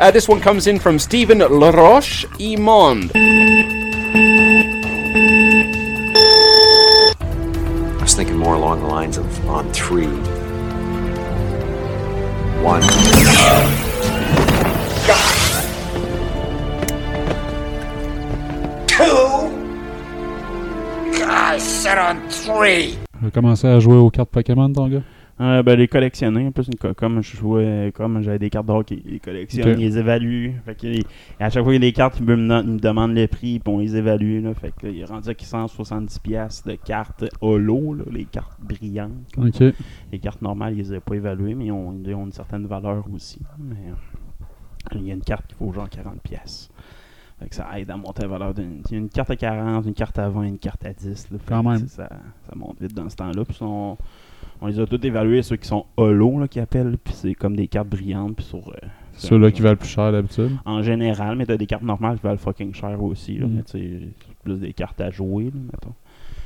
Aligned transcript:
Uh, 0.00 0.12
this 0.12 0.28
one 0.28 0.40
comes 0.40 0.68
in 0.68 0.78
from 0.78 0.96
Stephen 0.96 1.38
Laroche 1.38 2.24
Imond. 2.38 3.10
I 7.98 8.02
was 8.02 8.14
thinking 8.14 8.36
more 8.36 8.54
along 8.54 8.80
the 8.80 8.86
lines 8.86 9.16
of 9.18 9.26
on 9.48 9.72
three. 9.72 10.06
One. 12.62 12.82
Two. 18.86 19.50
I 21.26 21.58
said 21.58 21.98
on 21.98 22.20
three. 22.30 22.96
J'ai 23.20 23.30
commencé 23.32 23.66
à 23.66 23.80
jouer 23.80 23.96
aux 23.96 24.10
cartes 24.10 24.30
Pokémon, 24.30 24.72
ton 24.72 24.88
gars. 24.88 25.02
Euh, 25.40 25.62
ben, 25.62 25.78
les 25.78 25.86
collectionner. 25.86 26.50
Plus, 26.50 26.66
une 26.66 26.94
comme 26.94 27.22
je 27.22 27.36
jouais, 27.36 27.92
comme 27.94 28.20
j'avais 28.22 28.40
des 28.40 28.50
cartes 28.50 28.66
de 28.66 28.72
hockey, 28.72 29.00
ils 29.04 29.12
les 29.12 29.20
collectionnent, 29.20 29.78
ils 29.78 29.86
les 29.86 29.98
évaluent. 29.98 30.54
Fait 30.64 30.74
que 30.74 30.86
les- 30.88 31.04
à 31.38 31.48
chaque 31.48 31.62
fois 31.62 31.72
qu'il 31.72 31.82
y 31.82 31.86
a 31.86 31.88
des 31.88 31.92
cartes, 31.92 32.18
ils 32.18 32.26
me, 32.26 32.34
ils 32.34 32.68
me 32.70 32.78
demandent 32.78 33.14
le 33.14 33.26
prix, 33.28 33.60
puis 33.60 33.72
on 33.72 33.78
les 33.78 33.94
évalue. 33.94 34.42
Là. 34.42 34.52
Fait 34.54 34.72
que 34.74 34.86
là, 34.86 34.92
il 34.92 34.98
est 35.00 35.04
rendu 35.04 35.28
à 35.30 35.34
170$ 35.34 36.18
piastres 36.18 36.68
de 36.68 36.74
cartes 36.74 37.24
holo, 37.40 37.94
là, 37.94 38.04
les 38.10 38.24
cartes 38.24 38.58
brillantes. 38.60 39.12
Les 40.10 40.18
cartes 40.18 40.42
normales, 40.42 40.72
ils 40.74 40.78
les 40.78 40.90
avaient 40.90 41.00
pas 41.00 41.14
évaluées, 41.14 41.54
mais 41.54 41.66
ils 41.66 41.72
ont, 41.72 41.94
ils 42.04 42.14
ont 42.14 42.24
une 42.26 42.32
certaine 42.32 42.66
valeur 42.66 43.04
aussi. 43.14 43.38
Mais 43.58 43.76
euh, 43.90 44.96
il 44.96 45.06
y 45.06 45.10
a 45.10 45.14
une 45.14 45.20
carte 45.22 45.46
qui 45.46 45.54
vaut 45.60 45.72
genre 45.72 45.88
40$. 45.88 46.18
piastres. 46.22 46.70
Fait 47.38 47.48
que 47.48 47.54
ça 47.54 47.68
aide 47.78 47.88
à 47.90 47.96
monter 47.96 48.22
la 48.22 48.28
valeur 48.28 48.52
d'une. 48.54 48.82
Une 48.90 49.08
carte 49.08 49.30
à 49.30 49.36
40, 49.36 49.86
une 49.86 49.94
carte 49.94 50.18
à 50.18 50.28
20, 50.28 50.42
une 50.42 50.58
carte 50.58 50.84
à 50.84 50.92
10. 50.92 51.30
là. 51.30 51.38
Fait 51.38 51.44
Quand 51.48 51.62
que, 51.62 51.68
même. 51.68 51.82
tu 51.82 51.86
sais, 51.88 51.94
Ça, 51.94 52.08
ça 52.48 52.56
monte 52.56 52.80
vite 52.80 52.94
dans 52.94 53.08
ce 53.08 53.14
temps-là. 53.14 53.44
Puis 53.44 53.58
on, 53.60 53.96
on 54.60 54.66
les 54.66 54.80
a 54.80 54.86
tous 54.86 55.04
évalués, 55.06 55.42
ceux 55.42 55.56
qui 55.56 55.68
sont 55.68 55.84
holo, 55.96 56.38
là, 56.40 56.48
qui 56.48 56.60
appellent. 56.60 56.96
Puis 57.02 57.14
c'est 57.14 57.34
comme 57.34 57.56
des 57.56 57.68
cartes 57.68 57.88
brillantes. 57.88 58.36
Puis 58.36 58.44
sur. 58.46 58.58
euh, 58.68 58.86
Ceux-là 59.14 59.50
qui 59.50 59.62
valent 59.62 59.76
plus 59.76 59.88
cher 59.88 60.12
d'habitude. 60.12 60.50
En 60.64 60.82
général, 60.82 61.36
mais 61.36 61.44
t'as 61.46 61.56
des 61.56 61.66
cartes 61.66 61.82
normales 61.82 62.16
qui 62.18 62.22
valent 62.22 62.38
fucking 62.38 62.72
cher 62.74 63.02
aussi. 63.02 63.36
Là, 63.38 63.46
Mm. 63.46 63.52
Mais 63.54 63.62
c'est 63.66 64.00
plus 64.44 64.56
des 64.60 64.72
cartes 64.72 65.00
à 65.00 65.10
jouer, 65.10 65.44
là, 65.44 65.50
mettons. 65.72 65.94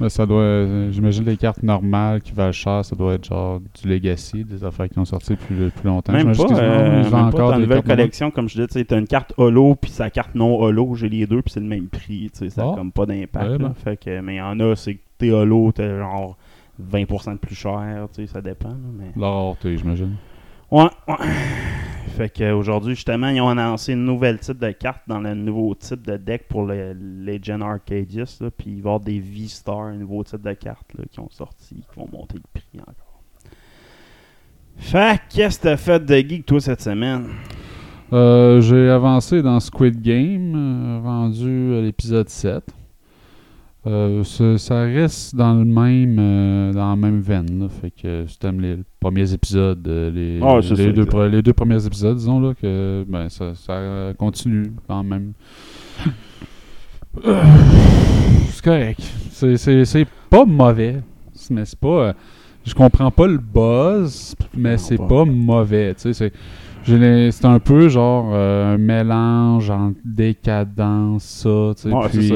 Mais 0.00 0.08
ça 0.08 0.24
doit. 0.24 0.40
euh, 0.40 0.90
J'imagine 0.90 1.24
les 1.26 1.36
cartes 1.36 1.62
normales 1.62 2.22
qui 2.22 2.32
valent 2.32 2.50
cher, 2.50 2.82
ça 2.82 2.96
doit 2.96 3.12
être 3.14 3.26
genre 3.26 3.60
du 3.60 3.86
Legacy, 3.88 4.42
des 4.42 4.64
affaires 4.64 4.88
qui 4.88 4.98
ont 4.98 5.04
sorti 5.04 5.32
depuis, 5.32 5.54
depuis 5.54 5.86
longtemps. 5.86 6.12
Même 6.12 6.32
J'imagine 6.32 6.46
pas, 6.56 6.62
euh, 6.62 7.02
même 7.02 7.10
pas 7.10 7.22
encore 7.24 7.50
ta 7.50 7.56
des 7.56 7.62
nouvelle 7.62 7.76
normales. 7.78 7.96
collection, 7.98 8.30
comme 8.30 8.48
je 8.48 8.62
disais, 8.62 8.84
t'as 8.84 8.98
une 8.98 9.06
carte 9.06 9.34
holo 9.36 9.74
puis 9.74 9.90
sa 9.90 10.08
carte 10.08 10.34
non 10.34 10.58
holo, 10.60 10.94
j'ai 10.94 11.10
les 11.10 11.26
deux 11.26 11.42
puis 11.42 11.52
c'est 11.52 11.60
le 11.60 11.66
même 11.66 11.88
prix, 11.88 12.30
tu 12.32 12.38
sais, 12.38 12.50
ça 12.50 12.64
Ah. 12.66 12.72
a 12.72 12.76
comme 12.76 12.90
pas 12.90 13.04
d'impact. 13.04 13.44
Ouais, 13.44 13.58
là. 13.58 13.68
ben. 13.68 13.74
Fait 13.74 13.96
que, 13.98 14.20
mais 14.22 14.36
il 14.36 14.38
y 14.38 14.40
en 14.40 14.58
a, 14.60 14.74
c'est 14.76 14.94
que 14.94 15.00
t'es 15.18 15.30
holo, 15.30 15.70
t'as 15.72 15.98
genre 15.98 16.38
20% 16.80 17.32
de 17.34 17.38
plus 17.38 17.54
cher, 17.54 18.08
tu 18.14 18.22
sais, 18.22 18.32
ça 18.32 18.40
dépend. 18.40 18.70
là, 18.70 18.76
mais... 18.96 19.12
Rareté, 19.16 19.76
j'imagine. 19.76 20.16
Ouais, 20.70 20.88
ouais. 21.06 21.14
Fait 22.16 22.28
qu'aujourd'hui, 22.30 22.94
justement, 22.94 23.28
ils 23.28 23.40
ont 23.40 23.48
annoncé 23.48 23.92
une 23.92 24.04
nouvelle 24.04 24.38
type 24.38 24.58
de 24.58 24.70
carte 24.70 25.02
dans 25.06 25.20
le 25.20 25.34
nouveau 25.34 25.74
type 25.74 26.06
de 26.06 26.16
deck 26.16 26.46
pour 26.48 26.64
le 26.64 26.92
Legend 26.94 27.62
Arcadius. 27.62 28.40
Là, 28.40 28.50
puis 28.50 28.70
il 28.70 28.82
va 28.82 28.90
y 28.90 28.92
avoir 28.92 29.00
des 29.00 29.18
V-Stars, 29.20 29.80
un 29.80 29.96
nouveau 29.96 30.22
type 30.24 30.42
de 30.42 30.52
carte 30.52 30.92
là, 30.98 31.04
qui 31.10 31.20
ont 31.20 31.30
sorti, 31.30 31.76
qui 31.76 31.96
vont 31.98 32.08
monter 32.12 32.36
le 32.36 32.42
prix 32.60 32.80
encore. 32.80 33.22
Fait 34.76 35.18
que 35.28 35.34
qu'est-ce 35.36 35.58
que 35.58 35.62
t'as 35.64 35.76
fait 35.76 36.04
de 36.04 36.14
geek, 36.16 36.46
toi, 36.46 36.60
cette 36.60 36.80
semaine? 36.80 37.28
Euh, 38.12 38.60
J'ai 38.60 38.88
avancé 38.90 39.40
dans 39.42 39.60
Squid 39.60 40.00
Game, 40.02 40.54
euh, 40.54 41.00
rendu 41.02 41.74
à 41.76 41.80
l'épisode 41.80 42.28
7. 42.28 42.64
Euh, 43.84 44.22
ça, 44.22 44.82
reste 44.84 45.34
dans 45.34 45.54
le 45.54 45.64
même 45.64 46.16
euh, 46.20 46.72
dans 46.72 46.90
la 46.90 46.96
même 46.96 47.20
veine. 47.20 47.58
là. 47.58 47.68
fait 47.68 47.90
que 47.90 48.24
si 48.28 48.38
t'aimes 48.38 48.60
les 48.60 48.76
premiers 49.00 49.32
épisodes, 49.32 49.84
euh, 49.88 50.08
les, 50.10 50.38
Ah, 50.40 50.58
les 50.60 50.62
ça, 50.62 50.74
deux, 50.92 51.04
pre- 51.04 51.28
les 51.28 51.42
deux 51.42 51.52
premiers 51.52 51.84
épisodes, 51.84 52.16
disons 52.16 52.38
là, 52.38 52.52
que 52.54 53.04
ben 53.08 53.28
ça, 53.28 53.54
ça 53.56 54.12
continue 54.16 54.72
quand 54.86 55.02
même. 55.02 55.32
C'est 58.50 58.62
correct. 58.64 59.00
C'est- 59.30 60.06
pas 60.30 60.44
mauvais. 60.44 61.00
Mais 61.50 61.64
c'est 61.64 61.78
pas. 61.78 62.14
je 62.64 62.72
comprends 62.74 63.10
pas 63.10 63.26
le 63.26 63.38
buzz, 63.38 64.36
mais 64.56 64.78
c'est 64.78 64.96
pas. 64.96 65.08
pas 65.08 65.24
mauvais. 65.24 65.94
Tu 65.94 66.12
sais, 66.14 66.30
c'est. 66.84 67.30
C'est 67.32 67.44
un 67.44 67.58
peu 67.60 67.88
genre 67.88 68.30
euh, 68.32 68.74
un 68.74 68.78
mélange 68.78 69.70
entre 69.70 69.98
décadence, 70.04 71.22
ça, 71.24 71.72
tu 71.76 71.82
sais, 71.82 71.88
Ouais, 71.94 72.02
c'est 72.10 72.18
puis 72.18 72.28
ça, 72.28 72.34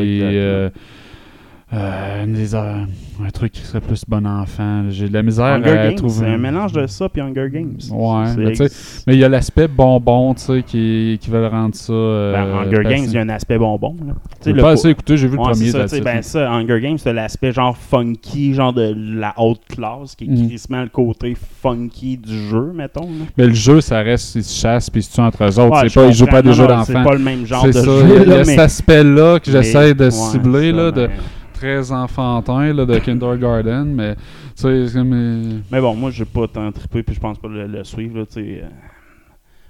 euh, 1.74 2.26
des, 2.26 2.54
euh, 2.54 2.84
un 3.26 3.30
truc 3.32 3.50
qui 3.50 3.60
serait 3.62 3.80
plus 3.80 4.04
bon 4.06 4.24
enfant. 4.24 4.84
J'ai 4.88 5.08
de 5.08 5.12
la 5.14 5.24
misère 5.24 5.46
Hunger 5.46 5.70
à 5.70 5.86
Games, 5.88 5.94
trouver. 5.96 6.14
c'est 6.20 6.26
un 6.26 6.38
mélange 6.38 6.72
de 6.72 6.86
ça 6.86 7.08
puis 7.08 7.20
Hunger 7.20 7.48
Games. 7.52 7.74
Ouais, 7.90 8.24
mais 8.38 8.52
tu 8.52 8.68
sais, 8.68 9.02
mais 9.06 9.14
il 9.14 9.18
y 9.18 9.24
a 9.24 9.28
l'aspect 9.28 9.66
bonbon, 9.66 10.32
tu 10.34 10.42
sais, 10.42 10.62
qui, 10.64 11.18
qui 11.20 11.28
veulent 11.28 11.50
rendre 11.50 11.74
ça. 11.74 11.92
euh, 11.92 12.32
Ben, 12.32 12.68
Hunger. 12.68 12.82
Games, 12.88 13.04
il 13.06 13.12
y 13.12 13.18
a 13.18 13.22
un 13.22 13.28
aspect 13.30 13.58
bonbon. 13.58 13.96
Tu 14.40 14.54
pas 14.54 14.70
assez 14.70 14.90
écouté, 14.90 15.16
j'ai 15.16 15.26
vu 15.26 15.36
le 15.36 15.42
premier 15.42 15.70
ça, 15.70 15.86
ben 16.04 16.22
ça, 16.22 16.52
Hunger 16.52 16.80
Games, 16.80 16.98
c'est 16.98 17.12
l'aspect 17.12 17.50
genre 17.50 17.76
funky, 17.76 18.54
genre 18.54 18.72
de 18.72 18.94
la 18.96 19.34
haute 19.36 19.62
classe, 19.68 20.14
qui 20.14 20.24
est 20.26 20.28
Mm. 20.28 20.46
crissement 20.48 20.82
le 20.82 20.88
côté 20.88 21.36
funky 21.62 22.16
du 22.16 22.48
jeu, 22.48 22.70
mettons. 22.74 23.02
là. 23.06 23.24
Mais 23.36 23.46
le 23.48 23.54
jeu, 23.54 23.80
ça 23.80 23.98
reste, 24.02 24.36
ils 24.36 24.44
se 24.44 24.60
chassent 24.60 24.88
puis 24.88 25.00
ils 25.00 25.04
se 25.04 25.12
tuent 25.14 25.20
entre 25.20 25.42
eux 25.42 25.58
autres. 25.58 25.82
Ouais, 25.82 25.90
pas, 25.90 26.06
ils 26.06 26.12
jouent 26.14 26.26
pas 26.26 26.42
des 26.42 26.50
Non, 26.50 26.54
jeux 26.54 26.62
non, 26.62 26.68
d'enfants. 26.68 26.84
C'est 26.86 27.02
pas 27.02 27.12
le 27.14 27.18
même 27.18 27.44
genre 27.44 27.66
de 27.66 27.72
ça, 27.72 27.82
jeu. 27.84 28.22
il 28.24 28.28
y 28.28 28.32
a, 28.34 28.44
cet 28.44 28.58
aspect-là 28.60 29.40
que 29.40 29.50
j'essaie 29.50 29.94
de 29.94 30.10
cibler, 30.10 30.70
là, 30.70 30.92
de 30.92 31.08
très 31.58 31.92
enfantin, 31.92 32.72
là, 32.72 32.84
de 32.86 32.98
kindergarten, 33.00 33.94
mais 33.94 34.14
tu 34.16 34.22
sais, 34.56 34.86
comme, 34.92 35.12
euh, 35.12 35.58
Mais 35.70 35.80
bon, 35.80 35.94
moi, 35.94 36.10
j'ai 36.10 36.24
pas 36.24 36.46
tant 36.48 36.70
trippé, 36.72 37.02
puis 37.02 37.14
je 37.14 37.20
pense 37.20 37.38
pas 37.38 37.48
le, 37.48 37.66
le 37.66 37.84
suivre, 37.84 38.24
tu 38.24 38.32
sais. 38.34 38.60
euh, 38.64 38.68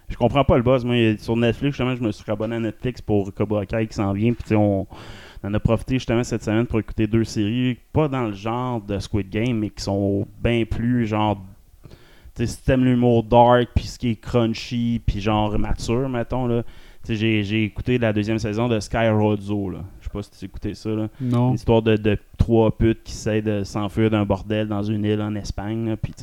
Je 0.08 0.16
comprends 0.16 0.44
pas 0.44 0.56
le 0.56 0.62
buzz. 0.62 0.84
Moi, 0.84 1.16
sur 1.18 1.36
Netflix, 1.36 1.76
justement, 1.76 1.96
je 1.96 2.02
me 2.02 2.12
suis 2.12 2.30
abonné 2.30 2.56
à 2.56 2.60
Netflix 2.60 3.00
pour 3.02 3.32
Cobra 3.34 3.66
Kai 3.66 3.86
qui 3.86 3.94
s'en 3.94 4.12
vient, 4.12 4.32
puis 4.32 4.42
tu 4.44 4.48
sais, 4.50 4.54
on, 4.56 4.86
on 5.42 5.48
en 5.48 5.54
a 5.54 5.60
profité 5.60 5.94
justement 5.94 6.24
cette 6.24 6.42
semaine 6.44 6.66
pour 6.66 6.78
écouter 6.80 7.06
deux 7.06 7.24
séries, 7.24 7.76
pas 7.92 8.08
dans 8.08 8.26
le 8.26 8.32
genre 8.32 8.80
de 8.80 8.98
Squid 8.98 9.28
Game, 9.30 9.58
mais 9.58 9.70
qui 9.70 9.82
sont 9.82 10.26
bien 10.42 10.64
plus 10.64 11.06
genre. 11.06 11.40
Tu 12.36 12.46
si 12.46 12.62
t'aimes 12.62 12.84
l'humour 12.84 13.22
dark, 13.22 13.68
puis 13.74 13.84
ce 13.84 13.98
qui 13.98 14.10
est 14.10 14.20
crunchy, 14.20 15.00
puis 15.06 15.20
genre 15.20 15.58
mature, 15.58 16.08
mettons, 16.08 16.46
là. 16.46 16.62
Tu 17.04 17.12
sais, 17.12 17.16
j'ai- 17.16 17.42
j'ai 17.44 17.64
écouté 17.64 17.96
la 17.98 18.12
deuxième 18.12 18.38
saison 18.38 18.68
de 18.68 18.78
Sky 18.80 19.08
Rodzo, 19.08 19.70
là. 19.70 19.78
Pas 20.16 20.22
si 20.22 20.30
tu 20.30 20.44
écouté 20.46 20.74
ça, 20.74 20.88
là. 20.90 21.08
non. 21.20 21.48
Une 21.50 21.54
histoire 21.56 21.82
de, 21.82 21.96
de 21.96 22.16
trois 22.38 22.70
putes 22.76 23.02
qui 23.04 23.12
essaient 23.12 23.42
de 23.42 23.64
s'enfuir 23.64 24.08
d'un 24.10 24.24
bordel 24.24 24.66
dans 24.68 24.82
une 24.82 25.04
île 25.04 25.20
en 25.20 25.34
Espagne. 25.34 25.90
là, 25.90 25.96
puis. 25.96 26.14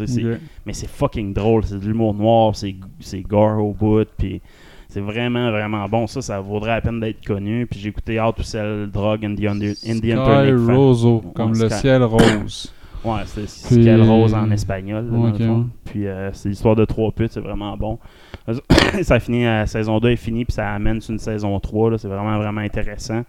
Mais 0.65 0.73
c'est 0.73 0.89
fucking 0.89 1.33
drôle. 1.33 1.63
C'est 1.63 1.79
de 1.79 1.85
l'humour 1.85 2.13
noir, 2.13 2.53
c'est 2.55 3.21
gore 3.21 3.63
au 3.63 3.73
bout. 3.73 4.07
Puis 4.17 4.41
c'est 4.89 5.01
vraiment, 5.01 5.51
vraiment 5.51 5.87
bon. 5.87 6.07
Ça, 6.07 6.21
ça 6.21 6.39
vaudrait 6.39 6.71
la 6.71 6.81
peine 6.81 6.99
d'être 6.99 7.23
connu. 7.25 7.67
Puis 7.67 7.79
j'ai 7.79 7.89
écouté 7.89 8.19
How 8.19 8.31
to 8.31 8.41
Sell 8.43 8.89
Drug 8.91 9.23
in 9.25 9.35
the, 9.35 9.45
under, 9.47 9.69
in 9.87 9.99
the 9.99 10.11
Sky 10.11 10.11
Ouais, 10.11 11.21
comme 11.35 11.53
le 11.59 11.69
ciel 11.69 12.03
rose. 12.03 12.73
Ouais, 13.05 13.21
c'est 13.25 13.41
Puis- 13.67 13.83
Ciel 13.83 14.01
Rose 14.01 14.33
en 14.33 14.49
espagnol. 14.51 15.05
là, 15.05 15.11
dans 15.11 15.29
Ok, 15.29 15.39
le 15.39 15.45
fond. 15.45 15.57
ouais. 15.59 15.65
Puis 15.85 16.07
euh, 16.07 16.29
c'est 16.33 16.47
l'histoire 16.49 16.75
de 16.75 16.85
trois 16.85 17.11
putes, 17.11 17.33
c'est 17.33 17.41
vraiment 17.41 17.75
bon. 17.75 17.99
ça 19.03 19.19
finit, 19.19 19.43
la 19.43 19.65
saison 19.67 19.99
2 19.99 20.09
est 20.11 20.15
finie, 20.15 20.45
puis 20.45 20.53
ça 20.53 20.69
amène 20.71 21.01
sur 21.01 21.11
une 21.11 21.19
saison 21.19 21.59
3. 21.59 21.91
là, 21.91 21.97
C'est 21.97 22.07
vraiment, 22.07 22.37
vraiment 22.37 22.61
intéressant. 22.61 23.23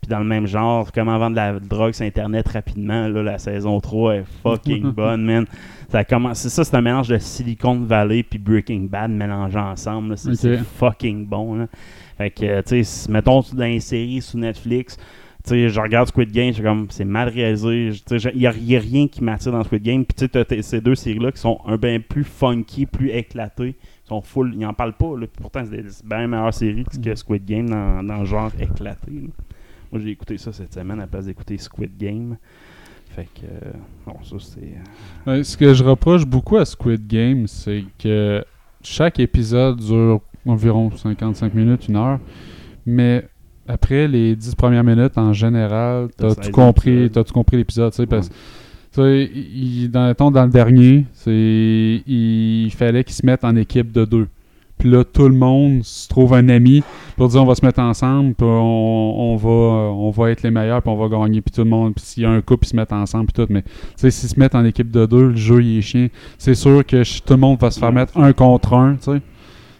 Puis 0.00 0.08
dans 0.08 0.18
le 0.20 0.24
même 0.24 0.46
genre, 0.46 0.90
comment 0.92 1.18
vendre 1.18 1.32
de 1.32 1.36
la 1.36 1.58
drogue 1.60 1.92
sur 1.92 2.04
Internet 2.06 2.48
rapidement, 2.48 3.08
là, 3.08 3.22
la 3.22 3.38
saison 3.38 3.80
3 3.80 4.14
est 4.16 4.24
fucking 4.42 4.92
bonne, 4.92 5.24
man. 5.24 5.46
Ça 5.90 6.04
commence, 6.04 6.38
c'est 6.38 6.50
ça, 6.50 6.64
c'est 6.64 6.76
un 6.76 6.80
mélange 6.82 7.08
de 7.08 7.18
Silicon 7.18 7.80
Valley 7.80 8.22
puis 8.22 8.38
Breaking 8.38 8.88
Bad 8.90 9.10
mélangés 9.10 9.58
ensemble. 9.58 10.16
C'est 10.16 10.58
fucking 10.58 11.26
bon. 11.26 11.54
Là. 11.56 11.66
Fait 12.16 12.30
que, 12.30 12.60
tu 12.62 12.84
sais, 12.84 13.10
mettons 13.10 13.40
dans 13.52 13.64
les 13.64 13.80
séries 13.80 14.20
sous 14.20 14.38
Netflix, 14.38 14.96
tu 15.44 15.50
sais, 15.50 15.68
je 15.68 15.80
regarde 15.80 16.08
Squid 16.08 16.30
Game, 16.30 16.48
je 16.48 16.54
suis 16.54 16.62
comme, 16.62 16.88
c'est 16.90 17.04
mal 17.04 17.28
réalisé. 17.28 17.92
Je- 17.92 18.02
tu 18.04 18.18
sais, 18.20 18.30
Il 18.34 18.40
n'y 18.40 18.46
a, 18.76 18.80
rien 18.80 19.06
qui 19.08 19.22
m'attire 19.24 19.52
dans 19.52 19.62
Squid 19.64 19.82
Game. 19.82 20.04
Puis 20.04 20.28
tu 20.28 20.38
sais, 20.38 20.62
ces 20.62 20.80
deux 20.80 20.94
séries-là 20.94 21.32
qui 21.32 21.38
sont 21.40 21.58
un 21.66 21.76
bien 21.76 22.00
plus 22.00 22.24
funky, 22.24 22.84
plus 22.86 23.10
éclatées. 23.10 23.76
Ils 24.04 24.08
sont 24.08 24.20
full, 24.20 24.52
ils 24.58 24.66
en 24.66 24.74
parlent 24.74 24.92
pas. 24.96 25.16
Là. 25.18 25.26
Pourtant, 25.40 25.62
c'est 25.64 25.70
des 25.82 25.88
bien 26.04 26.26
meilleures 26.26 26.52
séries 26.52 26.84
que 27.02 27.14
Squid 27.14 27.44
Game 27.46 27.70
dans, 27.70 28.02
dans 28.02 28.18
le 28.18 28.24
genre 28.26 28.50
éclaté. 28.60 29.10
là. 29.10 29.28
Moi, 29.92 30.00
j'ai 30.02 30.10
écouté 30.10 30.38
ça 30.38 30.52
cette 30.52 30.74
semaine 30.74 30.98
à 30.98 31.02
la 31.02 31.06
place 31.06 31.26
d'écouter 31.26 31.56
Squid 31.58 31.96
Game. 31.98 32.36
Fait 33.10 33.26
que, 33.34 33.46
euh, 33.46 33.70
bon, 34.06 34.16
ça, 34.22 34.36
c'est. 34.38 34.60
euh, 35.26 35.36
Ouais, 35.38 35.44
ce 35.44 35.56
que 35.56 35.72
je 35.74 35.82
reproche 35.82 36.24
beaucoup 36.26 36.56
à 36.56 36.64
Squid 36.64 37.06
Game, 37.06 37.46
c'est 37.46 37.84
que 37.98 38.44
chaque 38.82 39.18
épisode 39.18 39.78
dure 39.80 40.20
environ 40.46 40.90
55 40.94 41.54
minutes, 41.54 41.88
une 41.88 41.96
heure, 41.96 42.20
mais 42.86 43.26
après 43.66 44.08
les 44.08 44.34
10 44.36 44.54
premières 44.54 44.84
minutes, 44.84 45.16
en 45.18 45.32
général, 45.32 46.08
T'as 46.16 46.28
t'as 46.28 46.34
16 46.42 46.46
tout 46.46 46.52
compris, 46.52 47.10
t'as 47.10 47.24
tout 47.24 47.34
compris 47.34 47.56
l'épisode, 47.56 47.92
tu 47.92 47.96
sais, 47.96 48.06
parce 48.06 48.30
dans, 48.96 50.30
dans 50.30 50.44
le 50.44 50.50
dernier, 50.50 51.04
il 51.26 52.70
fallait 52.72 53.04
qu'ils 53.04 53.14
se 53.14 53.24
mettent 53.26 53.44
en 53.44 53.54
équipe 53.56 53.92
de 53.92 54.04
deux. 54.04 54.28
Puis 54.78 54.90
là, 54.90 55.04
tout 55.04 55.28
le 55.28 55.34
monde 55.34 55.82
se 55.82 56.08
trouve 56.08 56.34
un 56.34 56.48
ami 56.48 56.82
pour 57.16 57.28
dire 57.28 57.42
on 57.42 57.46
va 57.46 57.54
se 57.54 57.64
mettre 57.64 57.80
ensemble, 57.80 58.34
puis 58.34 58.46
on, 58.46 59.32
on 59.32 59.36
va, 59.36 59.48
on 59.48 60.10
va 60.10 60.30
être 60.30 60.42
les 60.42 60.50
meilleurs, 60.50 60.82
puis 60.82 60.90
on 60.90 60.96
va 60.96 61.08
gagner, 61.08 61.40
puis 61.40 61.52
tout 61.52 61.64
le 61.64 61.70
monde. 61.70 61.94
Puis 61.94 62.04
s'il 62.04 62.22
y 62.22 62.26
a 62.26 62.30
un 62.30 62.40
couple, 62.40 62.66
ils 62.66 62.70
se 62.70 62.76
mettent 62.76 62.92
ensemble, 62.92 63.26
puis 63.26 63.44
tout. 63.44 63.52
Mais 63.52 63.62
tu 63.62 63.70
sais, 63.96 64.10
s'ils 64.10 64.28
se 64.28 64.38
mettent 64.38 64.54
en 64.54 64.64
équipe 64.64 64.90
de 64.90 65.06
deux, 65.06 65.28
le 65.30 65.36
jeu 65.36 65.62
il 65.62 65.78
est 65.78 65.82
chien. 65.82 66.08
C'est 66.38 66.54
sûr 66.54 66.84
que 66.86 67.02
tout 67.20 67.34
le 67.34 67.40
monde 67.40 67.58
va 67.60 67.70
se 67.70 67.80
faire 67.80 67.92
mettre 67.92 68.16
un 68.18 68.32
contre 68.32 68.74
un, 68.74 68.94
tu 68.94 69.12
sais. 69.12 69.20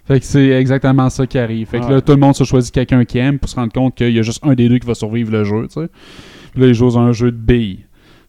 Fait 0.06 0.20
que 0.20 0.24
c'est 0.24 0.48
exactement 0.48 1.10
ça 1.10 1.26
qui 1.26 1.38
arrive. 1.38 1.68
Fait 1.68 1.80
que 1.80 1.86
là, 1.86 2.00
tout 2.00 2.12
le 2.12 2.18
monde 2.18 2.34
se 2.34 2.42
choisit 2.42 2.72
quelqu'un 2.72 3.04
qui 3.04 3.18
aime 3.18 3.38
pour 3.38 3.50
se 3.50 3.56
rendre 3.56 3.72
compte 3.74 3.94
qu'il 3.94 4.10
y 4.10 4.18
a 4.18 4.22
juste 4.22 4.42
un 4.42 4.54
des 4.54 4.66
deux 4.66 4.78
qui 4.78 4.86
va 4.86 4.94
survivre 4.94 5.30
le 5.30 5.44
jeu, 5.44 5.66
tu 5.68 5.82
sais. 5.82 5.88
Puis 6.52 6.62
là, 6.62 6.68
ils 6.68 6.74
jouent 6.74 6.96
à 6.96 7.02
un 7.02 7.12
jeu 7.12 7.30
de 7.30 7.36
billes. 7.36 7.80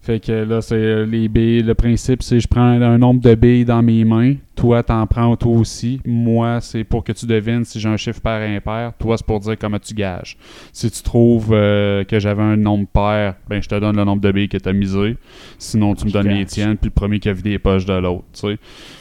Fait 0.10 0.20
que 0.20 0.32
là, 0.32 0.60
c'est 0.60 0.74
euh, 0.74 1.06
les 1.06 1.28
billes. 1.28 1.62
Le 1.62 1.76
principe, 1.76 2.24
c'est 2.24 2.40
je 2.40 2.48
prends 2.48 2.64
un 2.64 2.98
nombre 2.98 3.22
de 3.22 3.36
billes 3.36 3.64
dans 3.64 3.84
mes 3.84 4.04
mains. 4.04 4.34
Toi, 4.56 4.82
t'en 4.82 5.06
prends 5.06 5.36
toi 5.36 5.52
aussi. 5.52 6.02
Moi, 6.04 6.62
c'est 6.62 6.84
pour 6.84 7.04
que 7.04 7.12
tu 7.12 7.28
devines 7.28 7.64
si 7.64 7.80
j'ai 7.80 7.90
un 7.90 7.96
chiffre 7.96 8.20
pair 8.20 8.42
et 8.42 8.56
impair. 8.56 8.94
Toi, 8.98 9.18
c'est 9.18 9.26
pour 9.28 9.40
dire 9.40 9.56
comment 9.60 9.78
tu 9.78 9.94
gages. 9.94 10.36
Si 10.74 10.90
tu 10.90 11.04
trouves 11.04 11.50
euh, 11.52 12.04
que 12.06 12.20
j'avais 12.20 12.42
un 12.42 12.58
nombre 12.58 12.88
pair, 12.88 13.36
ben 13.48 13.62
je 13.62 13.70
te 13.70 13.80
donne 13.80 13.98
le 13.98 14.04
nombre 14.04 14.24
de 14.24 14.32
billes 14.32 14.50
que 14.50 14.58
t'as 14.58 14.74
misé. 14.74 15.16
Sinon, 15.60 15.94
tu 15.94 16.08
me 16.08 16.12
donnes 16.12 16.30
les 16.30 16.46
tiennes, 16.46 16.78
puis 16.78 16.90
le 16.90 17.00
premier 17.00 17.20
qui 17.20 17.30
a 17.30 17.34
vidé 17.34 17.52
les 17.52 17.60
poches 17.60 17.86
de 17.86 17.94
l'autre, 17.94 18.26
tu 18.34 18.40
sais. 18.40 18.58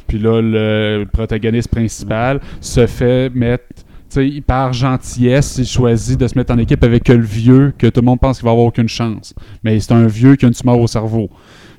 Puis 0.06 0.18
là, 0.18 0.42
le 0.42 1.06
protagoniste 1.10 1.70
principal 1.70 2.38
se 2.60 2.86
fait 2.86 3.34
mettre. 3.34 3.64
Tu 4.10 4.34
sais, 4.36 4.40
par 4.40 4.72
gentillesse, 4.72 5.56
il 5.58 5.66
choisit 5.66 6.18
de 6.18 6.26
se 6.28 6.36
mettre 6.38 6.52
en 6.54 6.58
équipe 6.58 6.82
avec 6.82 7.08
le 7.08 7.20
vieux 7.20 7.74
que 7.76 7.86
tout 7.88 8.00
le 8.00 8.06
monde 8.06 8.20
pense 8.20 8.38
qu'il 8.38 8.46
va 8.46 8.52
avoir 8.52 8.66
aucune 8.66 8.88
chance. 8.88 9.34
Mais 9.62 9.78
c'est 9.80 9.92
un 9.92 10.06
vieux 10.06 10.36
qui 10.36 10.46
a 10.46 10.48
une 10.48 10.54
tumeur 10.54 10.78
au 10.78 10.86
cerveau. 10.86 11.28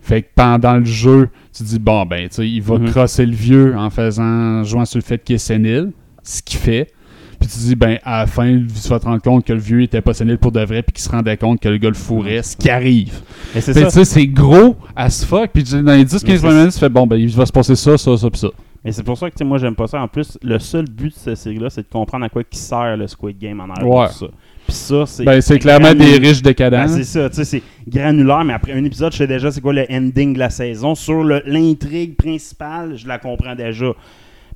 Fait 0.01 0.21
que 0.21 0.27
pendant 0.35 0.77
le 0.77 0.85
jeu, 0.85 1.29
tu 1.55 1.63
dis, 1.63 1.79
bon, 1.79 2.05
ben, 2.05 2.29
tu 2.29 2.45
il 2.45 2.61
va 2.61 2.77
Mhm. 2.77 2.89
crosser 2.91 3.25
le 3.25 3.33
vieux 3.35 3.75
en 3.75 3.89
faisant, 3.89 4.63
jouant 4.63 4.85
sur 4.85 4.99
le 4.99 5.03
fait 5.03 5.23
qu'il 5.23 5.35
est 5.35 5.39
sénile, 5.39 5.91
ce 6.23 6.41
qu'il 6.43 6.59
fait. 6.59 6.91
Puis 7.39 7.49
tu 7.49 7.57
dis, 7.57 7.75
ben, 7.75 7.97
à 8.03 8.19
la 8.19 8.27
fin, 8.27 8.45
tu 8.59 8.89
vas 8.89 8.99
te 8.99 9.05
rendre 9.05 9.21
compte 9.21 9.45
que 9.45 9.53
le 9.53 9.59
vieux 9.59 9.81
était 9.81 10.01
pas 10.01 10.13
sénile 10.13 10.37
pour 10.37 10.51
de 10.51 10.59
vrai, 10.61 10.83
puis 10.83 10.93
qu'il 10.93 11.01
se 11.03 11.09
rendait 11.09 11.37
compte 11.37 11.59
que 11.61 11.69
le 11.69 11.77
gars 11.77 11.89
le 11.89 11.95
fourrait, 11.95 12.43
ce 12.43 12.55
qui 12.57 12.69
arrive. 12.69 13.21
C'est 13.59 13.73
tu 13.73 13.89
sais, 13.89 14.05
c'est 14.05 14.27
gros 14.27 14.75
as 14.95 15.23
fuck, 15.25 15.49
puis 15.53 15.63
dans 15.63 15.93
les 15.95 16.05
10-15 16.05 16.43
Mais 16.43 16.49
c'est- 16.49 16.57
minutes, 16.57 16.73
tu 16.73 16.79
fais, 16.79 16.89
bon, 16.89 17.07
ben, 17.07 17.15
il 17.15 17.29
va 17.29 17.45
se 17.45 17.51
passer 17.51 17.75
ça, 17.75 17.97
ça, 17.97 18.17
ça, 18.17 18.29
puis 18.29 18.39
ça. 18.39 18.49
Mais 18.85 18.91
c'est 18.93 19.03
pour 19.03 19.17
ça 19.17 19.29
que 19.29 19.43
moi 19.43 19.57
j'aime 19.57 19.75
pas 19.75 19.87
ça. 19.87 20.01
En 20.01 20.07
plus, 20.07 20.37
le 20.41 20.57
seul 20.59 20.85
but 20.85 21.13
de 21.13 21.19
cette 21.19 21.35
série-là, 21.37 21.69
c'est 21.69 21.81
de 21.81 21.87
comprendre 21.91 22.25
à 22.25 22.29
quoi 22.29 22.43
qui 22.43 22.57
sert 22.57 22.95
le 22.95 23.07
Squid 23.07 23.37
Game 23.37 23.59
en 23.59 23.69
arrière 23.69 23.85
de 23.85 23.89
Ouais. 23.93 24.07
tout 24.07 24.13
ça. 24.13 24.27
Puis 24.65 24.73
ça, 24.75 25.05
c'est. 25.05 25.23
Ben, 25.25 25.41
c'est 25.41 25.59
clairement 25.59 25.93
des 25.93 26.17
riches 26.17 26.41
décadents. 26.41 26.85
Ben, 26.85 26.87
c'est 26.87 27.03
ça, 27.03 27.29
tu 27.29 27.35
sais, 27.37 27.43
c'est 27.45 27.63
granulaire, 27.87 28.43
mais 28.45 28.53
après 28.53 28.71
un 28.73 28.83
épisode, 28.83 29.11
je 29.11 29.17
sais 29.17 29.27
déjà 29.27 29.51
c'est 29.51 29.61
quoi 29.61 29.73
le 29.73 29.85
ending 29.91 30.33
de 30.33 30.39
la 30.39 30.49
saison. 30.49 30.95
Sur 30.95 31.23
l'intrigue 31.23 32.15
principale, 32.15 32.95
je 32.97 33.07
la 33.07 33.17
comprends 33.17 33.55
déjà. 33.55 33.91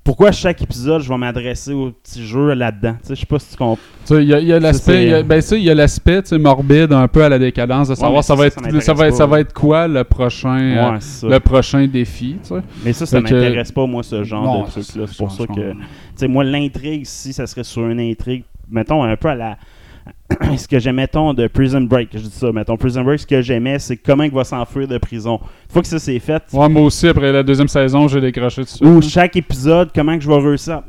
Pourquoi 0.04 0.34
chaque 0.34 0.62
épisode, 0.62 1.02
je 1.02 1.08
vais 1.08 1.18
m'adresser 1.18 1.72
au 1.72 1.92
petit 1.92 2.26
jeu 2.28 2.54
là-dedans? 2.54 2.96
Tu 3.02 3.08
sais, 3.08 3.16
je 3.16 3.20
sais 3.22 3.26
pas 3.26 3.40
si 3.40 3.52
tu 3.52 3.56
comprends. 3.58 3.78
Il 4.12 4.24
y 4.24 4.52
a, 4.52 4.60
l'aspect, 4.60 5.10
c'est- 5.10 5.24
ben 5.24 5.40
ça, 5.40 5.56
il 5.56 5.64
y 5.64 5.70
a 5.70 5.74
l'aspect 5.76 6.22
morbide 6.34 6.92
un 6.92 7.08
peu 7.08 7.24
à 7.24 7.30
la 7.30 7.40
décadence 7.40 7.88
de 7.88 7.96
savoir 7.96 8.22
ça 8.22 8.36
ça, 8.36 8.36
va 8.36 8.50
ça 8.50 8.62
être, 8.68 8.82
ça 8.82 8.94
va 8.94 9.08
être, 9.08 9.16
ça 9.16 9.26
va 9.26 9.40
être 9.40 9.54
quoi 9.54 9.88
le 9.88 10.04
prochain, 10.04 10.60
euh, 10.60 10.92
Ouais, 10.92 10.98
c'est 11.00 11.30
le 11.30 11.40
prochain 11.40 11.88
défi, 11.88 12.36
tu 12.44 12.50
sais. 12.50 12.62
Mais 12.84 12.92
ça, 12.92 13.06
ça 13.06 13.22
que- 13.22 13.34
m'intéresse 13.34 13.72
pas, 13.72 13.86
moi, 13.86 14.04
ce 14.04 14.26
genre 14.26 14.44
Non, 14.44 14.64
de 14.64 14.70
truc-là. 14.72 15.06
C'est 15.08 15.14
je 15.14 15.18
pour 15.18 15.32
ça 15.32 15.48
que. 15.48 15.54
qu'on- 15.54 15.74
Tu 15.74 15.78
sais, 16.18 16.28
moi, 16.28 16.44
l'intrigue, 16.44 17.06
si 17.06 17.32
ça 17.32 17.48
serait 17.48 17.64
sur 17.64 17.88
une 17.88 18.02
intrigue, 18.02 18.44
mettons, 18.70 19.04
un 19.04 19.16
peu 19.16 19.30
à 19.30 19.36
la. 19.36 19.58
ce 20.58 20.68
que 20.68 20.80
j'aimais, 20.80 21.04
mettons, 21.04 21.34
de 21.34 21.48
Prison 21.48 21.82
Break, 21.82 22.10
je 22.14 22.20
dis 22.20 22.30
ça, 22.30 22.52
mettons, 22.52 22.76
Prison 22.78 23.04
Break, 23.04 23.20
ce 23.20 23.28
que 23.28 23.42
j'aimais, 23.42 23.78
c'est 23.80 23.98
comment 23.98 24.24
il 24.24 24.32
va 24.32 24.44
s'enfuir 24.44 24.88
de 24.88 24.98
prison. 24.98 25.40
Une 25.42 25.72
fois 25.74 25.82
que 25.82 25.88
ça 25.88 26.00
c'est 26.00 26.18
fait, 26.20 26.42
Ouais, 26.54 26.70
moi 26.70 26.84
aussi, 26.84 27.08
après 27.08 27.32
la 27.32 27.44
deuxième 27.44 27.68
saison, 27.68 28.08
j'ai 28.08 28.20
décroché 28.22 28.64
dessus. 28.64 28.84
ou 28.86 29.02
chaque 29.02 29.36
épisode, 29.36 29.90
comment 29.94 30.18
que 30.18 30.24
je 30.24 30.30
vais 30.30 30.38
réussir. 30.40 30.82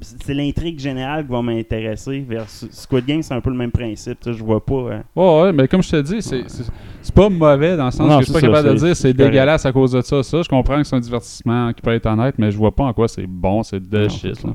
C'est- 0.00 0.34
l'intrigue 0.34 0.78
générale 0.78 1.24
qui 1.26 1.32
va 1.32 1.42
m'intéresser. 1.42 2.24
Versus 2.28 2.68
Squid 2.70 3.04
Game, 3.06 3.22
c'est 3.22 3.34
un 3.34 3.40
peu 3.40 3.50
le 3.50 3.56
même 3.56 3.70
principe. 3.72 4.18
Je 4.24 4.42
vois 4.44 4.64
pas. 4.64 4.74
hein. 4.94 5.02
Ouais, 5.16 5.42
ouais, 5.42 5.52
mais 5.52 5.66
comme 5.68 5.82
je 5.82 5.90
te 5.90 6.00
dis, 6.02 6.22
c'est, 6.22 6.44
c'est, 6.48 7.14
pas 7.14 7.28
mauvais 7.28 7.76
dans 7.76 7.86
le 7.86 7.90
sens 7.90 8.08
Non, 8.08 8.18
que 8.18 8.20
je 8.20 8.24
suis 8.24 8.32
pas 8.32 8.40
ça, 8.40 8.46
capable 8.46 8.68
de 8.68 8.74
dire 8.86 8.96
c'est 8.96 9.12
dégueulasse 9.12 9.66
à 9.66 9.72
cause 9.72 9.92
de 9.92 10.00
ça. 10.00 10.22
Ça, 10.22 10.42
je 10.42 10.48
comprends 10.48 10.78
que 10.78 10.84
c'est 10.84 10.96
un 10.96 11.00
divertissement 11.00 11.72
qui 11.72 11.82
peut 11.82 11.92
être 11.92 12.06
honnête, 12.06 12.34
mais 12.38 12.50
je 12.50 12.56
vois 12.56 12.74
pas 12.74 12.84
en 12.84 12.92
quoi 12.92 13.08
c'est 13.08 13.26
bon, 13.26 13.62
c'est 13.62 13.80
de 13.80 14.08
shit. 14.08 14.42
là. 14.44 14.52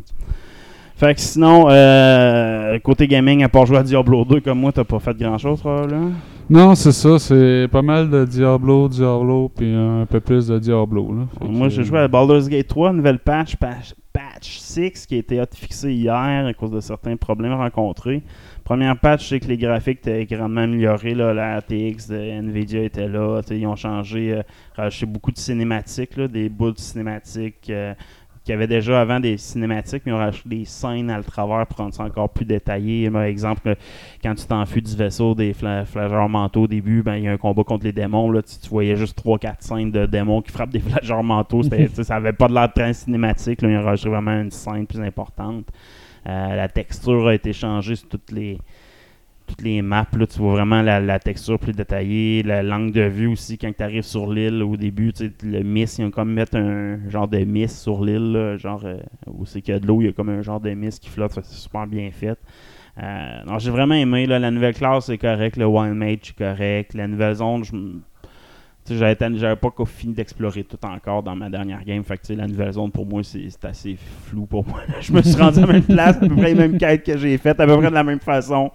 Fait 0.98 1.14
que 1.14 1.20
sinon, 1.20 1.66
euh, 1.70 2.80
côté 2.80 3.08
gaming, 3.08 3.44
à 3.44 3.50
part 3.50 3.66
jouer 3.66 3.78
à 3.78 3.84
Diablo 3.84 4.24
2 4.24 4.40
comme 4.40 4.60
moi, 4.60 4.72
t'as 4.72 4.86
pas 4.86 5.00
fait 5.00 5.16
grand 5.18 5.38
chose 5.38 5.60
probablement. 5.60 6.12
Non, 6.50 6.76
c'est 6.76 6.92
ça, 6.92 7.18
c'est 7.18 7.68
pas 7.72 7.82
mal 7.82 8.10
de 8.10 8.24
Diablo, 8.24 8.88
Diablo, 8.88 9.50
puis 9.50 9.74
un 9.74 10.06
peu 10.06 10.20
plus 10.20 10.48
de 10.48 10.60
Diablo. 10.60 11.12
Là. 11.14 11.48
Moi, 11.50 11.70
j'ai 11.70 11.84
joué 11.84 12.00
à 12.00 12.08
Baldur's 12.08 12.48
Gate 12.48 12.68
3, 12.68 12.94
nouvelle 12.94 13.18
patch, 13.18 13.56
patch, 13.56 13.96
patch 14.14 14.60
6, 14.60 15.08
qui 15.08 15.16
a 15.16 15.18
été 15.18 15.42
fixée 15.56 15.92
hier 15.92 16.14
à 16.46 16.54
cause 16.54 16.70
de 16.72 16.80
certains 16.80 17.18
problèmes 17.18 17.54
rencontrés. 17.54 18.22
Première 18.64 18.98
patch, 18.98 19.28
c'est 19.28 19.40
que 19.40 19.48
les 19.48 19.58
graphiques 19.58 20.00
étaient 20.08 20.26
grandement 20.26 20.62
améliorés. 20.62 21.16
Là, 21.16 21.34
la 21.34 21.58
RTX 21.60 22.08
de 22.10 22.16
Nvidia 22.16 22.84
était 22.84 23.08
là. 23.08 23.42
Ils 23.50 23.66
ont 23.68 23.76
changé, 23.76 24.34
euh, 24.34 24.42
rajouté 24.76 25.08
beaucoup 25.08 25.32
de 25.32 25.38
cinématiques, 25.38 26.16
là, 26.16 26.28
des 26.28 26.48
bouts 26.50 26.72
de 26.72 26.80
cinématiques. 26.80 27.70
euh, 27.70 27.94
qu'il 28.46 28.52
y 28.52 28.56
avait 28.56 28.68
déjà 28.68 29.02
avant 29.02 29.20
des 29.20 29.38
cinématiques, 29.38 30.04
mais 30.06 30.12
ont 30.12 30.18
rajouté 30.18 30.50
des 30.50 30.66
scènes 30.66 31.10
à 31.10 31.18
le 31.18 31.24
travers 31.24 31.66
pour 31.66 31.78
rendre 31.78 31.96
ça 31.96 32.04
encore 32.04 32.30
plus 32.30 32.46
détaillé. 32.46 33.10
Par 33.10 33.24
exemple, 33.24 33.76
quand 34.24 34.36
tu 34.36 34.46
t'enfuis 34.46 34.84
du 34.84 34.96
vaisseau 34.96 35.34
des 35.34 35.54
fla 35.54 35.84
flageurs 35.84 36.30
mentaux 36.30 36.64
au 36.64 36.68
début, 36.68 37.02
ben, 37.02 37.16
il 37.16 37.24
y 37.24 37.28
a 37.28 37.32
un 37.32 37.38
combat 37.38 37.64
contre 37.64 37.86
les 37.86 37.92
démons. 37.92 38.30
Là, 38.30 38.44
tu, 38.44 38.70
voyais 38.70 38.96
juste 38.96 39.20
3-4 39.26 39.56
scènes 39.60 39.92
de 39.92 40.06
démons 40.06 40.42
qui 40.44 40.52
frappent 40.52 40.70
des 40.70 40.80
flageurs 40.92 41.24
sais, 41.64 42.04
ça 42.04 42.16
avait 42.16 42.34
pas 42.34 42.48
de 42.48 42.54
l'air 42.54 42.72
très 42.72 42.94
cinématique. 42.94 43.64
Là, 43.64 43.70
ils 43.70 43.78
ont 43.78 43.84
rajouté 43.84 44.10
vraiment 44.10 44.40
une 44.40 44.52
scène 44.52 44.86
plus 44.86 45.02
importante. 45.02 45.66
Euh, 46.28 46.56
la 46.56 46.68
texture 46.68 47.28
a 47.28 47.34
été 47.34 47.52
changée 47.52 47.96
sur 47.96 48.08
toutes 48.08 48.32
les 48.32 48.60
toutes 49.46 49.62
les 49.62 49.82
maps, 49.82 50.08
là, 50.18 50.28
tu 50.28 50.40
vois 50.40 50.54
vraiment 50.54 50.82
la, 50.82 51.20
texture 51.20 51.60
plus 51.60 51.74
détaillée, 51.74 52.44
la 52.44 52.64
langue 52.64 52.92
de 52.92 53.02
vue 53.02 53.28
aussi, 53.28 53.58
quand 53.58 53.72
tu 53.76 53.84
arrives 53.84 54.04
sur 54.04 54.32
l'île 54.32 54.64
au 54.64 54.78
début, 54.78 55.14
tu 55.14 55.26
sais, 55.26 55.32
le 55.44 55.64
mist, 55.64 56.00
ils 56.00 56.06
ont 56.06 56.12
comme 56.12 56.34
mettre 56.34 56.58
un 56.58 57.10
genre 57.10 57.28
de 57.28 57.40
mist 57.40 57.78
sur 57.78 58.04
l'île, 58.04 58.56
genre 58.58 58.82
euh, 58.86 58.98
où 59.28 59.46
c'est 59.46 59.62
qu'il 59.62 59.74
y 59.74 59.78
a 59.78 59.80
de 59.80 59.88
l'eau, 59.88 60.02
il 60.02 60.06
y 60.06 60.10
a 60.10 60.14
comme 60.14 60.30
un 60.30 60.42
genre 60.42 60.60
de 60.60 60.72
mist 60.72 61.02
qui 61.02 61.10
flotte, 61.10 61.34
c'est 61.34 61.46
super 61.46 61.88
bien 61.88 62.10
fait. 62.12 62.38
Euh, 63.02 63.44
non, 63.46 63.60
j'ai 63.60 63.72
vraiment 63.72 63.96
aimé, 63.96 64.26
la 64.26 64.52
nouvelle 64.52 64.74
classe 64.74 65.08
c'est 65.08 65.18
correct, 65.18 65.58
le 65.58 65.66
Wild 65.66 65.96
Mage 65.96 66.20
c'est 66.24 66.36
correct, 66.38 66.94
la 66.94 67.08
nouvelle 67.08 67.36
zone, 67.36 67.64
je 67.66 67.76
j'avais 68.94 69.56
pas 69.56 69.72
fini 69.86 70.14
d'explorer 70.14 70.64
tout 70.64 70.78
encore 70.86 71.24
dans 71.24 71.36
ma 71.36 71.50
dernière 71.50 71.84
game. 71.84 72.04
Fait 72.04 72.18
que, 72.18 72.34
la 72.34 72.48
nouvelle 72.48 72.74
zone, 72.74 72.92
pour 72.92 73.06
moi, 73.06 73.22
c'est 73.24 73.48
assez 73.66 73.98
flou 74.26 74.46
pour 74.46 74.68
moi. 74.68 74.82
Je 75.02 75.12
me 75.12 75.22
suis 75.22 75.36
rendu 75.36 75.60
à 75.60 75.66
la 75.66 75.74
même 75.74 75.84
place, 75.84 76.18
à 76.18 76.20
peu 76.20 76.36
près 76.36 76.54
les 76.54 76.56
mêmes 76.56 76.78
quêtes 76.78 77.04
que 77.04 77.18
j'ai 77.18 77.38
faites, 77.38 77.60
à 77.60 77.66
peu 77.66 77.78
près 77.78 77.90
de 77.90 77.94
la 77.94 78.04
même 78.04 78.20
façon. 78.20 78.72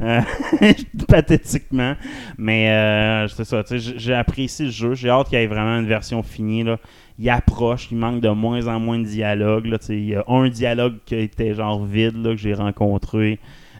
Euh, 0.00 0.20
pathétiquement. 1.08 1.94
Mais 2.38 2.70
euh, 2.70 3.28
c'est 3.28 3.44
ça, 3.44 3.62
j'ai- 3.70 4.14
apprécié 4.14 4.66
le 4.66 4.70
jeu. 4.72 4.94
J'ai 4.94 5.10
hâte 5.10 5.28
qu'il 5.28 5.38
y 5.38 5.42
ait 5.42 5.46
vraiment 5.46 5.78
une 5.78 5.86
version 5.86 6.22
finie. 6.22 6.64
Là. 6.64 6.78
Il 7.18 7.30
approche, 7.30 7.88
il 7.90 7.98
manque 7.98 8.20
de 8.20 8.30
moins 8.30 8.66
en 8.66 8.80
moins 8.80 8.98
de 8.98 9.04
dialogue. 9.04 9.66
Là, 9.66 9.78
il 9.90 10.08
y 10.08 10.14
a 10.16 10.24
un 10.26 10.48
dialogue 10.48 10.96
qui 11.06 11.14
était 11.14 11.54
genre 11.54 11.84
vide 11.84 12.16
là, 12.16 12.30
que 12.30 12.36
j'ai 12.36 12.54
rencontré. 12.54 13.38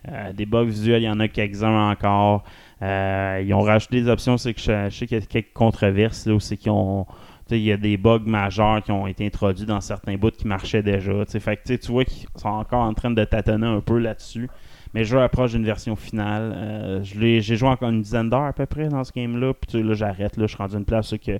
Euh, 0.09 0.33
des 0.33 0.47
bugs 0.47 0.65
visuels, 0.65 1.03
il 1.03 1.07
y 1.07 1.11
en 1.11 1.21
a 1.21 1.29
quelques-uns 1.29 1.91
encore. 1.91 2.45
Euh, 2.83 3.43
ils 3.45 3.55
ont 3.55 3.61
rajouté 3.61 4.03
des 4.03 4.09
options, 4.09 4.37
c'est 4.37 4.55
que 4.55 4.61
je, 4.61 4.91
je 4.91 4.97
sais 4.97 5.07
qu'il 5.07 5.19
y 5.19 5.23
a 5.23 5.25
quelques 5.25 5.53
controverses 5.53 6.27
là, 6.27 6.35
où 6.35 6.41
c'est 6.41 6.57
qu'ils 6.57 6.73
ont. 6.73 7.07
Il 7.51 7.59
y 7.59 7.73
a 7.73 7.77
des 7.77 7.99
bugs 7.99 8.23
majeurs 8.25 8.83
qui 8.83 8.93
ont 8.93 9.07
été 9.07 9.27
introduits 9.27 9.67
dans 9.67 9.83
certains 9.83 10.17
bouts 10.17 10.31
qui 10.31 10.47
marchaient 10.47 10.83
déjà. 10.83 11.13
Fait 11.27 11.59
que, 11.59 11.75
tu 11.75 11.93
vois 11.93 12.05
qu'ils 12.07 12.27
sont 12.37 12.49
encore 12.49 12.83
en 12.85 12.95
train 12.95 13.11
de 13.11 13.25
tâtonner 13.25 13.67
un 13.67 13.81
peu 13.81 13.99
là-dessus. 13.99 14.49
Mais 14.95 15.01
le 15.01 15.07
jeu 15.07 15.21
approche 15.21 15.53
d'une 15.53 15.65
version 15.65 15.95
finale. 15.95 16.55
Euh, 16.57 17.03
je 17.03 17.41
J'ai 17.41 17.57
joué 17.57 17.69
encore 17.69 17.91
une 17.91 18.01
dizaine 18.01 18.31
d'heures 18.31 18.45
à 18.45 18.55
peu 18.55 18.65
près 18.65 18.89
dans 18.89 19.05
ce 19.05 19.13
game-là. 19.13 19.53
Puis 19.53 19.83
là, 19.83 19.93
j'arrête. 19.93 20.33
Je 20.39 20.47
suis 20.47 20.57
rendu 20.57 20.77
une 20.77 20.87
place 20.87 21.11
que 21.11 21.39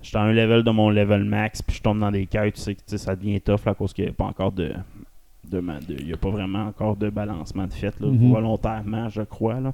je 0.00 0.08
suis 0.08 0.16
à 0.16 0.22
un 0.22 0.32
level 0.32 0.64
de 0.64 0.70
mon 0.72 0.90
level 0.90 1.22
max. 1.22 1.62
Puis 1.62 1.76
je 1.76 1.82
tombe 1.82 2.00
dans 2.00 2.10
des 2.10 2.26
quêtes. 2.26 2.54
Tu 2.54 2.74
sais, 2.86 2.98
ça 2.98 3.14
devient 3.14 3.40
tough 3.40 3.66
à 3.66 3.74
cause 3.74 3.92
qu'il 3.92 4.04
n'y 4.04 4.10
a 4.10 4.14
pas 4.14 4.24
encore 4.24 4.50
de. 4.50 4.72
Il 5.98 6.06
n'y 6.06 6.12
a 6.12 6.16
pas 6.16 6.30
vraiment 6.30 6.66
encore 6.66 6.96
de 6.96 7.10
balancement 7.10 7.66
de 7.66 7.72
fait 7.72 7.98
là, 8.00 8.06
Mhm. 8.08 8.30
volontairement, 8.32 9.08
je 9.08 9.22
crois. 9.22 9.60
Là. 9.60 9.72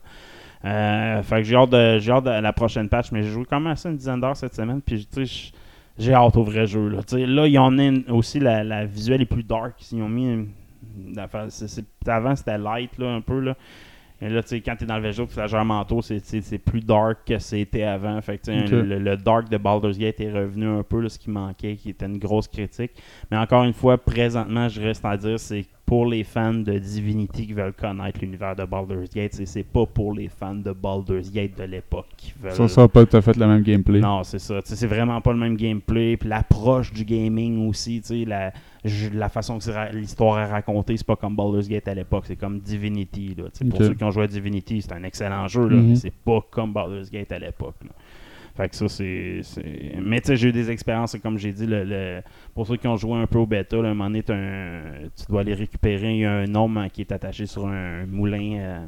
Euh, 0.64 1.22
fait 1.22 1.36
que 1.36 1.42
j'ai 1.44 1.54
hâte, 1.56 1.70
de, 1.70 1.98
j'ai 1.98 2.10
hâte 2.12 2.24
de 2.24 2.30
la 2.30 2.52
prochaine 2.52 2.88
patch, 2.88 3.12
mais 3.12 3.22
j'ai 3.22 3.30
joué 3.30 3.44
quand 3.48 3.60
même 3.60 3.72
assez 3.72 3.88
une 3.88 3.96
dizaine 3.96 4.20
d'heures 4.20 4.36
cette 4.36 4.54
semaine. 4.54 4.80
Puis 4.84 5.06
tu 5.12 5.24
sais, 5.24 5.52
je- 5.98 6.02
j'ai 6.04 6.14
hâte 6.14 6.36
au 6.36 6.42
vrai 6.42 6.66
jeu. 6.66 6.88
Là, 6.88 6.98
sais, 7.06 7.26
là 7.26 7.46
ils 7.46 7.58
ont 7.58 7.70
mis 7.70 8.04
aussi 8.08 8.40
la, 8.40 8.64
la 8.64 8.84
visuelle 8.84 9.22
est 9.22 9.26
plus 9.26 9.42
dark. 9.44 9.74
Ils 9.92 10.02
ont 10.02 10.08
mis 10.08 10.24
une- 10.32 10.48
avant 12.06 12.34
c'était 12.34 12.58
light 12.58 12.98
là, 12.98 13.14
un 13.14 13.20
peu. 13.20 13.38
Là. 13.40 13.54
Et 14.20 14.28
là, 14.28 14.42
tu 14.42 14.48
sais, 14.48 14.60
quand 14.60 14.74
t'es 14.74 14.84
dans 14.84 14.96
le 14.96 15.02
végétal, 15.02 15.26
tu 15.28 15.34
flageur 15.34 15.64
manteau, 15.64 16.02
c'est, 16.02 16.58
plus 16.58 16.80
dark 16.80 17.18
que 17.24 17.38
c'était 17.38 17.84
avant. 17.84 18.20
Fait 18.20 18.38
que, 18.38 18.50
le, 18.50 18.98
le 18.98 19.16
dark 19.16 19.48
de 19.48 19.56
Baldur's 19.56 19.96
Gate 19.96 20.20
est 20.20 20.32
revenu 20.32 20.66
un 20.66 20.82
peu, 20.82 21.00
là, 21.00 21.08
ce 21.08 21.18
qui 21.18 21.30
manquait, 21.30 21.76
qui 21.76 21.90
était 21.90 22.06
une 22.06 22.18
grosse 22.18 22.48
critique. 22.48 22.92
Mais 23.30 23.36
encore 23.36 23.62
une 23.62 23.72
fois, 23.72 23.96
présentement, 23.96 24.68
je 24.68 24.80
reste 24.80 25.04
à 25.04 25.16
dire, 25.16 25.38
c'est 25.38 25.66
pour 25.88 26.04
les 26.04 26.22
fans 26.22 26.52
de 26.52 26.78
Divinity 26.78 27.46
qui 27.46 27.54
veulent 27.54 27.72
connaître 27.72 28.20
l'univers 28.20 28.54
de 28.54 28.64
Baldur's 28.66 29.08
Gate. 29.08 29.32
C'est- 29.32 29.62
pas 29.64 29.86
pour 29.86 30.12
les 30.12 30.28
fans 30.28 30.54
de 30.54 30.72
Baldur's 30.72 31.30
Gate 31.32 31.56
de 31.58 31.64
l'époque 31.64 32.08
qui 32.14 32.34
veulent. 32.38 32.52
Ça 32.52 32.68
sera 32.68 32.88
pas 32.88 33.06
tout 33.06 33.16
à 33.16 33.22
fait 33.22 33.34
le 33.38 33.46
même 33.46 33.62
gameplay. 33.62 33.98
Non, 34.00 34.22
c'est 34.22 34.38
ça. 34.38 34.60
C'est 34.64 34.86
vraiment 34.86 35.20
pas 35.22 35.32
le 35.32 35.38
même 35.38 35.56
gameplay. 35.56 36.18
Puis 36.18 36.28
l'approche 36.28 36.92
du 36.92 37.06
gaming 37.06 37.66
aussi, 37.66 38.02
la, 38.26 38.52
la 39.14 39.28
façon 39.30 39.58
que 39.58 39.96
l'histoire 39.96 40.38
est 40.40 40.50
racontée, 40.50 40.96
c'est 40.98 41.06
pas 41.06 41.16
comme 41.16 41.34
Baldur's 41.34 41.68
Gate 41.68 41.88
à 41.88 41.94
l'époque. 41.94 42.24
C'est 42.26 42.36
comme 42.36 42.60
Divinity. 42.60 43.34
Là. 43.38 43.44
Pour 43.70 43.78
ceux 43.78 43.94
qui 43.94 44.04
ont 44.04 44.10
joué 44.10 44.24
à 44.24 44.26
Divinity, 44.26 44.82
c'est 44.82 44.92
un 44.92 45.02
excellent 45.04 45.48
jeu, 45.48 45.66
là, 45.68 45.76
Mhm. 45.76 45.88
mais 45.88 45.96
c'est 45.96 46.12
pas 46.12 46.44
comme 46.50 46.72
Baldur's 46.74 47.10
Gate 47.10 47.32
à 47.32 47.38
l'époque. 47.38 47.76
Là. 48.58 48.64
Fait 48.64 48.68
que 48.68 48.76
ça, 48.76 48.88
c'est. 48.88 49.40
Mais 50.02 50.20
tu 50.20 50.26
sais, 50.28 50.36
j'ai 50.36 50.48
eu 50.48 50.52
des 50.52 50.70
expériences, 50.70 51.16
comme 51.22 51.38
j'ai 51.38 51.52
dit, 51.52 51.66
le, 51.66 51.84
le- 51.84 52.22
pour 52.54 52.66
ceux 52.66 52.76
qui 52.76 52.88
ont 52.88 52.96
joué 52.96 53.14
un 53.18 53.26
peu 53.26 53.38
au 53.38 53.46
bêta, 53.46 53.76
là, 53.76 53.88
à 53.88 53.90
un 53.90 53.94
moment 53.94 54.10
donné, 54.10 54.24
un- 54.28 55.08
tu 55.16 55.24
dois 55.28 55.40
aller 55.42 55.54
récupérer. 55.54 56.12
Il 56.14 56.20
y 56.20 56.24
a 56.24 56.32
un 56.32 56.54
homme 56.54 56.76
hein, 56.78 56.88
qui 56.88 57.02
est 57.02 57.12
attaché 57.12 57.46
sur 57.46 57.66
un 57.68 58.06
moulin, 58.06 58.58
euh, 58.58 58.86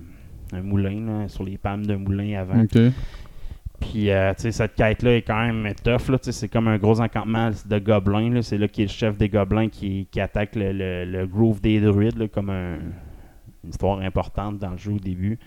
un 0.52 0.62
moulin, 0.62 1.06
là, 1.06 1.28
sur 1.28 1.44
les 1.44 1.56
palmes 1.58 1.86
d'un 1.86 1.98
moulin 1.98 2.40
avant. 2.40 2.60
Puis, 3.80 4.10
euh, 4.10 4.34
tu 4.34 4.42
sais, 4.42 4.52
cette 4.52 4.74
quête-là 4.74 5.16
est 5.16 5.22
quand 5.22 5.40
même 5.40 5.72
tough. 5.82 6.10
Là, 6.10 6.18
c'est 6.20 6.48
comme 6.48 6.68
un 6.68 6.76
gros 6.76 7.00
encampement 7.00 7.50
de 7.66 7.78
gobelins. 7.78 8.28
là. 8.34 8.42
C'est 8.42 8.58
là 8.58 8.68
qui 8.68 8.82
est 8.82 8.86
le 8.86 8.90
chef 8.90 9.16
des 9.16 9.30
gobelins 9.30 9.68
qui, 9.70 10.06
qui 10.10 10.20
attaque 10.20 10.54
le, 10.56 10.72
le- 10.72 11.04
le 11.06 11.26
Groove 11.26 11.60
des 11.62 11.80
druides, 11.80 12.18
là, 12.18 12.28
comme 12.28 12.50
un- 12.50 12.76
une 13.64 13.70
histoire 13.70 14.00
importante 14.00 14.58
dans 14.58 14.70
le 14.72 14.76
jeu 14.76 14.92
au 14.92 14.98
début. 14.98 15.38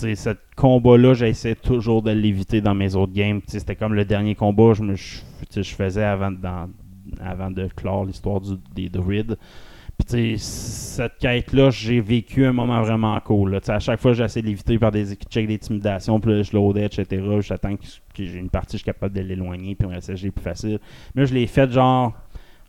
Ce 0.00 0.30
combat-là, 0.56 1.14
j'essaie 1.14 1.54
toujours 1.54 2.02
de 2.02 2.10
l'éviter 2.10 2.60
dans 2.60 2.74
mes 2.74 2.94
autres 2.94 3.12
games. 3.12 3.40
C'était 3.46 3.76
comme 3.76 3.94
le 3.94 4.04
dernier 4.04 4.34
combat 4.34 4.72
me, 4.80 4.94
je, 4.94 5.20
je 5.54 5.62
faisais 5.74 6.04
avant, 6.04 6.30
dans- 6.30 6.68
avant 7.20 7.50
de 7.50 7.68
clore 7.74 8.04
l'histoire 8.04 8.40
des 8.74 8.88
druides. 8.88 9.36
Puis, 10.08 10.38
cette 10.38 11.18
quête-là, 11.18 11.68
j'ai 11.68 12.00
vécu 12.00 12.46
un 12.46 12.52
moment 12.54 12.80
vraiment 12.80 13.20
cool. 13.20 13.50
là. 13.52 13.60
À 13.68 13.78
chaque 13.80 14.00
fois, 14.00 14.14
j'essaie 14.14 14.40
de 14.40 14.46
l'éviter 14.46 14.78
par 14.78 14.90
des 14.90 15.14
checks 15.28 15.46
d'intimidation, 15.46 16.18
puis 16.20 16.42
je 16.42 16.56
loadais, 16.56 16.86
etc. 16.86 17.22
J'attends 17.40 17.76
que, 17.76 17.82
que 18.14 18.24
j'ai 18.24 18.38
une 18.38 18.48
partie, 18.48 18.78
je 18.78 18.82
suis 18.82 18.86
capable 18.86 19.14
de 19.14 19.20
l'éloigner, 19.20 19.74
puis 19.74 19.86
après 19.86 20.00
ça, 20.00 20.14
j'ai 20.14 20.30
plus 20.30 20.42
facile. 20.42 20.78
Mais 21.14 21.26
je 21.26 21.34
l'ai 21.34 21.46
fait 21.46 21.70
genre, 21.70 22.14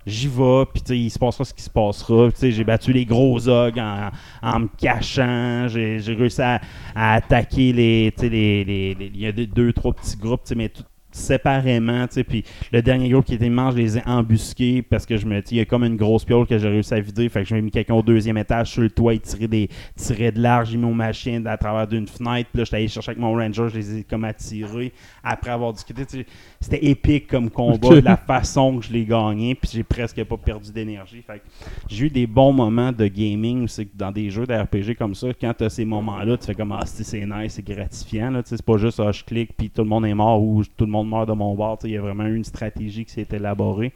j'y 0.06 0.28
vais, 0.28 0.66
puis 0.74 0.82
il 1.06 1.10
se 1.10 1.20
passera 1.20 1.46
ce 1.46 1.54
qui 1.54 1.62
se 1.64 1.70
passera. 1.70 2.30
J'ai 2.42 2.64
battu 2.64 2.94
les 2.94 3.06
gros 3.06 3.48
ogres 3.48 3.82
en, 3.82 4.10
en 4.42 4.60
me 4.62 4.68
cachant. 4.78 5.68
J'ai 5.68 5.98
réussi 6.14 6.42
à, 6.42 6.62
à 6.96 7.14
attaquer 7.16 7.74
les, 7.74 8.14
les, 8.22 8.64
les- 8.64 8.96
les- 8.96 9.12
Il 9.14 9.20
y 9.20 9.26
a 9.28 9.32
deux, 9.32 9.74
trois 9.74 9.94
petits 9.94 10.18
groupes, 10.18 10.42
mais 10.56 10.70
tout 10.70 10.84
séparément, 11.12 12.08
tu 12.08 12.16
sais, 12.16 12.24
puis 12.24 12.44
le 12.72 12.82
dernier 12.82 13.10
groupe 13.10 13.26
qui 13.26 13.36
était 13.36 13.48
immense, 13.48 13.76
je 13.76 13.80
les 13.80 13.98
ai 13.98 14.02
embusqués 14.06 14.82
parce 14.82 15.06
que 15.06 15.18
je 15.18 15.26
me 15.26 15.42
dis, 15.42 15.56
il 15.56 15.58
y 15.58 15.62
a 15.62 15.66
comme 15.66 15.84
une 15.84 15.98
grosse 15.98 16.26
piole 16.26 16.48
que 16.48 16.58
j'ai 16.58 16.70
réussi 16.70 16.94
à 16.94 17.00
vider, 17.00 17.30
fait 17.30 17.44
que 17.44 17.50
j'ai 17.50 17.62
mis 17.62 17.72
quelqu'un 17.72 17.96
au 17.96 18.02
deuxième 18.02 18.38
étage 18.38 18.72
sur 18.72 18.82
le 18.82 18.90
toit, 18.90 19.14
il 19.14 19.22
tirait, 19.22 19.48
des, 19.48 19.70
tirait 19.96 20.32
de 20.32 20.42
l'arche, 20.42 20.70
j'ai 20.70 20.78
mis 20.78 20.86
mon 20.86 20.94
machine 20.94 21.46
à 21.48 21.58
travers 21.58 21.88
d'une 21.88 22.08
fenêtre, 22.08 22.50
puis 22.52 22.60
là, 22.60 22.64
j'étais 22.64 22.78
allé 22.78 22.88
chercher 22.88 23.12
avec 23.12 23.22
mon 23.22 23.34
ranger, 23.34 23.68
je 23.70 23.76
les 23.76 23.98
ai 23.98 24.04
comme 24.04 24.24
attirés 24.24 24.94
après 25.24 25.52
avoir 25.52 25.74
discuté, 25.74 26.06
tu 26.06 26.20
sais, 26.20 26.26
c'était 26.60 26.86
épique 26.86 27.28
comme 27.28 27.50
combat, 27.50 27.90
de 27.90 28.06
la 28.06 28.18
façon 28.18 28.78
que 28.78 28.86
je 28.86 28.94
l'ai 28.94 29.06
gagné, 29.06 29.56
puis 29.56 29.70
j'ai 29.74 29.84
presque 29.84 30.24
pas 30.24 30.38
perdu 30.38 30.72
d'énergie, 30.72 31.22
fait 31.22 31.40
que 31.40 31.44
j'ai 31.90 32.06
eu 32.06 32.10
des 32.10 32.28
bons 32.28 32.54
moments 32.54 32.92
de 32.92 33.08
gaming, 33.08 33.68
c'est 33.68 33.86
que 33.86 33.96
dans 33.96 34.12
des 34.12 34.30
jeux 34.30 34.46
d'RPG 34.46 34.96
comme 34.96 35.16
ça, 35.16 35.28
quand 35.40 35.54
tu 35.58 35.64
as 35.64 35.70
ces 35.70 35.86
moments-là, 35.86 36.38
tu 36.38 36.46
fais 36.46 36.56
comme, 36.56 36.72
ah, 36.72 36.84
c'est 36.86 37.04
c'est 37.04 37.26
nice, 37.26 37.54
c'est 37.54 37.66
gratifiant, 37.66 38.32
là, 38.32 38.44
tu 38.44 38.50
sais, 38.50 38.58
c'est 38.58 38.66
pas 38.66 38.78
juste, 38.78 39.00
ah, 39.00 39.12
je 39.12 39.24
clique, 39.24 39.52
puis 39.58 39.70
tout 39.70 39.82
le 39.84 39.90
monde 39.90 40.06
est 40.06 40.14
mort, 40.14 40.42
ou 40.42 40.64
tout 40.64 40.86
le 40.86 40.92
monde 40.92 41.01
meurt 41.04 41.28
de 41.28 41.34
mon 41.34 41.54
bord, 41.56 41.80
il 41.84 41.92
y 41.92 41.98
a 41.98 42.02
vraiment 42.02 42.26
eu 42.26 42.36
une 42.36 42.44
stratégie 42.44 43.06
qui 43.06 43.12
s'est 43.14 43.28
élaborée. 43.32 43.92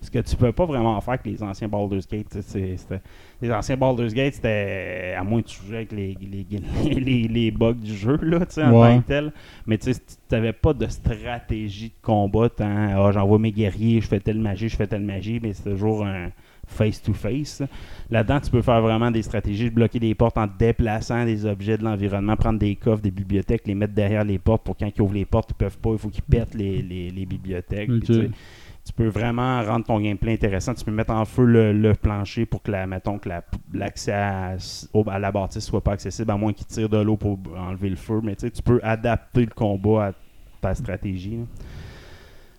Ce 0.00 0.10
que 0.10 0.18
tu 0.18 0.36
peux 0.36 0.52
pas 0.52 0.66
vraiment 0.66 1.00
faire 1.00 1.14
avec 1.14 1.24
les 1.24 1.42
anciens 1.42 1.66
Baldur's 1.66 2.06
Gate. 2.06 2.26
c'est- 2.42 2.76
Les 3.40 3.50
anciens 3.50 3.76
Baldur's 3.78 4.12
Gate, 4.12 4.34
c'était. 4.34 5.14
À 5.16 5.24
moins 5.24 5.40
tu 5.40 5.58
jouais 5.66 5.76
avec 5.76 5.92
les, 5.92 6.14
les, 6.20 6.46
les, 6.50 6.94
les- 7.00 7.28
les 7.28 7.50
bugs 7.50 7.72
du 7.72 7.94
jeu, 7.94 8.18
là, 8.20 8.40
tu 8.40 8.54
sais, 8.54 8.64
en 8.64 8.72
Ouais. 8.82 8.96
tant 8.96 9.00
que 9.00 9.06
tel. 9.06 9.32
Mais 9.66 9.78
tu 9.78 9.92
n'avais 10.30 10.52
pas 10.52 10.74
de 10.74 10.86
stratégie 10.88 11.88
de 11.88 11.94
combat. 12.02 12.48
Ah, 12.60 13.10
j'envoie 13.12 13.38
mes 13.38 13.50
guerriers, 13.52 14.02
je 14.02 14.06
fais 14.08 14.20
telle 14.20 14.38
magie, 14.40 14.68
je 14.68 14.76
fais 14.76 14.86
telle 14.86 15.02
magie. 15.04 15.40
Mais 15.42 15.54
c'est 15.54 15.70
toujours 15.70 16.04
un 16.04 16.28
face-to-face. 16.66 17.62
Là-dedans, 18.10 18.40
tu 18.40 18.50
peux 18.50 18.62
faire 18.62 18.80
vraiment 18.80 19.10
des 19.10 19.22
stratégies 19.22 19.70
de 19.70 19.74
bloquer 19.74 19.98
des 20.00 20.14
portes 20.14 20.38
en 20.38 20.46
déplaçant 20.46 21.24
des 21.24 21.46
objets 21.46 21.78
de 21.78 21.84
l'environnement, 21.84 22.36
prendre 22.36 22.58
des 22.58 22.76
coffres, 22.76 23.02
des 23.02 23.10
bibliothèques, 23.10 23.66
les 23.66 23.74
mettre 23.74 23.94
derrière 23.94 24.24
les 24.24 24.38
portes 24.38 24.62
pour 24.64 24.76
quand 24.76 24.90
ils 24.94 25.02
ouvrent 25.02 25.14
les 25.14 25.24
portes, 25.24 25.50
ils 25.50 25.54
peuvent 25.54 25.78
pas, 25.78 25.90
il 25.92 25.98
faut 25.98 26.08
qu'ils 26.08 26.22
pètent 26.22 26.54
les, 26.54 26.82
les, 26.82 27.10
les 27.10 27.26
bibliothèques. 27.26 27.90
Tu 28.00 28.12
sais, 28.14 28.30
tu 28.86 28.92
peux 28.92 29.06
vraiment 29.06 29.62
rendre 29.62 29.86
ton 29.86 29.98
gameplay 29.98 30.34
intéressant. 30.34 30.74
Tu 30.74 30.84
peux 30.84 30.90
mettre 30.90 31.12
en 31.14 31.24
feu 31.24 31.44
le, 31.44 31.72
le 31.72 31.94
plancher 31.94 32.44
pour 32.44 32.62
que 32.62 32.70
la, 32.70 32.86
mettons, 32.86 33.18
que 33.18 33.30
la- 33.30 33.42
l'accès 33.72 34.12
à, 34.12 34.56
à 35.06 35.18
la 35.18 35.32
bâtisse 35.32 35.64
soit 35.64 35.80
pas 35.82 35.92
accessible, 35.92 36.30
à 36.30 36.36
moins 36.36 36.52
qu'il 36.52 36.66
tire 36.66 36.88
de 36.90 36.98
l'eau 36.98 37.16
pour 37.16 37.38
enlever 37.56 37.88
le 37.88 37.96
feu. 37.96 38.20
Mais 38.22 38.36
tu 38.36 38.50
peux 38.62 38.80
adapter 38.82 39.40
le 39.40 39.52
combat 39.54 40.08
à 40.08 40.12
ta 40.60 40.74
stratégie. 40.74 41.36
là. 41.38 41.44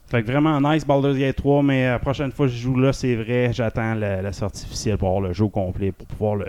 Fait 0.07 0.21
que 0.23 0.31
vraiment 0.31 0.61
nice 0.61 0.85
Baldur's 0.85 1.17
Gate 1.17 1.35
3, 1.37 1.63
mais 1.63 1.87
la 1.87 1.99
prochaine 1.99 2.31
fois 2.31 2.45
que 2.45 2.51
je 2.51 2.57
joue 2.57 2.77
là, 2.77 2.93
c'est 2.93 3.15
vrai, 3.15 3.49
j'attends 3.51 3.95
la, 3.95 4.21
la 4.21 4.31
sortie 4.33 4.65
officielle 4.65 4.97
pour 4.97 5.07
avoir 5.09 5.21
le 5.23 5.33
jeu 5.33 5.47
complet, 5.47 5.91
pour 5.91 6.05
pouvoir 6.07 6.35
le. 6.35 6.45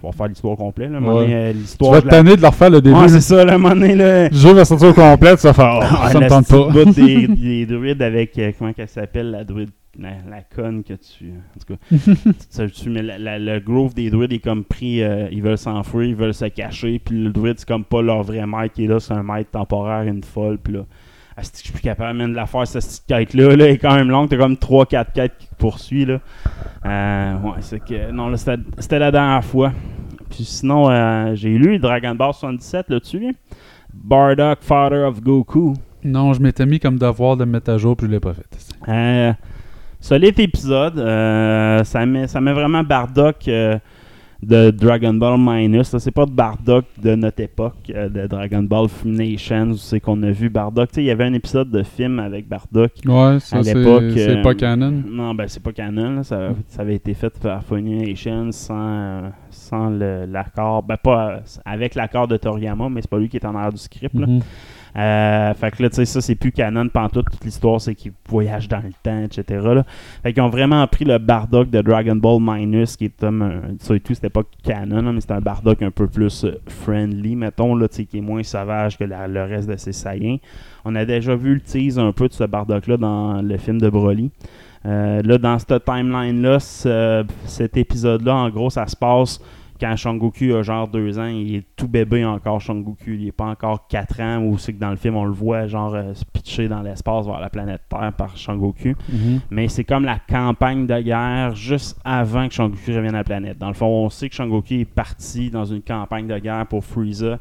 Pour 0.00 0.14
faire 0.14 0.26
l'histoire 0.28 0.56
complète. 0.56 0.90
Là. 0.90 1.00
Ouais. 1.00 1.32
euh, 1.32 1.52
Tu 1.52 1.58
l'histoire. 1.58 1.92
vas 1.92 1.98
je 1.98 2.02
te 2.02 2.06
la- 2.08 2.10
tanner 2.12 2.36
de 2.36 2.42
leur 2.42 2.54
faire 2.54 2.68
le 2.68 2.82
début. 2.82 2.94
Ouais, 2.96 3.08
c'est 3.08 3.22
ça, 3.22 3.40
un 3.40 3.56
moment 3.56 3.70
donné, 3.74 3.94
là. 3.94 4.28
Le 4.28 4.34
jeu 4.36 4.52
va 4.52 4.64
sortir 4.66 4.88
au 4.88 4.92
complet, 4.92 5.34
tu 5.36 5.42
vas 5.44 5.54
faire 5.54 5.78
oh, 5.80 5.84
Ah, 6.02 6.10
ça 6.10 6.20
me 6.20 6.28
tente 6.28 6.46
pas. 6.48 6.68
bout 6.68 6.84
des, 6.92 7.26
des 7.28 7.64
druides 7.66 8.02
avec, 8.02 8.38
euh, 8.38 8.52
comment 8.58 8.74
qu'elle 8.74 8.88
s'appelle, 8.88 9.30
la 9.30 9.44
druide, 9.44 9.70
la, 9.98 10.10
la 10.28 10.42
conne 10.42 10.82
que 10.84 10.92
tu... 10.92 11.30
En 11.30 11.58
tout 11.58 11.74
cas, 11.74 12.62
tu, 12.66 12.70
tu 12.72 12.90
mets 12.90 13.00
la- 13.02 13.16
la- 13.16 13.38
le 13.38 13.60
grove 13.60 13.94
des 13.94 14.10
druides 14.10 14.32
est 14.34 14.40
comme 14.40 14.64
pris, 14.64 15.02
euh, 15.02 15.26
ils 15.32 15.40
veulent 15.42 15.56
s'enfuir, 15.56 16.02
ils 16.02 16.16
veulent 16.16 16.34
se 16.34 16.46
cacher, 16.46 16.98
puis 17.02 17.24
le 17.24 17.30
druide, 17.30 17.54
c'est 17.58 17.68
comme 17.68 17.84
pas 17.84 18.02
leur 18.02 18.24
vrai 18.24 18.44
maître 18.46 18.74
qui 18.74 18.84
est 18.84 18.88
là, 18.88 19.00
c'est 19.00 19.14
un 19.14 19.22
maître 19.22 19.52
temporaire, 19.52 20.02
une 20.02 20.22
folle, 20.24 20.58
puis 20.58 20.74
là... 20.74 20.80
Ah, 21.36 21.42
que 21.42 21.48
je 21.56 21.62
suis 21.62 21.72
plus 21.72 21.82
capable 21.82 22.16
même 22.16 22.30
de 22.30 22.36
la 22.36 22.46
faire, 22.46 22.64
cette 22.66 22.84
petite 22.84 23.06
quête-là, 23.08 23.56
là, 23.56 23.68
est 23.68 23.78
quand 23.78 23.96
même 23.96 24.08
longue, 24.08 24.28
t'as 24.28 24.36
comme 24.36 24.54
3-4 24.54 25.06
quêtes 25.12 25.36
qui 25.36 25.48
te 25.48 25.54
poursuivent, 25.56 26.08
là. 26.08 26.20
Euh, 26.86 27.38
ouais, 27.40 27.56
c'est 27.60 27.80
que... 27.80 28.12
Non, 28.12 28.28
là, 28.28 28.36
c'était 28.36 28.98
la 29.00 29.10
dernière 29.10 29.44
fois. 29.44 29.72
Puis 30.30 30.44
sinon, 30.44 30.88
euh, 30.90 31.34
j'ai 31.34 31.50
lu 31.58 31.78
Dragon 31.78 32.14
Ball 32.14 32.32
77, 32.32 32.88
là-dessus, 32.88 33.34
Bardock, 33.92 34.58
Father 34.60 35.08
of 35.08 35.20
Goku. 35.20 35.74
Non, 36.04 36.34
je 36.34 36.40
m'étais 36.40 36.66
mis 36.66 36.78
comme 36.78 36.98
devoir 36.98 37.36
de 37.36 37.44
me 37.44 37.52
mettre 37.52 37.70
à 37.70 37.78
jour, 37.78 37.96
puis 37.96 38.06
je 38.06 38.12
l'ai 38.12 38.20
pas 38.20 38.34
fait. 38.34 38.46
Euh, 38.88 39.32
solide 40.00 40.38
épisode. 40.38 40.96
ça, 41.84 42.06
met, 42.06 42.28
ça 42.28 42.40
met 42.40 42.52
vraiment 42.52 42.84
Bardock 42.84 43.48
de 44.44 44.70
Dragon 44.70 45.14
Ball 45.14 45.38
Minus. 45.38 45.96
C'est 45.98 46.10
pas 46.10 46.26
de 46.26 46.30
Bardock 46.30 46.84
de 47.02 47.14
notre 47.14 47.40
époque, 47.40 47.90
euh, 47.94 48.08
de 48.08 48.26
Dragon 48.26 48.62
Ball 48.62 48.86
Nations, 49.04 49.70
où 49.70 49.76
c'est 49.76 50.00
qu'on 50.00 50.22
a 50.22 50.30
vu 50.30 50.48
Bardock. 50.50 50.90
Il 50.96 51.04
y 51.04 51.10
avait 51.10 51.24
un 51.24 51.32
épisode 51.34 51.70
de 51.70 51.82
film 51.82 52.18
avec 52.18 52.48
Bardock. 52.48 52.92
Ouais, 53.06 53.38
ça 53.40 53.58
À 53.58 53.62
l'époque, 53.62 54.04
c'est 54.14 54.38
euh, 54.38 54.42
pas 54.42 54.54
canon. 54.54 55.02
Non, 55.08 55.34
ben 55.34 55.46
c'est 55.48 55.62
pas 55.62 55.72
canon. 55.72 56.16
là. 56.16 56.22
Ça, 56.24 56.50
ça 56.68 56.82
avait 56.82 56.94
été 56.96 57.14
fait 57.14 57.32
par 57.40 57.62
Funimation 57.64 58.50
sans, 58.52 58.74
euh, 58.78 59.28
sans 59.50 59.90
le- 59.90 60.26
l'accord. 60.26 60.82
Ben 60.82 60.96
pas 60.96 61.40
avec 61.64 61.94
l'accord 61.94 62.28
de 62.28 62.36
Toriyama, 62.36 62.88
mais 62.88 63.00
c'est 63.02 63.10
pas 63.10 63.18
lui 63.18 63.28
qui 63.28 63.36
est 63.36 63.44
en 63.46 63.54
arrière 63.54 63.72
du 63.72 63.78
script. 63.78 64.14
là. 64.14 64.26
Mhm. 64.26 64.40
Euh, 64.96 65.52
fait 65.54 65.70
que 65.72 65.82
là, 65.82 65.90
tu 65.90 65.96
sais, 65.96 66.04
ça, 66.04 66.20
c'est 66.20 66.36
plus 66.36 66.52
canon 66.52 66.88
pantoute. 66.88 67.26
Toute 67.30 67.44
l'histoire, 67.44 67.80
c'est 67.80 67.94
qu'ils 67.96 68.12
voyagent 68.28 68.68
dans 68.68 68.78
le 68.82 68.92
temps, 69.02 69.22
etc. 69.24 69.60
Là. 69.64 69.84
Fait 70.22 70.32
qu'ils 70.32 70.42
ont 70.42 70.48
vraiment 70.48 70.86
pris 70.86 71.04
le 71.04 71.18
Bardock 71.18 71.68
de 71.70 71.80
Dragon 71.82 72.14
Ball 72.14 72.38
Minus, 72.40 72.96
qui 72.96 73.06
est 73.06 73.20
comme 73.20 73.42
un. 73.42 73.60
Ça 73.80 73.96
et 73.96 74.00
tout, 74.00 74.14
c'était 74.14 74.30
pas 74.30 74.42
canon, 74.62 75.02
là, 75.02 75.12
mais 75.12 75.20
c'était 75.20 75.34
un 75.34 75.40
Bardock 75.40 75.82
un 75.82 75.90
peu 75.90 76.06
plus 76.06 76.44
euh, 76.44 76.60
friendly, 76.68 77.34
mettons, 77.34 77.74
là, 77.74 77.88
tu 77.88 77.96
sais, 77.96 78.04
qui 78.04 78.18
est 78.18 78.22
moins 78.22 78.42
sauvage 78.44 78.96
que 78.96 79.04
le 79.04 79.42
reste 79.44 79.68
de 79.68 79.76
ses 79.76 79.92
Saiyans. 79.92 80.38
On 80.84 80.94
a 80.94 81.04
déjà 81.04 81.34
vu 81.34 81.54
le 81.54 81.60
tease 81.60 81.98
un 81.98 82.12
peu 82.12 82.28
de 82.28 82.32
ce 82.32 82.44
Bardock-là 82.44 82.96
dans 82.96 83.42
le 83.42 83.56
film 83.56 83.80
de 83.80 83.88
Broly. 83.88 84.30
Euh, 84.86 85.22
là, 85.22 85.38
dans 85.38 85.58
cette 85.58 85.84
timeline-là, 85.84 86.60
ce- 86.60 87.24
cet 87.46 87.76
épisode-là, 87.78 88.34
en 88.34 88.50
gros, 88.50 88.68
ça 88.70 88.86
se 88.86 88.94
passe 88.94 89.40
quand 89.80 89.96
Shang-Goku 89.96 90.54
a 90.54 90.62
genre 90.62 90.88
deux 90.88 91.18
ans, 91.18 91.26
il 91.26 91.56
est 91.56 91.66
tout 91.76 91.88
bébé 91.88 92.24
encore, 92.24 92.60
Shang-Goku. 92.60 93.10
Il 93.10 93.26
est 93.26 93.32
pas 93.32 93.46
encore 93.46 93.86
4 93.88 94.20
ans, 94.20 94.42
ou 94.44 94.58
c'est 94.58 94.72
que 94.72 94.78
dans 94.78 94.90
le 94.90 94.96
film, 94.96 95.16
on 95.16 95.24
le 95.24 95.32
voit 95.32 95.66
genre 95.66 95.94
euh, 95.94 96.14
se 96.14 96.24
pitcher 96.24 96.68
dans 96.68 96.82
l'espace 96.82 97.26
vers 97.26 97.40
la 97.40 97.50
planète 97.50 97.82
Terre 97.88 98.12
par 98.16 98.36
Shang-Goku. 98.36 98.94
Mhm. 99.08 99.40
Mais 99.50 99.68
c'est 99.68 99.84
comme 99.84 100.04
la 100.04 100.18
campagne 100.18 100.86
de 100.86 101.00
guerre 101.00 101.54
juste 101.54 101.98
avant 102.04 102.48
que 102.48 102.54
Shang-Goku 102.54 102.92
revienne 102.92 103.14
à 103.14 103.18
la 103.18 103.24
planète. 103.24 103.58
Dans 103.58 103.68
le 103.68 103.74
fond, 103.74 103.86
on 103.86 104.10
sait 104.10 104.28
que 104.28 104.34
Shang-Goku 104.34 104.74
est 104.74 104.84
parti 104.84 105.50
dans 105.50 105.64
une 105.64 105.82
campagne 105.82 106.26
de 106.26 106.38
guerre 106.38 106.66
pour 106.66 106.84
Frieza. 106.84 107.38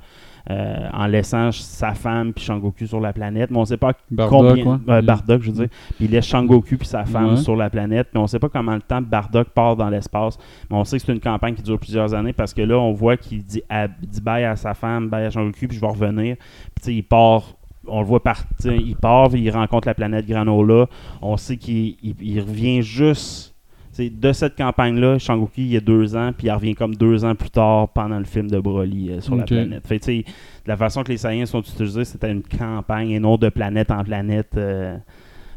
Euh, 0.50 0.90
en 0.92 1.08
laissant 1.08 1.52
sa 1.54 1.94
femme 1.94 2.34
puis 2.34 2.44
Shang-Goku 2.44 2.86
sur 2.86 3.00
la 3.00 3.14
planète, 3.14 3.50
mais 3.50 3.58
on 3.58 3.66
sait 3.66 3.78
pas 3.78 3.94
Bardock, 4.12 4.50
combien 4.64 4.80
euh, 4.90 5.02
Bardock, 5.02 5.42
je 5.42 5.52
veux 5.52 5.58
dire. 5.58 5.68
Puis 5.96 6.06
il 6.06 6.12
laisse 6.12 6.26
Shang-Goku 6.26 6.78
puis 6.78 6.86
sa 6.88 7.06
femme 7.06 7.32
Ouais. 7.32 7.38
sur 7.38 7.56
la 7.56 7.70
planète, 7.70 8.10
mais 8.14 8.20
on 8.20 8.28
sait 8.28 8.40
pas 8.40 8.50
comment 8.50 8.76
le 8.76 8.82
temps 8.82 9.02
Bardock 9.02 9.50
part 9.50 9.76
dans 9.78 9.90
l'espace. 9.90 10.38
Mais 10.70 10.76
on 10.76 10.84
sait 10.84 10.98
que 11.00 11.06
c'est 11.06 11.14
une 11.14 11.20
campagne 11.22 11.54
qui 11.56 11.62
dure 11.64 11.80
plusieurs 11.80 12.14
années 12.14 12.34
parce 12.34 12.54
que 12.54 12.62
là, 12.62 12.78
on 12.78 12.92
voit 12.92 13.16
qu'il 13.18 13.44
dit, 13.44 13.62
à- 13.70 13.88
dit 13.88 14.22
bye 14.22 14.44
à 14.44 14.56
sa 14.58 14.74
femme, 14.74 15.10
bye 15.10 15.26
à 15.26 15.30
Shang-Goku, 15.30 15.68
puis 15.68 15.78
je 15.78 15.82
vais 15.82 15.88
revenir. 15.88 16.36
Puis 16.38 16.74
tu 16.78 16.84
sais, 16.84 16.94
il 16.96 17.04
part. 17.04 17.44
On 17.86 18.00
le 18.00 18.06
voit 18.06 18.24
partir, 18.24 18.72
il 18.74 18.96
part, 18.96 19.36
il 19.36 19.50
rencontre 19.52 19.88
la 19.90 19.94
planète 19.94 20.26
Granola. 20.26 20.88
On 21.22 21.36
sait 21.36 21.58
qu'il 21.58 21.96
il- 22.02 22.16
il 22.22 22.40
revient 22.40 22.82
juste 22.82 23.53
t'sais, 23.94 24.10
de 24.10 24.34
cette 24.34 24.58
campagne-là, 24.58 25.18
Shang-Chi, 25.18 25.62
il 25.62 25.72
y 25.72 25.78
a 25.78 25.80
deux 25.80 26.16
ans, 26.16 26.32
puis 26.38 26.48
il 26.48 26.52
revient 26.52 26.76
comme 26.76 26.96
deux 26.96 27.24
ans 27.24 27.36
plus 27.36 27.50
tard 27.50 27.90
pendant 27.90 28.20
le 28.20 28.26
film 28.26 28.50
de 28.50 28.60
Broly 28.60 29.12
euh, 29.12 29.22
sur 29.22 29.36
la 29.36 29.44
planète. 29.44 29.88
Fait 29.88 30.00
que, 30.00 30.30
la 30.66 30.78
façon 30.78 31.04
que 31.04 31.12
les 31.12 31.18
Saiyans 31.18 31.46
sont 31.46 31.62
utilisés, 31.62 32.06
c'était 32.06 32.32
une 32.32 32.44
campagne 32.44 33.12
et 33.12 33.20
non 33.20 33.38
de 33.38 33.50
planète 33.50 33.92
en 33.92 34.04
planète. 34.04 34.52
euh. 34.58 34.98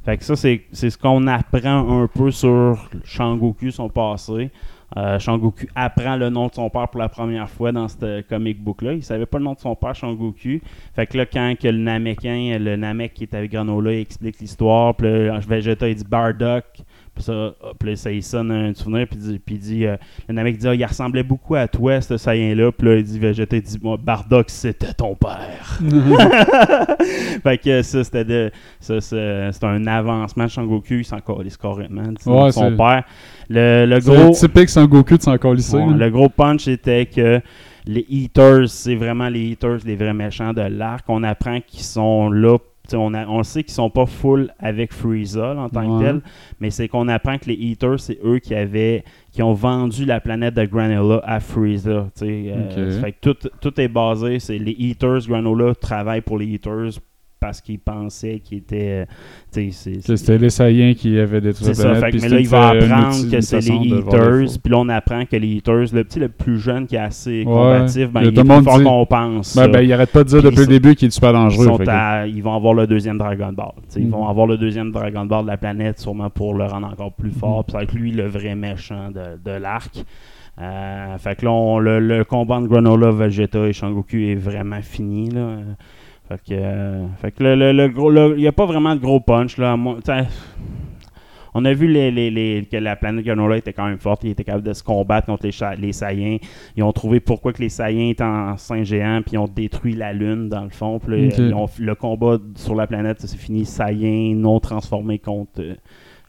Fait 0.04 0.16
que 0.16 0.24
ça, 0.24 0.36
c'est 0.36 0.62
ce 0.72 0.96
qu'on 0.96 1.26
apprend 1.26 2.02
un 2.02 2.06
peu 2.06 2.30
sur 2.30 2.88
Shang-Goku, 3.04 3.72
son 3.72 3.88
passé. 3.88 4.52
Euh, 4.96 5.18
Shang-Goku 5.18 5.66
apprend 5.74 6.14
le 6.14 6.30
nom 6.30 6.46
de 6.46 6.54
son 6.54 6.70
père 6.70 6.86
pour 6.88 7.00
la 7.00 7.08
première 7.08 7.50
fois 7.50 7.72
dans 7.72 7.88
ce 7.88 8.20
comic 8.20 8.62
book-là. 8.62 8.92
Il 8.92 9.02
savait 9.02 9.26
pas 9.26 9.38
le 9.38 9.44
nom 9.44 9.54
de 9.54 9.58
son 9.58 9.74
père, 9.74 9.96
Shang-Goku. 9.96 10.60
Fait 10.94 11.06
que 11.08 11.16
là, 11.16 11.26
quand 11.26 11.54
que 11.60 11.66
le 11.66 11.78
Namekin, 11.78 12.56
le 12.60 12.76
Namek 12.76 13.14
qui 13.14 13.24
est 13.24 13.34
avec 13.34 13.50
Granola, 13.50 13.94
il 13.94 13.98
explique 13.98 14.38
l'histoire, 14.38 14.94
puis 14.94 15.08
là, 15.08 15.40
Vegeta, 15.40 15.88
il 15.88 15.96
dit 15.96 16.04
Bardock. 16.08 16.64
Puis 17.16 17.24
ça, 17.24 17.54
puis 17.80 17.90
là, 17.90 17.96
ça 17.96 18.12
il 18.12 18.22
sonne 18.22 18.52
un 18.52 18.72
souvenir, 18.74 19.08
puis 19.08 19.18
il 19.20 19.26
dit, 19.32 19.38
puis 19.38 19.58
dit 19.58 19.86
euh, 19.86 19.96
le 20.28 20.34
Namek 20.34 20.58
dit, 20.58 20.68
Ah, 20.68 20.74
il 20.74 20.84
ressemblait 20.84 21.24
beaucoup 21.24 21.56
à 21.56 21.66
toi, 21.66 22.00
ce 22.00 22.16
Saiyan-là. 22.16 22.70
Puis 22.72 22.86
là, 22.86 22.96
il 22.96 23.02
dit, 23.04 23.18
Vegeta, 23.18 23.56
il 23.56 23.62
dit, 23.62 23.78
moi, 23.82 23.96
Bardock, 24.00 24.50
c'était 24.50 24.92
ton 24.92 25.14
père. 25.16 25.80
fait 27.42 27.58
que 27.58 27.82
ça, 27.82 28.04
c'était 28.04 28.24
de, 28.24 28.50
ça, 28.78 29.00
c'est 29.00 29.50
c'est 29.52 29.64
un 29.64 29.86
avancement 29.86 30.44
de 30.44 30.50
Shang-Goku, 30.50 30.94
il 30.94 31.04
s'en 31.04 31.20
calisse 31.20 31.58
nom 31.62 32.44
Ouais, 32.44 32.52
son 32.52 32.70
c'est- 32.70 32.76
père. 32.76 33.04
Le, 33.48 33.86
le 33.86 34.00
C'est 34.00 34.14
gros... 34.14 34.32
typique 34.32 34.68
Son 34.68 34.86
Goku 34.86 35.16
de 35.16 35.22
s'en 35.22 35.38
colisser. 35.38 35.76
Bon, 35.76 35.90
le 35.90 36.10
gros 36.10 36.28
punch 36.28 36.66
était 36.68 37.06
que 37.06 37.40
les 37.86 38.04
Eaters, 38.08 38.68
c'est 38.68 38.96
vraiment 38.96 39.28
les 39.28 39.50
Eaters, 39.50 39.78
les 39.84 39.94
vrais 39.96 40.14
méchants 40.14 40.52
de 40.52 40.62
l'arc. 40.62 41.04
On 41.08 41.22
apprend 41.22 41.60
qu'ils 41.60 41.84
sont 41.84 42.28
là. 42.30 42.58
On, 42.94 43.14
a- 43.14 43.26
on 43.26 43.42
sait 43.42 43.62
qu'ils 43.64 43.72
sont 43.74 43.90
pas 43.90 44.06
full 44.06 44.50
avec 44.58 44.92
Frieza 44.92 45.54
là, 45.54 45.62
en 45.62 45.68
tant 45.68 45.80
Ouais. 45.96 45.98
que 46.00 46.04
tel, 46.04 46.20
mais 46.60 46.70
c'est 46.70 46.88
qu'on 46.88 47.08
apprend 47.08 47.38
que 47.38 47.46
les 47.46 47.54
Eaters, 47.54 47.98
c'est 48.00 48.18
eux 48.24 48.38
qui 48.38 48.54
avaient 48.54 49.02
qui 49.32 49.42
ont 49.42 49.52
vendu 49.54 50.04
la 50.04 50.20
planète 50.20 50.54
de 50.54 50.64
Granola 50.64 51.20
à 51.24 51.40
Frieza. 51.40 52.08
t'sais, 52.14 52.52
euh, 52.56 53.00
fait 53.02 53.12
que 53.12 53.32
tout, 53.32 53.48
tout 53.60 53.80
est 53.80 53.88
basé, 53.88 54.38
c'est 54.38 54.58
les 54.58 54.72
Eaters, 54.78 55.20
Granola 55.28 55.74
travaillent 55.74 56.22
pour 56.22 56.38
les 56.38 56.46
Eaters 56.46 56.92
parce 57.38 57.60
qu'ils 57.60 57.78
pensaient 57.78 58.40
qu'ils 58.40 58.58
étaient. 58.58 59.06
euh, 59.54 59.70
c'était 59.70 60.38
les 60.38 60.50
Saiyans 60.50 60.94
qui 60.94 61.18
avaient 61.18 61.40
détruit 61.40 61.68
la 61.68 61.74
ça, 61.74 61.82
planète. 61.90 62.14
fait 62.14 62.22
mais 62.22 62.28
là, 62.28 62.40
il 62.40 62.48
va 62.48 62.68
apprendre 62.68 63.30
que 63.30 63.40
c'est 63.40 63.60
les 63.60 63.68
Eaters, 63.68 64.58
puis 64.62 64.72
là, 64.72 64.78
on 64.78 64.88
apprend 64.88 65.24
que 65.26 65.36
les 65.36 65.48
Eaters, 65.48 65.86
le 65.92 66.04
petit 66.04 66.18
le 66.18 66.28
plus 66.28 66.58
jeune 66.58 66.86
qui 66.86 66.96
est 66.96 67.00
assez 67.00 67.44
combatif, 67.44 68.10
ben, 68.10 68.22
il 68.22 68.28
est 68.28 68.32
plus 68.44 68.62
fort 68.62 68.82
qu'on 68.82 69.06
pense. 69.06 69.56
Ben, 69.56 69.68
ben, 69.68 69.82
il 69.82 69.92
arrête 69.92 70.10
pas 70.10 70.24
de 70.24 70.28
dire 70.28 70.40
Puis 70.40 70.50
depuis 70.50 70.60
le 70.60 70.66
début 70.66 70.94
qu'il 70.94 71.08
est 71.08 71.10
super 71.10 71.32
dangereux. 71.32 71.66
ils 72.26 72.42
vont 72.42 72.54
avoir 72.54 72.74
le 72.74 72.86
deuxième 72.86 73.18
Dragon 73.18 73.52
Ball. 73.52 73.72
Ils 73.96 74.08
vont 74.08 74.26
avoir 74.28 74.46
le 74.46 74.56
deuxième 74.56 74.90
Dragon 74.90 75.26
Ball 75.26 75.44
de 75.44 75.50
la 75.50 75.56
planète, 75.56 75.98
sûrement 75.98 76.30
pour 76.30 76.54
le 76.54 76.64
rendre 76.64 76.88
encore 76.88 77.12
plus 77.12 77.30
fort. 77.30 77.64
Puis 77.64 77.72
ça 77.72 77.78
va 77.78 77.84
être 77.84 77.94
lui 77.94 78.12
le 78.12 78.26
vrai 78.26 78.54
méchant 78.54 79.10
de, 79.10 79.50
l'arc. 79.50 80.04
Euh, 80.58 81.18
fait 81.18 81.36
que 81.36 81.44
là, 81.44 81.50
on- 81.50 81.78
le, 81.78 82.24
combat 82.24 82.60
de 82.60 82.66
Granola, 82.66 83.10
Vegeta 83.10 83.66
et 83.66 83.74
Shang-Goku 83.74 84.16
est 84.16 84.34
vraiment 84.34 84.80
fini. 84.80 85.28
Là. 85.28 85.58
Fait 86.28 86.38
que, 86.38 86.42
euh, 86.54 87.06
fait 87.20 87.30
que 87.32 87.42
le, 87.44 87.54
le- 87.54 87.72
le 87.72 87.88
gros, 87.88 88.10
le- 88.10 88.34
il 88.36 88.40
n'y 88.40 88.48
a 88.48 88.52
pas 88.52 88.66
vraiment 88.66 88.94
de 88.96 89.00
gros 89.00 89.20
punch. 89.20 89.58
Là. 89.58 89.76
On 91.58 91.64
a 91.64 91.72
vu 91.72 91.86
les, 91.86 92.10
les- 92.10 92.30
les- 92.30 92.66
que 92.70 92.76
la 92.76 92.96
planète 92.96 93.24
Granola 93.24 93.56
était 93.56 93.72
quand 93.72 93.86
même 93.86 93.98
forte. 93.98 94.24
Ils 94.24 94.30
étaient 94.30 94.44
capables 94.44 94.66
de 94.66 94.74
se 94.74 94.82
combattre 94.82 95.26
contre 95.26 95.46
les, 95.46 95.76
les 95.80 95.92
Saiyans. 95.92 96.38
Ils 96.76 96.82
ont 96.82 96.92
trouvé 96.92 97.18
pourquoi 97.20 97.52
que 97.54 97.62
les 97.62 97.70
Saiyans 97.70 98.10
étaient 98.10 98.24
en 98.24 98.56
Saint 98.58 98.82
géant, 98.82 99.22
puis 99.22 99.34
ils 99.34 99.38
ont 99.38 99.48
détruit 99.48 99.94
la 99.94 100.12
Lune, 100.12 100.48
dans 100.50 100.64
le 100.64 100.68
fond. 100.70 100.98
Puis 100.98 101.16
là, 101.18 101.26
Ok. 101.28 101.34
ils 101.38 101.54
ont- 101.54 101.68
le 101.78 101.94
combat 101.94 102.36
sur 102.56 102.74
la 102.74 102.86
planète, 102.86 103.20
ça 103.20 103.26
s'est 103.28 103.38
fini 103.38 103.64
Saiyans 103.64 104.34
non 104.36 104.60
transformés 104.60 105.18
contre 105.18 105.60
euh, 105.60 105.74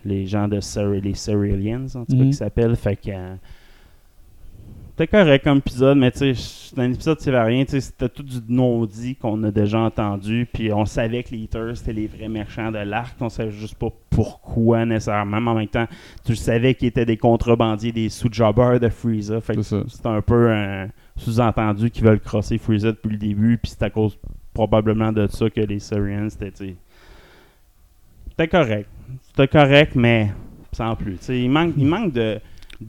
les 0.05 0.27
gens 0.27 0.47
de 0.47 0.61
Cer- 0.61 1.01
les 1.01 1.13
Cerealians, 1.15 1.87
en 1.95 2.05
tout 2.05 2.15
cas, 2.15 2.23
Mhm. 2.23 2.29
qui 2.29 2.33
s'appellent. 2.33 2.75
Fait 2.77 2.95
que. 2.95 3.09
euh, 3.11 3.35
c'était 4.97 5.15
correct 5.15 5.43
comme 5.43 5.59
épisode, 5.59 5.95
mais 5.99 6.09
tu 6.09 6.33
sais, 6.33 6.33
c'est 6.33 6.79
un 6.81 6.91
épisode, 6.91 7.19
c'est 7.19 7.39
rien. 7.39 7.63
tu 7.65 7.71
sais, 7.73 7.81
C'était 7.81 8.09
tout 8.09 8.23
du 8.23 8.39
non-dit 8.49 9.15
qu'on 9.15 9.43
a 9.43 9.51
déjà 9.51 9.77
entendu. 9.77 10.47
Puis 10.51 10.73
on 10.73 10.85
savait 10.85 11.21
que 11.21 11.35
les 11.35 11.41
Eaters, 11.41 11.77
c'était 11.77 11.93
les 11.93 12.07
vrais 12.07 12.27
méchants 12.27 12.71
de 12.71 12.79
l'arc. 12.79 13.15
On 13.21 13.29
savait 13.29 13.51
juste 13.51 13.75
pas 13.75 13.89
pourquoi 14.09 14.87
nécessairement. 14.87 15.39
Mais 15.39 15.51
en 15.51 15.53
même 15.53 15.67
temps, 15.67 15.85
tu 16.25 16.35
savais 16.35 16.73
qu'ils 16.73 16.87
étaient 16.87 17.05
des 17.05 17.17
contrebandiers, 17.17 17.91
des 17.91 18.09
sous-jobbers 18.09 18.79
de 18.79 18.89
Freeza. 18.89 19.39
Fait 19.39 19.55
que 19.55 19.61
C'est 19.61 20.05
un 20.05 20.21
peu 20.23 20.51
un 20.51 20.87
sous-entendu 21.15 21.91
qu'ils 21.91 22.03
veulent 22.03 22.19
crosser 22.19 22.57
Freeza 22.57 22.87
depuis 22.87 23.11
le 23.11 23.17
début. 23.17 23.59
Puis 23.59 23.73
c'est 23.77 23.83
à 23.83 23.91
cause 23.91 24.17
probablement 24.55 25.11
de 25.11 25.27
ça 25.27 25.47
que 25.51 25.61
les 25.61 25.77
Syrians, 25.77 26.31
c'était. 26.31 26.75
C'était 28.31 28.47
correct. 28.47 28.89
C'était 29.27 29.47
correct, 29.47 29.91
mais 29.93 30.31
sans 30.71 30.95
plus. 30.95 31.19
Tu 31.19 31.23
sais, 31.25 31.39
il 31.39 31.51
manque, 31.51 31.73
il 31.77 31.85
manque 31.85 32.13
de. 32.13 32.39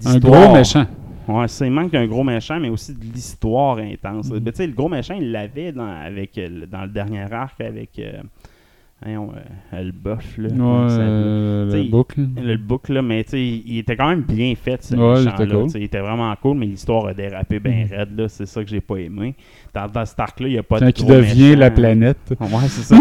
Un 0.06 0.18
gros 0.18 0.54
méchant. 0.54 0.87
Ouais, 1.28 1.46
il 1.60 1.70
manque 1.70 1.94
un 1.94 2.06
gros 2.06 2.24
méchant, 2.24 2.58
mais 2.58 2.70
aussi 2.70 2.94
de 2.94 3.04
l'histoire 3.04 3.76
intense. 3.78 4.28
Sais, 4.54 4.66
le 4.66 4.72
gros 4.72 4.88
méchant, 4.88 5.14
il 5.14 5.30
l'avait 5.30 5.72
dans, 5.72 5.86
avec, 5.86 6.38
euh, 6.38 6.48
le- 6.48 6.66
dans 6.66 6.82
le 6.82 6.88
dernier 6.88 7.30
arc 7.32 7.60
avec 7.60 7.98
euh, 7.98 8.22
voyons, 9.02 9.30
euh, 9.74 9.82
le 9.82 9.92
boss. 9.92 10.24
Là, 10.38 10.48
Ouais, 10.48 10.88
s'appelle? 10.88 11.06
euh, 11.08 11.72
le 11.84 11.90
boucle. 11.90 12.20
le 12.37 12.56
book 12.56 12.88
là, 12.88 13.00
mais 13.02 13.22
tu 13.24 13.30
sais, 13.30 13.44
il 13.44 13.78
était 13.78 13.96
quand 13.96 14.08
même 14.08 14.22
bien 14.22 14.54
fait 14.56 14.82
ce 14.82 14.94
Ouais, 14.96 15.24
cool. 15.46 15.70
sais, 15.70 15.78
Il 15.78 15.84
était 15.84 16.00
vraiment 16.00 16.34
cool, 16.42 16.56
mais 16.58 16.66
l'histoire 16.66 17.06
a 17.06 17.14
dérapé 17.14 17.61
bien 17.61 17.84
Mhm. 17.84 17.96
raide, 17.96 18.18
là. 18.18 18.28
C'est 18.28 18.46
ça 18.46 18.62
que 18.64 18.68
j'ai 18.70 18.80
pas 18.80 18.96
aimé. 18.96 19.34
Dans, 19.74 19.87
dans 19.87 20.04
cet 20.04 20.18
arc-là, 20.18 20.48
il 20.48 20.52
n'y 20.52 20.58
a 20.58 20.62
pas 20.62 20.80
de 20.80 20.90
gros 20.90 21.08
devient 21.08 21.42
méchant. 21.50 21.58
la 21.61 21.70
planète. 21.70 22.18
Ouais, 22.40 22.46
c'est 22.68 22.82
ça. 22.82 22.96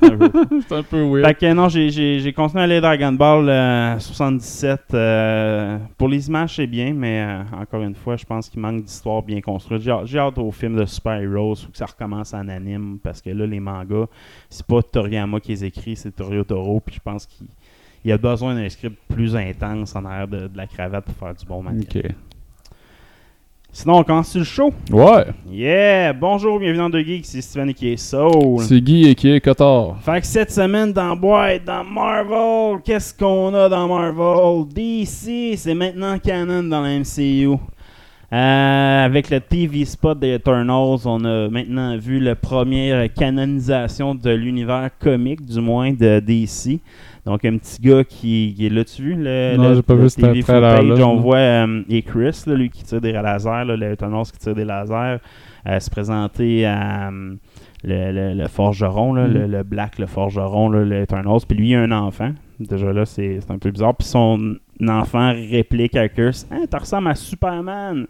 c'est 0.00 0.06
un 0.06 0.16
peu 0.16 0.74
un 0.76 0.82
peu 0.82 1.02
weird. 1.02 1.26
fait 1.26 1.34
que 1.34 1.52
non, 1.52 1.68
j'ai- 1.68 2.32
continué 2.32 2.60
à 2.62 2.64
aller 2.64 2.80
Dragon 2.80 3.12
Ball 3.12 3.48
euh, 3.48 3.98
77. 3.98 4.80
euh, 4.94 5.78
pour 5.96 6.08
les 6.08 6.28
images, 6.28 6.56
c'est 6.56 6.66
bien, 6.66 6.92
mais 6.94 7.20
euh, 7.22 7.42
encore 7.60 7.82
une 7.82 7.94
fois, 7.94 8.16
je 8.16 8.24
pense 8.24 8.48
qu'il 8.48 8.60
manque 8.60 8.82
d'histoire 8.84 9.22
bien 9.22 9.40
construite. 9.40 9.82
J'ai 9.82 10.18
hâte- 10.18 10.38
au 10.38 10.50
film 10.50 10.76
de 10.76 10.84
Super 10.84 11.20
Heroes 11.20 11.54
que 11.70 11.76
ça 11.78 11.86
recommence 11.86 12.34
en 12.34 12.48
anime 12.48 12.98
parce 13.02 13.20
que 13.22 13.30
là, 13.30 13.46
les 13.46 13.60
mangas, 13.60 14.06
c'est 14.50 14.66
pas 14.66 14.82
Toriyama 14.96 15.40
qui 15.40 15.50
les 15.52 15.64
écrit, 15.66 15.94
c'est 15.94 16.10
Torio 16.10 16.42
Toro. 16.42 16.80
Puis 16.80 16.94
je 16.94 17.00
pense 17.00 17.26
qu'il 17.26 17.46
il 18.02 18.12
a 18.12 18.16
besoin 18.16 18.54
d'un 18.54 18.68
script 18.70 18.96
plus 19.12 19.36
intense 19.36 19.94
en 19.94 20.04
arrière 20.06 20.26
de, 20.26 20.46
de 20.46 20.56
la 20.56 20.66
cravate 20.66 21.04
pour 21.04 21.14
faire 21.14 21.34
du 21.34 21.44
bon 21.44 21.62
matériel. 21.62 22.14
Sinon, 23.72 23.98
on 23.98 24.04
commence 24.04 24.30
sur 24.30 24.38
le 24.38 24.46
show? 24.46 24.72
Ouais. 24.90 25.26
Yeah! 25.50 26.14
Bonjour, 26.14 26.58
bienvenue 26.58 26.78
dans 26.78 26.90
The 26.90 27.04
Geek, 27.04 27.26
c'est 27.26 27.42
Steven 27.42 27.74
qui 27.74 27.88
est 27.88 27.96
Soul. 27.98 28.62
C'est 28.62 28.80
Guy 28.80 29.10
et 29.10 29.14
qui 29.14 29.28
est 29.28 29.40
Cotard. 29.40 30.00
Fait 30.00 30.22
que 30.22 30.26
cette 30.26 30.50
semaine 30.50 30.94
dans 30.94 31.14
Boîte, 31.14 31.64
dans 31.64 31.84
Marvel, 31.84 32.80
qu'est-ce 32.82 33.12
qu'on 33.12 33.52
a 33.52 33.68
dans 33.68 33.86
Marvel? 33.88 34.66
DC, 34.72 35.58
c'est 35.58 35.74
maintenant 35.74 36.18
canon 36.18 36.62
dans 36.62 36.80
la 36.80 36.98
MCU. 37.00 37.58
Euh, 38.32 39.04
avec 39.04 39.30
le 39.30 39.40
TV 39.40 39.84
spot 39.84 40.18
des 40.18 40.34
Eternals, 40.34 40.98
on 41.04 41.24
a 41.24 41.48
maintenant 41.48 41.96
vu 41.96 42.18
la 42.18 42.34
première 42.34 43.12
canonisation 43.14 44.16
de 44.16 44.30
l'univers 44.30 44.90
comique, 44.98 45.44
du 45.46 45.60
moins 45.60 45.92
de 45.92 46.18
DC. 46.18 46.80
Donc 47.24 47.44
un 47.44 47.56
petit 47.56 47.80
gars 47.80 48.02
qui, 48.04 48.52
qui 48.56 48.66
est 48.66 48.68
là, 48.68 48.84
tu 48.84 49.02
vu 49.02 49.14
le, 49.16 49.56
Non, 49.56 49.74
j'ai 49.74 49.82
pas 49.82 49.94
le 49.94 50.02
vu 50.02 50.10
TV 50.10 50.42
footage? 50.42 50.84
On 50.90 51.14
non. 51.14 51.16
voit 51.16 51.36
euh, 51.36 51.82
et 51.88 52.02
Chris, 52.02 52.42
là, 52.46 52.54
lui 52.54 52.68
qui 52.70 52.82
tire 52.82 53.00
des 53.00 53.12
lasers, 53.12 53.64
là, 53.64 53.76
le 53.76 53.92
Eternals 53.92 54.26
qui 54.32 54.38
tire 54.38 54.54
des 54.54 54.64
lasers, 54.64 55.18
euh, 55.68 55.78
se 55.80 55.90
présenter 55.90 56.66
à 56.66 57.08
euh, 57.08 57.34
le, 57.84 58.12
le- 58.12 58.34
le 58.34 58.48
forgeron, 58.48 59.14
là, 59.14 59.26
Mhm. 59.28 59.34
le, 59.34 59.46
le 59.46 59.62
Black, 59.62 59.98
le 60.00 60.06
forgeron, 60.06 60.68
là, 60.68 60.84
le 60.84 61.02
Eternals. 61.02 61.40
Puis 61.48 61.56
lui, 61.56 61.70
il 61.70 61.74
a 61.76 61.80
un 61.82 61.92
enfant. 61.92 62.30
Déjà 62.58 62.92
là, 62.92 63.04
c'est 63.04 63.38
un 63.50 63.58
peu 63.58 63.70
bizarre. 63.70 63.94
Puis 63.96 64.08
son 64.08 64.56
enfant 64.88 65.32
réplique 65.32 65.96
à 65.96 66.08
Curse 66.08 66.46
Hein, 66.50 66.64
t'as 66.70 66.78
ressembles 66.78 67.08
à 67.08 67.14
Superman. 67.14 68.06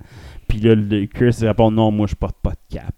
Puis 0.48 0.60
là, 0.60 0.74
le 0.76 1.02
il 1.02 1.46
répond 1.46 1.70
Non, 1.72 1.90
moi, 1.90 2.06
je 2.06 2.14
porte 2.14 2.36
pas 2.42 2.50
de 2.52 2.76
cap. 2.76 2.94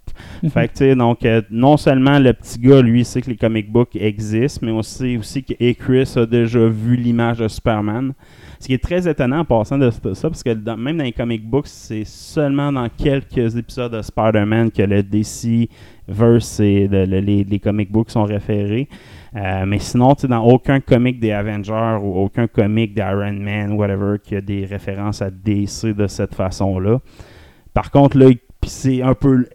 fait 0.52 0.68
que, 0.68 0.72
tu 0.72 0.78
sais, 0.78 0.94
donc, 0.94 1.24
euh, 1.24 1.40
non 1.50 1.76
seulement 1.78 2.18
le 2.18 2.32
petit 2.34 2.58
gars, 2.58 2.82
lui, 2.82 3.04
sait 3.04 3.22
que 3.22 3.30
les 3.30 3.36
comic 3.36 3.70
books 3.72 3.96
existent, 3.96 4.60
mais 4.66 4.72
on 4.72 4.82
sait 4.82 5.16
aussi 5.16 5.42
que 5.42 5.54
et 5.58 5.74
Chris 5.74 6.12
a 6.16 6.26
déjà 6.26 6.66
vu 6.66 6.96
l'image 6.96 7.38
de 7.38 7.48
Superman. 7.48 8.12
Ce 8.60 8.66
qui 8.66 8.74
est 8.74 8.82
très 8.82 9.08
étonnant 9.08 9.38
en 9.40 9.44
passant 9.44 9.78
de 9.78 9.88
ça, 9.90 10.28
parce 10.28 10.42
que 10.42 10.50
dans- 10.52 10.76
même 10.76 10.98
dans 10.98 11.04
les 11.04 11.12
comic 11.12 11.48
books, 11.48 11.68
c'est 11.68 12.04
seulement 12.04 12.70
dans 12.72 12.88
quelques 12.90 13.56
épisodes 13.56 13.92
de 13.92 14.02
Spider-Man 14.02 14.70
que 14.70 14.82
le 14.82 15.02
DC 15.02 15.70
verse 16.08 16.60
et 16.60 16.88
le- 16.88 17.04
le- 17.06 17.20
les, 17.20 17.44
les 17.44 17.58
comic 17.60 17.90
books 17.90 18.10
sont 18.10 18.24
référés. 18.24 18.88
Euh, 19.36 19.66
mais 19.66 19.78
sinon, 19.78 20.14
dans 20.28 20.44
aucun 20.44 20.80
comic 20.80 21.20
des 21.20 21.32
Avengers 21.32 21.98
ou 22.02 22.16
aucun 22.16 22.46
comic 22.46 22.94
d'Iron 22.94 23.32
Man, 23.32 23.72
whatever, 23.72 24.16
qui 24.22 24.36
a 24.36 24.40
des 24.40 24.64
références 24.64 25.22
à 25.22 25.30
DC 25.30 25.94
de 25.94 26.06
cette 26.06 26.34
façon-là. 26.34 27.00
Par 27.74 27.90
contre, 27.90 28.18
là, 28.18 28.30
c'est 28.66 29.02
un 29.02 29.14
peu. 29.14 29.46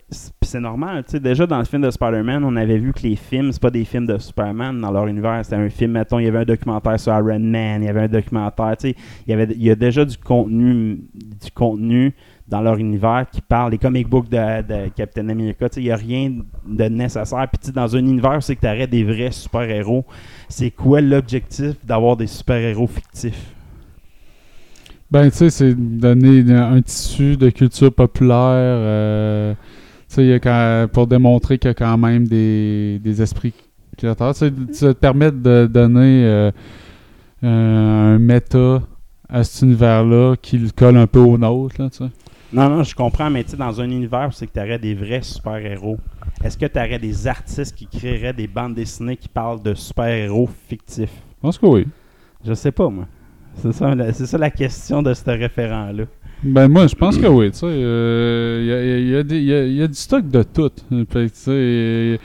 c'est 0.41 0.59
normal, 0.59 1.03
tu 1.03 1.11
sais. 1.11 1.19
Déjà, 1.19 1.45
dans 1.45 1.59
le 1.59 1.65
film 1.65 1.81
de 1.81 1.91
Spider-Man, 1.91 2.43
on 2.43 2.55
avait 2.55 2.77
vu 2.77 2.93
que 2.93 3.01
les 3.01 3.15
films, 3.15 3.51
c'est 3.51 3.61
pas 3.61 3.69
des 3.69 3.85
films 3.85 4.05
de 4.05 4.17
Superman 4.17 4.79
dans 4.79 4.91
leur 4.91 5.07
univers. 5.07 5.43
C'était 5.43 5.57
un 5.57 5.69
film, 5.69 5.91
mettons, 5.91 6.19
il 6.19 6.25
y 6.25 6.27
avait 6.27 6.39
un 6.39 6.45
documentaire 6.45 6.99
sur 6.99 7.13
Iron 7.13 7.39
Man, 7.39 7.81
il 7.81 7.85
y 7.85 7.89
avait 7.89 8.01
un 8.01 8.07
documentaire, 8.07 8.77
tu 8.77 8.89
sais. 8.89 8.95
Il 9.27 9.31
y, 9.31 9.33
avait, 9.33 9.53
il 9.53 9.63
y 9.63 9.71
a 9.71 9.75
déjà 9.75 10.05
du 10.05 10.17
contenu, 10.17 11.01
du 11.13 11.51
contenu 11.53 12.13
dans 12.47 12.61
leur 12.61 12.77
univers 12.77 13.25
qui 13.31 13.41
parle, 13.41 13.71
les 13.71 13.77
comic 13.77 14.07
books 14.07 14.29
de, 14.29 14.89
Captain 14.89 15.29
America, 15.29 15.67
il 15.77 15.83
n'y 15.83 15.91
a 15.91 15.95
rien 15.95 16.33
de 16.67 16.83
nécessaire. 16.85 17.47
Puis 17.47 17.71
dans 17.71 17.95
un 17.95 17.99
univers, 17.99 18.43
c'est 18.43 18.55
que 18.55 18.61
tu 18.61 18.67
aurais 18.67 18.87
des 18.87 19.03
vrais 19.03 19.31
super-héros. 19.31 20.05
C'est 20.49 20.71
quoi 20.71 21.01
l'objectif 21.01 21.73
d'avoir 21.85 22.17
des 22.17 22.27
super-héros 22.27 22.87
fictifs? 22.87 23.53
Ben, 25.09 25.29
tu 25.29 25.37
sais, 25.37 25.49
c'est 25.49 25.75
donner 25.75 26.43
un 26.53 26.81
tissu 26.81 27.37
de 27.37 27.49
culture 27.49 27.93
populaire. 27.93 28.49
euh, 28.49 29.53
pour 30.87 31.07
démontrer 31.07 31.57
qu'il 31.59 31.69
y 31.69 31.71
a 31.71 31.75
quand 31.75 31.97
même 31.97 32.27
des, 32.27 32.99
des 32.99 33.21
esprits 33.21 33.53
créateurs. 33.97 34.35
Ça 34.35 34.49
te 34.49 34.91
permet 34.93 35.31
de 35.31 35.67
donner 35.71 36.25
euh, 36.25 36.51
un 37.43 38.19
méta 38.19 38.81
à 39.29 39.43
cet 39.43 39.61
univers-là 39.63 40.35
qui 40.41 40.57
le 40.57 40.69
colle 40.69 40.97
un 40.97 41.07
peu 41.07 41.19
au 41.19 41.37
nôtre, 41.37 41.75
là. 41.79 41.89
Non, 42.53 42.69
non, 42.69 42.83
je 42.83 42.93
comprends, 42.93 43.31
mais 43.31 43.43
tu 43.43 43.51
sais, 43.51 43.57
dans 43.57 43.81
un 43.81 43.89
univers 43.89 44.27
où 44.29 44.31
c'est 44.31 44.45
que 44.45 44.53
tu 44.53 44.59
aurais 44.59 44.77
des 44.77 44.93
vrais 44.93 45.23
super-héros, 45.23 45.97
est-ce 46.43 46.55
que 46.55 46.67
tu 46.67 46.77
aurais 46.77 46.99
des 46.99 47.27
artistes 47.27 47.75
qui 47.75 47.87
créeraient 47.87 48.33
des 48.33 48.45
bandes 48.45 48.75
dessinées 48.75 49.17
qui 49.17 49.27
parlent 49.27 49.63
de 49.63 49.73
super-héros 49.73 50.47
fictifs? 50.67 51.09
Je 51.37 51.41
pense 51.41 51.57
que 51.57 51.65
oui. 51.65 51.87
Je 52.45 52.53
sais 52.53 52.71
pas, 52.71 52.89
moi. 52.89 53.07
C'est 53.55 53.71
ça, 53.71 53.95
c'est 54.13 54.27
ça 54.27 54.37
la 54.37 54.51
question 54.51 55.01
de 55.01 55.13
ce 55.15 55.29
référent-là. 55.31 56.03
Ben 56.45 56.67
moi, 56.67 56.87
je 56.87 56.95
pense 56.95 57.17
que 57.17 57.25
oui, 57.25 57.51
tu 57.51 57.59
sais. 57.59 57.65
euh, 57.69 58.59
Il 58.61 58.67
y, 58.67 58.73
a, 58.73 58.97
il 58.99 59.07
y 59.09 59.15
a 59.15 59.37
il 59.39 59.43
y 59.45 59.53
a- 59.53 59.65
il 59.65 59.75
y 59.75 59.81
a 59.81 59.87
du 59.87 59.93
stock 59.93 60.27
de 60.29 60.43
tout. 60.43 60.69
Sais, 61.33 61.51
euh, 61.51 62.17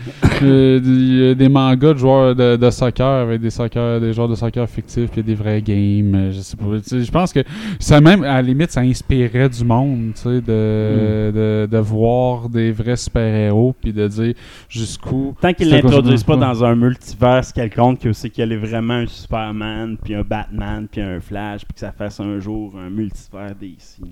euh, 0.43 0.81
il 0.85 1.19
y 1.19 1.29
a 1.31 1.35
des 1.35 1.49
mangas 1.49 1.95
de 1.95 1.99
joueurs 1.99 2.35
de, 2.35 2.57
de 2.57 2.71
soccer 2.71 3.07
avec 3.07 3.41
des 3.41 3.51
soccer, 3.51 4.01
des 4.01 4.13
joueurs 4.13 4.29
de 4.29 4.35
soccer 4.35 4.69
fictifs, 4.69 5.11
puis 5.11 5.21
il 5.21 5.25
des 5.25 5.35
vrais 5.37 5.63
games. 5.63 6.15
euh, 6.17 6.33
Je 6.33 6.41
sais 6.41 6.57
pas. 6.57 6.65
tu 6.83 6.89
sais, 6.89 7.03
Je 7.05 7.11
pense 7.13 7.33
que 7.33 7.41
ça 7.79 8.01
même, 8.01 8.25
à 8.25 8.35
la 8.35 8.43
limite, 8.43 8.73
ça 8.73 8.81
inspirait 8.81 9.49
du 9.49 9.65
monde, 9.65 10.13
tu 10.17 10.23
sais, 10.23 10.41
de, 10.41 11.31
de, 11.31 11.69
de 11.71 11.79
voir 11.79 12.49
des 12.49 12.73
vrais 12.73 12.97
super-héros, 12.97 13.75
puis 13.81 13.93
de 13.93 14.09
dire 14.09 14.35
jusqu'où... 14.69 15.35
Tant 15.41 15.53
qu'ils 15.55 15.71
l'introduisent 15.71 16.25
pas 16.25 16.37
dans 16.37 16.65
un 16.65 16.75
multiverse 16.75 17.53
quelconque, 17.53 18.01
que 18.01 18.13
c'est 18.13 18.31
qu'il 18.31 18.49
y 18.49 18.53
a 18.53 18.59
vraiment 18.59 18.95
un 18.95 19.07
Superman, 19.07 19.97
puis 20.03 20.15
un 20.15 20.23
Batman, 20.23 20.89
puis 20.91 21.01
un 21.01 21.21
Flash, 21.21 21.65
puis 21.65 21.75
que 21.75 21.81
ça 21.81 21.93
fasse 21.93 22.19
un 22.19 22.41
jour 22.41 22.75
un 22.79 22.91
multivers 22.91 23.55
DC. 23.61 24.08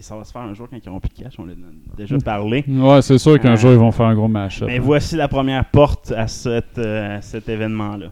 Ça 0.00 0.16
va 0.16 0.24
se 0.24 0.32
faire 0.32 0.42
un 0.42 0.54
jour 0.54 0.66
quand 0.70 0.76
ils 0.82 0.86
n'auront 0.88 1.00
plus 1.00 1.10
de 1.16 1.22
cash, 1.24 1.34
on 1.38 1.44
l'a 1.44 1.52
déjà 1.96 2.16
parlé. 2.18 2.64
Ouais, 2.68 3.02
c'est 3.02 3.18
sûr 3.18 3.38
qu'un 3.38 3.52
Euh, 3.52 3.56
jour, 3.56 3.70
ils 3.72 3.78
vont 3.78 3.92
faire 3.92 4.06
un 4.06 4.14
gros 4.14 4.28
match 4.28 4.62
Mais 4.62 4.78
voici 4.78 5.14
la 5.16 5.28
première 5.28 5.64
porte 5.66 6.12
à, 6.16 6.26
cette, 6.26 6.78
euh, 6.78 7.18
à 7.18 7.20
cet 7.20 7.48
événement-là. 7.48 8.06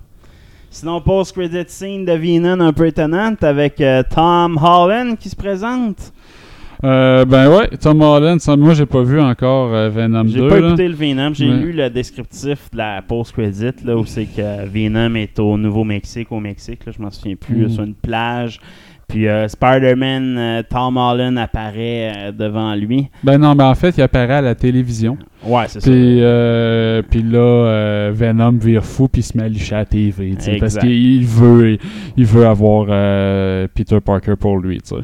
Sinon, 0.71 1.01
post-credit 1.01 1.65
scene 1.69 2.05
de 2.05 2.13
Venom 2.13 2.61
un 2.61 2.73
peu 2.75 2.87
étonnante 2.87 3.43
avec 3.43 3.81
euh, 3.81 4.03
Tom 4.15 4.59
Holland 4.63 5.17
qui 5.17 5.31
se 5.31 5.37
présente. 5.37 6.13
Euh, 6.85 7.25
ben 7.25 7.49
ouais, 7.51 7.69
Tom 7.81 8.01
Holland, 8.03 8.39
moi 8.57 8.73
j'ai 8.75 8.87
pas 8.87 9.03
vu 9.03 9.19
encore 9.21 9.75
euh, 9.75 9.89
Venom 9.89 10.23
2. 10.25 10.31
J'ai 10.31 10.49
pas 10.49 10.61
là. 10.61 10.69
écouté 10.69 10.87
le 10.87 10.95
Venom, 10.95 11.35
j'ai 11.35 11.49
lu 11.49 11.73
le 11.73 11.91
descriptif 11.91 12.71
de 12.71 12.77
la 12.77 13.03
post-credit 13.03 13.85
là, 13.85 13.97
où 13.97 14.05
c'est 14.05 14.27
que 14.27 14.65
Venom 14.67 15.17
est 15.17 15.41
au 15.41 15.57
Nouveau-Mexique, 15.59 16.31
au 16.31 16.39
Mexique, 16.39 16.87
là, 16.87 16.93
je 16.97 17.03
m'en 17.03 17.11
souviens 17.11 17.35
plus, 17.35 17.65
Mm. 17.67 17.69
sur 17.71 17.83
une 17.83 17.95
plage. 17.95 18.61
Puis 19.09 19.27
euh, 19.27 19.49
Spider-Man, 19.49 20.37
euh, 20.37 20.63
Tom 20.69 20.99
Holland 20.99 21.39
apparaît 21.39 22.13
euh, 22.15 22.33
devant 22.33 22.75
lui. 22.75 23.09
Ben 23.25 23.39
non, 23.39 23.55
mais 23.55 23.65
en 23.65 23.75
fait, 23.75 23.97
il 23.97 24.03
apparaît 24.03 24.35
à 24.35 24.43
la 24.43 24.55
télévision. 24.55 25.17
Ouais, 25.43 25.65
c'est 25.69 25.81
ça. 25.81 25.91
Puis, 25.91 26.19
euh, 26.21 27.01
puis 27.09 27.23
là, 27.23 27.39
euh, 27.39 28.13
Venom 28.15 28.53
vire 28.59 28.85
fou 28.85 29.09
puis 29.09 29.21
il 29.21 29.25
se 29.25 29.37
met 29.39 29.45
à 29.45 29.49
licher 29.49 29.75
à 29.77 29.79
la 29.79 29.85
TV, 29.87 30.35
tu 30.37 30.45
sais, 30.45 30.57
parce 30.59 30.77
qu'il 30.77 31.25
veut, 31.25 31.79
il 32.17 32.27
veut 32.27 32.47
avoir 32.47 32.87
euh, 32.91 33.67
Peter 33.73 34.01
Parker 34.01 34.35
pour 34.37 34.59
lui, 34.59 34.81
tu 34.83 34.97
sais. 34.97 35.03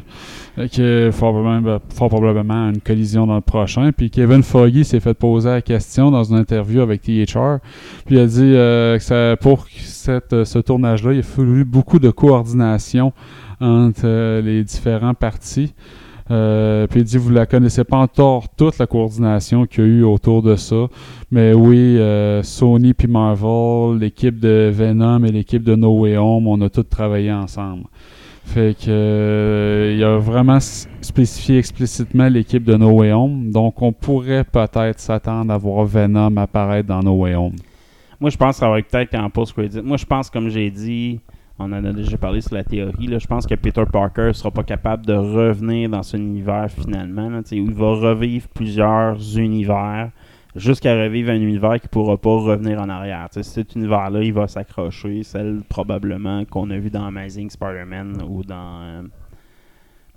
Fait 0.69 1.11
fort 1.11 1.33
probablement, 1.33 1.79
fort 1.93 2.09
probablement 2.09 2.69
une 2.69 2.79
collision 2.79 3.25
dans 3.27 3.35
le 3.35 3.41
prochain. 3.41 3.91
Puis 3.91 4.09
Kevin 4.09 4.41
Foggy 4.43 4.85
s'est 4.85 5.01
fait 5.01 5.13
poser 5.13 5.49
la 5.49 5.61
question 5.61 6.11
dans 6.11 6.23
une 6.23 6.37
interview 6.37 6.81
avec 6.81 7.01
THR. 7.01 7.57
Puis 8.05 8.15
il 8.15 8.19
a 8.19 8.25
dit 8.25 8.53
euh, 8.55 8.97
que 8.97 9.03
ça, 9.03 9.35
pour 9.35 9.65
cette, 9.69 10.45
ce 10.45 10.59
tournage-là, 10.59 11.13
il 11.13 11.19
a 11.19 11.23
fallu 11.23 11.65
beaucoup 11.65 11.99
de 11.99 12.09
coordination 12.09 13.11
entre 13.59 14.01
euh, 14.05 14.41
les 14.41 14.63
différents 14.63 15.13
partis. 15.13 15.73
Euh, 16.31 16.87
puis 16.87 17.01
il 17.01 17.03
dit 17.03 17.17
vous 17.19 17.29
la 17.29 17.45
connaissez 17.45 17.83
pas 17.83 17.97
encore 17.97 18.49
toute 18.49 18.79
la 18.79 18.87
coordination 18.87 19.67
qu'il 19.67 19.83
y 19.83 19.87
a 19.87 19.89
eu 19.89 20.03
autour 20.03 20.41
de 20.41 20.55
ça, 20.55 20.87
mais 21.29 21.53
oui, 21.53 21.99
euh, 21.99 22.41
Sony 22.41 22.95
puis 22.95 23.07
Marvel, 23.07 23.99
l'équipe 23.99 24.39
de 24.39 24.71
Venom 24.73 25.23
et 25.23 25.31
l'équipe 25.31 25.63
de 25.63 25.75
No 25.75 25.99
Way 25.99 26.17
Home, 26.17 26.47
on 26.47 26.59
a 26.61 26.69
tous 26.69 26.83
travaillé 26.83 27.31
ensemble. 27.31 27.83
Fait 28.43 28.75
que 28.75 29.93
il 29.95 30.03
a 30.03 30.17
vraiment 30.17 30.59
spécifié 30.59 31.59
explicitement 31.59 32.27
l'équipe 32.27 32.63
de 32.63 32.75
No 32.75 32.89
Way 32.89 33.11
Home, 33.11 33.51
donc 33.51 33.79
on 33.83 33.91
pourrait 33.91 34.45
peut-être 34.45 34.99
s'attendre 34.99 35.53
à 35.53 35.57
voir 35.57 35.85
Venom 35.85 36.35
apparaître 36.37 36.87
dans 36.87 37.03
No 37.03 37.13
Way 37.21 37.35
Home. 37.35 37.55
Moi, 38.19 38.29
je 38.29 38.37
pense 38.37 38.55
que 38.55 38.59
ça 38.61 38.69
va 38.69 38.79
être 38.79 38.87
peut-être 38.87 39.15
en 39.15 39.29
post-credit. 39.29 39.81
Moi, 39.83 39.97
je 39.97 40.05
pense, 40.05 40.29
comme 40.29 40.49
j'ai 40.49 40.71
dit, 40.71 41.19
on 41.57 41.71
en 41.71 41.85
a 41.85 41.93
déjà 41.93 42.17
parlé 42.17 42.41
sur 42.41 42.55
la 42.55 42.63
théorie, 42.63 43.07
là, 43.07 43.17
je 43.17 43.27
pense 43.27 43.47
que 43.47 43.55
Peter 43.55 43.83
Parker 43.91 44.31
sera 44.33 44.51
pas 44.51 44.63
capable 44.63 45.05
de 45.05 45.13
revenir 45.13 45.89
dans 45.89 46.03
son 46.03 46.17
univers 46.17 46.69
finalement. 46.69 47.29
là, 47.29 47.41
il 47.51 47.73
va 47.73 47.93
revivre 47.93 48.47
plusieurs 48.49 49.37
univers 49.37 50.11
jusqu'à 50.55 50.95
revivre 50.95 51.31
un 51.31 51.35
univers 51.35 51.79
qui 51.79 51.87
pourra 51.87 52.17
pas 52.17 52.35
revenir 52.35 52.81
en 52.81 52.89
arrière. 52.89 53.27
Cet 53.31 53.75
univers-là, 53.75 54.21
il 54.21 54.33
va 54.33 54.47
s'accrocher, 54.47 55.23
celle 55.23 55.61
probablement 55.67 56.45
qu'on 56.45 56.69
a 56.71 56.77
vu 56.77 56.89
dans 56.89 57.05
Amazing 57.05 57.49
Spider-Man 57.49 58.21
ou 58.27 58.43
dans... 58.43 58.81
euh, 58.81 59.01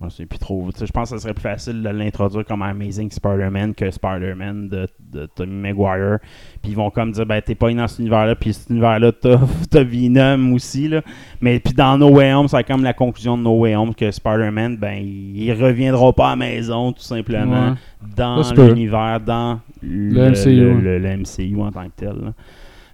je 0.00 0.04
ne 0.06 0.11
sais 0.11 0.26
plus 0.26 0.38
trop. 0.38 0.68
Je 0.78 0.84
pense 0.92 1.11
que 1.11 1.16
ce 1.16 1.22
serait 1.22 1.34
plus 1.34 1.42
facile 1.42 1.82
de 1.82 1.88
l'introduire 1.88 2.44
comme 2.44 2.62
Amazing 2.62 3.11
Spider-Man 3.11 3.74
que 3.74 3.90
Spider-Man 3.90 4.68
de, 4.68 4.87
de 5.12 5.26
Tobey 5.34 5.50
Maguire. 5.50 6.18
Puis 6.62 6.70
ils 6.72 6.76
vont 6.76 6.90
comme 6.90 7.11
dire, 7.12 7.26
ben 7.26 7.42
t'es 7.42 7.54
pas 7.56 7.72
dans 7.72 7.88
cet 7.88 7.98
univers-là, 7.98 8.34
puis 8.37 8.52
cet 8.52 8.70
univers-là, 8.70 9.11
t'as 9.12 9.38
t'as 9.70 9.82
Venom 9.82 10.52
aussi. 10.54 10.88
Là. 10.88 11.02
Mais 11.40 11.58
puis 11.58 11.74
dans 11.74 11.98
No 11.98 12.11
Way 12.11 12.32
Home, 12.34 12.46
c'est 12.48 12.62
comme 12.64 12.84
la 12.84 12.92
conclusion 12.92 13.37
de 13.37 13.42
No 13.42 13.58
Way 13.58 13.74
Home 13.76 13.94
que 13.94 14.11
Spider-Man, 14.11 14.76
ben 14.76 14.98
il 15.02 15.52
reviendra 15.52 16.12
pas 16.12 16.26
à 16.28 16.30
la 16.30 16.37
maison 16.37 16.92
tout 16.92 17.02
simplement 17.02 17.70
Ouais. 17.70 17.74
dans 18.16 18.42
l'univers, 18.56 19.20
dans 19.20 19.58
Le 19.82 20.30
MCU, 20.30 20.54
le, 20.54 20.74
ouais. 20.74 20.80
le- 20.80 20.98
le 20.98 21.16
MCU 21.16 21.61
en 21.61 21.72
tant 21.72 21.84
que 21.87 21.92
tel. 21.96 22.08
là. 22.11 22.32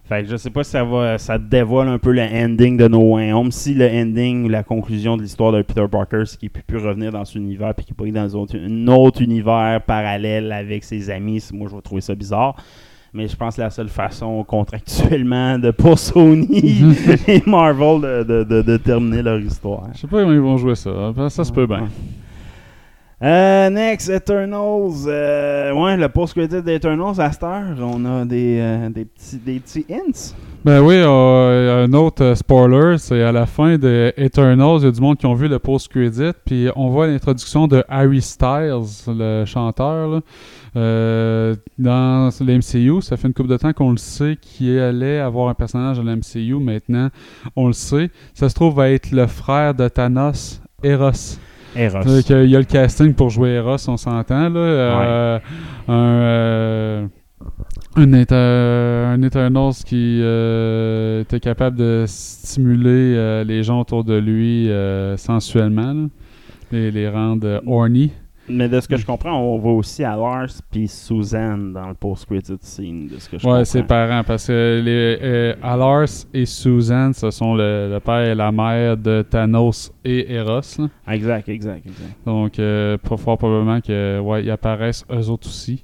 Fait 0.07 0.23
que 0.23 0.29
je 0.29 0.37
sais 0.37 0.51
pas 0.51 0.63
si 0.63 0.69
ça 0.69 0.83
va 0.83 1.17
ça 1.17 1.39
dévoile 1.39 1.87
un 1.87 1.97
peu 1.97 2.11
le 2.11 2.21
ending 2.21 2.77
de 2.77 2.87
No 2.87 3.15
Way 3.15 3.33
Home. 3.33 3.51
Si 3.51 3.73
le 3.73 3.87
ending 3.89 4.45
ou 4.45 4.49
la 4.49 4.61
conclusion 4.61 5.17
de 5.17 5.23
l'histoire 5.23 5.51
de 5.51 5.63
Peter 5.63 5.85
Parker, 5.89 6.23
c'est 6.25 6.37
qu'il 6.37 6.51
peut 6.51 6.61
plus 6.65 6.77
revenir 6.77 7.11
dans 7.11 7.25
cet 7.25 7.35
univers 7.35 7.73
puis 7.73 7.85
qu'il 7.85 7.95
est 7.99 8.11
pas 8.13 8.19
dans 8.19 8.35
un 8.35 8.39
autre, 8.39 8.55
un 8.55 8.87
autre 8.87 9.21
univers 9.23 9.81
parallèle 9.81 10.51
avec 10.51 10.83
ses 10.83 11.09
amis, 11.09 11.43
moi 11.53 11.67
je 11.71 11.75
vais 11.75 11.81
trouver 11.81 12.01
ça 12.01 12.13
bizarre. 12.13 12.55
Mais 13.13 13.27
je 13.29 13.35
pense 13.35 13.55
que 13.55 13.61
la 13.61 13.69
seule 13.69 13.87
façon 13.87 14.43
contractuellement 14.43 15.57
de 15.57 15.71
pour 15.71 15.97
Sony 15.97 16.83
et 17.27 17.41
Marvel 17.47 18.01
de, 18.01 18.23
de- 18.23 18.43
de- 18.43 18.61
de 18.61 18.77
terminer 18.77 19.21
leur 19.23 19.39
histoire. 19.39 19.87
Je 19.93 19.99
sais 20.01 20.07
pas 20.07 20.19
comment 20.19 20.33
ils 20.33 20.39
vont 20.39 20.57
jouer 20.57 20.75
ça, 20.75 20.89
hein, 21.17 21.29
ça 21.29 21.43
se 21.45 21.51
peut 21.51 21.65
bien. 21.65 21.87
Euh, 23.25 23.71
next, 23.71 24.07
Eternals. 24.07 25.07
Euh, 25.07 25.73
ouais, 25.73 25.97
le 25.97 26.07
post-credit 26.09 26.61
d'Eternals 26.61 27.19
à 27.19 27.31
on 27.81 28.05
a 28.05 28.23
des, 28.23 28.59
euh, 28.59 28.89
des, 28.91 29.05
petits, 29.05 29.37
des 29.37 29.59
petits 29.59 29.85
hints. 29.89 30.35
Ben 30.63 30.79
oui, 30.81 30.97
un 30.97 31.91
autre 31.93 32.35
spoiler, 32.35 32.97
c'est 32.99 33.23
à 33.23 33.31
la 33.31 33.47
fin 33.47 33.79
de 33.79 34.13
Eternals, 34.15 34.77
il 34.79 34.85
y 34.85 34.87
a 34.87 34.91
du 34.91 35.01
monde 35.01 35.17
qui 35.17 35.25
ont 35.25 35.33
vu 35.33 35.47
le 35.47 35.57
post-credit, 35.57 36.33
puis 36.43 36.69
on 36.75 36.89
voit 36.89 37.07
l'introduction 37.07 37.67
de 37.67 37.83
Harry 37.87 38.21
Styles, 38.21 38.81
le 39.07 39.45
chanteur, 39.45 40.21
dans 40.75 42.29
l'MCU. 42.39 43.01
Ça 43.01 43.17
fait 43.17 43.27
une 43.27 43.33
couple 43.33 43.49
de 43.49 43.57
temps 43.57 43.73
qu'on 43.73 43.91
le 43.91 43.97
sait 43.97 44.37
qu'il 44.39 44.77
allait 44.79 45.19
avoir 45.19 45.49
un 45.49 45.55
personnage 45.55 45.97
dans 45.97 46.03
l'MCU. 46.03 46.55
Maintenant, 46.55 47.09
on 47.55 47.67
le 47.67 47.73
sait. 47.73 48.11
Ça 48.35 48.49
se 48.49 48.53
trouve 48.55 48.75
va 48.75 48.89
être 48.89 49.11
le 49.11 49.25
frère 49.25 49.73
de 49.73 49.87
Thanos, 49.87 50.61
Eros. 50.83 51.39
Eros. 51.75 52.03
Donc, 52.03 52.31
euh, 52.31 52.43
il 52.45 52.49
y 52.51 52.55
a 52.55 52.59
le 52.59 52.65
casting 52.65 53.13
pour 53.13 53.29
jouer 53.29 53.49
Eros, 53.55 53.77
on 53.89 53.97
s'entend. 53.97 54.49
là. 54.49 54.59
Euh, 54.59 55.39
Un, 55.87 55.93
euh, 55.93 57.07
un, 57.95 58.03
un 58.03 59.21
Eternals 59.21 59.73
qui 59.85 60.19
euh, 60.21 61.21
était 61.21 61.39
capable 61.39 61.77
de 61.77 62.05
stimuler 62.07 63.15
euh, 63.15 63.43
les 63.43 63.63
gens 63.63 63.81
autour 63.81 64.03
de 64.03 64.15
lui 64.17 64.69
euh, 64.69 65.15
sensuellement, 65.17 65.93
là. 65.93 66.07
et 66.77 66.91
les 66.91 67.07
rendre 67.09 67.61
horny. 67.65 68.11
Mais 68.47 68.69
de 68.69 68.79
ce 68.79 68.87
que 68.87 68.95
je 68.97 69.05
comprends, 69.05 69.39
on 69.39 69.57
voit 69.57 69.73
aussi 69.73 70.03
à 70.03 70.15
Lars 70.15 70.49
puis 70.71 70.87
Suzanne 70.87 71.73
dans 71.73 71.87
le 71.87 71.95
post-credit 71.95 72.57
scene, 72.61 73.07
de 73.07 73.17
ce 73.17 73.27
que 73.27 73.39
je 73.39 73.47
Ouais, 73.47 73.65
ses 73.65 73.81
parents, 73.81 74.23
parce 74.23 74.47
que 74.47 74.81
les, 74.83 75.17
euh, 75.21 75.55
Alars 75.63 76.25
et 76.33 76.45
Suzanne, 76.45 77.13
ce 77.13 77.31
sont 77.31 77.55
le, 77.55 77.89
le 77.91 77.99
père 77.99 78.21
et 78.21 78.35
la 78.35 78.51
mère 78.51 78.97
de 78.97 79.23
Thanos 79.27 79.91
et 80.03 80.31
Eros. 80.33 80.61
là. 80.77 80.87
Exact, 81.13 81.49
exact, 81.49 81.85
exact. 81.87 82.17
Donc, 82.25 82.59
euh, 82.59 82.97
fort 83.03 83.37
probablement 83.37 83.81
que 83.81 84.19
ouais, 84.19 84.43
ils 84.43 84.51
apparaissent 84.51 85.05
eux 85.11 85.29
autres 85.29 85.47
aussi. 85.47 85.81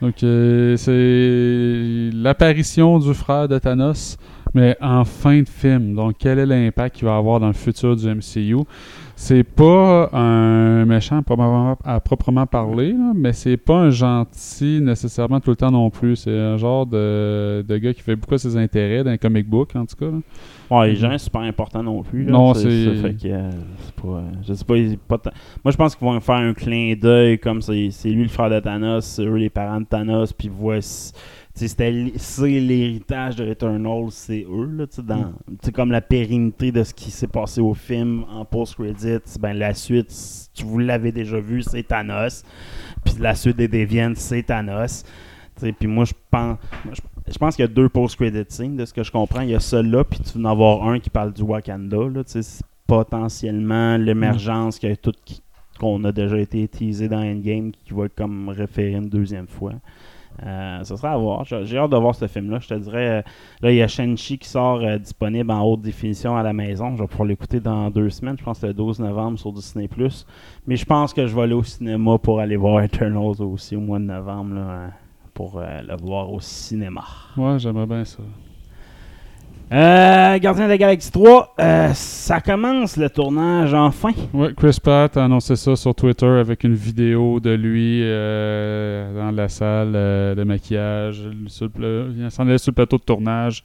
Donc, 0.00 0.22
euh, 0.22 0.76
c'est 0.76 2.10
l'apparition 2.16 2.98
du 2.98 3.14
frère 3.14 3.48
de 3.48 3.58
Thanos, 3.58 4.16
mais 4.52 4.76
en 4.80 5.04
fin 5.04 5.40
de 5.40 5.48
film. 5.48 5.94
Donc, 5.94 6.16
quel 6.18 6.40
est 6.40 6.46
l'impact 6.46 6.96
qu'il 6.96 7.06
va 7.06 7.16
avoir 7.16 7.38
dans 7.38 7.46
le 7.46 7.52
futur 7.52 7.94
du 7.94 8.06
MCU 8.06 8.56
C'est 9.16 9.44
pas 9.44 10.10
un 10.12 10.84
méchant 10.86 11.18
à 11.84 12.00
proprement, 12.00 12.46
parler, 12.46 12.92
là, 12.92 13.12
mais 13.14 13.32
c'est 13.32 13.56
pas 13.56 13.76
un 13.76 13.90
gentil 13.90 14.80
nécessairement 14.82 15.38
tout 15.40 15.50
le 15.50 15.56
temps 15.56 15.70
non 15.70 15.88
plus. 15.88 16.16
C'est 16.16 16.36
un 16.36 16.56
genre 16.56 16.84
de, 16.84 17.64
de 17.66 17.76
gars 17.78 17.94
qui 17.94 18.02
fait 18.02 18.16
beaucoup 18.16 18.36
ses 18.36 18.56
intérêts 18.56 19.04
dans 19.04 19.12
les 19.12 19.18
comic 19.18 19.48
books, 19.48 19.76
en 19.76 19.86
tout 19.86 19.96
cas. 19.96 20.06
là. 20.10 20.18
Ouais, 20.70 20.88
les 20.88 20.96
gens, 20.96 21.10
c'est 21.12 21.18
super 21.26 21.42
important 21.42 21.82
non 21.82 22.02
plus. 22.02 22.24
là. 22.24 22.32
Non, 22.32 22.54
C'est- 22.54 22.68
c'est- 22.70 22.96
ça 22.96 23.02
fait 23.08 23.14
que, 23.14 23.28
euh, 23.28 23.50
c'est 23.84 23.94
pas, 23.94 24.08
euh, 24.08 24.22
je 24.48 24.52
sais 24.54 24.64
pas, 24.64 25.18
pas 25.18 25.30
Moi, 25.64 25.70
je 25.72 25.76
pense 25.76 25.94
qu'ils 25.94 26.06
vont 26.08 26.18
faire 26.20 26.34
un 26.36 26.52
clin 26.54 26.94
d'œil 27.00 27.38
comme 27.38 27.60
c'est 27.62 27.74
lui 28.04 28.22
le 28.24 28.28
frère 28.28 28.50
de 28.50 28.58
Thanos, 28.60 29.20
eux 29.20 29.36
les 29.36 29.50
parents 29.50 29.80
de 29.80 29.86
Thanos, 29.86 30.32
puis 30.32 30.50
voici. 30.52 31.12
C'est 31.56 31.78
l'héritage 31.88 33.36
de 33.36 33.48
Returnal, 33.48 34.06
c'est 34.10 34.44
eux, 34.50 34.66
là, 34.76 34.86
dans- 35.04 35.32
sais, 35.62 35.70
comme 35.70 35.92
la 35.92 36.00
pérennité 36.00 36.72
de 36.72 36.82
ce 36.82 36.92
qui 36.92 37.12
s'est 37.12 37.28
passé 37.28 37.60
au 37.60 37.74
film 37.74 38.24
en 38.28 38.44
post-credit. 38.44 39.38
Ben, 39.38 39.52
la 39.52 39.72
suite, 39.72 40.12
tu 40.52 40.64
vous 40.64 40.78
l'avez 40.80 41.12
déjà 41.12 41.38
vu, 41.38 41.62
c'est 41.62 41.84
Thanos. 41.84 42.42
Puis 43.04 43.14
la 43.20 43.36
suite 43.36 43.56
des 43.56 43.68
Deviants, 43.68 44.12
c'est 44.16 44.42
Thanos. 44.42 45.04
Puis 45.78 45.86
moi, 45.86 46.04
je 46.04 46.12
pense, 46.28 46.58
je, 47.28 47.38
pense 47.38 47.54
qu'il 47.54 47.62
y 47.62 47.68
a 47.68 47.70
deux 47.70 47.88
post-credit 47.88 48.44
scenes, 48.48 48.76
de 48.76 48.84
ce 48.84 48.92
que 48.92 49.04
je 49.04 49.12
comprends. 49.12 49.42
Il 49.42 49.50
y 49.50 49.54
a 49.54 49.60
celui-là, 49.60 50.02
puis 50.02 50.18
tu 50.18 50.36
vas 50.38 50.48
en 50.48 50.52
avoir 50.52 50.88
un 50.88 50.98
qui 50.98 51.08
parle 51.10 51.32
du 51.32 51.42
Wakanda. 51.42 51.96
Là, 52.12 52.22
c'est 52.26 52.62
potentiellement 52.88 53.96
l'émergence 53.96 54.78
qui 54.80 54.86
a 54.88 54.96
tout 54.96 55.12
qui- 55.24 55.40
qu'on 55.78 56.02
a 56.04 56.10
déjà 56.10 56.38
été 56.38 56.66
teasé 56.66 57.08
dans 57.08 57.20
Endgame 57.22 57.70
qui 57.84 57.92
va 57.94 58.06
être 58.06 58.14
comme 58.16 58.48
référé 58.48 58.94
une 58.94 59.08
deuxième 59.08 59.46
fois. 59.46 59.72
Euh, 60.42 60.82
ça 60.82 60.96
sera 60.96 61.12
à 61.12 61.16
voir. 61.16 61.44
J'ai 61.44 61.78
hâte 61.78 61.90
de 61.90 61.96
voir 61.96 62.14
ce 62.14 62.26
film-là. 62.26 62.58
Je 62.60 62.68
te 62.68 62.74
dirais, 62.74 63.08
euh, 63.08 63.22
là, 63.62 63.70
il 63.70 63.76
y 63.76 63.82
a 63.82 63.88
Shang-Chi 63.88 64.38
qui 64.38 64.48
sort 64.48 64.80
euh, 64.80 64.98
disponible 64.98 65.50
en 65.50 65.62
haute 65.62 65.82
définition 65.82 66.36
à 66.36 66.42
la 66.42 66.52
maison. 66.52 66.96
Je 66.96 67.02
vais 67.02 67.08
pouvoir 67.08 67.28
l'écouter 67.28 67.60
dans 67.60 67.90
deux 67.90 68.10
semaines. 68.10 68.36
Je 68.38 68.44
pense 68.44 68.62
le 68.62 68.74
12 68.74 69.00
novembre 69.00 69.38
sur 69.38 69.52
Disney+. 69.52 69.88
Mais 70.66 70.76
je 70.76 70.84
pense 70.84 71.14
que 71.14 71.26
je 71.26 71.34
vais 71.34 71.42
aller 71.42 71.54
au 71.54 71.62
cinéma 71.62 72.18
pour 72.18 72.40
aller 72.40 72.56
voir 72.56 72.82
Eternals 72.82 73.40
aussi 73.40 73.76
au 73.76 73.80
mois 73.80 73.98
de 73.98 74.04
novembre, 74.04 74.56
hein, 74.56 74.90
pour 75.32 75.58
euh, 75.58 75.82
le 75.82 75.96
voir 76.02 76.32
au 76.32 76.40
cinéma. 76.40 77.04
Ouais, 77.36 77.58
j'aimerais 77.58 77.86
bien 77.86 78.04
ça. 78.04 78.22
Euh, 79.72 80.38
Gardien 80.38 80.64
de 80.64 80.68
la 80.70 80.78
Galaxie 80.78 81.10
3, 81.10 81.54
euh, 81.58 81.88
ça 81.94 82.40
commence 82.40 82.96
le 82.96 83.08
tournage 83.10 83.72
enfin. 83.74 84.10
Ouais, 84.32 84.52
Chris 84.54 84.78
Pratt 84.80 85.16
a 85.16 85.24
annoncé 85.24 85.56
ça 85.56 85.74
sur 85.74 85.94
Twitter 85.94 86.26
avec 86.26 86.64
une 86.64 86.74
vidéo 86.74 87.40
de 87.40 87.50
lui 87.50 88.00
euh, 88.04 89.18
dans 89.18 89.30
la 89.30 89.48
salle 89.48 89.92
euh, 89.96 90.34
de 90.34 90.44
maquillage. 90.44 91.22
Sur 91.46 91.70
le 91.78 92.12
il 92.16 92.30
s'en 92.30 92.46
allait 92.46 92.58
sur 92.58 92.70
le 92.70 92.74
plateau 92.74 92.98
de 92.98 93.02
tournage. 93.04 93.64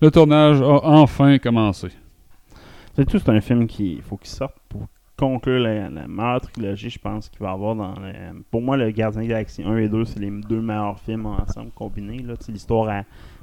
Le 0.00 0.10
tournage 0.10 0.60
a 0.60 0.64
enfin 0.84 1.38
commencé. 1.38 1.88
C'est 2.94 3.06
tout, 3.06 3.18
c'est 3.18 3.30
un 3.30 3.40
film 3.40 3.66
qui 3.66 4.00
faut 4.02 4.16
qu'il 4.16 4.28
sorte 4.30 4.54
pour 4.68 4.82
conclure 5.16 5.58
la, 5.60 5.88
la 5.88 6.06
meilleure 6.06 6.40
trilogie, 6.42 6.90
je 6.90 6.98
pense, 7.00 7.28
qu'il 7.28 7.40
va 7.40 7.50
y 7.50 7.52
avoir 7.52 7.74
dans 7.74 7.94
le- 7.94 8.42
Pour 8.52 8.60
moi, 8.62 8.76
le 8.76 8.90
Gardien 8.92 9.22
de 9.22 9.26
la 9.26 9.30
Galaxie 9.34 9.64
1 9.64 9.76
et 9.78 9.88
2, 9.88 10.04
c'est 10.04 10.20
les 10.20 10.30
deux 10.30 10.60
meilleurs 10.60 11.00
films 11.00 11.26
ensemble 11.26 11.70
combinés. 11.74 12.24
L'histoire 12.48 12.88
à, 12.88 13.02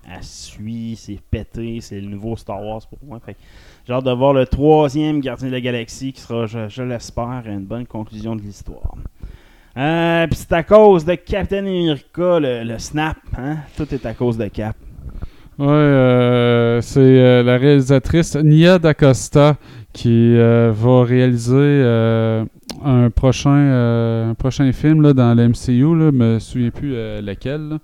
à 0.10 0.22
suit, 0.22 0.96
c'est 0.98 1.20
pété, 1.32 1.80
c'est 1.82 2.00
le 2.00 2.08
nouveau 2.08 2.36
Star 2.36 2.64
Wars 2.64 2.82
pour 2.88 3.00
moi. 3.06 3.20
Fait 3.26 3.36
j'ai 3.88 3.94
hâte 3.94 4.04
de 4.04 4.12
voir 4.12 4.34
le 4.34 4.46
troisième 4.46 5.20
Gardien 5.20 5.48
de 5.48 5.54
la 5.54 5.62
Galaxie 5.62 6.14
qui 6.14 6.22
sera, 6.22 6.46
je, 6.48 6.82
l'espère, 6.82 7.44
une 7.46 7.66
bonne 7.66 7.86
conclusion 7.86 8.36
de 8.36 8.42
l'histoire. 8.42 8.96
Euh, 9.78 10.26
Puis 10.28 10.40
c'est 10.40 10.54
à 10.54 10.64
cause 10.64 11.06
de 11.06 11.16
Captain 11.16 11.60
America, 11.60 12.40
le, 12.40 12.78
snap. 12.78 13.18
Hein? 13.38 13.58
Tout 13.76 13.94
est 13.94 14.06
à 14.06 14.14
cause 14.14 14.38
de 14.38 14.48
Cap. 14.48 14.76
Ouais, 15.58 15.68
euh, 15.68 16.82
c'est 16.82 17.00
euh, 17.00 17.42
la 17.42 17.58
réalisatrice 17.58 18.36
Nia 18.36 18.78
DaCosta 18.78 19.56
qui 19.94 20.36
euh, 20.36 20.74
va 20.76 21.06
réaliser 21.06 21.82
un 22.84 23.10
prochain 23.10 24.30
un 24.30 24.34
prochain 24.34 24.70
film 24.74 25.02
là, 25.02 25.14
dans 25.14 25.34
le 25.34 25.48
MCU. 25.48 25.98
Là, 25.98 26.10
je 26.12 26.18
me 26.18 26.40
souviens 26.40 26.72
plus 26.72 26.92
lequel. 26.92 27.80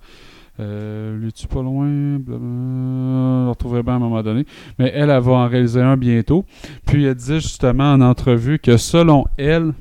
Euh, 0.60 1.18
L'es-tu 1.18 1.46
pas 1.46 1.62
loin? 1.62 1.86
Je 1.88 2.32
le 2.32 3.48
retrouverai 3.48 3.82
bien 3.82 3.94
à 3.94 3.96
un 3.96 4.00
moment 4.00 4.22
donné. 4.22 4.44
Mais 4.78 4.92
elle, 4.94 5.10
elle 5.10 5.22
va 5.22 5.32
en 5.32 5.48
réaliser 5.48 5.80
un 5.80 5.96
bientôt. 5.96 6.44
Puis 6.86 7.04
elle 7.04 7.14
disait 7.14 7.40
justement 7.40 7.92
en 7.92 8.00
entrevue 8.00 8.58
que 8.58 8.76
selon 8.76 9.24
elle, 9.38 9.72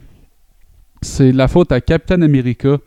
c'est 1.01 1.31
la 1.31 1.47
faute 1.47 1.71
à 1.71 1.81
Captain 1.81 2.21
America 2.21 2.77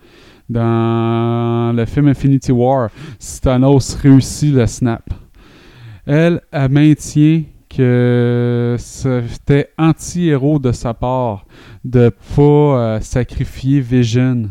dans 0.49 1.75
le 1.75 1.85
film 1.87 2.09
Infinity 2.09 2.53
War 2.53 2.91
si 3.19 3.41
Thanos 3.41 3.95
réussit 3.95 4.55
le 4.55 4.67
snap. 4.67 5.03
Elle, 6.07 6.41
elle 6.53 6.71
maintient 6.71 7.45
que 7.69 8.77
c'était 8.79 9.71
anti-héros 9.79 10.59
de 10.59 10.71
sa 10.71 10.95
part 10.95 11.45
de 11.85 12.11
pas 12.37 12.43
euh, 12.43 13.01
sacrifier 13.01 13.81
Vision 13.81 14.51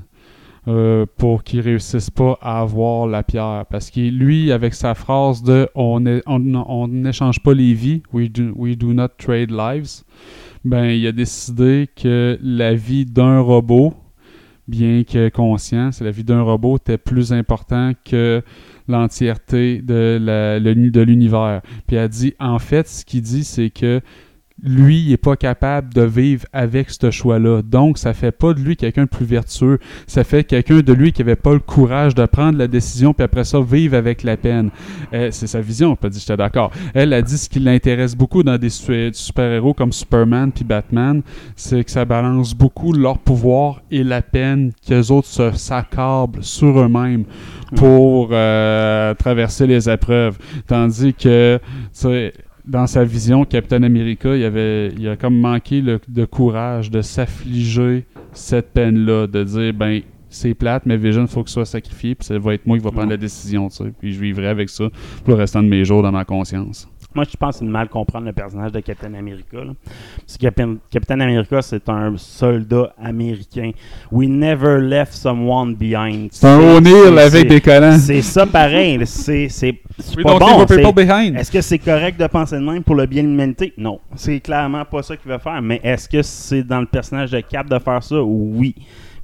euh, 0.67 1.05
pour 1.17 1.43
qu'il 1.43 1.59
réussisse 1.59 2.09
pas 2.09 2.37
à 2.41 2.61
avoir 2.61 3.07
la 3.07 3.23
pierre. 3.23 3.65
Parce 3.69 3.89
que 3.91 3.99
lui, 3.99 4.51
avec 4.51 4.73
sa 4.73 4.93
phrase 4.93 5.43
de 5.43 5.67
on 5.75 6.05
est- 6.05 6.23
on 6.25 6.87
n'échange 6.87 7.39
pas 7.41 7.53
les 7.53 7.73
vies, 7.73 8.01
we 8.13 8.29
do, 8.29 8.51
we 8.55 8.77
do 8.77 8.93
not 8.93 9.09
trade 9.17 9.51
lives, 9.51 10.03
ben 10.63 10.85
il 10.85 11.05
a 11.07 11.11
décidé 11.11 11.89
que 11.95 12.37
la 12.41 12.73
vie 12.73 13.05
d'un 13.05 13.41
robot, 13.41 13.93
bien 14.67 15.03
que 15.03 15.27
conscient, 15.27 15.91
c'est 15.91 16.05
la 16.05 16.11
vie 16.11 16.23
d'un 16.23 16.41
robot 16.41 16.77
était 16.77 16.97
plus 16.97 17.33
important 17.33 17.91
que 18.05 18.41
l'entièreté 18.87 19.81
de 19.81 21.01
l'univers. 21.03 21.61
Puis 21.87 21.97
elle 21.97 22.09
dit, 22.09 22.33
en 22.39 22.59
fait, 22.59 22.87
ce 22.87 23.03
qu'il 23.03 23.21
dit, 23.21 23.43
c'est 23.43 23.69
que 23.69 23.99
lui, 24.63 25.01
il 25.01 25.09
n'est 25.09 25.17
pas 25.17 25.35
capable 25.35 25.93
de 25.93 26.01
vivre 26.01 26.45
avec 26.53 26.89
ce 26.89 27.11
choix-là. 27.11 27.61
Donc, 27.61 27.97
ça 27.97 28.13
fait 28.13 28.31
pas 28.31 28.53
de 28.53 28.61
lui 28.61 28.77
quelqu'un 28.77 29.03
de 29.03 29.09
plus 29.09 29.25
vertueux. 29.25 29.79
Ça 30.07 30.23
fait 30.23 30.43
quelqu'un 30.43 30.79
de 30.79 30.93
lui 30.93 31.11
qui 31.11 31.21
n'avait 31.21 31.35
pas 31.35 31.53
le 31.53 31.59
courage 31.59 32.15
de 32.15 32.25
prendre 32.25 32.57
la 32.57 32.67
décision, 32.67 33.13
puis 33.13 33.23
après 33.23 33.43
ça, 33.43 33.59
vivre 33.61 33.97
avec 33.97 34.23
la 34.23 34.37
peine. 34.37 34.69
Euh, 35.13 35.29
c'est 35.31 35.47
sa 35.47 35.61
vision, 35.61 35.95
pas 35.95 36.09
dit, 36.09 36.19
j'étais 36.19 36.37
d'accord. 36.37 36.71
Elle 36.93 37.13
a 37.13 37.21
dit 37.21 37.37
ce 37.37 37.49
qui 37.49 37.59
l'intéresse 37.59 38.15
beaucoup 38.15 38.43
dans 38.43 38.57
des 38.57 38.69
su- 38.69 39.11
super-héros 39.13 39.73
comme 39.73 39.91
Superman 39.91 40.51
puis 40.51 40.63
Batman, 40.63 41.21
c'est 41.55 41.83
que 41.83 41.91
ça 41.91 42.05
balance 42.05 42.53
beaucoup 42.53 42.93
leur 42.93 43.19
pouvoir 43.19 43.81
et 43.91 44.03
la 44.03 44.21
peine 44.21 44.71
qu'eux 44.87 45.11
autres 45.11 45.27
se 45.27 45.51
s'accablent 45.51 46.43
sur 46.43 46.79
eux-mêmes 46.79 47.25
pour 47.75 48.29
euh, 48.31 49.13
traverser 49.15 49.67
les 49.67 49.89
épreuves. 49.89 50.37
Tandis 50.67 51.13
que, 51.13 51.57
tu 51.57 51.63
sais, 51.91 52.33
dans 52.65 52.87
sa 52.87 53.03
vision, 53.03 53.45
Captain 53.45 53.83
America, 53.83 54.35
il, 54.35 54.43
avait, 54.43 54.89
il 54.97 55.07
a 55.07 55.17
comme 55.17 55.39
manqué 55.39 55.81
le, 55.81 55.99
de 56.07 56.25
courage 56.25 56.89
de 56.89 57.01
s'affliger 57.01 58.05
cette 58.31 58.71
peine-là, 58.73 59.27
de 59.27 59.43
dire, 59.43 59.73
ben, 59.73 60.01
c'est 60.29 60.53
plate, 60.53 60.85
mais 60.85 60.97
Vision, 60.97 61.23
il 61.23 61.27
faut 61.27 61.43
que 61.43 61.49
ce 61.49 61.55
soit 61.55 61.65
sacrifié, 61.65 62.15
puis 62.15 62.25
ça 62.25 62.37
va 62.39 62.55
être 62.55 62.65
moi 62.65 62.77
qui 62.77 62.83
va 62.83 62.91
prendre 62.91 63.11
la 63.11 63.17
décision, 63.17 63.69
tu 63.69 63.75
sais. 63.77 63.93
Puis 63.99 64.13
je 64.13 64.19
vivrai 64.19 64.47
avec 64.47 64.69
ça 64.69 64.85
pour 65.23 65.29
le 65.29 65.35
restant 65.35 65.61
de 65.61 65.67
mes 65.67 65.85
jours 65.85 66.01
dans 66.01 66.11
ma 66.11 66.25
conscience. 66.25 66.87
Moi, 67.15 67.25
je 67.29 67.37
pense 67.37 67.55
que 67.55 67.59
c'est 67.59 67.65
de 67.65 67.69
mal 67.69 67.89
comprendre 67.89 68.25
le 68.25 68.33
personnage 68.33 68.71
de 68.71 68.79
Captain 68.79 69.13
America. 69.13 69.57
là. 69.57 69.73
Parce 70.17 70.37
que 70.37 70.41
Captain, 70.41 70.77
Captain 70.89 71.19
America, 71.19 71.61
c'est 71.61 71.87
un 71.89 72.17
soldat 72.17 72.93
américain. 73.01 73.71
We 74.11 74.27
never 74.27 74.79
left 74.81 75.13
someone 75.13 75.75
behind. 75.75 76.29
C'est 76.31 76.47
un 76.47 76.59
O'Neill 76.59 77.17
avec 77.19 77.47
des 77.47 77.61
collants. 77.61 77.97
C'est 77.99 78.21
ça 78.21 78.45
pareil. 78.45 78.99
C'est 79.05 79.51
pas 80.23 80.39
bon. 80.39 80.65
Est-ce 80.65 81.51
que 81.51 81.61
c'est 81.61 81.79
correct 81.79 82.19
de 82.19 82.27
penser 82.27 82.55
de 82.55 82.61
même 82.61 82.83
pour 82.83 82.95
le 82.95 83.05
bien 83.05 83.23
de 83.23 83.27
l'humanité? 83.27 83.73
Non. 83.77 83.99
C'est 84.15 84.39
clairement 84.39 84.85
pas 84.85 85.03
ça 85.03 85.15
qu'il 85.15 85.31
veut 85.31 85.37
faire. 85.37 85.61
Mais 85.61 85.79
est-ce 85.83 86.09
que 86.09 86.21
c'est 86.21 86.63
dans 86.63 86.79
le 86.79 86.87
personnage 86.87 87.31
de 87.31 87.39
Cap 87.41 87.67
de 87.69 87.77
faire 87.79 88.01
ça? 88.03 88.21
Oui. 88.21 88.75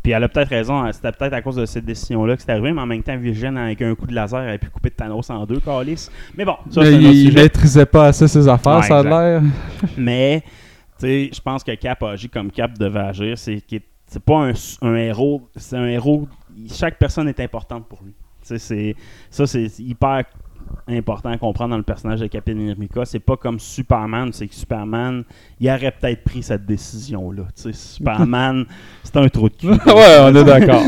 Puis 0.10 0.16
elle 0.16 0.24
a 0.24 0.28
peut-être 0.28 0.50
raison, 0.50 0.82
hein, 0.82 0.92
c'était 0.92 1.12
peut-être 1.12 1.34
à 1.34 1.42
cause 1.44 1.58
de 1.58 1.68
cette 1.68 1.86
décision-là 1.86 2.36
que 2.36 2.42
c'est 2.42 2.52
arrivé, 2.52 2.74
mais 2.74 2.82
en 2.82 2.88
même 2.88 3.04
temps, 3.04 3.16
Vision, 3.16 3.56
avec 3.58 3.80
un 3.84 3.94
coup 3.94 4.08
de 4.08 4.16
laser, 4.16 4.42
elle 4.42 4.56
a 4.56 4.58
pu 4.58 4.68
couper 4.72 4.90
Thanos 4.90 5.30
en 5.30 5.46
deux, 5.46 5.60
Calis. 5.60 6.10
Mais 6.36 6.46
bon, 6.46 6.56
ça, 6.72 6.82
Mais 6.82 6.88
c'est 6.88 6.96
un 6.96 7.00
il, 7.00 7.06
autre 7.06 7.14
il 7.16 7.26
sujet. 7.28 7.44
maîtrisait 7.44 7.86
pas 7.86 8.06
assez 8.08 8.28
ses 8.28 8.48
affaires, 8.48 8.78
Ouais, 8.78 8.82
ça 8.82 8.98
a 8.98 9.04
l'air. 9.04 9.44
Mais, 10.00 10.42
tu 10.42 11.06
sais, 11.06 11.30
je 11.32 11.40
pense 11.40 11.64
que 11.64 11.76
Cap 11.76 12.02
a 12.02 12.10
agi 12.10 12.28
comme 12.28 12.50
Cap 12.50 12.76
devait 12.76 13.02
agir. 13.02 13.38
C'est 13.38 13.62
c'est 14.08 14.24
pas 14.24 14.48
un, 14.50 14.54
un 14.82 14.96
héros, 14.96 15.48
c'est 15.56 15.76
un 15.78 15.86
héros. 15.86 16.28
Chaque 16.74 16.98
personne 16.98 17.28
est 17.28 17.40
importante 17.40 17.88
pour 17.88 18.00
lui. 18.04 18.16
C'est 18.42 18.96
ça, 19.30 19.46
c'est 19.46 19.68
hyper 19.78 20.24
important 20.88 21.30
à 21.30 21.38
comprendre 21.38 21.72
dans 21.72 21.78
le 21.78 21.84
personnage 21.84 22.20
de 22.20 22.28
Captain 22.28 22.54
America. 22.54 23.06
C'est 23.06 23.20
pas 23.20 23.38
comme 23.38 23.60
Superman, 23.60 24.30
c'est 24.34 24.48
que 24.48 24.56
Superman, 24.56 25.24
il 25.60 25.70
aurait 25.70 25.92
peut-être 25.92 26.24
pris 26.24 26.44
cette 26.44 26.66
décision-là. 26.66 27.44
Superman, 27.56 28.66
c'est 29.04 29.18
un 29.18 29.28
trou 29.28 29.50
de 29.50 29.56
cul. 29.56 29.68
ouais, 29.86 30.18
on 30.22 30.36
est 30.36 30.44
d'accord. 30.44 30.82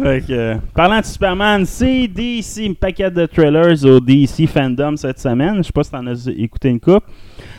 Euh, 0.00 0.56
parlant 0.74 1.00
de 1.00 1.04
Superman, 1.04 1.64
c'est 1.64 2.08
DC, 2.08 2.68
un 2.68 2.72
paquet 2.74 3.10
de 3.10 3.24
trailers 3.26 3.84
au 3.84 4.00
DC 4.00 4.46
Fandom 4.46 4.96
cette 4.96 5.18
semaine. 5.18 5.58
Je 5.58 5.62
sais 5.62 5.72
pas 5.72 5.84
si 5.84 5.90
t'en 5.90 6.06
as 6.06 6.28
écouté 6.36 6.68
une 6.68 6.80
coupe. 6.80 7.04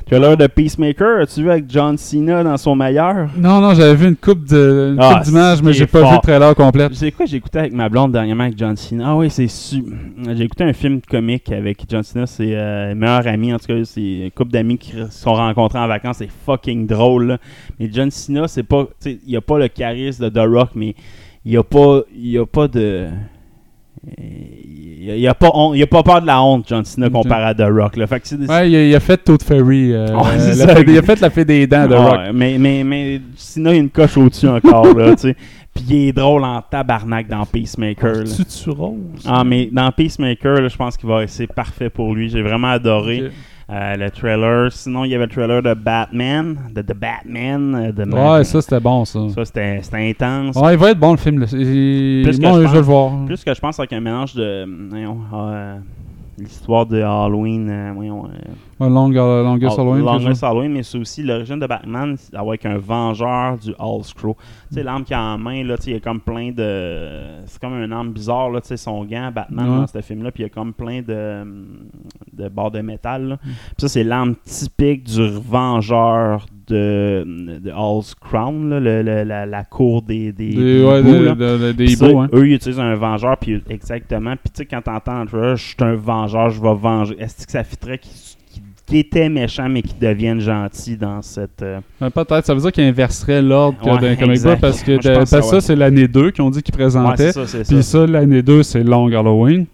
Trailer 0.08 0.38
de 0.38 0.48
Peacemaker, 0.48 1.20
as-tu 1.24 1.42
vu 1.44 1.52
avec 1.52 1.66
John 1.68 1.98
Cena 1.98 2.42
dans 2.42 2.56
son 2.56 2.78
meilleur? 2.78 3.28
Non, 3.36 3.60
non, 3.60 3.74
j'avais 3.74 3.94
vu 3.94 4.08
une 4.08 4.16
coupe 4.16 4.46
de 4.46 4.92
une 4.94 5.00
Ah, 5.02 5.22
d'images, 5.22 5.62
mais 5.62 5.74
j'ai 5.74 5.86
pas 5.86 6.00
vu 6.00 6.16
le 6.16 6.22
trailer 6.22 6.56
complet. 6.56 6.88
C'est 6.94 7.12
quoi 7.12 7.26
j'ai 7.26 7.36
écouté 7.36 7.60
avec 7.60 7.74
ma 7.74 7.90
blonde 7.90 8.14
dernièrement 8.14 8.46
avec 8.46 8.58
John 8.58 8.78
Cena? 8.78 9.10
Ah 9.10 9.16
oui, 9.18 9.30
c'est 9.30 9.50
su. 9.50 9.84
J'ai 10.34 10.46
écouté 10.46 10.64
un 10.64 10.72
film 10.72 11.02
comique 11.02 11.52
avec 11.52 11.84
John 11.90 12.04
Cena, 12.04 12.26
c'est 12.26 12.56
euh, 12.56 12.96
meilleur 12.96 13.28
ami, 13.28 13.54
en 13.54 13.60
tout 13.60 13.66
cas, 13.68 13.74
c'est 13.84 14.02
une 14.02 14.32
couple 14.32 14.52
d'amis 14.52 14.78
qui 14.78 14.92
se 14.92 15.08
sont 15.12 15.34
rencontrés 15.34 15.80
en 15.80 15.88
vacances, 15.90 16.20
c'est 16.20 16.30
fucking 16.46 16.88
drôle. 16.88 17.28
là. 17.28 17.38
Mais 17.78 17.90
John 17.92 18.10
Cena, 18.10 18.48
c'est 18.48 18.64
pas. 18.64 18.88
tu 19.04 19.20
Il 19.28 19.36
a 19.36 19.42
pas 19.42 19.60
le 19.60 19.68
charisme 19.68 20.24
de 20.24 20.30
The 20.30 20.48
Rock, 20.48 20.70
mais 20.76 20.96
il 21.44 21.58
a 21.58 21.64
pas. 21.64 22.04
Il 22.16 22.28
y 22.30 22.38
a 22.38 22.46
pas 22.46 22.70
de. 22.70 23.08
Il 25.00 25.20
y 25.20 25.28
a, 25.28 25.36
pas 25.36 25.52
hon- 25.54 25.76
il 25.76 25.80
y 25.80 25.84
a 25.84 25.88
pas 25.88 26.02
peur 26.02 26.22
de 26.22 26.26
la 26.28 26.42
honte, 26.42 26.66
John 26.68 26.84
Cena, 26.84 27.06
Ok. 27.08 27.14
comparé 27.14 27.44
à 27.44 27.54
The 27.54 27.66
Rock. 27.70 27.98
Là. 27.98 28.08
Fait 28.08 28.20
que 28.20 28.34
des- 28.36 28.48
Ouais, 28.48 28.70
il 28.70 28.76
a, 28.76 28.84
il 28.86 28.96
a 28.96 29.00
fait 29.00 29.18
Toad 29.18 29.44
Fairy. 29.44 29.94
euh, 29.94 30.08
fée- 30.08 30.86
il 30.88 30.98
a 30.98 31.02
fait 31.04 31.20
la 31.22 31.30
fée 31.30 31.46
des 31.46 31.68
dents 31.68 31.86
de 31.86 31.94
Ouais, 31.94 32.00
Rock. 32.00 32.20
Mais, 32.34 32.58
mais, 32.58 32.84
mais 32.84 33.22
Cena, 33.36 33.72
il 33.72 33.76
y 33.76 33.78
a 33.78 33.82
une 33.82 33.90
coche 33.92 34.18
au-dessus 34.18 34.48
encore, 34.48 34.96
là, 34.98 35.12
tu 35.16 35.22
sais. 35.22 35.36
Puis 35.76 35.86
il 35.88 36.08
est 36.08 36.14
drôle 36.14 36.44
en 36.44 36.64
tabarnak 36.64 37.28
dans 37.28 37.46
Peacemaker. 37.46 38.16
là. 38.16 38.24
Tu 38.24 38.44
tu 38.44 38.70
rose? 38.72 38.98
Ah, 39.28 39.44
mais 39.44 39.70
dans 39.72 39.92
Peacemaker, 39.92 40.68
je 40.68 40.76
pense 40.76 40.98
qu'il 40.98 41.08
va 41.08 41.28
c'est 41.28 41.46
parfait 41.46 41.92
pour 41.92 42.16
lui. 42.16 42.30
J'ai 42.30 42.42
vraiment 42.42 42.70
adoré. 42.70 43.30
Euh, 43.70 43.96
le 43.98 44.10
trailer. 44.12 44.72
Sinon, 44.72 45.04
il 45.06 45.12
y 45.12 45.16
avait 45.16 45.26
le 45.26 45.32
trailer 45.32 45.62
de 45.62 45.74
Batman, 45.74 46.58
de 46.74 46.82
The 46.82 46.94
Batman. 46.96 47.76
euh, 47.76 47.92
de 47.92 48.04
Ouais, 48.12 48.44
ça 48.44 48.62
c'était 48.62 48.80
bon 48.80 49.04
ça. 49.06 49.20
Ça, 49.36 49.46
c'était 49.46 49.82
intense. 49.94 50.56
Ouais, 50.56 50.74
il 50.74 50.78
va 50.80 50.92
être 50.92 51.00
bon 51.00 51.12
le 51.12 51.18
film. 51.18 51.46
Il- 51.52 52.24
Plus 52.24 52.38
que 52.40 52.44
je 52.46 52.48
je 52.48 52.62
pense. 52.64 52.72
vais 52.72 52.78
le 52.78 52.84
voir. 52.84 53.26
Plus 53.26 53.44
que 53.44 53.54
je 53.54 53.60
pense 53.60 53.80
avec 53.80 53.94
un 53.94 54.00
mélange 54.00 54.34
de. 54.36 54.66
euh, 54.66 55.78
L'histoire 56.40 56.86
de 56.86 57.02
Halloween. 57.02 57.92
voyons, 57.96 58.26
Ouais, 58.80 58.90
Long, 58.90 59.12
euh, 59.14 59.44
Longest 59.44 59.80
Halloween. 59.80 59.96
quelque 60.04 60.06
Longest 60.12 60.28
chose. 60.28 60.44
Halloween, 60.44 60.72
mais 60.74 60.84
c'est 60.84 60.98
aussi 61.00 61.24
l'origine 61.24 61.60
de 61.60 61.66
Batman 61.68 62.16
c'est 62.18 62.36
avec 62.36 62.66
un 62.66 62.78
vengeur 62.78 63.58
du 63.58 63.74
All 63.80 64.04
Scroll. 64.04 64.36
Tu 64.70 64.76
sais, 64.76 64.84
l'arme 64.84 65.04
qu'il 65.04 65.16
a 65.16 65.22
en 65.22 65.38
main, 65.38 65.64
là, 65.64 65.76
il 65.86 65.94
y 65.94 65.96
a 65.96 66.00
comme 66.00 66.20
plein 66.22 66.52
de. 66.52 67.44
C'est 67.48 67.60
comme 67.60 67.74
un 67.74 67.92
arme 67.92 68.12
bizarre, 68.12 68.50
là, 68.52 68.62
tu 68.62 68.68
sais, 68.68 68.78
son 68.78 69.04
gant, 69.06 69.32
Batman, 69.34 69.68
Ouais. 69.70 69.78
dans 69.78 69.88
ce 69.88 70.02
film-là, 70.02 70.32
puis 70.32 70.44
il 70.44 70.46
y 70.46 70.50
a 70.50 70.50
comme 70.50 70.74
plein 70.74 71.02
de, 71.02 71.44
de 72.34 72.50
barres 72.50 72.72
de 72.72 72.82
métal. 72.82 73.24
Mm. 73.24 73.30
là. 73.30 73.38
Puis 73.38 73.54
ça, 73.80 73.88
c'est 73.88 74.04
l'arme 74.04 74.36
typique 74.44 75.04
du 75.06 75.28
vengeur 75.28 76.46
de, 76.68 77.60
de 77.60 77.72
Hall's 77.72 78.14
Crown, 78.14 78.70
là, 78.70 78.80
le- 78.80 79.02
le- 79.02 79.24
la, 79.24 79.46
la 79.46 79.64
cour 79.64 80.02
des, 80.02 80.32
des, 80.34 80.50
Des, 80.50 80.56
des 80.56 80.84
ouais, 80.86 81.00
hiboux, 81.00 81.12
des, 81.14 81.20
là. 81.22 81.36
de- 81.36 81.58
de- 81.58 81.72
des 81.72 81.86
Puis 81.86 81.96
ça, 81.96 82.10
hiboux, 82.10 82.20
hein. 82.20 82.30
Eux, 82.34 82.48
ils 82.48 82.54
utilisent 82.56 82.80
un 82.80 82.96
vengeur, 82.96 83.38
puis 83.38 83.64
exactement. 83.70 84.32
Puis 84.36 84.52
tu 84.54 84.58
sais, 84.58 84.66
quand 84.66 84.82
t'entends 84.82 85.26
je 85.26 85.56
suis 85.56 85.76
un 85.80 85.96
vengeur, 85.96 86.50
je 86.50 86.62
vais 86.62 86.76
venger. 86.76 87.16
Est-ce 87.20 87.46
que 87.46 87.52
ça 87.52 87.64
fitterait 87.64 87.98
qu'ils 88.00 88.12
qu'ils- 88.88 88.94
qu'ils 88.94 88.98
étaient 89.00 89.30
méchants, 89.30 89.70
mais 89.70 89.82
qu'ils 89.82 90.00
deviennent 90.00 90.40
gentils 90.40 90.98
dans 90.98 91.22
cette. 91.22 91.62
euh, 91.62 91.80
Ben, 92.00 92.10
Peut-être, 92.10 92.46
ça 92.46 92.54
veut 92.54 92.62
dire 92.62 92.72
qu'il 92.72 92.84
inverserait 92.86 93.42
l'ordre 93.42 93.78
Ouais, 93.86 94.00
d'un 94.00 94.16
comic 94.16 94.42
book 94.42 94.60
parce 94.60 94.82
que 94.82 94.92
de- 94.94 95.16
parce 95.16 95.30
ça, 95.30 95.40
ouais. 95.56 95.62
c'est 95.62 95.76
l'année 95.76 96.08
2 96.08 96.32
qu'ils 96.32 96.44
ont 96.44 96.50
dit 96.50 96.62
qu'ils 96.64 96.74
présentaient. 96.74 97.32
Puis 97.34 97.66
ça. 97.66 97.82
ça, 97.82 98.08
l'année 98.08 98.42
2, 98.42 98.64
c'est 98.64 98.84
Long 98.84 99.08
Halloween. 99.08 99.66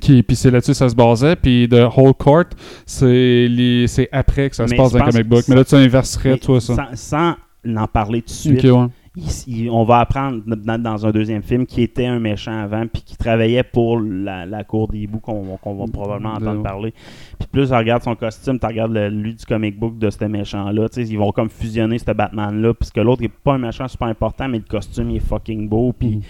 Qui, 0.00 0.22
puis 0.22 0.36
c'est 0.36 0.50
là-dessus 0.50 0.72
que 0.72 0.76
ça 0.76 0.88
se 0.88 0.94
basait. 0.94 1.36
Puis 1.36 1.68
The 1.70 1.86
Whole 1.96 2.14
Court, 2.14 2.44
c'est 2.84 4.08
après 4.12 4.50
que 4.50 4.56
ça 4.56 4.66
se 4.66 4.74
passe 4.74 4.92
dans 4.92 4.98
un 4.98 5.04
pense 5.04 5.12
comic 5.14 5.28
book. 5.28 5.44
Mais 5.48 5.54
là, 5.54 5.64
tu 5.64 5.74
inverserais, 5.76 6.36
toi, 6.38 6.60
ça. 6.60 6.74
Sans, 6.74 7.36
sans 7.64 7.76
en 7.80 7.86
parler 7.86 8.20
tout 8.20 8.26
de 8.28 8.32
suite. 8.32 8.64
Ouais. 8.64 8.86
Il- 9.16 9.24
il- 9.46 9.70
on 9.70 9.84
va 9.84 10.00
apprendre 10.00 10.42
dans, 10.46 10.80
dans 10.82 11.06
un 11.06 11.10
deuxième 11.12 11.42
film 11.42 11.66
qui 11.66 11.82
était 11.82 12.06
un 12.06 12.18
méchant 12.18 12.56
avant 12.58 12.86
puis 12.86 13.02
qui 13.02 13.16
travaillait 13.16 13.62
pour 13.62 14.00
la, 14.00 14.44
la 14.46 14.64
cour 14.64 14.88
des 14.88 14.98
hiboux 15.00 15.20
qu'on 15.20 15.42
va 15.42 15.86
probablement 15.92 16.30
entendre 16.34 16.56
Ouais. 16.58 16.62
parler. 16.62 16.94
Puis 17.38 17.48
plus 17.50 17.68
tu 17.68 17.74
regardes 17.74 18.02
son 18.02 18.16
costume, 18.16 18.58
tu 18.58 18.66
regardes 18.66 18.92
le, 18.92 19.08
lui 19.08 19.34
du 19.34 19.44
comic 19.46 19.78
book 19.78 19.98
de 19.98 20.10
ce 20.10 20.24
méchant-là, 20.24 20.88
tu 20.88 21.04
sais, 21.04 21.08
ils 21.10 21.18
vont 21.18 21.30
comme 21.32 21.48
fusionner 21.50 21.98
ce 21.98 22.10
Batman-là, 22.10 22.74
puisque 22.74 22.96
l'autre 22.98 23.22
est 23.22 23.28
pas 23.28 23.54
un 23.54 23.58
méchant 23.58 23.86
super 23.88 24.08
important, 24.08 24.48
mais 24.48 24.58
le 24.58 24.64
costume 24.64 25.10
il 25.10 25.16
est 25.16 25.20
fucking 25.20 25.68
beau, 25.68 25.92
puis 25.92 26.16
Mm. 26.16 26.22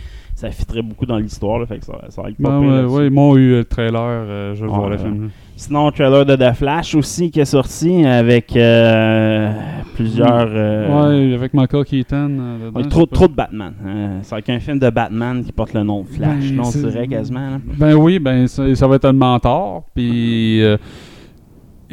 Ça 0.45 0.51
fitterait 0.51 0.83
beaucoup 0.83 1.07
dans 1.07 1.19
l'histoire, 1.19 1.59
là, 1.59 1.67
fait 1.67 1.79
que 1.79 1.85
ça, 1.85 1.99
ça 2.09 2.23
va 2.23 2.31
être 2.31 2.37
pas 2.43 2.49
pire 2.59 2.61
ouais, 2.69 2.77
là-dessus. 2.77 2.95
ouais, 2.97 3.07
ils 3.07 3.11
m'ont 3.13 3.37
eu 3.37 3.51
le 3.57 3.65
trailer. 3.65 4.01
euh, 4.01 4.55
je 4.55 4.63
vais 4.63 4.69
voir 4.69 4.89
le 4.91 4.99
film. 4.99 5.31
Sinon, 5.57 5.91
trailer 5.93 6.27
de 6.27 6.35
The 6.35 6.53
Flash 6.53 6.95
aussi 6.97 7.31
qui 7.31 7.39
est 7.41 7.45
sorti 7.45 8.05
avec 8.05 8.57
euh, 8.57 9.53
plusieurs... 9.95 10.49
euh, 10.51 11.29
Ouais, 11.29 11.35
avec 11.35 11.55
Michael 11.55 11.85
Keaton. 11.85 12.17
euh, 12.17 12.67
dedans, 12.67 12.77
Ouais, 12.79 12.85
je 12.85 12.89
trop, 12.89 13.01
sais 13.03 13.07
pas. 13.07 13.15
trop 13.17 13.29
de 13.29 13.35
Batman. 13.35 13.73
Euh, 13.87 14.19
c'est 14.23 14.33
avec 14.35 14.51
un 14.51 14.59
film 14.59 14.79
de 14.81 14.91
Batman 14.91 15.45
qui 15.45 15.53
porte 15.53 15.73
le 15.75 15.83
nom 15.85 16.03
de 16.03 16.09
Flash. 16.09 16.49
Ben, 16.51 16.57
là, 16.57 16.63
on 16.63 16.65
c'est- 16.65 16.83
dirait 16.83 17.07
quasiment. 17.07 17.51
là. 17.51 17.59
Ben 17.79 17.95
oui, 17.95 18.19
ben 18.19 18.47
ça, 18.49 18.75
ça 18.75 18.87
va 18.89 18.97
être 18.97 19.05
un 19.05 19.13
mentor. 19.13 19.85
Puis 19.95 20.61
euh, 20.63 20.77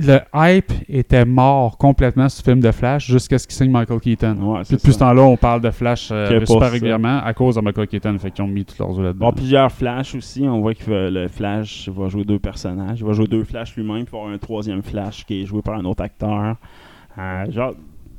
le 0.05 0.19
hype 0.33 0.71
était 0.89 1.25
mort 1.25 1.77
complètement 1.77 2.27
sur 2.29 2.39
ce 2.39 2.43
film 2.43 2.59
de 2.59 2.71
Flash 2.71 3.07
jusqu'à 3.07 3.37
ce 3.37 3.47
qu'il 3.47 3.55
signe 3.55 3.71
Michael 3.71 3.99
Keaton. 3.99 4.35
Ouais, 4.41 4.61
Puis 4.67 4.75
depuis 4.77 4.93
ce 4.93 4.99
temps-là, 4.99 5.21
on 5.21 5.37
parle 5.37 5.61
de 5.61 5.71
Flash 5.71 6.09
euh, 6.11 6.39
super 6.45 6.67
ça. 6.67 6.69
régulièrement 6.69 7.19
à 7.23 7.33
cause 7.33 7.55
de 7.55 7.61
Michael 7.61 7.87
Keaton. 7.87 8.17
Fait 8.19 8.31
qu'ils 8.31 8.43
ont 8.43 8.47
mis 8.47 8.65
tous 8.65 8.77
leurs 8.79 8.97
œufs 8.97 9.05
là-dedans. 9.05 9.27
Bon, 9.27 9.31
plusieurs 9.33 9.71
Flash 9.71 10.15
aussi. 10.15 10.47
On 10.47 10.61
voit 10.61 10.73
que 10.73 11.09
le 11.09 11.27
Flash 11.27 11.89
va 11.89 12.07
jouer 12.09 12.23
deux 12.23 12.39
personnages. 12.39 12.99
Il 12.99 13.05
va 13.05 13.13
jouer 13.13 13.27
deux 13.27 13.43
Flash 13.43 13.75
lui-même, 13.75 14.05
puis 14.05 14.09
il 14.09 14.11
va 14.11 14.17
avoir 14.19 14.33
un 14.33 14.37
troisième 14.37 14.81
Flash 14.81 15.25
qui 15.25 15.41
est 15.41 15.45
joué 15.45 15.61
par 15.61 15.75
un 15.75 15.85
autre 15.85 16.03
acteur. 16.03 16.55
Euh, 17.17 17.51
genre, 17.51 17.73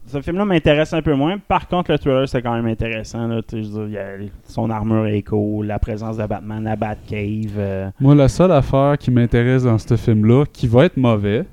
ce 0.07 0.21
film-là 0.21 0.45
m'intéresse 0.45 0.92
un 0.92 1.01
peu 1.01 1.14
moins. 1.14 1.38
Par 1.38 1.68
contre, 1.68 1.92
le 1.92 1.99
trailer, 1.99 2.29
c'est 2.29 2.42
quand 2.42 2.53
même 2.55 2.66
intéressant. 2.66 3.29
Là, 3.29 3.40
Tu 3.40 3.62
sais, 3.62 3.71
je 3.71 3.79
veux 3.79 3.88
dire, 3.88 3.99
il 4.18 4.25
y 4.25 4.27
a 4.29 4.31
son 4.45 4.68
armure 4.68 5.07
est 5.07 5.23
cool, 5.23 5.66
la 5.66 5.79
présence 5.79 6.16
de 6.16 6.27
Batman, 6.27 6.64
la 6.64 6.77
Batcave. 6.77 7.55
euh, 7.57 7.88
Moi, 8.01 8.14
la 8.14 8.29
seule 8.29 8.53
affaire 8.53 8.99
qui 8.99 9.11
m'intéresse 9.11 9.62
dans 9.62 9.79
ce 9.79 9.97
film-là, 9.97 10.45
qui 10.53 10.66
va 10.66 10.85
être 10.87 10.97
mauvais, 10.97 11.45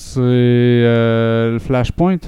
c'est 0.00 0.20
euh, 0.22 1.52
le 1.54 1.58
Flashpoint. 1.58 2.18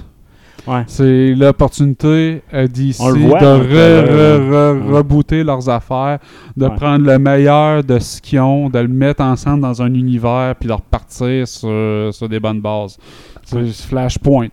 Ouais. 0.67 0.83
C'est 0.89 1.35
l'opportunité 1.35 2.43
à 2.53 2.67
DC 2.67 2.97
On 3.01 3.09
le 3.11 3.21
de 3.21 3.25
re- 3.29 3.39
re- 3.39 4.51
re- 4.51 4.83
ouais. 4.91 4.97
rebooter 4.99 5.43
leurs 5.43 5.69
affaires, 5.71 6.19
de 6.57 6.67
Ouais. 6.67 6.75
prendre 6.77 7.07
le 7.07 7.19
meilleur 7.19 7.83
de 7.83 7.99
ce 7.99 8.21
qu'ils 8.21 8.41
ont, 8.41 8.69
de 8.69 8.79
le 8.79 8.89
mettre 8.89 9.23
ensemble 9.23 9.63
dans 9.63 9.81
un 9.81 9.93
univers, 9.95 10.55
puis 10.59 10.69
de 10.69 10.75
repartir 10.75 11.49
sur, 11.49 12.13
sur 12.13 12.29
des 12.29 12.39
bonnes 12.41 12.61
bases. 12.61 12.99
C'est 13.45 13.67
Flashpoint. 13.89 14.49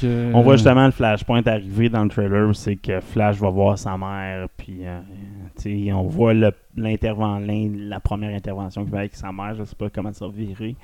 Que- 0.00 0.30
On 0.34 0.42
voit 0.42 0.56
justement 0.56 0.84
le 0.86 0.92
Flashpoint 0.92 1.42
arriver 1.46 1.88
dans 1.88 2.04
le 2.04 2.10
trailer, 2.10 2.54
c'est 2.54 2.76
que 2.76 3.00
Flash 3.00 3.36
va 3.38 3.48
voir 3.48 3.78
sa 3.78 3.96
mère, 3.96 4.46
puis 4.56 4.80
euh, 4.84 5.00
on 5.94 6.02
voit 6.02 6.34
le- 6.34 6.52
l'interven- 6.76 7.44
l'in- 7.46 7.70
la 7.88 7.98
première 7.98 8.34
intervention 8.36 8.82
qu'il 8.82 8.90
fait 8.92 8.98
avec 8.98 9.14
sa 9.16 9.32
mère, 9.32 9.54
je 9.58 9.64
sais 9.64 9.74
pas 9.74 9.88
comment 9.88 10.12
ça 10.12 10.26
va 10.26 10.32
virer. 10.36 10.76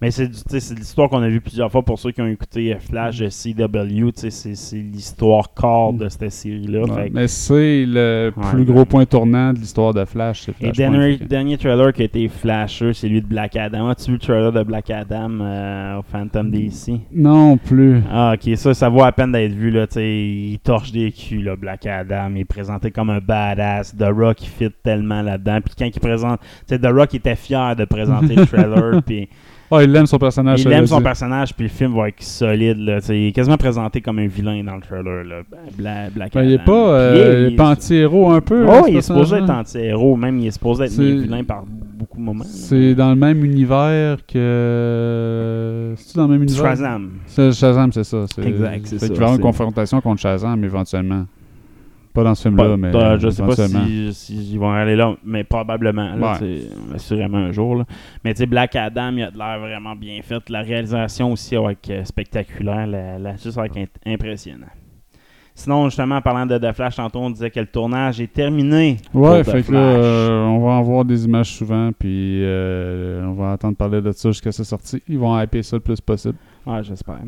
Mais 0.00 0.10
c'est 0.10 0.30
l'histoire 0.78 1.10
qu'on 1.10 1.22
a 1.22 1.28
vue 1.28 1.40
plusieurs 1.42 1.70
fois 1.70 1.82
pour 1.82 1.98
ceux 1.98 2.10
qui 2.10 2.22
ont 2.22 2.26
écouté 2.26 2.72
euh, 2.72 2.78
Flash 2.78 3.18
de 3.18 3.28
CW, 3.28 4.10
c'est 4.14 4.30
c'est 4.30 4.76
l'histoire 4.76 5.52
corps 5.52 5.92
de 5.92 6.08
cette 6.08 6.30
série-là. 6.30 6.84
Ouais, 6.84 7.10
mais 7.12 7.28
c'est 7.28 7.84
le 7.86 8.32
Ouais, 8.36 8.50
plus 8.50 8.64
gros 8.64 8.84
point 8.84 9.04
tournant 9.04 9.52
de 9.52 9.58
l'histoire 9.58 9.92
de 9.92 10.04
Flash. 10.04 10.42
c'est 10.42 10.54
Et 10.66 10.72
dernier, 10.72 11.16
dernier 11.18 11.58
trailer 11.58 11.92
qui 11.92 12.02
a 12.02 12.04
été 12.06 12.28
flasheux, 12.28 12.92
c'est 12.92 13.08
lui 13.08 13.20
de 13.20 13.26
Black 13.26 13.56
Adam. 13.56 13.88
As-tu 13.88 14.06
vu 14.06 14.12
le 14.14 14.18
trailer 14.18 14.52
de 14.52 14.62
Black 14.62 14.88
Adam 14.90 15.38
euh, 15.40 15.98
au 15.98 16.02
Phantom 16.02 16.50
DC? 16.50 16.92
Non 17.12 17.56
plus. 17.58 18.02
Ah, 18.10 18.34
ok, 18.34 18.56
ça, 18.56 18.72
ça 18.72 18.88
vaut 18.88 19.02
à 19.02 19.12
peine 19.12 19.32
d'être 19.32 19.52
vu, 19.52 19.70
là, 19.70 19.86
tu 19.86 19.94
sais, 19.94 20.08
il 20.08 20.58
torche 20.62 20.92
des 20.92 21.12
culs, 21.12 21.42
là, 21.44 21.56
Black 21.56 21.86
Adam, 21.86 22.30
il 22.34 22.40
est 22.40 22.44
présenté 22.44 22.90
comme 22.90 23.10
un 23.10 23.20
badass, 23.20 23.96
The 23.96 24.04
Rock, 24.10 24.42
il 24.42 24.48
fit 24.48 24.70
tellement 24.82 25.22
là-dedans, 25.22 25.60
puis 25.64 25.74
quand 25.78 25.86
il 25.86 26.00
présente, 26.00 26.40
tu 26.40 26.74
sais, 26.74 26.78
The 26.78 26.86
Rock 26.86 27.14
était 27.14 27.36
fier 27.36 27.76
de 27.76 27.84
présenter 27.84 28.34
le 28.34 28.46
trailer, 28.46 29.02
puis 29.02 29.28
Ah, 29.72 29.82
il 29.84 29.94
aime 29.94 30.06
son 30.06 30.18
personnage. 30.18 30.62
il 30.62 30.72
aime 30.72 30.86
son 30.86 31.00
personnage, 31.00 31.54
puis 31.54 31.64
le 31.66 31.70
film 31.70 31.94
va 31.94 32.08
être 32.08 32.22
solide, 32.22 32.78
là, 32.78 32.98
il 33.08 33.28
est 33.28 33.32
quasiment 33.32 33.56
présenté 33.56 34.00
comme 34.00 34.18
un 34.18 34.26
vilain 34.26 34.64
dans 34.64 34.74
le 34.74 34.80
trailer, 34.82 35.24
là, 35.24 35.42
Bla- 35.78 36.10
Black 36.10 36.32
Ben, 36.34 36.42
il 36.42 36.52
est 36.54 36.64
pas, 36.64 36.72
euh, 36.72 37.48
il 37.50 37.54
est 37.54 37.60
anti-héros 37.60 38.30
un 38.30 38.40
peu. 38.40 38.64
Oh, 38.66 38.70
hein, 38.72 38.82
il 38.88 38.96
est 38.96 39.02
supposé 39.02 39.36
être 39.36 39.50
anti-héros, 39.50 40.16
même 40.16 40.38
il 40.40 40.46
est 40.48 40.50
supposé 40.50 40.84
être 40.84 40.98
un 40.98 41.20
vilain 41.20 41.44
par 41.44 41.64
beaucoup 41.66 42.18
de 42.18 42.22
moments. 42.22 42.44
C'est 42.44 42.94
dans 42.94 43.10
le 43.10 43.16
même 43.16 43.44
univers 43.44 44.18
que. 44.26 45.94
C'est 45.96 46.16
dans 46.16 46.26
le 46.26 46.32
même 46.32 46.42
univers? 46.42 46.64
Shazam. 46.64 47.10
C'est 47.26 47.52
Shazam, 47.52 47.92
c'est 47.92 48.04
ça. 48.04 48.24
Exact, 48.42 48.80
c'est 48.86 48.98
ça, 48.98 49.06
qu'il 49.08 49.16
va 49.16 49.22
avoir 49.24 49.36
une 49.36 49.42
confrontation 49.42 50.00
contre 50.00 50.20
Shazam 50.20 50.64
éventuellement. 50.64 51.24
Pas 52.12 52.24
dans 52.24 52.34
ce 52.34 52.42
film-là, 52.48 52.76
mais. 52.76 52.90
pas- 52.90 53.18
je 53.18 53.28
sais 53.30 53.40
pas 53.42 53.52
éventuellement. 53.52 53.86
si, 53.86 54.14
si 54.14 54.52
ils 54.54 54.58
vont 54.58 54.72
aller 54.72 54.96
là, 54.96 55.14
mais 55.24 55.44
probablement, 55.44 56.14
là, 56.16 56.38
Ouais. 56.40 56.62
assurément 56.94 57.38
un 57.38 57.52
jour. 57.52 57.76
là. 57.76 57.84
Mais 58.24 58.34
tu 58.34 58.38
sais, 58.38 58.46
Black 58.46 58.74
Adam, 58.74 59.12
il 59.16 59.22
a 59.22 59.30
de 59.30 59.38
l'air 59.38 59.60
vraiment 59.60 59.94
bien 59.94 60.20
fait. 60.22 60.48
La 60.50 60.62
réalisation 60.62 61.30
aussi 61.32 61.54
va 61.56 61.72
être 61.72 61.88
euh, 61.90 62.04
spectaculaire, 62.04 62.86
la, 62.88 63.18
la, 63.18 63.32
juste 63.36 63.56
va 63.56 63.66
être 63.66 63.78
impressionnant. 64.04 64.66
Sinon, 65.54 65.84
justement, 65.86 66.16
en 66.16 66.22
parlant 66.22 66.46
de 66.46 66.56
The 66.56 66.72
Flash, 66.72 66.96
tantôt, 66.96 67.18
on 67.18 67.30
disait 67.30 67.50
que 67.50 67.60
le 67.60 67.66
tournage 67.66 68.20
est 68.20 68.32
terminé. 68.32 68.96
Ouais, 69.12 69.44
fait 69.44 69.62
que 69.62 69.72
là, 69.72 69.78
euh, 69.78 70.44
on 70.46 70.58
va 70.64 70.70
en 70.72 70.82
voir 70.82 71.04
des 71.04 71.24
images 71.26 71.50
souvent, 71.52 71.90
puis 71.96 72.42
euh, 72.42 73.24
on 73.26 73.34
va 73.34 73.52
attendre 73.52 73.76
parler 73.76 74.00
de 74.00 74.10
ça 74.12 74.30
jusqu'à 74.30 74.52
sa 74.52 74.64
sortie. 74.64 75.02
Ils 75.06 75.18
vont 75.18 75.38
hyper 75.38 75.62
ça 75.64 75.76
le 75.76 75.80
plus 75.80 76.00
possible. 76.00 76.36
Ouais, 76.66 76.82
j'espère. 76.82 77.18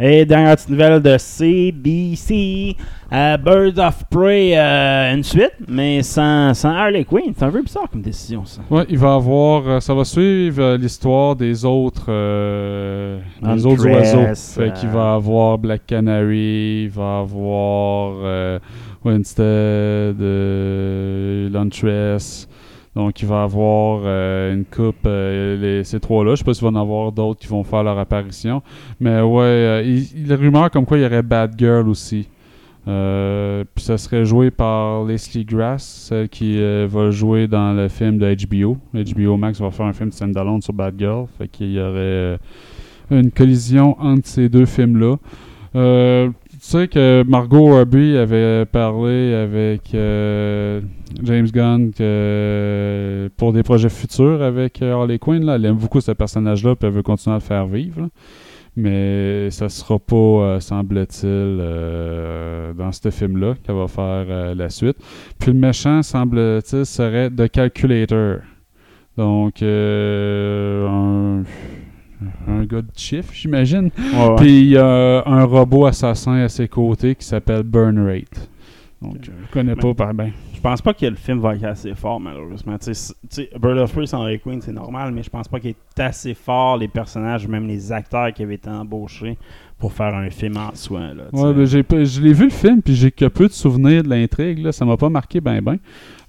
Et 0.00 0.24
dernière 0.26 0.56
petite 0.56 0.70
nouvelle 0.70 1.00
de 1.00 1.16
CBC, 1.16 2.76
euh, 3.12 3.36
Birds 3.36 3.78
of 3.78 4.02
Prey, 4.10 4.52
euh, 4.58 5.14
une 5.14 5.22
suite, 5.22 5.52
mais 5.68 6.02
sans, 6.02 6.52
sans 6.54 6.70
Harley 6.70 7.04
Quinn. 7.04 7.32
C'est 7.36 7.44
un 7.44 7.50
peu 7.50 7.62
bizarre 7.62 7.88
comme 7.90 8.02
décision, 8.02 8.44
ça. 8.44 8.60
Ouais, 8.70 8.84
il 8.88 8.98
va 8.98 9.14
avoir. 9.14 9.68
euh, 9.68 9.80
ça 9.80 9.94
va 9.94 10.04
suivre 10.04 10.74
l'histoire 10.76 11.36
des 11.36 11.64
autres. 11.64 12.06
euh, 12.08 13.20
autres 13.64 13.86
oiseaux. 13.88 14.34
Fait 14.34 14.72
qu'il 14.72 14.88
va 14.88 15.14
avoir 15.14 15.58
Black 15.58 15.86
Canary, 15.86 16.82
il 16.84 16.90
va 16.90 17.18
avoir 17.20 18.14
Winstead, 19.04 20.20
Huntress. 21.54 22.48
Donc, 22.96 23.20
il 23.22 23.26
va 23.26 23.42
avoir 23.42 24.02
euh, 24.04 24.54
une 24.54 24.64
coupe, 24.64 25.04
euh, 25.06 25.56
les- 25.60 25.84
ces 25.84 25.98
trois-là. 25.98 26.32
Je 26.32 26.36
sais 26.36 26.44
pas 26.44 26.54
s'il 26.54 26.62
va 26.62 26.70
en 26.70 26.80
avoir 26.80 27.10
d'autres 27.10 27.40
qui 27.40 27.48
vont 27.48 27.64
faire 27.64 27.82
leur 27.82 27.98
apparition. 27.98 28.62
Mais 29.00 29.20
ouais, 29.20 29.42
euh, 29.42 29.82
il, 29.84 30.26
il 30.26 30.32
rumeur 30.34 30.70
comme 30.70 30.86
quoi 30.86 30.96
il 30.98 31.02
y 31.02 31.06
aurait 31.06 31.22
Bad 31.22 31.54
Girl 31.58 31.88
aussi. 31.88 32.28
Euh, 32.86 33.64
puis 33.74 33.82
ça 33.82 33.96
serait 33.98 34.24
joué 34.26 34.50
par 34.50 35.04
Leslie 35.04 35.44
Grass, 35.44 36.06
celle 36.08 36.28
qui 36.28 36.58
va 36.86 37.10
jouer 37.10 37.48
dans 37.48 37.72
le 37.72 37.88
film 37.88 38.18
de 38.18 38.36
HBO. 38.46 38.76
HBO 38.92 39.36
Max 39.38 39.58
va 39.60 39.70
faire 39.70 39.86
un 39.86 39.92
film 39.94 40.12
standalone 40.12 40.60
sur 40.60 40.74
Bad 40.74 40.94
Girl. 40.98 41.26
Fait 41.38 41.48
qu'il 41.48 41.72
y 41.72 41.80
aurait 41.80 42.38
une 43.10 43.30
collision 43.30 43.96
entre 44.00 44.28
ces 44.28 44.48
deux 44.48 44.66
films-là. 44.66 45.16
Tu 46.64 46.70
sais 46.70 46.88
que 46.88 47.22
Margot 47.28 47.66
Robbie 47.66 48.16
avait 48.16 48.64
parlé 48.64 49.34
avec 49.34 49.94
euh, 49.94 50.80
James 51.22 51.48
Gunn 51.48 51.90
pour 53.36 53.52
des 53.52 53.62
projets 53.62 53.90
futurs 53.90 54.42
avec 54.42 54.80
euh, 54.80 54.94
Harley 54.94 55.18
Quinn. 55.18 55.44
Là. 55.44 55.56
Elle 55.56 55.66
aime 55.66 55.76
beaucoup 55.76 56.00
ce 56.00 56.12
personnage-là 56.12 56.74
puis 56.74 56.88
elle 56.88 56.94
veut 56.94 57.02
continuer 57.02 57.34
à 57.34 57.38
le 57.38 57.44
faire 57.44 57.66
vivre. 57.66 58.08
Mais 58.76 59.50
ça 59.50 59.68
sera 59.68 59.98
pas, 59.98 60.16
euh, 60.16 60.58
semble-t-il, 60.60 61.58
dans 62.78 62.92
ce 62.92 63.10
film-là 63.10 63.56
qu'elle 63.62 63.76
va 63.76 63.86
faire 63.86 64.54
la 64.54 64.70
suite. 64.70 64.96
Puis 65.38 65.52
le 65.52 65.58
méchant, 65.58 66.02
semble-t-il, 66.02 66.86
serait 66.86 67.28
The 67.28 67.50
Calculator. 67.50 68.38
Donc, 69.18 69.60
un, 69.62 71.42
un 72.48 72.64
gars 72.64 72.82
de 72.82 72.88
chiffre, 72.96 73.32
j'imagine. 73.32 73.90
Ouais. 73.98 74.34
Puis 74.36 74.60
il 74.60 74.68
y 74.70 74.76
a 74.78 75.22
un 75.26 75.44
robot 75.44 75.86
assassin 75.86 76.34
à 76.36 76.48
ses 76.48 76.68
côtés 76.68 77.14
qui 77.14 77.24
s'appelle 77.26 77.62
Burn 77.62 77.98
Rate. 78.06 78.48
Donc, 79.02 79.16
je 79.22 79.30
connais 79.52 79.74
pas 79.76 79.92
par 79.92 80.14
ben. 80.14 80.30
Je 80.54 80.60
pense 80.60 80.80
pas 80.80 80.94
que 80.94 81.04
le 81.04 81.16
film 81.16 81.40
va 81.40 81.54
être 81.56 81.64
assez 81.64 81.94
fort, 81.94 82.18
malheureusement. 82.18 82.78
Tu 82.78 82.86
sais, 82.86 82.94
c- 82.94 83.12
tu 83.28 83.42
sais, 83.42 83.50
Bird 83.60 83.76
of 83.76 83.92
Prey 83.92 84.06
sans 84.06 84.26
Quinn, 84.42 84.62
c'est 84.62 84.72
normal, 84.72 85.12
mais 85.12 85.22
je 85.22 85.28
pense 85.28 85.46
pas 85.46 85.60
qu'il 85.60 85.70
est 85.70 86.00
assez 86.00 86.32
fort, 86.32 86.78
les 86.78 86.88
personnages, 86.88 87.46
même 87.46 87.66
les 87.68 87.92
acteurs 87.92 88.32
qui 88.32 88.42
avaient 88.44 88.54
été 88.54 88.70
embauchés 88.70 89.36
pour 89.78 89.92
faire 89.92 90.14
un 90.14 90.30
film 90.30 90.56
en 90.56 90.74
soi. 90.74 91.00
Là, 91.00 91.24
Ouais, 91.34 91.52
ben, 91.52 91.66
j'ai 91.66 91.84
je 92.06 92.20
l'ai 92.22 92.32
vu 92.32 92.44
le 92.44 92.50
film, 92.50 92.80
puis 92.80 92.94
j'ai 92.94 93.10
que 93.10 93.26
peu 93.26 93.46
de 93.46 93.52
souvenirs 93.52 94.02
de 94.04 94.08
l'intrigue. 94.08 94.60
Là, 94.60 94.72
ça 94.72 94.86
m'a 94.86 94.96
pas 94.96 95.10
marqué 95.10 95.38
ben 95.42 95.60
ben. 95.60 95.76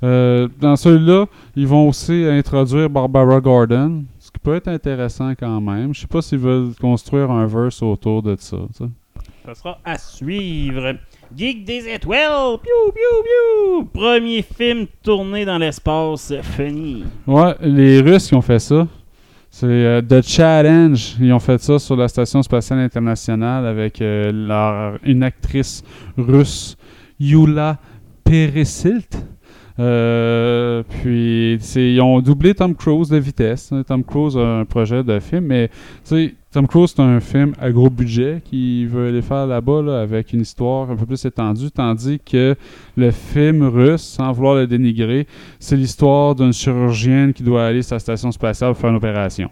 Euh, 0.03 0.49
dans 0.59 0.75
celui-là, 0.75 1.27
ils 1.55 1.67
vont 1.67 1.87
aussi 1.87 2.25
introduire 2.25 2.89
Barbara 2.89 3.39
Gordon, 3.39 4.03
qui 4.35 4.39
peut 4.39 4.55
être 4.55 4.67
intéressant 4.67 5.31
quand 5.31 5.61
même. 5.61 5.93
Je 5.93 6.01
sais 6.01 6.07
pas 6.07 6.21
s'ils 6.21 6.39
veulent 6.39 6.73
construire 6.79 7.31
un 7.31 7.45
verse 7.47 7.81
autour 7.81 8.21
de 8.21 8.35
ça. 8.37 8.57
Ça 9.45 9.55
sera 9.55 9.79
à 9.85 9.97
suivre. 9.97 10.95
Geek 11.35 11.63
des 11.65 11.87
étoiles, 11.93 12.57
piou, 12.61 12.91
piou, 12.91 13.23
piou. 13.23 13.85
Premier 13.93 14.41
film 14.41 14.87
tourné 15.03 15.45
dans 15.45 15.57
l'espace, 15.57 16.33
fini. 16.41 17.03
Ouais, 17.27 17.55
les 17.61 18.01
Russes 18.01 18.27
qui 18.27 18.35
ont 18.35 18.41
fait 18.41 18.59
ça. 18.59 18.87
C'est 19.49 19.65
euh, 19.67 20.01
The 20.01 20.21
Challenge. 20.21 21.15
Ils 21.19 21.31
ont 21.31 21.39
fait 21.39 21.61
ça 21.61 21.79
sur 21.79 21.95
la 21.95 22.07
Station 22.07 22.43
spatiale 22.43 22.79
internationale 22.79 23.65
avec 23.65 24.01
euh, 24.01 24.31
leur- 24.33 24.99
une 25.03 25.23
actrice 25.23 25.83
russe, 26.17 26.75
Yula 27.19 27.77
Peresilt. 28.23 29.15
Euh, 29.77 30.83
puis 30.87 31.55
ils 31.75 32.01
ont 32.01 32.21
doublé 32.21 32.53
Tom 32.53 32.75
Cruise 32.75 33.09
de 33.09 33.17
vitesse. 33.17 33.73
Tom 33.87 34.03
Cruise 34.03 34.37
a 34.37 34.59
un 34.59 34.65
projet 34.65 35.03
de 35.03 35.19
film, 35.19 35.45
mais 35.45 35.69
Tom 36.51 36.67
Cruise 36.67 36.93
c'est 36.95 37.01
un 37.01 37.19
film 37.19 37.53
à 37.59 37.69
gros 37.71 37.89
budget 37.89 38.41
qui 38.45 38.85
veut 38.85 39.09
aller 39.09 39.21
faire 39.21 39.45
là-bas 39.45 39.81
là, 39.81 40.01
avec 40.01 40.31
une 40.31 40.41
histoire 40.41 40.89
un 40.89 40.95
peu 40.95 41.05
plus 41.05 41.25
étendue, 41.25 41.69
tandis 41.71 42.19
que 42.19 42.55
le 42.95 43.11
film 43.11 43.63
russe, 43.63 44.03
sans 44.03 44.31
vouloir 44.31 44.55
le 44.55 44.67
dénigrer, 44.67 45.27
c'est 45.59 45.75
l'histoire 45.75 46.35
d'une 46.35 46.53
chirurgienne 46.53 47.33
qui 47.33 47.43
doit 47.43 47.65
aller 47.65 47.81
sur 47.81 47.95
la 47.95 47.99
station 47.99 48.31
spatiale 48.31 48.71
pour 48.71 48.79
faire 48.79 48.91
une 48.91 48.95
opération. 48.95 49.49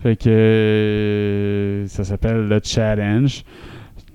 Fait 0.00 0.16
que 0.16 1.84
ça 1.88 2.04
s'appelle 2.04 2.48
le 2.48 2.60
challenge. 2.62 3.44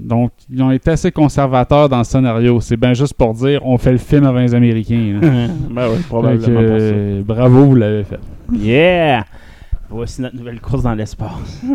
Donc, 0.03 0.31
ils 0.49 0.61
ont 0.61 0.71
été 0.71 0.91
assez 0.91 1.11
conservateurs 1.11 1.87
dans 1.87 1.99
le 1.99 2.03
scénario. 2.03 2.59
C'est 2.59 2.77
bien 2.77 2.93
juste 2.93 3.13
pour 3.13 3.33
dire 3.33 3.65
on 3.65 3.77
fait 3.77 3.91
le 3.91 3.97
film 3.97 4.25
avant 4.25 4.39
les 4.39 4.53
Américains. 4.53 5.19
ben 5.21 5.87
oui, 5.89 6.01
probablement 6.07 6.59
euh, 6.61 7.21
bravo, 7.23 7.65
vous 7.65 7.75
l'avez 7.75 8.03
fait. 8.03 8.19
Yeah! 8.51 9.23
Voici 9.93 10.21
notre 10.21 10.35
nouvelle 10.35 10.59
course 10.59 10.83
dans 10.83 10.95
l'espace. 10.95 11.61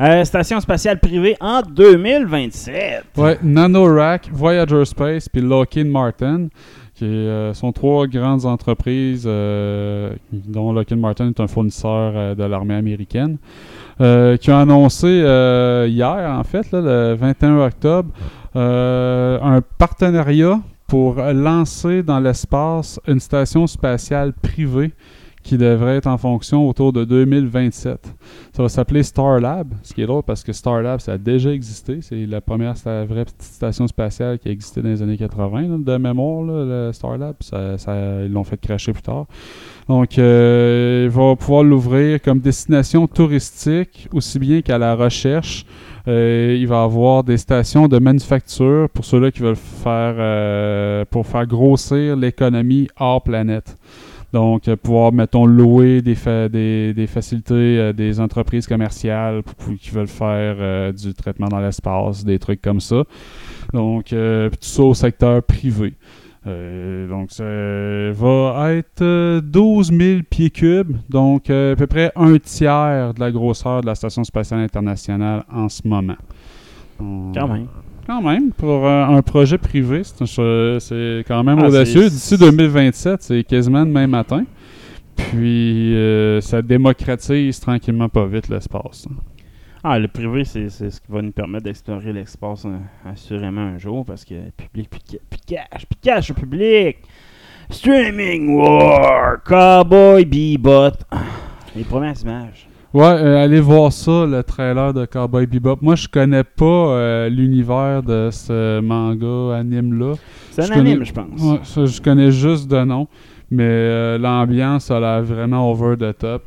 Euh, 0.00 0.24
station 0.24 0.60
spatiale 0.60 1.00
privée 1.00 1.36
en 1.40 1.60
2027. 1.60 3.04
Ouais, 3.16 3.36
NanoRack, 3.42 4.30
Voyager 4.32 4.84
Space, 4.84 5.28
puis 5.28 5.42
Lockheed 5.42 5.88
Martin, 5.88 6.46
qui 6.94 7.04
euh, 7.04 7.52
sont 7.52 7.72
trois 7.72 8.06
grandes 8.06 8.44
entreprises 8.44 9.24
euh, 9.26 10.14
dont 10.32 10.72
Lockheed 10.72 10.98
Martin 10.98 11.30
est 11.30 11.40
un 11.40 11.48
fournisseur 11.48 12.36
de 12.36 12.44
l'armée 12.44 12.74
américaine, 12.74 13.38
euh, 14.00 14.36
qui 14.36 14.50
ont 14.50 14.58
annoncé 14.58 15.06
euh, 15.06 15.86
hier, 15.88 16.30
en 16.30 16.44
fait, 16.44 16.70
le 16.72 17.14
21 17.14 17.58
octobre, 17.58 18.10
euh, 18.54 19.38
un 19.42 19.60
partenariat 19.60 20.60
pour 20.86 21.16
lancer 21.16 22.02
dans 22.02 22.20
l'espace 22.20 23.00
une 23.06 23.20
station 23.20 23.66
spatiale 23.66 24.32
privée 24.32 24.92
qui 25.48 25.56
devrait 25.56 25.96
être 25.96 26.06
en 26.08 26.18
fonction 26.18 26.68
autour 26.68 26.92
de 26.92 27.04
2027. 27.04 28.14
Ça 28.52 28.62
va 28.62 28.68
s'appeler 28.68 29.02
Starlab, 29.02 29.72
ce 29.82 29.94
qui 29.94 30.02
est 30.02 30.06
drôle 30.06 30.22
parce 30.22 30.44
que 30.44 30.52
Starlab, 30.52 31.00
ça 31.00 31.12
a 31.12 31.18
déjà 31.18 31.50
existé. 31.52 32.00
C'est 32.02 32.26
la 32.26 32.42
première 32.42 32.74
sta- 32.74 33.06
vraie 33.06 33.24
petite 33.24 33.40
station 33.42 33.86
spatiale 33.86 34.38
qui 34.38 34.48
a 34.48 34.52
existé 34.52 34.82
dans 34.82 34.90
les 34.90 35.00
années 35.00 35.16
80, 35.16 35.62
là, 35.62 35.76
de 35.78 35.96
mémoire, 35.96 36.42
le 36.42 36.90
Starlab. 36.92 37.36
Ça- 37.40 37.76
ils 38.26 38.30
l'ont 38.30 38.44
fait 38.44 38.60
cracher 38.60 38.92
plus 38.92 39.00
tard. 39.02 39.24
Donc, 39.88 40.18
euh, 40.18 41.04
il 41.04 41.10
va 41.10 41.34
pouvoir 41.34 41.62
l'ouvrir 41.62 42.20
comme 42.20 42.40
destination 42.40 43.06
touristique, 43.06 44.06
aussi 44.12 44.38
bien 44.38 44.60
qu'à 44.60 44.76
la 44.76 44.94
recherche. 44.94 45.64
Euh, 46.06 46.56
il 46.58 46.66
va 46.66 46.82
avoir 46.82 47.24
des 47.24 47.38
stations 47.38 47.88
de 47.88 47.98
manufacture 47.98 48.88
pour 48.90 49.04
ceux-là 49.04 49.30
qui 49.30 49.40
veulent 49.40 49.56
faire, 49.56 50.14
euh, 50.18 51.04
pour 51.10 51.26
faire 51.26 51.46
grossir 51.46 52.16
l'économie 52.16 52.88
hors 52.98 53.22
planète. 53.22 53.76
Donc, 54.32 54.68
euh, 54.68 54.76
pouvoir, 54.76 55.12
mettons, 55.12 55.46
louer 55.46 56.02
des, 56.02 56.14
fa- 56.14 56.48
des, 56.48 57.06
facilités, 57.08 57.54
euh, 57.54 57.92
des 57.94 58.20
entreprises 58.20 58.66
commerciales 58.66 59.42
qui 59.80 59.90
veulent 59.90 60.06
faire 60.06 60.56
euh, 60.58 60.92
du 60.92 61.14
traitement 61.14 61.48
dans 61.48 61.60
l'espace, 61.60 62.24
des 62.24 62.38
trucs 62.38 62.60
comme 62.60 62.80
ça. 62.80 63.04
Donc, 63.72 64.06
tout 64.06 64.14
ça 64.60 64.82
au 64.82 64.94
secteur 64.94 65.42
privé. 65.42 65.94
Donc, 66.46 67.30
ça 67.30 67.44
va 67.44 68.72
être 68.72 69.02
euh, 69.02 69.40
12 69.42 69.92
000 69.92 70.20
pieds 70.30 70.48
cubes, 70.50 70.96
donc 71.10 71.50
à 71.50 71.74
peu 71.76 71.86
près 71.86 72.10
un 72.16 72.38
tiers 72.38 73.12
de 73.12 73.20
la 73.20 73.30
grosseur 73.30 73.82
de 73.82 73.86
la 73.86 73.94
Station 73.94 74.24
spatiale 74.24 74.60
internationale 74.60 75.44
en 75.52 75.68
ce 75.68 75.86
moment. 75.86 76.16
Quand 77.34 77.48
même. 77.48 77.66
Quand 78.08 78.22
même, 78.22 78.52
pour 78.52 78.86
euh, 78.86 79.04
un 79.04 79.20
projet 79.20 79.58
privé, 79.58 80.02
c'est 80.02 81.24
quand 81.28 81.44
même 81.44 81.58
Ah, 81.62 81.66
audacieux. 81.68 82.08
D'ici 82.08 82.38
2027, 82.38 83.22
c'est 83.22 83.44
quasiment 83.44 83.84
demain 83.84 84.06
matin. 84.06 84.44
Puis, 85.14 85.94
euh, 85.94 86.40
ça 86.40 86.62
démocratise 86.62 87.60
tranquillement 87.60 88.08
pas 88.08 88.24
vite 88.26 88.48
l'espace. 88.48 89.06
hein. 89.10 89.14
Ah, 89.84 89.98
le 89.98 90.08
privé, 90.08 90.44
c'est 90.44 90.70
ce 90.70 90.88
qui 91.00 91.06
va 91.10 91.20
nous 91.22 91.32
permettre 91.32 91.64
d'explorer 91.64 92.12
l'espace 92.12 92.64
hein, 92.64 92.80
assurément 93.04 93.60
un 93.60 93.78
jour 93.78 94.04
parce 94.04 94.24
que 94.24 94.34
public, 94.56 94.88
puis 94.90 95.00
ca- 95.08 95.18
puis 95.30 95.40
cash, 95.46 95.86
puis 95.86 95.98
cash 96.02 96.30
au 96.30 96.34
public. 96.34 96.96
Streaming 97.70 98.54
War, 98.56 99.42
Cowboy 99.44 100.24
Bebop. 100.24 100.96
Ah, 101.10 101.18
Les 101.76 101.84
premières 101.84 102.20
images. 102.22 102.67
Ouais, 102.94 103.04
euh, 103.04 103.44
allez 103.44 103.60
voir 103.60 103.92
ça, 103.92 104.24
le 104.26 104.42
trailer 104.42 104.94
de 104.94 105.04
Cowboy 105.04 105.46
Bebop. 105.46 105.76
Moi, 105.82 105.94
je 105.94 106.08
connais 106.08 106.42
pas 106.44 106.64
euh, 106.64 107.28
l'univers 107.28 108.02
de 108.02 108.30
ce 108.32 108.80
manga 108.80 109.56
anime-là. 109.58 110.14
C'est 110.50 110.62
un 110.62 110.80
anime, 110.80 111.04
je 111.04 111.12
pense. 111.12 111.40
Ouais, 111.42 111.58
ça, 111.64 111.84
je 111.84 112.00
connais 112.00 112.30
juste 112.30 112.68
de 112.70 112.82
nom. 112.84 113.06
Mais 113.50 113.64
euh, 113.64 114.18
l'ambiance 114.18 114.90
a 114.90 115.00
l'air 115.00 115.22
vraiment 115.22 115.70
over 115.70 115.96
the 115.98 116.16
top. 116.16 116.44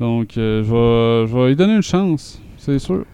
Donc, 0.00 0.30
je 0.34 0.60
vais- 0.62 1.26
je 1.28 1.34
vais 1.36 1.48
lui 1.48 1.56
donner 1.56 1.76
une 1.76 1.82
chance, 1.82 2.40
c'est 2.56 2.78
sûr. 2.80 3.04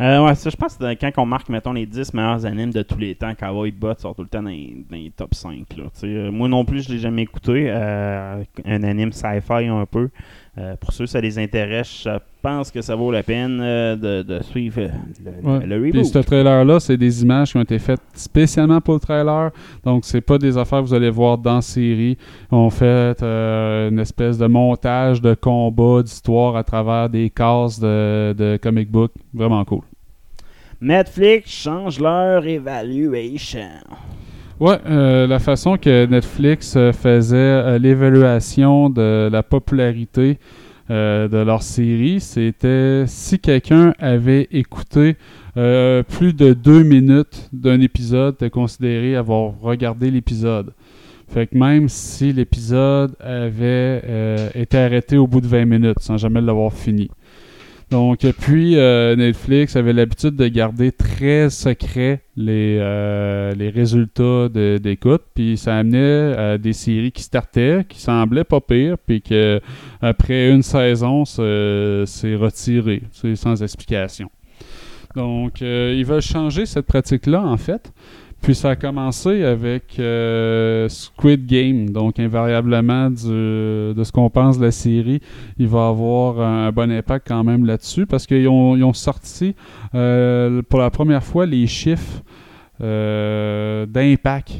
Ouais, 0.00 0.32
ça, 0.36 0.48
je 0.48 0.54
pense 0.54 0.76
que 0.76 0.84
quand 0.94 1.10
on 1.16 1.26
marque, 1.26 1.48
mettons, 1.48 1.72
les 1.72 1.84
10 1.84 2.14
meilleurs 2.14 2.46
animes 2.46 2.70
de 2.72 2.82
tous 2.82 2.98
les 2.98 3.16
temps, 3.16 3.32
Cowboy 3.34 3.72
Bebop 3.72 3.94
sort 3.98 4.14
tout 4.14 4.22
le 4.22 4.28
temps 4.28 4.42
dans 4.44 4.48
les, 4.50 4.76
dans 4.88 4.96
les 4.96 5.10
top 5.10 5.34
5. 5.34 5.54
Là, 5.76 5.84
Tu 5.86 5.90
sais, 5.94 6.06
euh, 6.06 6.30
moi 6.30 6.46
non 6.48 6.64
plus, 6.64 6.82
je 6.86 6.92
l'ai 6.92 7.00
jamais 7.00 7.22
écouté. 7.22 7.68
Un 7.68 8.82
anime 8.84 9.10
sci-fi 9.10 9.66
un 9.66 9.84
peu. 9.90 10.08
Euh, 10.58 10.74
pour 10.80 10.92
ceux 10.92 11.04
que 11.04 11.10
ça 11.10 11.20
les 11.20 11.38
intéresse, 11.38 12.02
je 12.04 12.18
pense 12.42 12.70
que 12.72 12.80
ça 12.82 12.96
vaut 12.96 13.12
la 13.12 13.22
peine 13.22 13.60
euh, 13.62 13.94
de, 13.94 14.22
de 14.22 14.42
suivre 14.42 14.80
euh, 14.80 14.88
le, 15.24 15.48
Ouais. 15.48 15.66
le 15.66 15.90
Puis 15.90 16.04
ce 16.06 16.18
trailer-là, 16.18 16.80
c'est 16.80 16.96
des 16.96 17.22
images 17.22 17.52
qui 17.52 17.58
ont 17.58 17.62
été 17.62 17.78
faites 17.78 18.00
spécialement 18.14 18.80
pour 18.80 18.94
le 18.94 19.00
trailer. 19.00 19.50
Donc, 19.84 20.04
c'est 20.04 20.20
pas 20.20 20.36
des 20.36 20.58
affaires 20.58 20.80
que 20.80 20.86
vous 20.86 20.94
allez 20.94 21.10
voir 21.10 21.38
dans 21.38 21.56
la 21.56 21.60
série. 21.60 22.18
On 22.50 22.70
fait 22.70 23.22
euh, 23.22 23.90
une 23.90 24.00
espèce 24.00 24.36
de 24.36 24.46
montage 24.46 25.20
de 25.20 25.34
combat, 25.34 26.02
d'histoire 26.02 26.56
à 26.56 26.64
travers 26.64 27.08
des 27.08 27.30
cases 27.30 27.78
de, 27.78 28.34
de 28.36 28.58
comic 28.60 28.90
book. 28.90 29.12
Vraiment 29.32 29.64
cool. 29.64 29.82
Netflix 30.80 31.50
change 31.50 32.00
leur 32.00 32.44
évaluation. 32.46 33.60
Ouais, 34.60 34.76
euh, 34.86 35.28
la 35.28 35.38
façon 35.38 35.76
que 35.76 36.06
Netflix 36.06 36.74
euh, 36.76 36.92
faisait 36.92 37.36
euh, 37.36 37.78
l'évaluation 37.78 38.90
de 38.90 39.28
la 39.30 39.44
popularité 39.44 40.40
euh, 40.90 41.28
de 41.28 41.36
leur 41.36 41.62
série, 41.62 42.20
c'était 42.20 43.04
si 43.06 43.38
quelqu'un 43.38 43.94
avait 44.00 44.48
écouté 44.50 45.16
plus 45.54 46.34
de 46.34 46.52
deux 46.52 46.84
minutes 46.84 47.48
d'un 47.52 47.80
épisode, 47.80 48.34
était 48.34 48.48
considéré 48.48 49.16
avoir 49.16 49.58
regardé 49.60 50.08
l'épisode. 50.08 50.72
Fait 51.28 51.48
que 51.48 51.58
même 51.58 51.88
si 51.88 52.32
l'épisode 52.32 53.16
avait 53.18 54.50
été 54.54 54.78
arrêté 54.78 55.16
au 55.16 55.26
bout 55.26 55.40
de 55.40 55.48
20 55.48 55.64
minutes, 55.64 55.98
sans 55.98 56.16
jamais 56.16 56.40
l'avoir 56.40 56.72
fini. 56.72 57.10
Donc, 57.90 58.18
puis 58.38 58.76
euh, 58.76 59.16
Netflix 59.16 59.74
avait 59.74 59.94
l'habitude 59.94 60.36
de 60.36 60.46
garder 60.46 60.92
très 60.92 61.48
secret 61.48 62.22
les, 62.36 62.76
euh, 62.78 63.54
les 63.54 63.70
résultats 63.70 64.50
d'écoute, 64.78 65.22
puis 65.34 65.56
ça 65.56 65.76
amenait 65.76 66.36
à 66.36 66.58
des 66.58 66.74
séries 66.74 67.12
qui 67.12 67.22
startaient, 67.22 67.86
qui 67.88 67.98
semblaient 67.98 68.44
pas 68.44 68.60
pires, 68.60 68.98
puis 68.98 69.22
que 69.22 69.60
après 70.02 70.50
une 70.50 70.62
saison, 70.62 71.24
c'est 71.24 72.02
c'est 72.04 72.34
retiré, 72.34 73.02
c'est 73.10 73.36
sans 73.36 73.62
explication. 73.62 74.30
Donc, 75.16 75.62
euh, 75.62 75.94
ils 75.96 76.04
veulent 76.04 76.20
changer 76.20 76.66
cette 76.66 76.86
pratique-là, 76.86 77.42
en 77.42 77.56
fait. 77.56 77.92
Puis 78.42 78.54
ça 78.54 78.70
a 78.70 78.76
commencé 78.76 79.42
avec 79.42 79.98
euh, 79.98 80.88
Squid 80.88 81.46
Game, 81.46 81.90
donc 81.90 82.18
invariablement 82.18 83.10
de 83.10 83.94
ce 84.02 84.12
qu'on 84.12 84.30
pense 84.30 84.58
de 84.58 84.64
la 84.64 84.70
série, 84.70 85.20
il 85.58 85.68
va 85.68 85.88
avoir 85.88 86.40
un 86.40 86.70
bon 86.70 86.90
impact 86.90 87.26
quand 87.28 87.44
même 87.44 87.66
là-dessus 87.66 88.06
parce 88.06 88.26
qu'ils 88.26 88.48
ont, 88.48 88.76
ils 88.76 88.84
ont 88.84 88.92
sorti 88.92 89.54
euh, 89.94 90.62
pour 90.68 90.78
la 90.78 90.90
première 90.90 91.24
fois 91.24 91.46
les 91.46 91.66
chiffres 91.66 92.22
euh, 92.80 93.86
d'impact. 93.86 94.52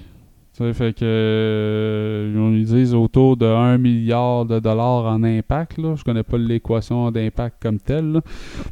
Fait 0.72 0.92
que 0.92 1.04
euh, 1.04 2.52
ils 2.52 2.58
ils 2.58 2.64
disent 2.64 2.94
autour 2.94 3.36
de 3.36 3.46
1 3.46 3.78
milliard 3.78 4.44
de 4.44 4.58
dollars 4.58 5.04
en 5.06 5.22
impact. 5.22 5.78
Là. 5.78 5.94
Je 5.96 6.04
connais 6.04 6.22
pas 6.22 6.38
l'équation 6.38 7.10
d'impact 7.10 7.56
comme 7.62 7.78
telle. 7.78 8.20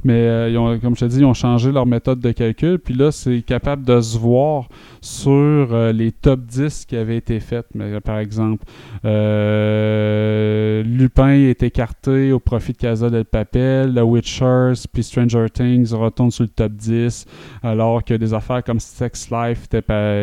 Mais 0.04 0.12
euh, 0.12 0.50
ils 0.50 0.58
ont, 0.58 0.78
comme 0.78 0.94
je 0.96 1.00
te 1.00 1.04
dis, 1.06 1.18
ils 1.18 1.24
ont 1.24 1.34
changé 1.34 1.72
leur 1.72 1.86
méthode 1.86 2.20
de 2.20 2.32
calcul. 2.32 2.78
Puis 2.78 2.94
là, 2.94 3.10
c'est 3.12 3.42
capable 3.42 3.84
de 3.84 4.00
se 4.00 4.18
voir 4.18 4.68
sur 5.00 5.32
euh, 5.32 5.92
les 5.92 6.12
top 6.12 6.40
10 6.40 6.86
qui 6.86 6.96
avaient 6.96 7.16
été 7.16 7.40
faites. 7.40 7.66
Mais, 7.74 8.00
par 8.00 8.18
exemple, 8.18 8.64
euh, 9.04 10.82
Lupin 10.82 11.30
est 11.30 11.62
écarté 11.62 12.32
au 12.32 12.40
profit 12.40 12.72
de 12.72 12.78
Casa 12.78 13.10
del 13.10 13.24
Papel. 13.24 13.94
The 13.94 14.00
Witchers 14.00 14.86
puis 14.92 15.02
Stranger 15.02 15.46
Things 15.52 15.92
retournent 15.94 16.30
sur 16.30 16.44
le 16.44 16.50
top 16.50 16.72
10. 16.72 17.26
Alors 17.62 18.04
que 18.04 18.14
des 18.14 18.34
affaires 18.34 18.64
comme 18.64 18.80
Sex 18.80 19.30
Life 19.30 19.68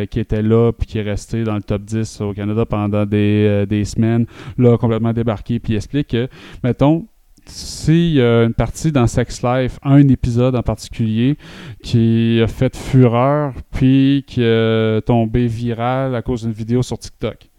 qui 0.09 0.20
étaient 0.20 0.41
là 0.41 0.72
puis 0.72 0.88
qui 0.88 0.99
est 0.99 1.03
resté 1.03 1.43
dans 1.54 1.58
le 1.58 1.64
top 1.64 1.84
10 1.84 2.22
au 2.22 2.34
Canada 2.34 2.66
pendant 2.66 3.06
des, 3.06 3.45
euh, 3.47 3.66
des 3.66 3.86
semaines, 3.86 4.26
là, 4.58 4.78
complètement 4.78 5.14
débarqué. 5.14 5.60
Puis 5.60 5.76
explique 5.76 6.10
que, 6.10 6.28
mettons, 6.64 7.06
s'il 7.45 8.14
y 8.14 8.22
a 8.22 8.43
une 8.43 8.54
partie 8.54 8.91
dans 8.91 9.06
Sex 9.06 9.43
Life, 9.43 9.80
un 9.84 10.08
épisode 10.08 10.56
en 10.56 10.64
particulier, 10.64 11.38
qui 11.84 12.39
a 12.41 12.47
fait 12.47 12.76
fureur, 12.76 13.54
puis 13.72 14.24
qui 14.28 14.41
est 14.41 15.01
tombé 15.01 15.47
viral 15.47 16.16
à 16.16 16.22
cause 16.22 16.43
d'une 16.43 16.54
vidéo 16.54 16.82
sur 16.82 16.97
TikTok. 16.97 17.49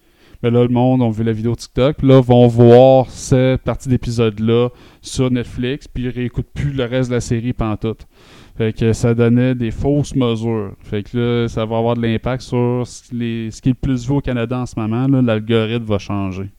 Mais 0.42 0.50
là, 0.50 0.62
le 0.62 0.68
monde 0.68 1.02
a 1.02 1.10
vu 1.10 1.22
la 1.22 1.32
vidéo 1.32 1.54
TikTok, 1.54 2.02
là, 2.02 2.20
vont 2.20 2.46
voir 2.48 3.08
cette 3.10 3.62
partie 3.62 3.88
d'épisode-là 3.88 4.68
sur 5.00 5.30
Netflix, 5.30 5.86
puis 5.88 6.04
ils 6.04 6.10
réécoutent 6.10 6.52
plus 6.52 6.72
le 6.72 6.84
reste 6.84 7.10
de 7.10 7.14
la 7.14 7.20
série 7.20 7.52
pantoute. 7.52 8.06
Fait 8.56 8.72
que 8.72 8.92
ça 8.92 9.14
donnait 9.14 9.54
des 9.54 9.70
fausses 9.72 10.14
mesures. 10.14 10.72
Fait 10.82 11.02
que 11.02 11.16
là, 11.42 11.48
ça 11.48 11.64
va 11.64 11.76
avoir 11.78 11.96
de 11.96 12.02
l'impact 12.02 12.42
sur 12.42 12.82
ce, 12.86 13.12
les- 13.12 13.50
ce 13.50 13.60
qui 13.60 13.70
est 13.70 13.72
le 13.72 13.78
plus 13.80 14.06
vu 14.08 14.14
au 14.14 14.20
Canada 14.20 14.58
en 14.60 14.66
ce 14.66 14.78
moment. 14.78 15.06
L'algorithme 15.20 15.84
va 15.84 15.98
changer. 15.98 16.50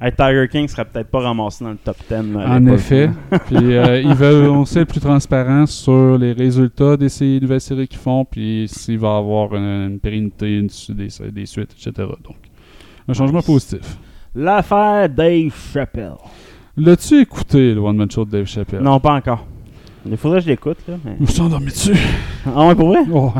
Hey, 0.00 0.12
Tiger 0.12 0.46
King 0.48 0.68
serait 0.68 0.84
peut-être 0.84 1.10
pas 1.10 1.18
ramassé 1.20 1.64
dans 1.64 1.72
le 1.72 1.76
top 1.76 1.96
10. 2.08 2.32
là, 2.32 2.40
à 2.52 2.56
En 2.56 2.66
effet. 2.66 3.10
puis 3.46 3.56
euh, 3.76 4.00
ils 4.00 4.14
veulent 4.14 4.46
aussi 4.48 4.78
être 4.78 4.88
plus 4.88 5.00
transparents 5.00 5.66
sur 5.66 6.16
les 6.16 6.32
résultats 6.32 6.96
des 6.96 7.08
sé- 7.08 7.40
nouvelles 7.42 7.60
séries 7.60 7.88
qu'ils 7.88 7.98
font, 7.98 8.24
puis 8.24 8.66
s'il 8.68 9.00
va 9.00 9.08
y 9.08 9.18
avoir 9.18 9.52
une, 9.56 9.90
une 9.92 9.98
pérennité, 9.98 10.56
une 10.58 10.68
des, 10.90 11.08
des 11.32 11.46
suites, 11.46 11.72
etc. 11.72 12.08
Donc, 12.24 12.36
un 13.08 13.12
changement 13.12 13.42
positif. 13.42 13.98
L'affaire 14.36 15.08
Dave 15.08 15.52
Chappelle. 15.72 16.12
L'as-tu 16.76 17.20
écouté, 17.20 17.74
le 17.74 17.80
One 17.80 17.96
Man 17.96 18.08
Show 18.08 18.24
de 18.24 18.30
Dave 18.30 18.46
Chappelle? 18.46 18.80
Non, 18.82 19.00
pas 19.00 19.14
encore. 19.14 19.47
Il 20.10 20.16
faudrait 20.16 20.38
que 20.40 20.44
je 20.44 20.50
l'écoute. 20.50 20.78
là. 20.88 20.94
mais- 21.04 21.14
Je 21.18 21.22
me 21.22 21.26
suis 21.26 21.40
endormi 21.40 21.66
dessus. 21.66 21.94
Ah 22.46 22.66
ouais, 22.68 22.74
pour 22.74 22.88
vrai? 22.88 23.00
Ouais. 23.08 23.30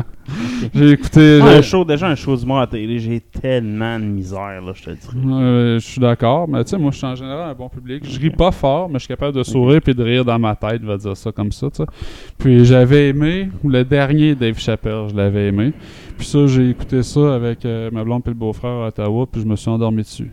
J'ai 0.75 0.91
écouté. 0.91 1.39
Ah, 1.41 1.45
le- 1.53 1.57
un 1.57 1.61
show, 1.61 1.83
déjà 1.85 2.07
un 2.07 2.15
show 2.15 2.35
d'humour 2.35 2.59
à 2.59 2.67
télé, 2.67 2.99
j'ai 2.99 3.19
tellement 3.19 3.97
de 3.99 4.05
misère, 4.05 4.61
là, 4.61 4.71
je 4.75 4.83
te 4.83 4.89
dis. 4.91 5.07
Euh, 5.27 5.79
je 5.79 5.85
suis 5.85 5.99
d'accord, 6.01 6.47
mais 6.47 6.63
tu 6.63 6.71
sais, 6.71 6.77
moi, 6.77 6.91
je 6.91 6.97
suis 6.97 7.07
en 7.07 7.15
général 7.15 7.49
un 7.49 7.53
bon 7.55 7.69
public. 7.69 8.03
Je 8.07 8.19
ris 8.19 8.29
pas 8.29 8.51
fort, 8.51 8.87
mais 8.89 8.95
je 8.95 9.05
suis 9.05 9.07
capable 9.07 9.35
de 9.35 9.43
sourire 9.43 9.81
puis 9.81 9.95
de 9.95 10.03
rire 10.03 10.23
dans 10.25 10.37
ma 10.37 10.55
tête, 10.55 10.83
vais 10.83 10.97
dire 10.97 11.17
ça 11.17 11.31
comme 11.31 11.51
ça, 11.51 11.69
tu 11.71 11.77
sais. 11.77 11.85
Puis 12.37 12.65
j'avais 12.65 13.09
aimé, 13.09 13.49
le 13.63 13.83
dernier 13.83 14.35
Dave 14.35 14.59
Chappelle, 14.59 15.07
je 15.09 15.15
l'avais 15.15 15.47
aimé. 15.47 15.73
Puis 16.17 16.27
ça, 16.27 16.45
j'ai 16.47 16.69
écouté 16.69 17.01
ça 17.01 17.33
avec 17.33 17.65
euh, 17.65 17.89
ma 17.91 18.03
blonde 18.03 18.21
puis 18.23 18.31
le 18.33 18.37
beau-frère 18.37 18.71
à 18.83 18.87
Ottawa, 18.89 19.25
puis 19.31 19.41
je 19.41 19.47
me 19.47 19.55
suis 19.55 19.69
endormi 19.69 20.01
dessus. 20.03 20.31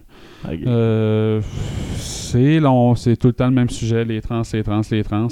Euh, 0.67 1.41
c'est 1.97 3.17
tout 3.17 3.29
le 3.29 3.33
temps 3.33 3.47
le 3.47 3.53
même 3.53 3.71
sujet, 3.71 4.05
les 4.05 4.21
trans, 4.21 4.43
les 4.53 4.63
trans, 4.63 4.81
les 4.91 5.03
trans. 5.03 5.29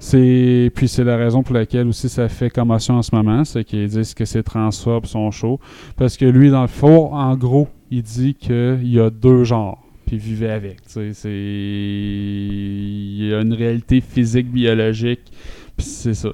Puis 0.00 0.88
c'est 0.88 1.04
la 1.04 1.16
raison 1.16 1.42
pour 1.42 1.54
laquelle 1.54 1.86
aussi 1.88 2.08
ça 2.08 2.28
fait 2.28 2.50
commotion 2.50 2.94
en 2.96 3.02
ce 3.02 3.14
moment, 3.14 3.44
c'est 3.44 3.64
qu'ils 3.64 3.88
disent 3.88 4.14
que 4.14 4.24
c'est 4.24 4.42
transphobe 4.42 5.06
son 5.06 5.30
show, 5.30 5.60
parce 5.96 6.16
que 6.16 6.24
lui 6.24 6.50
dans 6.50 6.62
le 6.62 6.68
fond, 6.68 7.12
en 7.14 7.36
gros, 7.36 7.68
il 7.90 8.02
dit 8.02 8.34
qu'il 8.34 8.88
y 8.88 8.98
a 9.00 9.10
deux 9.10 9.44
genres, 9.44 9.82
puis 10.06 10.18
vivait 10.18 10.50
avec. 10.50 10.78
C'est 10.86 11.12
il 11.28 13.26
y 13.26 13.34
a 13.34 13.40
une 13.40 13.54
réalité 13.54 14.00
physique 14.00 14.50
biologique, 14.50 15.32
puis 15.76 15.86
c'est 15.86 16.14
ça. 16.14 16.30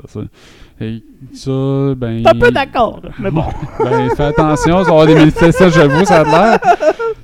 Et 0.81 1.03
ça, 1.33 1.51
ben. 1.97 2.23
T'es 2.23 2.29
un 2.29 2.39
peu 2.39 2.51
d'accord, 2.53 3.03
mais 3.19 3.31
bon. 3.33 3.43
ben, 3.81 4.09
fais 4.17 4.23
attention, 4.25 4.79
ça 4.79 4.85
va 4.85 4.91
avoir 4.91 5.07
des 5.07 5.15
manifestations, 5.17 5.69
j'avoue, 5.71 6.05
ça 6.05 6.21
a 6.21 6.25
l'air. 6.25 6.61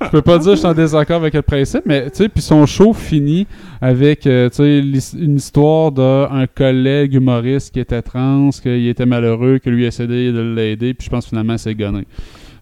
Je 0.03 0.09
peux 0.09 0.21
pas 0.21 0.37
dire 0.37 0.49
que 0.49 0.55
je 0.55 0.59
suis 0.59 0.67
en 0.67 0.73
désaccord 0.73 1.15
avec 1.17 1.33
le 1.33 1.41
principe, 1.41 1.83
mais 1.85 2.09
tu 2.11 2.17
sais, 2.17 2.29
puis 2.29 2.41
son 2.41 2.65
show 2.65 2.91
finit 2.93 3.47
avec, 3.81 4.27
euh, 4.27 4.49
tu 4.49 4.57
sais, 4.57 4.81
l'his- 4.81 5.15
une 5.17 5.37
histoire 5.37 5.91
d'un 5.93 6.45
collègue 6.53 7.13
humoriste 7.13 7.73
qui 7.73 7.79
était 7.79 8.01
trans, 8.01 8.49
qu'il 8.49 8.87
était 8.89 9.05
malheureux, 9.05 9.59
que 9.59 9.69
lui 9.69 9.85
a 9.85 9.87
essayé 9.87 10.33
de 10.33 10.41
l'aider, 10.53 10.93
puis 10.93 11.05
je 11.05 11.09
pense 11.09 11.27
finalement 11.27 11.57
c'est 11.57 11.75
gonné. 11.75 12.05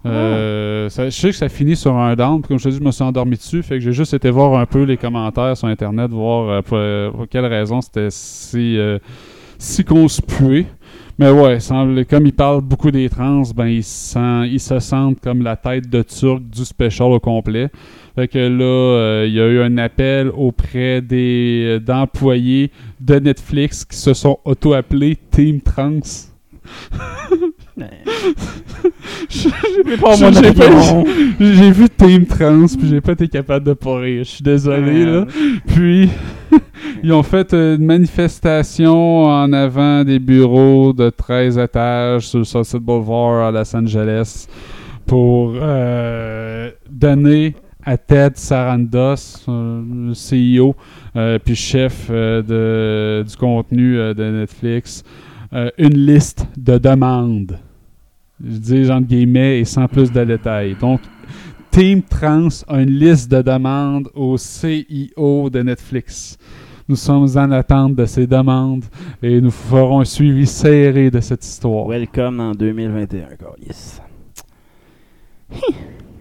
Euh, 0.05 0.89
ça- 0.89 1.05
je 1.09 1.15
sais 1.15 1.29
que 1.29 1.35
ça 1.35 1.49
finit 1.49 1.75
sur 1.75 1.95
un 1.95 2.15
down, 2.15 2.41
puis 2.41 2.49
comme 2.49 2.59
je 2.59 2.65
te 2.65 2.69
dis, 2.69 2.77
je 2.77 2.83
me 2.83 2.91
suis 2.91 3.03
endormi 3.03 3.35
dessus, 3.35 3.63
fait 3.63 3.75
que 3.75 3.79
j'ai 3.81 3.93
juste 3.93 4.13
été 4.13 4.29
voir 4.29 4.59
un 4.59 4.65
peu 4.67 4.83
les 4.83 4.97
commentaires 4.97 5.57
sur 5.57 5.67
Internet, 5.67 6.11
voir 6.11 6.49
euh, 6.49 6.61
pour, 6.61 6.77
euh, 6.77 7.09
pour 7.09 7.27
quelle 7.27 7.45
raison 7.45 7.81
c'était 7.81 8.09
si, 8.11 8.77
si 9.57 9.83
conspué. 9.83 10.67
Mais 11.19 11.29
ouais, 11.29 11.59
semble, 11.59 12.05
comme 12.05 12.25
il 12.25 12.33
parle 12.33 12.61
beaucoup 12.61 12.89
des 12.89 13.07
trans, 13.09 13.43
ben 13.55 13.67
ils, 13.67 13.83
sent- 13.83 14.47
ils 14.49 14.59
se 14.59 14.79
sentent 14.79 15.19
comme 15.19 15.43
la 15.43 15.55
tête 15.55 15.87
de 15.89 16.01
turc 16.01 16.41
du 16.41 16.65
special 16.65 17.11
au 17.11 17.19
complet. 17.19 17.69
Fait 18.15 18.27
que 18.27 18.39
là, 18.39 18.63
euh, 18.63 19.25
il 19.27 19.33
y 19.33 19.39
a 19.39 19.47
eu 19.47 19.59
un 19.61 19.77
appel 19.77 20.29
auprès 20.35 21.01
des 21.01 21.79
d'employés 21.85 22.71
de 22.99 23.15
Netflix 23.19 23.85
qui 23.85 23.97
se 23.97 24.13
sont 24.13 24.39
auto-appelés 24.43 25.17
Team 25.31 25.61
Trans. 25.61 25.99
J'ai 31.39 31.71
vu 31.71 31.89
Team 31.89 32.25
Trans, 32.25 32.67
puis 32.77 32.87
j'ai 32.87 33.01
pas 33.01 33.13
été 33.13 33.27
capable 33.27 33.65
de 33.65 33.73
pas 33.73 33.97
rire. 33.97 34.23
Je 34.23 34.29
suis 34.29 34.43
désolé, 34.43 35.05
là. 35.05 35.25
Puis, 35.67 36.09
ils 37.03 37.11
ont 37.11 37.23
fait 37.23 37.53
une 37.53 37.85
manifestation 37.85 39.25
en 39.25 39.51
avant 39.53 40.03
des 40.03 40.19
bureaux 40.19 40.93
de 40.93 41.09
13 41.09 41.57
étages 41.57 42.27
sur 42.27 42.39
le 42.39 42.45
Sunset 42.45 42.79
Boulevard 42.79 43.47
à 43.47 43.51
Los 43.51 43.75
Angeles 43.75 44.47
pour 45.05 45.53
euh, 45.55 46.69
donner 46.89 47.55
à 47.85 47.97
Ted 47.97 48.35
Sarandos, 48.35 49.45
euh, 49.47 49.83
le 50.07 50.13
CEO, 50.13 50.75
euh, 51.15 51.39
puis 51.43 51.55
chef 51.55 52.07
euh, 52.09 52.41
de, 52.41 53.27
du 53.27 53.35
contenu 53.35 53.95
de 54.13 54.39
Netflix, 54.39 55.03
une 55.77 55.97
liste 55.97 56.47
de 56.57 56.79
demandes. 56.79 57.59
Je 58.43 58.57
dis 58.57 58.91
entre 58.91 59.07
guillemets 59.07 59.59
et 59.59 59.65
sans 59.65 59.87
plus 59.87 60.11
de 60.11 60.23
détails. 60.23 60.75
Donc, 60.79 60.99
Team 61.71 62.01
Trans 62.01 62.49
a 62.67 62.81
une 62.81 62.89
liste 62.89 63.31
de 63.31 63.41
demandes 63.41 64.09
au 64.13 64.37
CIO 64.37 65.49
de 65.49 65.61
Netflix. 65.61 66.37
Nous 66.89 66.97
sommes 66.97 67.27
en 67.37 67.51
attente 67.51 67.95
de 67.95 68.05
ces 68.05 68.27
demandes 68.27 68.83
et 69.21 69.39
nous 69.39 69.49
ferons 69.49 70.01
un 70.01 70.05
suivi 70.05 70.45
serré 70.45 71.09
de 71.09 71.21
cette 71.21 71.45
histoire. 71.45 71.87
Welcome 71.87 72.41
en 72.41 72.51
2021, 72.51 73.27
yes. 73.65 74.01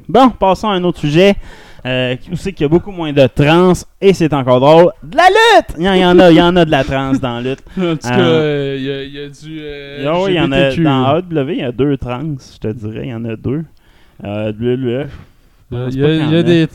Bon, 0.08 0.30
passons 0.30 0.68
à 0.68 0.74
un 0.74 0.84
autre 0.84 1.00
sujet. 1.00 1.34
Euh, 1.84 2.14
où 2.30 2.36
c'est 2.36 2.52
qu'il 2.52 2.62
y 2.62 2.66
a 2.66 2.68
beaucoup 2.68 2.92
moins 2.92 3.12
de 3.12 3.26
trans 3.26 3.72
et 4.00 4.12
c'est 4.12 4.32
encore 4.32 4.60
drôle. 4.60 4.92
De 5.02 5.16
la 5.16 5.24
lutte! 5.24 5.74
Il 5.78 5.84
y, 5.84 5.88
en- 6.04 6.16
a, 6.18 6.30
il 6.30 6.36
y 6.36 6.40
en 6.40 6.54
a 6.54 6.64
de 6.64 6.70
la 6.70 6.84
trans 6.84 7.12
dans 7.14 7.40
la 7.40 7.50
lutte. 7.50 7.62
En 7.76 7.96
tout 7.96 8.08
cas, 8.08 8.14
Ah. 8.14 8.20
euh, 8.20 8.76
il 8.78 8.84
y, 8.84 8.90
a- 8.92 9.02
y 9.04 9.24
a 9.24 9.28
du. 9.28 9.60
euh, 9.60 10.26
il 10.28 10.34
y 10.34 10.40
en 10.40 10.52
a 10.52 10.70
dans. 10.76 11.16
AEW, 11.16 11.50
il 11.50 11.58
y 11.58 11.62
a 11.64 11.72
deux 11.72 11.96
trans, 11.96 12.36
je 12.54 12.58
te 12.58 12.68
dirais, 12.72 13.00
il 13.06 13.10
y 13.10 13.14
en 13.14 13.24
a 13.24 13.34
deux. 13.34 13.64
Euh, 14.24 14.52
je 15.72 15.78
pense 15.78 15.94
Il 15.94 16.00
y 16.00 16.04
a- 16.36 16.40
y 16.40 16.44
des, 16.44 16.68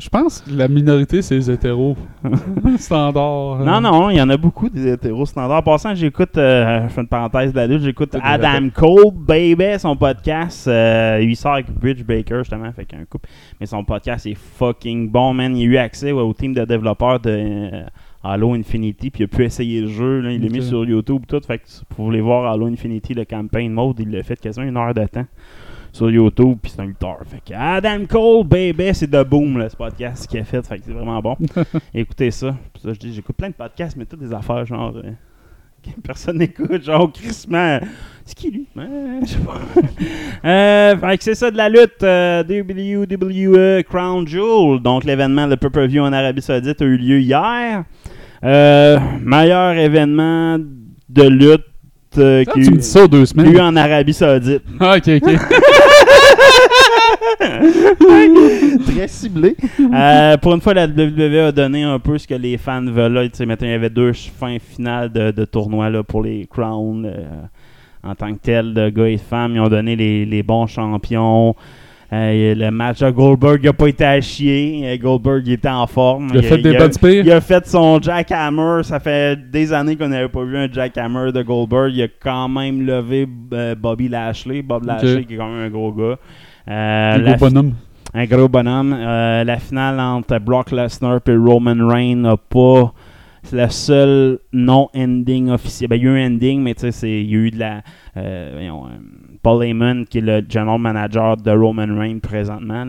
je 0.00 0.08
pense 0.08 0.40
que 0.40 0.50
la 0.54 0.68
minorité, 0.68 1.20
c'est 1.22 1.34
les 1.36 1.50
hétéros. 1.50 1.96
Standard. 2.78 3.60
euh. 3.60 3.64
Non, 3.64 3.80
non, 3.80 4.10
il 4.10 4.16
y 4.16 4.20
en 4.22 4.28
a 4.30 4.36
beaucoup 4.36 4.68
des 4.68 4.92
hétéros 4.92 5.26
standards. 5.26 5.58
En 5.58 5.62
passant, 5.62 5.94
j'écoute, 5.94 6.36
euh, 6.36 6.84
je 6.88 6.92
fais 6.92 7.00
une 7.00 7.06
parenthèse 7.08 7.52
de 7.52 7.56
la 7.56 7.66
lutte, 7.66 7.82
j'écoute 7.82 8.14
Adam 8.22 8.68
Cole, 8.74 9.12
baby, 9.14 9.78
son 9.78 9.96
podcast. 9.96 10.66
euh, 10.68 11.20
il 11.22 11.36
sort 11.36 11.54
avec 11.54 11.70
Bridge 11.70 12.02
Baker, 12.04 12.38
justement, 12.38 12.70
fait 12.72 12.84
qu'un 12.84 13.04
couple. 13.08 13.28
Mais 13.60 13.66
son 13.66 13.84
podcast 13.84 14.26
est 14.26 14.36
fucking 14.36 15.10
bon, 15.10 15.32
man. 15.34 15.56
Il 15.56 15.62
a 15.62 15.72
eu 15.72 15.76
accès 15.78 16.12
au 16.12 16.32
team 16.32 16.54
de 16.54 16.64
développeurs 16.64 17.20
de 17.20 17.30
euh, 17.30 17.82
Halo 18.24 18.54
Infinity, 18.54 19.10
puis 19.10 19.22
il 19.22 19.24
a 19.24 19.28
pu 19.28 19.44
essayer 19.44 19.80
le 19.82 19.88
jeu. 19.88 20.20
Là. 20.20 20.32
Il 20.32 20.42
l'a 20.42 20.48
mis 20.48 20.62
sur 20.62 20.84
YouTube, 20.84 21.22
tout. 21.28 21.40
Fait 21.46 21.58
que 21.58 21.64
vous 21.96 22.04
voulez 22.06 22.20
voir 22.20 22.50
Halo 22.52 22.66
Infinity, 22.66 23.14
le 23.14 23.24
campaign 23.24 23.72
mode, 23.72 24.00
il 24.00 24.10
l'a 24.10 24.22
fait 24.22 24.38
quasiment 24.40 24.66
une 24.66 24.76
heure 24.76 24.92
de 24.94 25.04
temps 25.06 25.26
sur 25.96 26.10
YouTube, 26.10 26.58
puis 26.62 26.70
c'est 26.74 26.80
un 26.82 26.86
lutteur. 26.86 27.18
Fait 27.26 27.40
que 27.44 27.54
Adam 27.54 28.04
Cole, 28.08 28.44
baby, 28.46 28.90
c'est 28.94 29.10
de 29.10 29.22
boom, 29.22 29.58
là, 29.58 29.68
ce 29.68 29.76
podcast 29.76 30.26
qu'il 30.26 30.40
a 30.40 30.44
fait. 30.44 30.64
Fait 30.66 30.78
que 30.78 30.84
c'est 30.86 30.92
vraiment 30.92 31.20
bon. 31.20 31.36
Écoutez 31.94 32.30
ça. 32.30 32.54
Ça, 32.82 32.92
je 32.92 32.98
dis, 32.98 33.12
j'écoute 33.14 33.36
plein 33.36 33.48
de 33.48 33.54
podcasts, 33.54 33.96
mais 33.96 34.04
toutes 34.04 34.20
des 34.20 34.32
affaires 34.32 34.64
genre. 34.66 34.94
euh, 34.96 35.10
que 35.82 36.00
personne 36.02 36.38
n'écoute, 36.38 36.82
genre 36.82 37.10
crissement. 37.12 37.78
C'est 38.24 38.36
qui 38.36 38.50
lui? 38.50 38.66
Ouais, 38.74 38.84
Je 39.22 39.26
sais 39.26 39.38
pas. 39.38 39.60
euh, 40.48 40.96
fait 40.98 41.18
que 41.18 41.24
c'est 41.24 41.34
ça 41.36 41.50
de 41.50 41.56
la 41.56 41.68
lutte. 41.68 42.02
euh, 42.02 42.42
WWE 42.42 43.82
Crown 43.84 44.26
Jewel. 44.26 44.80
Donc 44.82 45.04
l'événement, 45.04 45.46
le 45.46 45.56
pay-per-view 45.56 46.02
en 46.02 46.12
Arabie 46.12 46.42
Saoudite 46.42 46.82
a 46.82 46.84
eu 46.84 46.96
lieu 46.96 47.20
hier. 47.20 47.84
Euh, 48.44 48.98
meilleur 49.22 49.72
événement 49.76 50.58
de 50.58 51.22
lutte 51.22 51.64
euh, 52.18 52.42
y 52.42 52.64
tu 52.64 52.70
me 52.70 52.76
dis 52.78 52.82
ça 52.82 53.04
aux 53.04 53.08
deux 53.08 53.22
a 53.22 53.26
semaines. 53.26 53.52
eu 53.54 53.60
en 53.60 53.74
Arabie 53.76 54.12
Saoudite. 54.14 54.62
Ah, 54.80 54.96
ok, 54.96 55.20
ok. 55.22 55.38
Très 58.86 59.08
ciblé. 59.08 59.56
Euh, 59.92 60.36
pour 60.38 60.54
une 60.54 60.60
fois, 60.60 60.74
la 60.74 60.86
WWE 60.86 61.48
a 61.48 61.52
donné 61.52 61.82
un 61.82 61.98
peu 61.98 62.18
ce 62.18 62.26
que 62.26 62.34
les 62.34 62.56
fans 62.58 62.84
veulent. 62.84 63.12
Là. 63.12 63.22
Maintenant, 63.46 63.66
il 63.66 63.70
y 63.70 63.74
avait 63.74 63.90
deux 63.90 64.12
fins 64.12 64.56
finales 64.58 65.12
de, 65.12 65.30
de 65.30 65.44
tournois 65.44 65.90
là, 65.90 66.02
pour 66.02 66.22
les 66.22 66.46
Crowns. 66.50 67.04
euh, 67.06 67.24
en 68.02 68.14
tant 68.14 68.32
que 68.32 68.38
tel, 68.40 68.72
de 68.72 68.88
gars 68.88 69.08
et 69.08 69.16
de 69.16 69.20
femmes, 69.20 69.52
ils 69.56 69.60
ont 69.60 69.68
donné 69.68 69.96
les, 69.96 70.24
les 70.24 70.42
bons 70.42 70.66
champions. 70.66 71.54
Euh, 72.12 72.54
le 72.54 72.70
match 72.70 73.00
de 73.00 73.10
Goldberg 73.10 73.64
n'a 73.64 73.72
pas 73.72 73.88
été 73.88 74.04
à 74.04 74.20
chier. 74.20 74.96
Goldberg 75.02 75.48
était 75.48 75.68
en 75.68 75.86
forme. 75.88 76.28
Il 76.32 76.38
a 76.38 76.42
fait 76.42 76.58
des 76.58 76.70
il 76.72 76.92
spires. 76.92 77.24
il 77.24 77.32
a 77.32 77.40
fait 77.40 77.66
son 77.66 78.00
jackhammer. 78.00 78.82
Ça 78.84 79.00
fait 79.00 79.36
des 79.50 79.72
années 79.72 79.96
qu'on 79.96 80.08
n'avait 80.08 80.28
pas 80.28 80.44
vu 80.44 80.56
un 80.56 80.70
jackhammer 80.70 81.32
de 81.32 81.42
Goldberg. 81.42 81.92
Il 81.92 82.02
a 82.02 82.08
quand 82.20 82.48
même 82.48 82.86
levé 82.86 83.26
euh, 83.52 83.74
Bobby 83.74 84.08
Lashley. 84.08 84.62
Bob 84.62 84.84
Lashley, 84.86 85.24
qui 85.24 85.34
est 85.34 85.36
quand 85.36 85.48
même 85.48 85.66
un 85.66 85.70
gros 85.70 85.92
gars. 85.92 86.16
Euh, 86.68 87.14
Un 87.14 87.18
la 87.18 87.32
gros 87.34 87.48
bonhomme. 87.48 87.74
un 88.14 88.24
gros 88.26 88.48
bonhomme. 88.48 88.96
Euh, 88.96 89.42
la 89.42 89.58
finale 89.58 89.98
entre 89.98 90.38
Brock 90.38 90.70
Lesnar 90.70 91.20
et 91.26 91.36
Roman 91.36 91.88
Reigns 91.88 92.16
n'a 92.20 92.36
pas. 92.36 92.92
C'est 93.42 93.56
le 93.56 93.68
seul 93.70 94.38
non-ending 94.52 95.50
officiel. 95.50 95.88
Ben, 95.88 95.96
il 95.96 96.04
y 96.04 96.08
a 96.08 96.10
eu 96.10 96.20
un 96.20 96.26
ending, 96.34 96.62
mais 96.62 96.74
tu 96.74 96.90
sais, 96.90 97.22
il 97.22 97.30
y 97.30 97.34
a 97.34 97.38
eu 97.38 97.50
de 97.50 97.58
la. 97.58 97.82
voyons, 98.14 98.86
euh, 98.86 98.88
Paul 99.46 99.62
Heyman, 99.62 100.06
qui 100.06 100.18
est 100.18 100.22
le 100.22 100.44
general 100.48 100.80
manager 100.80 101.36
de 101.36 101.52
Roman 101.52 101.96
Reigns 101.96 102.18
présentement, 102.18 102.84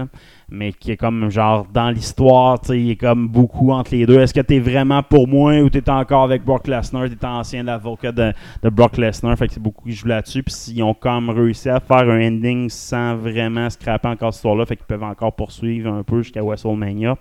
mais 0.49 0.73
qui 0.73 0.89
est 0.89 0.97
comme 0.97 1.29
genre 1.29 1.67
dans 1.71 1.91
l'histoire, 1.91 2.59
il 2.69 2.89
est 2.89 2.95
comme 2.95 3.27
beaucoup 3.27 3.71
entre 3.71 3.93
les 3.93 4.07
deux. 4.07 4.19
Est-ce 4.19 4.33
que 4.33 4.41
t'es 4.41 4.57
vraiment 4.57 5.03
pour 5.03 5.27
moi 5.27 5.59
ou 5.59 5.69
t'es 5.69 5.87
encore 5.87 6.23
avec 6.23 6.43
Brock 6.43 6.65
Lesnar? 6.65 7.09
T'es 7.09 7.27
ancien 7.27 7.67
avocat 7.67 8.11
de, 8.11 8.33
Brock 8.71 8.97
Lesnar, 8.97 9.37
fait 9.37 9.49
que 9.49 9.53
c'est 9.53 9.61
beaucoup 9.61 9.87
qui 9.87 9.93
jouent 9.93 10.07
là-dessus. 10.07 10.41
Puis 10.41 10.55
ils 10.69 10.81
ont 10.81 10.95
comme 10.95 11.29
réussi 11.29 11.69
à 11.69 11.79
faire 11.79 12.09
un 12.09 12.27
ending 12.27 12.71
sans 12.71 13.15
vraiment 13.15 13.69
scraper 13.69 14.07
encore 14.07 14.33
cette 14.33 14.39
histoire-là, 14.39 14.65
fait 14.65 14.77
qu'ils 14.77 14.87
peuvent 14.87 15.03
encore 15.03 15.35
poursuivre 15.35 15.93
un 15.93 16.01
peu 16.01 16.23
jusqu'à 16.23 16.41
WrestleMania. 16.41 17.17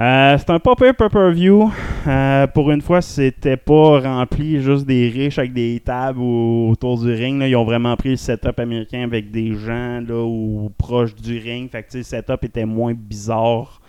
Euh, 0.00 0.36
c'est 0.38 0.50
un 0.50 0.58
pas 0.58 0.74
pay-per-view. 0.74 1.70
Euh, 2.06 2.46
pour 2.48 2.70
une 2.70 2.80
fois, 2.80 3.00
c'était 3.02 3.56
pas 3.58 4.00
rempli 4.00 4.60
juste 4.60 4.86
des 4.86 5.08
riches 5.08 5.38
avec 5.38 5.52
des 5.52 5.80
tables 5.80 6.18
au- 6.20 6.70
autour 6.70 6.98
du 7.00 7.12
ring. 7.12 7.38
là. 7.38 7.46
Ils 7.46 7.56
ont 7.56 7.64
vraiment 7.64 7.94
pris 7.96 8.10
le 8.10 8.16
setup 8.16 8.58
américain 8.58 9.02
avec 9.04 9.30
des 9.30 9.54
gens 9.54 10.00
là, 10.00 10.68
proches 10.78 11.14
du 11.14 11.38
ring. 11.38 11.70
Fait 11.70 11.82
que 11.82 11.98
le 11.98 12.02
setup 12.02 12.42
était 12.42 12.64
moins 12.64 12.94
bizarre. 12.94 13.80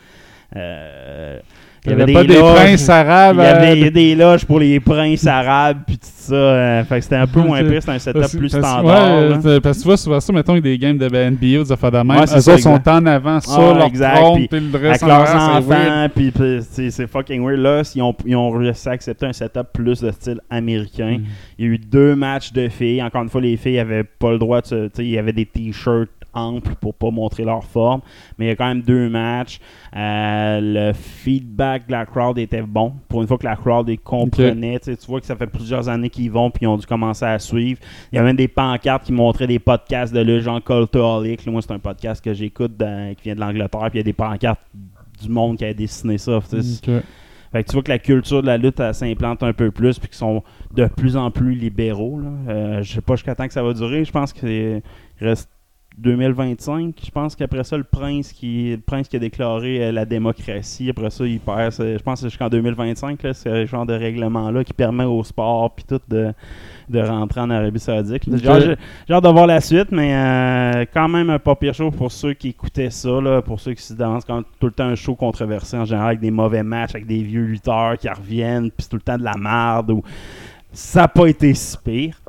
Euh, 0.56 1.40
Il 1.86 1.90
y 1.92 2.02
avait 2.02 2.14
pas 2.14 2.24
des 2.24 2.40
loges. 2.40 2.56
princes 2.56 2.90
arabes. 2.90 3.36
Il 3.40 3.44
y 3.44 3.46
avait 3.46 3.88
euh, 3.88 3.92
des 3.92 4.16
loges 4.16 4.46
pour 4.46 4.60
les 4.60 4.80
princes 4.80 5.28
arabes 5.28 5.80
puis 5.86 5.98
tout 5.98 6.08
ça. 6.10 6.34
euh, 6.34 6.84
fait 6.86 6.96
que 6.96 7.02
c'était 7.02 7.16
un 7.18 7.28
peu 7.28 7.42
moins 7.42 7.62
pire. 7.64 7.82
C'était 7.82 7.92
un 7.92 8.00
setup 8.00 8.22
Parce- 8.22 8.36
plus 8.38 8.52
parce- 8.52 8.64
standard. 8.66 9.20
ouais, 9.44 9.60
parce 9.60 9.78
que 9.78 9.82
tu 9.82 9.88
vois, 9.90 9.98
souvent 9.98 10.20
ça, 10.22 10.32
mettons, 10.32 10.54
avec 10.54 10.64
des 10.64 10.78
games 10.78 10.98
de 10.98 11.08
NBA 11.08 11.60
ou 11.60 11.64
des 11.64 11.72
affaires 11.74 11.92
de 11.92 11.98
même. 11.98 12.18
Eux 12.24 12.50
autres 12.50 12.58
sont 12.60 12.80
en 12.90 13.06
avant 13.06 13.40
sur 13.42 13.60
Ah, 13.60 13.74
leur 13.74 13.88
exact, 13.88 14.16
trône, 14.16 14.36
puis 14.38 14.48
puis 14.48 14.60
le 14.62 14.76
avec 14.78 14.92
reste 14.92 15.04
en 15.04 15.08
leurs 15.08 15.36
enfants, 15.36 16.08
puis 16.16 16.32
puis 16.32 16.60
c'est 16.90 17.08
fucking 17.08 17.44
weird. 17.46 17.60
Là, 17.60 17.82
ils 17.94 18.02
ont, 18.02 18.16
ils 18.26 18.36
ont 18.38 18.50
réussi 18.52 18.88
à 18.88 18.94
accepter 18.94 19.26
un 19.26 19.34
setup 19.34 19.68
plus 19.74 20.00
de 20.02 20.12
style 20.12 20.40
américain. 20.50 21.18
Mm. 21.20 21.24
Il 21.60 21.66
y 21.66 21.70
a 21.70 21.72
eu 21.74 21.78
deux 21.78 22.16
matchs 22.16 22.54
de 22.54 22.70
filles. 22.70 23.04
Encore 23.04 23.24
une 23.24 23.30
fois, 23.30 23.42
les 23.42 23.58
filles 23.58 23.80
avaient 23.80 24.04
pas 24.06 24.32
le 24.32 24.38
droit 24.40 24.62
de 24.62 24.90
Il 25.00 25.10
y 25.10 25.18
avait 25.18 25.34
des 25.34 25.46
t-shirts 25.46 26.10
amples 26.34 26.76
pour 26.76 26.94
pas 26.94 27.12
montrer 27.12 27.44
leur 27.44 27.64
forme. 27.64 28.02
Mais 28.38 28.46
il 28.46 28.48
y 28.50 28.52
a 28.52 28.56
quand 28.56 28.68
même 28.68 28.82
deux 28.82 29.10
matchs. 29.10 29.60
Euh, 29.96 30.60
le 30.62 30.94
feedback 30.94 31.88
de 31.88 31.92
la 31.92 32.06
crowd 32.06 32.38
était 32.38 32.62
bon. 32.62 32.94
Pour 33.08 33.22
une 33.22 33.28
fois 33.28 33.38
que 33.38 33.46
la 33.46 33.56
crowd 33.56 33.88
les 33.88 33.98
comprenait. 33.98 34.80
Tu 34.80 34.96
vois 35.08 35.20
que 35.20 35.26
ça 35.26 35.36
fait 35.36 35.48
plusieurs 35.48 35.90
années 35.90 36.10
qu'ils 36.10 36.32
vont 36.32 36.50
puis 36.50 36.64
ils 36.64 36.68
ont 36.68 36.78
dû 36.78 36.86
commencer 36.86 37.26
à 37.26 37.40
suivre. 37.40 37.80
Il 38.12 38.16
y 38.16 38.20
avait 38.20 38.28
même 38.28 38.36
des 38.36 38.48
pancartes 38.48 39.04
qui 39.04 39.14
montraient 39.14 39.48
des 39.48 39.60
podcasts 39.60 40.14
de 40.14 40.20
le 40.20 40.42
Cultaholic. 40.60 41.46
Là, 41.46 41.52
Moi, 41.52 41.62
c'est 41.62 41.74
un 41.74 41.80
podcast 41.80 42.24
que 42.24 42.34
j'écoute 42.34 42.74
qui 42.78 43.24
vient 43.24 43.36
de 43.36 43.40
l'Angleterre. 43.40 43.90
Puis 43.90 43.96
il 43.96 43.98
y 43.98 44.00
a 44.00 44.04
des 44.04 44.14
pancartes 44.14 44.62
du 45.22 45.30
monde 45.30 45.58
qui 45.58 45.66
a 45.66 45.74
dessiné 45.74 46.18
ça. 46.18 46.40
Fait 47.54 47.64
que 47.64 47.70
tu 47.70 47.74
vois 47.74 47.84
que 47.84 47.92
la 47.92 48.00
culture 48.00 48.42
de 48.42 48.48
la 48.48 48.58
lutte 48.58 48.82
s'implante 48.94 49.44
un 49.44 49.54
peu 49.54 49.70
plus 49.70 50.00
puis 50.00 50.10
qu'ils 50.10 50.18
sont 50.18 50.42
de 50.74 50.88
plus 50.88 51.16
en 51.16 51.30
plus 51.30 51.54
libéraux. 51.54 52.20
Là. 52.20 52.30
Euh, 52.52 52.82
je 52.82 52.94
sais 52.94 53.02
pas 53.02 53.16
jusqu'à 53.16 53.36
temps 53.36 53.46
que 53.46 53.54
ça 53.54 53.62
va 53.62 53.74
durer. 53.74 54.04
Je 54.04 54.12
pense 54.12 54.34
qu'il 54.34 54.82
reste 55.20 55.52
2025. 55.98 56.96
Je 57.06 57.12
pense 57.12 57.36
qu'après 57.36 57.64
ça, 57.64 57.78
le 57.78 57.84
prince 57.84 58.32
qui 58.34 58.72
le 58.72 58.78
prince 58.82 59.08
qui 59.08 59.16
a 59.16 59.20
déclaré 59.20 59.84
euh, 59.86 59.92
la 59.92 60.06
démocratie, 60.06 60.90
après 60.90 61.10
ça, 61.10 61.26
il 61.26 61.40
perd. 61.40 61.72
Je 61.74 61.98
pense 62.02 62.16
que 62.16 62.20
c'est 62.22 62.30
jusqu'en 62.30 62.50
2025. 62.50 63.22
là, 63.24 63.34
C'est 63.34 63.50
ce 63.50 63.66
genre 63.66 63.86
de 63.86 63.94
règlement-là 63.94 64.64
qui 64.64 64.74
permet 64.74 65.04
au 65.06 65.24
sport 65.24 65.74
puis 65.76 65.86
tout 65.88 66.00
de, 66.10 66.34
de 66.90 67.00
rentrer 67.00 67.42
en 67.42 67.50
Arabie 67.50 67.80
Saoudite. 67.80 68.24
J'ai 69.08 69.14
hâte- 69.14 69.24
de 69.24 69.30
voir 69.30 69.48
la 69.48 69.62
suite, 69.62 69.92
mais 69.92 70.14
euh, 70.16 70.86
quand 70.94 71.08
même 71.08 71.30
un 71.30 71.40
pas 71.40 71.56
pire 71.56 71.74
show 71.74 71.92
pour 71.92 72.12
ceux 72.12 72.34
qui 72.34 72.50
écoutaient 72.50 72.90
ça, 72.90 73.22
là, 73.22 73.42
pour 73.42 73.60
ceux 73.60 73.74
qui 73.74 73.84
se 73.84 73.94
demandent 73.94 74.24
quand 74.26 74.44
tout 74.60 74.68
le 74.68 74.74
temps 74.74 74.86
un 74.86 74.96
show 74.96 75.16
controversé 75.16 75.78
en 75.78 75.86
général 75.86 76.08
avec 76.08 76.20
des 76.20 76.32
mauvais 76.32 76.64
matchs, 76.64 76.92
avec 76.96 77.06
des 77.08 77.22
vieux 77.24 77.44
lutteurs 77.44 77.98
qui 77.98 78.10
reviennent, 78.10 78.70
puis 78.72 78.84
c'est 78.84 78.90
tout 78.90 78.96
le 78.98 79.02
temps 79.02 79.18
de 79.18 79.24
la 79.24 79.36
merde. 79.38 79.92
Ou... 79.92 80.04
Ça 80.72 81.02
n'a 81.02 81.08
pas 81.08 81.28
été 81.28 81.54
si 81.54 81.78
pire. 81.78 82.20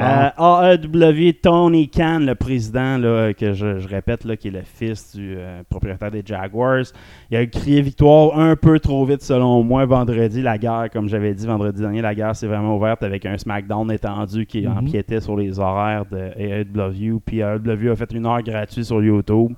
Euh, 0.00 0.76
AEW, 0.76 1.32
Tony 1.42 1.88
Khan, 1.88 2.18
le 2.20 2.34
président, 2.34 2.98
là, 2.98 3.32
que 3.32 3.52
je, 3.52 3.78
je 3.78 3.88
répète, 3.88 4.24
là, 4.24 4.36
qui 4.36 4.48
est 4.48 4.50
le 4.50 4.62
fils 4.62 5.14
du 5.14 5.34
euh, 5.36 5.62
propriétaire 5.68 6.10
des 6.10 6.22
Jaguars, 6.24 6.84
il 7.30 7.36
a 7.36 7.46
crié 7.46 7.80
victoire 7.80 8.38
un 8.38 8.56
peu 8.56 8.80
trop 8.80 9.04
vite 9.04 9.22
selon 9.22 9.62
moi 9.62 9.84
vendredi. 9.86 10.42
La 10.42 10.58
guerre, 10.58 10.88
comme 10.92 11.08
j'avais 11.08 11.32
dit 11.34 11.46
vendredi 11.46 11.80
dernier, 11.80 12.02
la 12.02 12.14
guerre 12.14 12.34
s'est 12.34 12.46
vraiment 12.48 12.76
ouverte 12.76 13.02
avec 13.02 13.24
un 13.26 13.38
SmackDown 13.38 13.90
étendu 13.92 14.46
qui 14.46 14.62
Mhm. 14.66 14.78
empiétait 14.78 15.20
sur 15.20 15.36
les 15.36 15.58
horaires 15.60 16.04
de 16.10 16.30
AEW. 16.36 17.20
Puis 17.24 17.38
AEW 17.40 17.90
a 17.92 17.96
fait 17.96 18.12
une 18.12 18.26
heure 18.26 18.42
gratuite 18.42 18.84
sur 18.84 19.02
YouTube. 19.02 19.52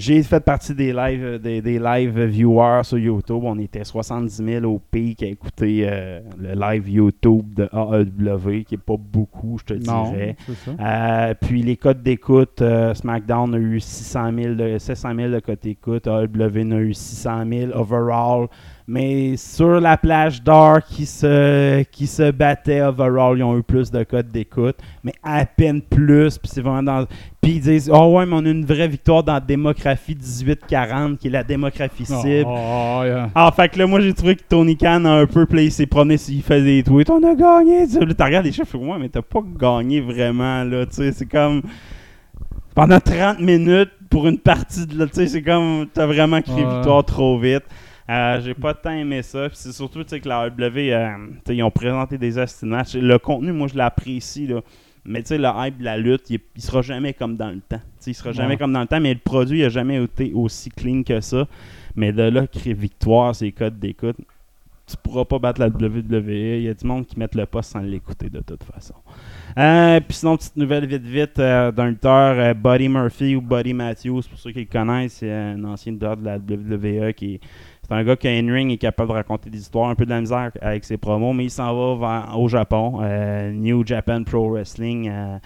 J'ai 0.00 0.22
fait 0.22 0.38
partie 0.38 0.76
des 0.76 0.92
live, 0.92 1.24
euh, 1.24 1.38
des, 1.38 1.60
des 1.60 1.80
live 1.80 2.20
viewers 2.26 2.84
sur 2.84 2.98
YouTube. 2.98 3.40
On 3.42 3.58
était 3.58 3.82
70 3.82 4.32
000 4.60 4.64
au 4.64 4.78
pic 4.78 5.24
à 5.24 5.26
écouter 5.26 5.88
euh, 5.90 6.20
le 6.38 6.54
live 6.54 6.88
YouTube 6.88 7.52
de 7.54 7.64
AEW, 7.72 8.62
qui 8.62 8.76
est 8.76 8.78
pas 8.78 8.94
beaucoup, 8.96 9.58
je 9.58 9.74
te 9.74 9.74
Non, 9.74 10.12
dirais. 10.12 10.36
ça. 10.64 10.70
Euh, 10.78 11.34
puis 11.40 11.62
les 11.62 11.76
codes 11.76 12.00
d'écoute, 12.04 12.62
euh, 12.62 12.94
SmackDown 12.94 13.52
a 13.56 13.58
eu 13.58 13.80
600 13.80 14.30
000 14.40 14.54
de, 14.54 14.78
700 14.78 15.16
000 15.16 15.32
de 15.32 15.40
codes 15.40 15.58
d'écoute, 15.60 16.06
AEW 16.06 16.62
en 16.62 16.70
a 16.70 16.80
eu 16.80 16.94
600 16.94 17.44
000 17.50 17.72
overall. 17.74 18.46
Mais 18.90 19.36
sur 19.36 19.80
la 19.80 19.98
plage 19.98 20.42
d'or 20.42 20.78
qui 20.82 21.04
se, 21.04 21.82
qui 21.92 22.06
se 22.06 22.30
battait 22.30 22.80
overall, 22.80 23.36
ils 23.36 23.42
ont 23.44 23.58
eu 23.58 23.62
plus 23.62 23.90
de 23.90 24.02
codes 24.02 24.28
d'écoute, 24.28 24.76
mais 25.04 25.12
à 25.22 25.44
peine 25.44 25.82
plus. 25.82 26.38
Puis 26.38 26.50
c'est 26.50 26.62
vraiment 26.62 26.82
dans. 26.82 27.06
Puis 27.42 27.52
ils 27.56 27.60
disent 27.60 27.90
Oh 27.92 28.16
ouais, 28.16 28.24
mais 28.24 28.32
on 28.34 28.46
a 28.46 28.48
une 28.48 28.64
vraie 28.64 28.88
victoire 28.88 29.22
dans 29.22 29.34
la 29.34 29.40
démographie 29.40 30.14
18-40, 30.14 31.18
qui 31.18 31.26
est 31.26 31.30
la 31.30 31.44
démographie 31.44 32.06
cible. 32.06 32.46
Oh, 32.46 33.02
yeah. 33.04 33.28
Ah, 33.34 33.52
fait 33.54 33.68
que 33.68 33.78
là, 33.78 33.86
moi, 33.86 34.00
j'ai 34.00 34.14
trouvé 34.14 34.36
que 34.36 34.42
Tony 34.48 34.74
Khan 34.74 35.04
a 35.04 35.10
un 35.10 35.26
peu 35.26 35.44
play, 35.44 35.66
il 35.66 35.72
s'est 35.72 35.84
promené, 35.84 36.16
il 36.30 36.42
fait 36.42 36.62
des 36.62 36.82
tweets, 36.82 37.10
on 37.10 37.22
a 37.24 37.34
gagné. 37.34 37.86
tu 37.86 37.98
regardes 37.98 38.46
les 38.46 38.52
chiffres, 38.52 38.78
ouais, 38.78 38.96
mais 38.98 39.10
t'as 39.10 39.20
pas 39.20 39.40
gagné 39.60 40.00
vraiment, 40.00 40.64
là, 40.64 40.86
tu 40.86 40.94
sais, 40.94 41.12
c'est 41.12 41.26
comme. 41.26 41.60
Pendant 42.74 43.00
30 43.00 43.40
minutes 43.40 43.90
pour 44.08 44.26
une 44.28 44.38
partie 44.38 44.86
de 44.86 44.98
là, 44.98 45.06
tu 45.06 45.14
sais, 45.16 45.26
c'est 45.26 45.42
comme. 45.42 45.88
T'as 45.92 46.06
vraiment 46.06 46.40
crié 46.40 46.64
Ouais. 46.64 46.74
victoire 46.74 47.04
trop 47.04 47.38
vite. 47.38 47.64
Euh, 48.10 48.40
j'ai 48.40 48.54
pas 48.54 48.72
tant 48.74 48.90
aimé 48.90 49.22
ça. 49.22 49.48
Puis 49.48 49.58
c'est 49.58 49.72
surtout, 49.72 50.02
tu 50.02 50.10
sais, 50.10 50.20
que 50.20 50.28
la 50.28 50.46
AEW, 50.46 50.92
euh, 50.92 51.16
ils 51.50 51.62
ont 51.62 51.70
présenté 51.70 52.16
des 52.18 52.38
asti 52.38 52.64
de 52.64 52.70
matchs. 52.70 52.94
Le 52.94 53.18
contenu, 53.18 53.52
moi, 53.52 53.68
je 53.68 53.76
l'apprécie, 53.76 54.46
là. 54.46 54.60
Mais 55.04 55.22
tu 55.22 55.28
sais, 55.28 55.38
le 55.38 55.48
hype 55.54 55.78
de 55.78 55.84
la 55.84 55.96
lutte, 55.96 56.28
il, 56.30 56.40
il 56.56 56.62
sera 56.62 56.82
jamais 56.82 57.12
comme 57.14 57.36
dans 57.36 57.50
le 57.50 57.60
temps. 57.60 57.76
Tu 57.78 57.82
sais, 58.00 58.10
il 58.10 58.14
sera 58.14 58.32
jamais 58.32 58.50
Ouais. 58.50 58.56
comme 58.56 58.72
dans 58.72 58.80
le 58.80 58.86
temps, 58.86 59.00
mais 59.00 59.12
le 59.14 59.20
produit 59.20 59.62
n'a 59.62 59.68
jamais 59.68 60.02
été 60.02 60.32
aussi 60.34 60.70
clean 60.70 61.02
que 61.02 61.20
ça. 61.20 61.46
Mais 61.96 62.12
de 62.12 62.22
là, 62.22 62.46
crier 62.46 62.74
victoire, 62.74 63.34
c'est 63.34 63.50
codes 63.52 63.78
d'écoute. 63.78 64.16
Tu 64.86 64.96
pourras 65.02 65.26
pas 65.26 65.38
battre 65.38 65.60
la 65.60 65.68
WWE. 65.68 66.30
Il 66.30 66.62
y 66.62 66.68
a 66.68 66.74
du 66.74 66.86
monde 66.86 67.06
qui 67.06 67.18
met 67.18 67.28
le 67.34 67.44
poste 67.44 67.72
sans 67.72 67.80
l'écouter 67.80 68.30
de 68.30 68.40
toute 68.40 68.64
façon. 68.64 68.94
Euh, 69.58 70.00
Puis 70.00 70.16
sinon, 70.18 70.36
petite 70.38 70.56
nouvelle 70.56 70.86
vite 70.86 71.02
vite 71.02 71.38
euh, 71.38 71.70
d'un 71.72 71.88
lutteur, 71.88 72.38
euh, 72.38 72.54
Buddy 72.54 72.88
Murphy 72.88 73.36
ou 73.36 73.42
Buddy 73.42 73.74
Matthews, 73.74 74.22
pour 74.30 74.38
ceux 74.38 74.50
qui 74.52 74.60
le 74.60 74.64
connaissent, 74.66 75.14
c'est 75.14 75.30
un 75.30 75.62
ancien 75.64 75.92
lutteur 75.92 76.16
de 76.16 76.24
la 76.24 76.36
WWE 76.38 77.12
qui 77.12 77.38
c'est 77.88 77.94
un 77.94 78.04
gars 78.04 78.16
qui 78.16 78.28
a 78.28 78.38
une 78.38 78.50
ring 78.52 78.70
est 78.70 78.76
capable 78.78 79.08
de 79.10 79.14
raconter 79.14 79.50
des 79.50 79.58
histoires, 79.58 79.88
un 79.88 79.94
peu 79.94 80.04
de 80.04 80.10
la 80.10 80.20
misère 80.20 80.50
avec 80.60 80.84
ses 80.84 80.96
promos, 80.98 81.32
mais 81.32 81.44
il 81.44 81.50
s'en 81.50 81.74
va 81.96 82.24
vers- 82.26 82.38
au 82.38 82.48
Japon. 82.48 82.98
euh, 83.02 83.50
New 83.52 83.84
Japan 83.86 84.22
Pro 84.24 84.50
Wrestling. 84.50 85.08
euh, 85.08 85.38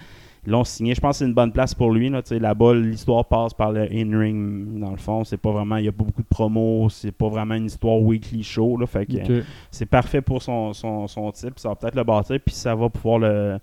ils 0.45 0.51
l'ont 0.51 0.65
signé. 0.65 0.93
Je 0.93 0.99
pense 0.99 1.11
que 1.11 1.17
c'est 1.19 1.25
une 1.25 1.33
bonne 1.33 1.53
place 1.53 1.73
pour 1.73 1.89
lui. 1.91 2.09
Là, 2.09 2.21
Là-bas, 2.29 2.73
l'histoire 2.73 3.23
passe 3.23 3.53
par 3.53 3.71
le 3.71 3.83
in-ring. 3.89 4.77
Dans 4.77 4.91
le 4.91 4.97
fond, 4.97 5.23
c'est 5.23 5.37
pas 5.37 5.51
vraiment. 5.51 5.77
Il 5.77 5.83
n'y 5.83 5.87
a 5.87 5.93
pas 5.93 6.03
beaucoup 6.03 6.21
de 6.21 6.27
promos. 6.27 6.89
C'est 6.89 7.13
pas 7.13 7.29
vraiment 7.29 7.55
une 7.55 7.67
histoire 7.67 7.97
weekly 8.01 8.43
show. 8.43 8.75
Là, 8.75 8.85
fait 8.85 9.05
que, 9.05 9.39
Ok. 9.39 9.45
c'est 9.71 9.85
parfait 9.85 10.19
pour 10.21 10.41
son, 10.41 10.73
son, 10.73 11.07
son 11.07 11.31
type. 11.31 11.57
Ça 11.59 11.69
va 11.69 11.75
peut-être 11.75 11.95
le 11.95 12.03
bâtir. 12.03 12.37
Puis 12.45 12.55
ça 12.55 12.75
va 12.75 12.89
pouvoir 12.89 13.19
le. 13.19 13.57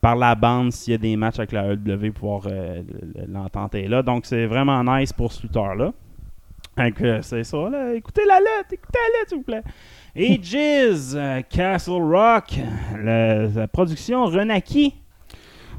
Par 0.00 0.16
la 0.16 0.34
bande, 0.34 0.72
s'il 0.72 0.90
y 0.90 0.94
a 0.96 0.98
des 0.98 1.16
matchs 1.16 1.38
avec 1.38 1.52
la 1.52 1.72
EW, 1.72 2.10
pouvoir 2.12 2.42
euh, 2.48 2.82
le- 3.14 3.32
l'entente 3.32 3.76
est 3.76 3.86
là. 3.86 4.02
Donc 4.02 4.26
c'est 4.26 4.46
vraiment 4.46 4.82
nice 4.82 5.12
pour 5.12 5.30
ce 5.32 5.40
lutteur-là. 5.44 5.92
Euh, 6.78 7.18
c'est 7.22 7.44
ça, 7.44 7.68
là. 7.70 7.94
Écoutez 7.94 8.22
la 8.26 8.40
lutte, 8.40 8.72
écoutez 8.72 8.98
la 8.98 9.20
lutte, 9.20 9.28
s'il 9.28 9.38
vous 9.38 9.44
plaît. 9.44 9.62
Et 10.16 10.38
Jizz, 10.42 11.14
euh, 11.16 11.40
Castle 11.48 11.92
Rock, 12.02 12.58
la 13.02 13.68
production 13.68 14.24
Renaki. 14.26 14.94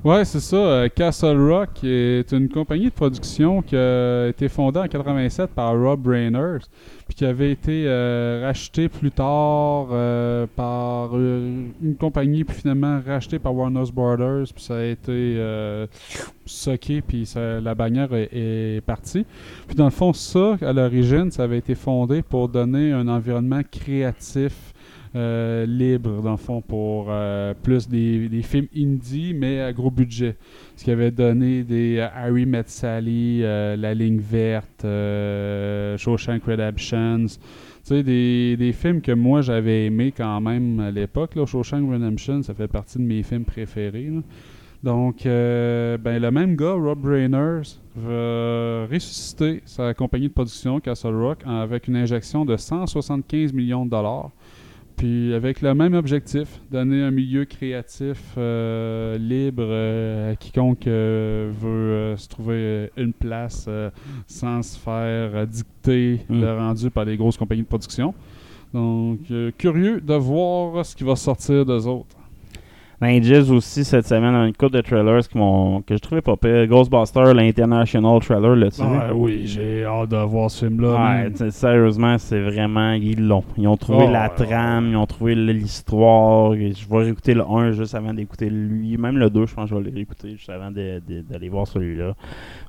Ouais, 0.04 0.24
c'est 0.24 0.40
ça. 0.40 0.56
euh, 0.56 0.88
Castle 0.88 1.38
Rock 1.52 1.84
est 1.84 2.32
une 2.32 2.48
compagnie 2.48 2.86
de 2.86 2.92
production 2.92 3.62
qui 3.62 3.76
a 3.76 4.28
été 4.28 4.48
fondée 4.50 4.80
en 4.80 4.88
87 4.88 5.50
par 5.52 5.72
Rob 5.74 6.06
Rainers, 6.06 6.60
puis 7.08 7.16
qui 7.16 7.26
avait 7.26 7.52
été 7.52 7.84
euh, 7.86 8.42
rachetée 8.46 8.90
plus 8.90 9.12
tard 9.12 9.88
euh, 9.92 10.48
par 10.56 11.16
une 11.16 11.96
compagnie, 12.00 12.44
puis 12.44 12.58
finalement 12.58 13.00
rachetée 13.06 13.38
par 13.40 13.54
Warner 13.56 13.84
Brothers, 13.94 14.46
puis 14.54 14.64
ça 14.64 14.78
a 14.78 14.84
été 14.84 15.12
euh, 15.12 15.86
socké, 16.46 17.02
puis 17.02 17.26
ça- 17.26 17.60
la 17.62 17.76
bannière 17.76 18.14
est, 18.14 18.30
est 18.32 18.82
partie. 18.82 19.26
Puis 19.68 19.76
dans 19.76 19.86
le 19.86 19.92
fond, 19.92 20.14
ça, 20.14 20.58
à 20.62 20.74
l'origine, 20.74 21.30
ça 21.32 21.44
avait 21.44 21.60
été 21.60 21.76
fondé 21.76 22.22
pour 22.24 22.50
donner 22.50 22.92
un 22.92 23.08
environnement 23.08 23.62
créatif 23.72 24.74
euh, 25.16 25.66
libre, 25.66 26.22
dans 26.22 26.32
le 26.32 26.38
fond, 26.38 26.62
pour 26.62 27.06
euh, 27.08 27.54
plus 27.54 27.88
des, 27.88 28.42
films 28.44 28.68
indie, 28.76 29.34
mais 29.34 29.62
à 29.62 29.72
gros 29.72 29.90
budget. 29.90 30.36
Ce 30.76 30.84
qui 30.84 30.92
avait 30.92 31.12
donné 31.12 31.64
des 31.64 32.00
euh, 32.00 32.08
Harry 32.14 32.46
Met 32.46 32.66
Sally, 32.68 33.40
La 33.40 33.94
Ligne 33.94 34.20
Verte, 34.20 34.82
Shawshank 35.98 36.44
Redemptions. 36.44 37.28
Tu 37.28 37.38
sais, 37.84 38.04
des, 38.04 38.58
des 38.58 38.74
films 38.74 39.00
que 39.00 39.14
moi 39.14 39.42
j'avais 39.42 39.86
aimé 39.86 40.12
quand 40.16 40.42
même 40.42 40.82
à 40.82 40.92
l'époque. 40.92 41.34
Shawshank 41.46 41.90
Redemption, 41.90 42.44
ça 42.44 42.54
fait 42.54 42.68
partie 42.68 42.98
de 42.98 43.04
mes 43.04 43.24
films 43.24 43.46
préférés. 43.46 44.12
Donc, 44.84 45.22
ben, 45.24 46.22
le 46.22 46.30
même 46.30 46.56
gars, 46.58 46.74
Rob 46.74 47.06
Rainers, 47.06 47.64
va 47.96 48.86
ressusciter 48.92 49.62
sa 49.66 49.94
compagnie 49.94 50.28
de 50.28 50.34
production, 50.34 50.80
Castle 50.82 51.16
Rock, 51.16 51.40
avec 51.46 51.88
une 51.88 51.96
injection 51.96 52.44
de 52.44 52.58
175 52.58 53.54
millions 53.54 53.86
de 53.86 53.92
dollars. 53.92 54.32
Puis 54.98 55.34
avec 55.34 55.62
le 55.62 55.74
même 55.74 55.94
objectif, 55.94 56.62
donner 56.72 57.04
un 57.04 57.12
milieu 57.12 57.46
créatif 57.46 58.18
euh, 58.38 59.18
libre 59.18 59.64
euh, 59.66 60.32
à 60.32 60.36
quiconque 60.36 60.88
euh, 60.88 61.52
veut 61.52 62.16
se 62.18 62.28
trouver 62.30 62.92
une 62.96 63.12
place 63.14 63.70
sans 64.28 64.62
se 64.62 64.80
faire 64.80 65.46
dicter 65.48 65.76
Mm. 66.30 66.42
le 66.42 66.58
rendu 66.58 66.90
par 66.90 67.06
les 67.06 67.18
grosses 67.18 67.38
compagnies 67.38 67.62
de 67.62 67.68
production. 67.68 68.14
Donc, 68.74 69.20
curieux 69.58 70.02
de 70.02 70.14
voir 70.16 70.86
ce 70.86 70.96
qui 70.96 71.04
va 71.04 71.16
sortir 71.16 71.66
d'eux 71.66 71.88
autres. 71.88 72.15
Ben, 73.06 73.22
Jizz 73.22 73.52
aussi, 73.52 73.86
cette 73.86 74.08
semaine, 74.08 74.34
une 74.34 74.54
coupe 74.54 74.72
de 74.72 74.82
trailers 74.82 75.20
qui 75.28 75.38
que 75.38 75.96
je 75.96 76.00
trouvais 76.00 76.22
pas 76.22 76.36
pire. 76.36 76.66
Ghostbusters, 76.66 77.36
l'International 77.36 78.20
Trailer, 78.20 78.56
là-dessus. 78.56 78.82
Ah, 78.84 79.14
oui, 79.14 79.44
j'ai 79.46 79.86
hâte 79.86 80.10
de 80.10 80.18
voir 80.18 80.50
ce 80.50 80.66
film-là. 80.66 81.28
Ouais, 81.30 81.52
sérieusement, 81.52 82.18
c'est 82.18 82.42
vraiment. 82.42 82.94
Ils 82.94 83.28
l'ont. 83.28 83.44
Ils 83.58 83.68
ont 83.68 83.78
trouvé 83.78 84.06
Oh, 84.08 84.12
la 84.12 84.24
ouais, 84.24 84.46
trame, 84.46 84.88
ils 84.90 84.96
ont 84.98 85.06
trouvé 85.06 85.36
l'histoire. 85.36 86.54
Je 86.56 86.90
vais 86.90 86.98
réécouter 86.98 87.36
le 87.36 87.44
1 87.48 87.74
juste 87.74 87.94
avant 87.94 88.12
d'écouter 88.14 88.50
lui. 88.50 88.98
Même 88.98 89.20
le 89.20 89.30
2, 89.30 89.46
je 89.46 89.54
pense 89.54 89.70
que 89.70 89.76
je 89.76 89.82
vais 89.82 89.90
le 89.90 89.96
réécouter 89.96 90.32
juste 90.32 90.50
avant 90.50 90.72
d'aller 90.72 91.50
voir 91.50 91.68
celui-là. 91.68 92.14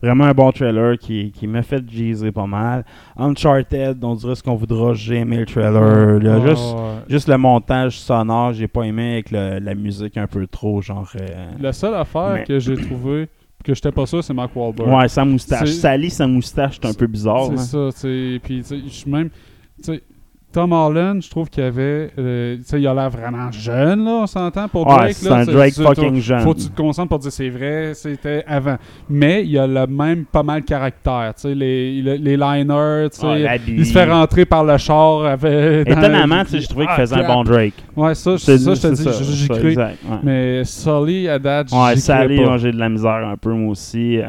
Vraiment 0.02 0.24
un 0.24 0.34
bon 0.34 0.50
trailer 0.52 0.98
qui, 0.98 1.30
qui 1.32 1.46
m'a 1.46 1.62
fait 1.62 1.82
jeezer 1.88 2.30
pas 2.30 2.46
mal. 2.46 2.84
Uncharted, 3.16 4.04
on 4.04 4.14
dirait 4.14 4.34
ce 4.34 4.42
qu'on 4.42 4.54
voudra. 4.56 4.92
J'ai 4.92 5.16
aimé 5.16 5.38
le 5.38 5.46
trailer. 5.46 6.18
là. 6.20 6.46
Juste, 6.46 6.74
ouais. 6.74 6.80
juste 7.08 7.28
le 7.28 7.38
montage 7.38 7.98
sonore, 7.98 8.52
j'ai 8.52 8.68
pas 8.68 8.82
aimé 8.82 9.14
avec 9.14 9.30
le- 9.30 9.58
la 9.60 9.74
musique 9.74 10.16
un 10.18 10.25
peu 10.26 10.46
trop, 10.46 10.80
genre. 10.80 11.08
euh, 11.20 11.50
La 11.60 11.72
seule 11.72 11.94
affaire 11.94 12.34
Mais- 12.34 12.44
que 12.44 12.58
j'ai 12.58 12.76
trouvé 12.76 13.28
que 13.64 13.74
j'étais 13.74 13.90
pas 13.90 14.06
sûr, 14.06 14.22
c'est 14.22 14.32
Mark 14.34 14.54
Wahlberg. 14.54 14.88
Ouais, 14.88 15.08
sa 15.08 15.24
moustache. 15.24 15.70
Sally, 15.70 16.08
sa 16.08 16.26
moustache, 16.28 16.78
c'est 16.80 16.88
un 16.88 16.94
peu 16.94 17.08
bizarre. 17.08 17.46
C'est 17.46 17.76
hein. 17.76 17.90
ça, 17.90 17.92
tu 17.92 17.98
sais. 17.98 18.40
Puis, 18.42 18.58
tu 18.58 18.62
sais, 18.64 18.80
je 18.84 18.88
suis 18.92 19.10
même. 19.10 19.28
tu 19.30 19.84
sais, 19.84 20.02
Tom 20.52 20.72
Holland, 20.72 21.20
je 21.22 21.28
trouve 21.28 21.50
qu'il 21.50 21.62
avait. 21.64 22.10
euh, 22.18 22.56
tu 22.56 22.62
sais, 22.64 22.80
il 22.80 22.86
a 22.86 22.94
l'air 22.94 23.10
vraiment 23.10 23.52
jeune, 23.52 24.02
là, 24.06 24.10
on 24.22 24.26
s'entend 24.26 24.68
pour 24.68 24.86
Ouais, 24.86 24.94
Drake. 24.94 25.12
c'est 25.12 25.28
là, 25.28 25.36
un 25.36 25.44
Drake 25.44 25.74
fucking 25.74 26.20
jeune. 26.20 26.40
Faut 26.40 26.54
que 26.54 26.60
tu 26.60 26.68
te 26.70 26.76
concentres 26.76 27.10
pour 27.10 27.18
dire 27.18 27.30
c'est 27.30 27.50
vrai, 27.50 27.92
c'était 27.94 28.42
avant. 28.46 28.76
Mais 29.10 29.44
il 29.44 29.58
a 29.58 29.66
le 29.66 29.86
même 29.86 30.24
pas 30.24 30.42
mal 30.42 30.62
caractère, 30.62 31.34
tu 31.34 31.42
sais, 31.42 31.54
les, 31.54 32.00
les, 32.00 32.16
les 32.16 32.36
liners, 32.38 33.08
tu 33.12 33.20
sais. 33.20 33.26
Ouais, 33.26 33.38
l'habit. 33.42 33.74
il 33.76 33.84
se 33.84 33.92
fait 33.92 34.10
rentrer 34.10 34.46
par 34.46 34.64
le 34.64 34.78
char 34.78 35.26
avec. 35.26 35.88
Étonnamment, 35.90 36.42
tu 36.44 36.52
sais, 36.52 36.60
je 36.60 36.68
trouvais 36.68 36.86
qu'il 36.86 36.94
Ah, 36.94 37.00
faisait 37.00 37.16
un 37.16 37.26
bon 37.26 37.44
Drake. 37.44 37.74
Ouais, 37.94 38.14
ça, 38.14 38.38
C'est 38.38 38.56
ça, 38.56 38.74
je 38.74 38.80
te 38.80 38.94
c'est 38.94 39.10
dis, 39.10 39.34
j'y 39.36 39.48
cru. 39.48 39.68
exact, 39.68 39.98
ouais. 40.08 40.16
Mais 40.22 40.64
Sully, 40.64 41.28
à 41.28 41.38
date, 41.38 41.70
Ouais, 41.70 41.96
j'y 41.96 42.40
moi, 42.40 42.46
pas. 42.48 42.56
j'ai 42.56 42.72
de 42.72 42.78
la 42.78 42.88
misère 42.88 43.10
un 43.30 43.36
peu, 43.36 43.52
moi 43.52 43.72
aussi. 43.72 44.18
Euh, 44.18 44.24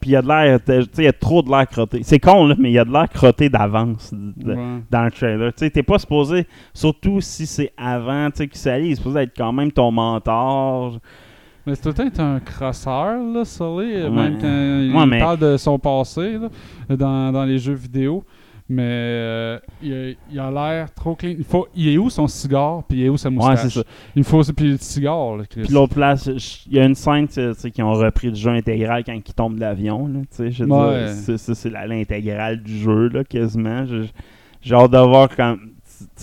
Puis 0.00 0.10
il 0.10 0.12
y 0.12 0.16
a 0.16 0.22
de 0.22 0.28
l'air, 0.28 0.60
tu 0.64 0.72
sais, 0.72 0.88
il 0.98 1.04
y 1.04 1.08
a 1.08 1.12
trop 1.12 1.42
de 1.42 1.48
l'air 1.50 1.66
crotté. 1.68 2.00
C'est 2.02 2.18
con, 2.18 2.46
là, 2.46 2.54
mais 2.58 2.70
il 2.70 2.74
y 2.74 2.78
a 2.78 2.84
de 2.84 2.92
l'air 2.92 3.08
crotté 3.08 3.48
d'avance 3.48 4.12
Ouais. 4.12 4.56
dans 4.90 5.04
le 5.04 5.10
trailer. 5.10 5.52
Tu 5.54 5.60
sais, 5.64 5.70
t'es 5.70 5.82
pas 5.82 5.98
supposé, 5.98 6.46
surtout 6.74 7.20
si 7.20 7.46
c'est 7.46 7.72
avant, 7.76 8.30
tu 8.30 8.38
sais, 8.38 8.48
que 8.48 8.56
Sally 8.56 8.88
il 8.88 8.92
est 8.92 8.96
supposé 8.96 9.20
être 9.20 9.36
quand 9.36 9.52
même 9.52 9.72
ton 9.72 9.90
mentor. 9.90 10.98
Mais 11.66 11.74
c'est 11.74 11.92
peut-être 11.92 12.20
un 12.20 12.40
crosseur, 12.40 13.22
là, 13.22 13.44
Sully, 13.44 14.02
Ouais. 14.02 14.10
même 14.10 14.38
quand 14.40 14.46
il 14.48 14.92
Ouais, 14.96 15.06
mais- 15.06 15.18
parle 15.18 15.38
de 15.38 15.56
son 15.56 15.78
passé 15.78 16.38
là, 16.38 16.96
dans, 16.96 17.32
dans 17.32 17.44
les 17.44 17.58
jeux 17.58 17.74
vidéo. 17.74 18.24
Mais 18.72 18.82
euh, 18.86 19.58
il, 19.82 19.92
a, 19.92 20.10
il 20.32 20.38
a 20.38 20.50
l'air 20.52 20.94
trop 20.94 21.16
clean. 21.16 21.34
Il, 21.36 21.44
faut, 21.44 21.66
il 21.74 21.88
est 21.88 21.98
où 21.98 22.08
son 22.08 22.28
cigare, 22.28 22.84
puis 22.88 22.98
il 23.00 23.04
est 23.06 23.08
où 23.08 23.16
sa 23.16 23.28
Ouais, 23.28 23.34
moustache? 23.34 23.62
c'est 23.62 23.80
ça. 23.80 23.84
Il 24.14 24.22
faut 24.22 24.42
puis 24.56 24.70
le 24.70 24.76
cigare, 24.78 25.36
là, 25.38 25.44
Chris. 25.44 25.62
Puis 25.62 25.72
l'autre 25.74 25.94
place, 25.94 26.30
il 26.68 26.76
y 26.76 26.78
a 26.78 26.84
une 26.84 26.94
scène 26.94 27.26
tu 27.26 27.40
sais, 27.54 27.70
qui 27.72 27.82
ont 27.82 27.92
repris 27.94 28.30
du 28.30 28.38
jeu 28.40 28.50
intégral 28.52 29.02
quand 29.04 29.12
ils 29.12 29.34
tombent 29.34 29.56
de 29.56 29.60
l'avion. 29.60 30.06
là, 30.06 30.20
tu 30.20 30.26
sais, 30.30 30.50
je 30.52 30.62
veux 30.62 30.70
Ouais. 30.70 31.06
dire, 31.06 31.36
c'est- 31.38 31.54
c'est 31.54 31.70
l'intégrale 31.70 32.62
du 32.62 32.78
jeu, 32.78 33.08
là, 33.08 33.24
quasiment. 33.24 33.84
J'ai 34.62 34.74
hâte 34.74 34.90
de 34.92 34.98
voir 34.98 35.28
quand. 35.34 35.56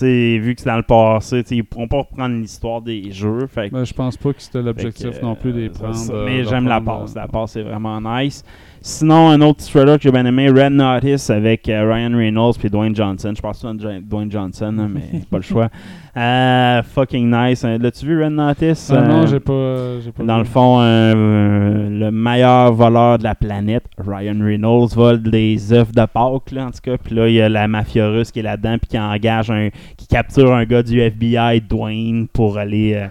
vu 0.00 0.54
que 0.54 0.60
c'est 0.62 0.68
dans 0.70 0.76
le 0.76 0.82
passé, 0.82 1.44
ils 1.50 1.62
pourront 1.64 1.86
pas 1.86 1.98
reprendre 1.98 2.34
l'histoire 2.36 2.80
des 2.80 3.12
jeux. 3.12 3.46
Fait 3.46 3.70
Ben, 3.70 3.84
je 3.84 3.92
pense 3.94 4.16
pas 4.16 4.32
que 4.32 4.40
c'était 4.42 4.62
l'objectif 4.62 5.20
non 5.22 5.34
plus 5.34 5.52
de 5.52 5.58
les 5.60 5.68
euh, 5.68 5.72
prendre. 5.72 5.96
euh, 6.14 6.24
Mais 6.24 6.44
j'aime 6.44 6.66
la 6.66 6.80
passe. 6.80 7.14
La 7.14 7.28
passe 7.28 7.56
est 7.56 7.62
vraiment 7.62 8.00
nice. 8.00 8.42
Sinon, 8.80 9.28
un 9.30 9.40
autre 9.40 9.58
petit 9.58 9.70
trailer 9.72 9.96
que 9.96 10.02
j'ai 10.04 10.10
bien 10.12 10.24
aimé, 10.24 10.48
Red 10.48 10.72
Notice 10.72 11.30
avec 11.30 11.68
euh, 11.68 11.92
Ryan 11.92 12.16
Reynolds 12.16 12.54
puis 12.58 12.70
Dwayne 12.70 12.94
Johnson. 12.94 13.32
Je 13.36 13.40
pense 13.42 13.60
que 13.60 13.68
c'est 13.80 14.00
Dwayne 14.08 14.30
Johnson, 14.30 14.74
hein, 14.78 14.88
mais 14.92 15.20
pas 15.30 15.36
le 15.38 15.42
choix. 15.42 15.68
Euh, 16.16 16.82
fucking 16.82 17.30
nice. 17.30 17.62
Euh, 17.64 17.78
L'as-tu 17.80 18.04
vu, 18.04 18.20
Red 18.20 18.32
Notice? 18.32 18.90
Ah 18.92 19.02
non, 19.02 19.22
Euh, 19.22 19.26
j'ai 19.28 19.38
pas, 19.38 20.10
pas 20.16 20.24
dans 20.24 20.38
vu. 20.38 20.42
le 20.42 20.48
fond, 20.48 20.80
le 20.80 22.10
meilleur 22.10 22.72
voleur 22.72 23.18
de 23.18 23.22
la 23.22 23.36
planète, 23.36 23.84
Ryan 24.04 24.36
Reynolds, 24.42 24.88
vole 24.96 25.22
des 25.22 25.72
œufs 25.72 25.92
de 25.92 26.04
Pâques, 26.06 26.50
là, 26.50 26.66
en 26.66 26.70
tout 26.72 26.80
cas. 26.82 26.96
Puis 26.98 27.14
là, 27.14 27.28
il 27.28 27.34
y 27.34 27.40
a 27.40 27.48
la 27.48 27.68
mafia 27.68 28.08
russe 28.08 28.32
qui 28.32 28.40
est 28.40 28.42
là-dedans, 28.42 28.78
puis 28.78 28.88
qui 28.88 28.98
engage 28.98 29.48
un. 29.52 29.68
qui 29.96 30.08
capture 30.08 30.52
un 30.52 30.64
gars 30.64 30.82
du 30.82 30.98
FBI, 31.00 31.60
Dwayne, 31.60 32.26
pour 32.26 32.58
aller. 32.58 33.06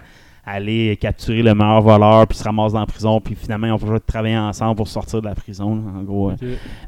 Aller 0.50 0.96
capturer 0.96 1.42
le 1.42 1.54
meilleur 1.54 1.80
voleur, 1.80 2.26
puis 2.26 2.38
se 2.38 2.44
ramassent 2.44 2.72
dans 2.72 2.80
la 2.80 2.86
prison, 2.86 3.20
puis 3.20 3.34
finalement, 3.34 3.66
ils 3.66 3.72
ont 3.72 3.76
besoin 3.76 3.96
de 3.96 4.02
travailler 4.06 4.38
ensemble 4.38 4.76
pour 4.76 4.88
sortir 4.88 5.20
de 5.20 5.26
la 5.26 5.34
prison, 5.34 5.76
là, 5.76 5.82
en 5.98 6.02
gros. 6.02 6.32
Ok. 6.32 6.38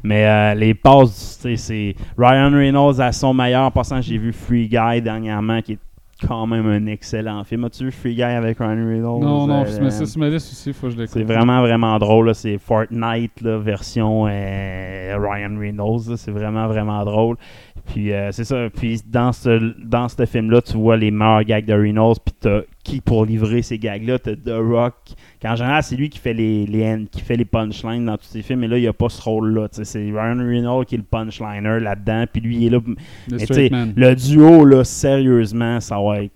Mais 0.03 0.25
euh, 0.25 0.53
les 0.53 0.73
passes, 0.73 1.39
c'est 1.55 1.95
Ryan 2.17 2.51
Reynolds 2.51 2.99
à 2.99 3.11
son 3.11 3.33
meilleur. 3.33 3.63
En 3.63 3.71
passant, 3.71 4.01
j'ai 4.01 4.17
vu 4.17 4.33
Free 4.33 4.67
Guy 4.67 5.01
dernièrement, 5.01 5.61
qui 5.61 5.73
est 5.73 5.79
quand 6.27 6.47
même 6.47 6.65
un 6.67 6.85
excellent 6.87 7.43
film. 7.43 7.65
As-tu 7.65 7.85
vu 7.85 7.91
Free 7.91 8.15
Guy 8.15 8.23
avec 8.23 8.57
Ryan 8.59 8.87
Reynolds? 8.87 9.21
Non, 9.23 9.47
non, 9.47 9.63
Euh, 9.63 9.79
mais 9.81 9.89
c'est 9.91 10.05
sur 10.05 10.19
ma 10.19 10.29
liste 10.29 10.51
aussi, 10.51 10.73
faut 10.73 10.87
que 10.87 10.93
je 10.93 10.97
l'écoute. 10.97 11.13
c'est 11.13 11.23
vraiment, 11.23 11.61
vraiment 11.61 11.97
drôle. 11.99 12.33
C'est 12.35 12.57
Fortnite, 12.57 13.41
là, 13.41 13.57
version 13.57 14.27
euh, 14.27 15.17
Ryan 15.19 15.57
Reynolds. 15.59 16.17
C'est 16.17 16.31
vraiment, 16.31 16.67
vraiment 16.67 17.03
drôle. 17.05 17.37
Puis 17.87 18.13
euh, 18.13 18.31
c'est 18.31 18.43
ça. 18.43 18.67
Puis 18.75 19.01
dans 19.07 19.31
ce, 19.31 19.73
dans 19.83 20.07
ce 20.07 20.25
film-là, 20.25 20.61
tu 20.61 20.77
vois 20.77 20.97
les 20.97 21.11
meilleurs 21.11 21.43
gags 21.43 21.65
de 21.65 21.73
Reynolds. 21.73 22.17
Puis 22.23 22.35
t'as 22.39 22.61
qui 22.83 23.01
pour 23.01 23.25
livrer 23.25 23.61
ces 23.61 23.77
gags-là? 23.79 24.19
T'as 24.19 24.35
The 24.35 24.53
Rock. 24.59 24.95
Qu'en 25.41 25.55
général, 25.55 25.81
c'est 25.81 25.95
lui 25.95 26.09
qui 26.09 26.19
fait 26.19 26.33
les, 26.33 26.67
les, 26.67 27.07
qui 27.11 27.21
fait 27.21 27.35
les 27.35 27.45
punchlines 27.45 28.05
dans 28.05 28.17
tous 28.17 28.25
ses 28.25 28.43
films. 28.43 28.59
Mais 28.59 28.67
là, 28.67 28.77
il 28.77 28.81
n'y 28.81 28.87
a 28.87 28.93
pas 28.93 29.09
ce 29.09 29.21
rôle-là. 29.21 29.69
C'est 29.71 29.99
Ryan 29.99 30.37
Reynolds 30.37 30.85
qui 30.85 30.95
est 30.95 30.99
le 30.99 31.03
punchliner 31.03 31.79
là-dedans. 31.79 32.25
Puis 32.31 32.41
lui, 32.41 32.57
il 32.57 32.65
est 32.67 32.69
là. 32.69 32.79
Le 33.27 33.37
le 33.95 34.15
duo, 34.15 34.65
là, 34.65 34.83
sérieusement, 34.83 35.79
ça 35.79 35.99
va 35.99 36.23
être 36.23 36.33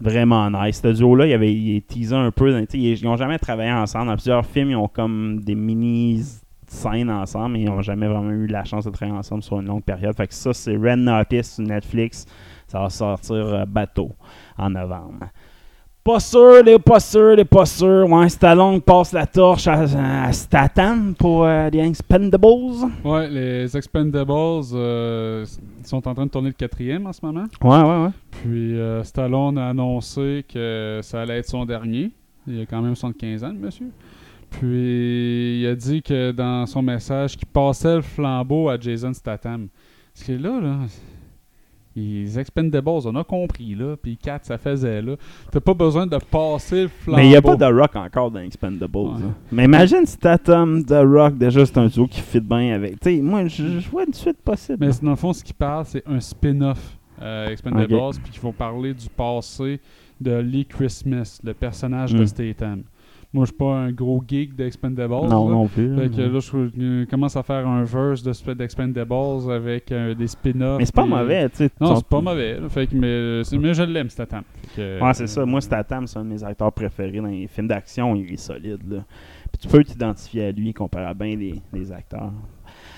vraiment 0.00 0.50
nice. 0.50 0.82
Ce 0.82 0.88
duo-là, 0.88 1.26
il 1.26 1.32
avait 1.32 1.54
il 1.54 1.76
est 1.76 1.86
teasé 1.86 2.14
un 2.14 2.30
peu. 2.30 2.50
Ils 2.74 2.84
ils 2.84 3.08
ont 3.08 3.16
jamais 3.16 3.38
travaillé 3.38 3.72
ensemble. 3.72 4.08
Dans 4.08 4.16
plusieurs 4.16 4.44
films, 4.44 4.70
ils 4.70 4.76
ont 4.76 4.88
comme 4.88 5.40
des 5.40 5.54
mini 5.54 6.22
scènes 6.66 7.10
ensemble, 7.10 7.54
mais 7.54 7.62
ils 7.62 7.66
n'ont 7.66 7.82
jamais 7.82 8.06
vraiment 8.06 8.32
eu 8.32 8.46
la 8.46 8.64
chance 8.64 8.84
de 8.84 8.90
travailler 8.90 9.16
ensemble 9.16 9.42
sur 9.42 9.60
une 9.60 9.66
longue 9.66 9.82
période. 9.84 10.14
Fait 10.14 10.26
que 10.26 10.34
ça, 10.34 10.52
c'est 10.52 10.76
Red 10.76 10.98
Notice 10.98 11.54
sur 11.54 11.64
Netflix. 11.64 12.26
Ça 12.66 12.80
va 12.80 12.90
sortir 12.90 13.36
euh, 13.36 13.64
bateau 13.64 14.10
en 14.58 14.70
novembre. 14.70 15.30
Pas 16.04 16.20
sûr, 16.20 16.62
les 16.62 16.78
pas 16.78 17.00
sûr, 17.00 17.34
les 17.34 17.46
pas 17.46 17.64
sûr. 17.64 18.06
Ouais, 18.10 18.28
Stallone 18.28 18.78
passe 18.82 19.10
la 19.14 19.26
torche 19.26 19.66
à, 19.66 20.24
à 20.26 20.32
Statham 20.34 21.14
pour 21.14 21.46
euh, 21.46 21.70
les 21.70 21.80
Expendables. 21.80 22.44
Ouais, 23.02 23.26
les 23.30 23.74
Expendables 23.74 24.30
euh, 24.74 25.46
sont 25.82 26.06
en 26.06 26.14
train 26.14 26.26
de 26.26 26.30
tourner 26.30 26.48
le 26.50 26.54
quatrième 26.54 27.06
en 27.06 27.12
ce 27.14 27.24
moment. 27.24 27.46
Ouais, 27.62 27.80
ouais, 27.80 28.04
ouais. 28.04 28.10
Puis 28.32 28.78
euh, 28.78 29.02
Stallone 29.02 29.56
a 29.56 29.70
annoncé 29.70 30.44
que 30.46 31.00
ça 31.02 31.22
allait 31.22 31.38
être 31.38 31.48
son 31.48 31.64
dernier. 31.64 32.10
Il 32.46 32.60
a 32.60 32.66
quand 32.66 32.82
même 32.82 32.94
75 32.94 33.42
ans, 33.42 33.52
le 33.52 33.58
monsieur. 33.58 33.90
Puis 34.50 35.62
il 35.62 35.66
a 35.66 35.74
dit 35.74 36.02
que 36.02 36.32
dans 36.32 36.66
son 36.66 36.82
message 36.82 37.34
qu'il 37.38 37.48
passait 37.48 37.96
le 37.96 38.02
flambeau 38.02 38.68
à 38.68 38.78
Jason 38.78 39.14
Statham. 39.14 39.68
Parce 40.14 40.26
que 40.26 40.32
là, 40.32 40.60
là, 40.60 40.76
les 41.96 42.38
Expendables, 42.38 42.88
on 42.88 43.14
a 43.16 43.24
compris, 43.24 43.74
là. 43.74 43.96
Puis 44.00 44.16
4, 44.16 44.44
ça 44.44 44.58
faisait, 44.58 45.00
là. 45.02 45.16
T'as 45.50 45.60
pas 45.60 45.74
besoin 45.74 46.06
de 46.06 46.16
passer 46.18 46.82
le 46.82 46.88
flambeau. 46.88 47.18
Mais 47.18 47.26
il 47.26 47.30
n'y 47.30 47.36
a 47.36 47.42
pas 47.42 47.56
de 47.56 47.64
Rock 47.64 47.96
encore 47.96 48.30
dans 48.30 48.40
Expendables. 48.40 48.96
Ouais. 48.96 49.10
hein. 49.24 49.34
Mais 49.52 49.64
imagine 49.64 50.04
si 50.06 50.18
Tatum, 50.18 50.84
The 50.84 51.02
Rock, 51.04 51.38
déjà 51.38 51.64
c'est 51.64 51.78
un 51.78 51.86
duo 51.86 52.06
qui 52.06 52.20
fit 52.20 52.40
bien 52.40 52.74
avec. 52.74 53.00
Tu 53.00 53.16
sais, 53.16 53.22
moi, 53.22 53.46
je 53.46 53.80
je 53.80 53.88
vois 53.90 54.04
une 54.06 54.14
suite 54.14 54.42
possible. 54.42 54.78
Mais 54.80 54.90
dans 55.02 55.10
le 55.10 55.16
fond, 55.16 55.32
ce 55.32 55.44
qu'il 55.44 55.54
parle, 55.54 55.84
c'est 55.86 56.02
un 56.06 56.20
spin-off 56.20 56.98
euh, 57.22 57.48
Expendables, 57.50 57.94
Ok. 57.94 58.16
puis 58.22 58.32
qu'il 58.32 58.40
faut 58.40 58.52
parler 58.52 58.92
du 58.92 59.08
passé 59.08 59.80
de 60.20 60.36
Lee 60.36 60.64
Christmas, 60.66 61.40
le 61.44 61.54
personnage 61.54 62.12
de 62.14 62.22
Mm. 62.22 62.26
Statham. 62.26 62.82
Moi, 63.34 63.44
je 63.44 63.50
suis 63.50 63.56
pas 63.58 63.74
un 63.74 63.90
gros 63.92 64.22
geek 64.26 64.54
d'Expendables. 64.54 65.12
non, 65.12 65.48
là. 65.48 65.54
non 65.54 65.66
plus. 65.66 65.94
Fait 65.96 66.08
que 66.08 66.20
là, 66.22 66.38
je 66.38 67.04
commence 67.06 67.36
à 67.36 67.42
faire 67.42 67.66
un 67.66 67.82
verse 67.82 68.22
de 68.22 68.54
d'Expendables 68.54 69.50
avec 69.50 69.90
euh, 69.90 70.14
des 70.14 70.28
spin-offs. 70.28 70.78
Mais 70.78 70.84
c'est 70.86 70.94
pas 70.94 71.02
puis- 71.02 71.10
mauvais, 71.10 71.48
tu 71.50 71.56
sais. 71.56 71.70
Non, 71.80 71.96
c'est 71.96 72.06
pas 72.06 72.20
mauvais. 72.20 72.60
là. 72.60 72.68
Fait 72.68 72.86
que, 72.86 72.94
mais, 72.94 73.06
euh, 73.08 73.42
c'est- 73.42 73.58
mais 73.58 73.74
je 73.74 73.82
l'aime, 73.82 74.08
Statham. 74.08 74.44
Que, 74.76 75.02
Ouais, 75.02 75.14
c'est 75.14 75.26
ça. 75.26 75.44
Moi, 75.44 75.60
Statham, 75.60 76.06
c'est 76.06 76.18
un 76.18 76.24
de 76.24 76.30
mes 76.30 76.44
acteurs 76.44 76.72
préférés 76.72 77.18
dans 77.20 77.26
les 77.26 77.48
films 77.48 77.66
d'action. 77.68 78.14
Il 78.14 78.32
est 78.32 78.36
solide, 78.36 78.78
là. 78.88 79.04
Puis 79.50 79.58
tu 79.62 79.68
peux 79.68 79.82
t'identifier 79.84 80.46
à 80.46 80.52
lui 80.52 80.72
comparé 80.72 81.06
à 81.06 81.14
bien 81.14 81.36
les, 81.36 81.60
les 81.72 81.92
acteurs. 81.92 82.32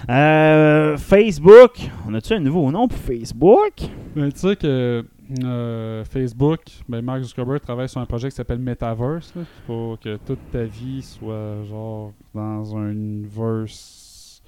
Euh, 0.09 0.97
Facebook. 0.97 1.91
On 2.07 2.15
a-tu 2.15 2.33
un 2.35 2.41
nouveau 2.41 2.71
nom 2.71 2.89
pour 2.89 2.99
Facebook? 2.99 3.75
Ben, 4.15 4.31
tu 4.33 4.39
sais 4.39 4.57
que 4.57 5.05
euh, 5.43 6.05
Facebook, 6.05 6.61
ben 6.89 7.03
Mark 7.03 7.23
Zuckerberg 7.23 7.61
travaille 7.61 7.89
sur 7.89 8.01
un 8.01 8.07
projet 8.07 8.29
qui 8.29 8.37
s'appelle 8.37 8.59
Metaverse, 8.59 9.33
pour 9.67 9.99
que 9.99 10.17
toute 10.19 10.51
ta 10.53 10.65
vie 10.65 11.03
soit 11.03 11.65
genre 11.69 12.13
dans 12.35 12.77
un 12.77 12.95
verse 13.25 14.43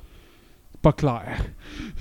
pas 0.80 0.92
clair. 0.92 1.36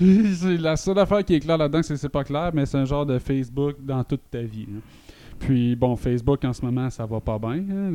la 0.00 0.76
seule 0.76 0.98
affaire 0.98 1.24
qui 1.24 1.34
est 1.34 1.40
claire 1.40 1.58
là-dedans, 1.58 1.82
c'est 1.82 1.94
que 1.94 2.00
c'est 2.00 2.08
pas 2.08 2.22
clair, 2.22 2.50
mais 2.54 2.64
c'est 2.64 2.78
un 2.78 2.84
genre 2.84 3.04
de 3.04 3.18
Facebook 3.18 3.76
dans 3.80 4.04
toute 4.04 4.30
ta 4.30 4.42
vie. 4.42 4.68
Puis 5.38 5.76
bon, 5.76 5.96
Facebook 5.96 6.44
en 6.44 6.52
ce 6.52 6.64
moment, 6.64 6.90
ça 6.90 7.06
va 7.06 7.20
pas 7.20 7.38
bien. 7.38 7.64
hein. 7.70 7.92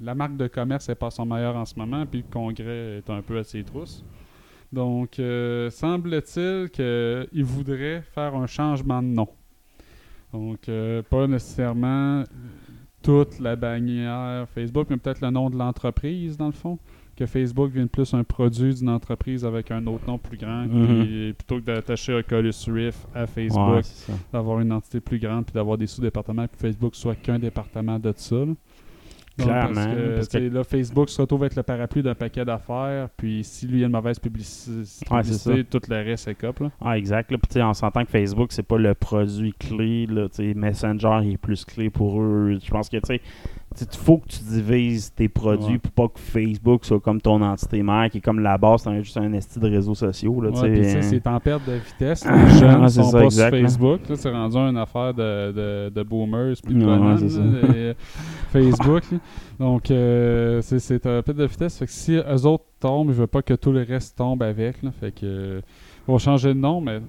La, 0.00 0.14
marque 0.14 0.36
de 0.36 0.46
commerce 0.46 0.88
est 0.88 0.94
pas 0.94 1.10
son 1.10 1.26
meilleur 1.26 1.56
en 1.56 1.64
ce 1.64 1.74
moment, 1.76 2.06
puis 2.06 2.24
le 2.26 2.32
congrès 2.32 2.98
est 2.98 3.10
un 3.10 3.22
peu 3.22 3.38
à 3.38 3.44
ses 3.44 3.64
trousses. 3.64 4.04
Donc, 4.72 5.18
euh, 5.18 5.70
semble-t-il 5.70 6.70
qu'il 6.70 7.44
voudrait 7.44 8.02
faire 8.02 8.34
un 8.34 8.46
changement 8.46 9.02
de 9.02 9.08
nom. 9.08 9.28
Donc, 10.32 10.68
euh, 10.68 11.02
pas 11.02 11.26
nécessairement 11.26 12.24
toute 13.02 13.38
la 13.38 13.56
bannière 13.56 14.46
Facebook, 14.54 14.88
mais 14.90 14.96
peut-être 14.96 15.20
le 15.20 15.30
nom 15.30 15.50
de 15.50 15.56
l'entreprise, 15.56 16.36
dans 16.36 16.46
le 16.46 16.52
fond. 16.52 16.78
Que 17.16 17.24
Facebook 17.24 17.70
vienne 17.70 17.88
plus 17.88 18.12
un 18.12 18.24
produit 18.24 18.74
d'une 18.74 18.90
entreprise 18.90 19.44
avec 19.44 19.70
un 19.70 19.86
autre 19.86 20.06
nom 20.06 20.18
plus 20.18 20.36
grand, 20.36 20.66
puis 20.68 21.32
plutôt 21.32 21.56
que 21.60 21.64
d'attacher 21.64 22.12
Oculus 22.12 22.52
Rift 22.68 23.08
à 23.14 23.26
Facebook, 23.26 23.76
Ouais, 23.76 24.14
d'avoir 24.32 24.60
une 24.60 24.70
entité 24.72 25.00
plus 25.00 25.18
grande, 25.18 25.46
puis 25.46 25.54
d'avoir 25.54 25.78
des 25.78 25.86
sous-départements, 25.86 26.46
puis 26.46 26.60
Facebook 26.60 26.94
soit 26.94 27.14
qu'un 27.14 27.38
département 27.38 27.98
de 27.98 28.12
ça. 28.16 28.36
là. 28.36 28.44
Donc, 29.38 29.48
Clairement, 29.48 29.74
Parce 29.74 29.86
que, 29.86 30.14
parce 30.16 30.28
que- 30.28 30.38
là, 30.38 30.64
Facebook 30.64 31.08
se 31.10 31.20
retrouve 31.20 31.42
avec 31.42 31.56
le 31.56 31.62
parapluie 31.62 32.02
d'un 32.02 32.14
paquet 32.14 32.42
d'affaires, 32.42 33.10
puis 33.18 33.44
si 33.44 33.66
lui 33.66 33.82
a 33.82 33.86
une 33.86 33.92
mauvaise 33.92 34.18
publici- 34.18 34.70
Ouais, 34.70 34.82
c'est 34.84 35.04
publicité, 35.06 35.64
tout 35.64 35.80
le 35.90 35.96
reste 35.96 36.28
est 36.28 36.34
cop. 36.34 36.58
Là. 36.60 36.70
Ah, 36.80 36.96
exact. 36.96 37.30
Là, 37.30 37.36
Puis, 37.36 37.48
tu 37.48 37.54
sais, 37.54 37.62
on 37.62 37.74
s'entend 37.74 38.02
que 38.04 38.10
Facebook, 38.10 38.50
c'est 38.52 38.62
pas 38.62 38.78
le 38.78 38.94
produit 38.94 39.52
clé. 39.52 40.06
Là, 40.06 40.28
Messenger 40.54 41.20
il 41.22 41.32
est 41.32 41.36
plus 41.36 41.66
clé 41.66 41.90
pour 41.90 42.18
eux. 42.22 42.58
Je 42.64 42.70
pense 42.70 42.88
que 42.88 42.96
tu 42.96 43.02
sais, 43.06 43.20
il 43.80 43.98
faut 43.98 44.18
que 44.18 44.28
tu 44.28 44.38
divises 44.44 45.12
tes 45.14 45.28
produits 45.28 45.72
Ouais. 45.74 45.78
pour 45.78 45.92
pas 45.92 46.08
que 46.14 46.18
Facebook 46.20 46.84
soit 46.84 47.00
comme 47.00 47.20
ton 47.20 47.40
entité 47.42 47.82
mère, 47.82 48.08
qui 48.10 48.18
est 48.18 48.20
comme 48.20 48.40
la 48.40 48.56
base, 48.58 48.82
c'est 48.82 49.02
juste 49.02 49.16
un 49.16 49.32
esti 49.32 49.58
de 49.58 49.68
réseaux 49.68 49.94
sociaux. 49.94 50.40
Là, 50.40 50.50
Ouais, 50.50 50.96
hein. 50.96 51.00
c'est 51.02 51.26
en 51.26 51.38
perte 51.40 51.66
de 51.66 51.72
vitesse. 51.74 52.24
Les 52.30 52.58
jeunes 52.58 52.88
c'est 52.88 53.02
sont 53.02 53.10
ça, 53.10 53.18
pas 53.18 53.24
exact, 53.24 53.54
sur. 53.56 53.62
Facebook. 53.62 54.00
Là, 54.08 54.16
c'est 54.16 54.30
rendu 54.30 54.56
une 54.56 54.76
affaire 54.76 55.12
de, 55.14 55.52
de, 55.52 55.88
de 55.94 56.02
boomers 56.02 56.54
puis 56.64 56.74
de 56.74 56.84
Ouais, 56.84 56.98
là, 56.98 57.16
les- 57.20 57.94
Facebook. 58.52 59.02
là. 59.12 59.18
Donc, 59.58 59.90
euh, 59.90 60.60
c'est- 60.62 61.06
en 61.06 61.22
perte 61.22 61.36
de 61.36 61.44
vitesse. 61.46 61.78
Fait 61.78 61.86
que 61.86 61.92
si 61.92 62.14
eux 62.14 62.46
autres 62.46 62.64
tombent, 62.80 63.08
je 63.12 63.20
veux 63.20 63.26
pas 63.26 63.42
que 63.42 63.54
tout 63.54 63.72
le 63.72 63.82
reste 63.82 64.16
tombe 64.16 64.42
avec. 64.42 64.82
Là, 64.82 64.90
fait 64.98 65.12
que 65.12 65.20
euh, 65.24 65.60
vont 66.06 66.18
changer 66.18 66.48
de 66.54 66.58
nom, 66.60 66.80
mais 66.80 67.00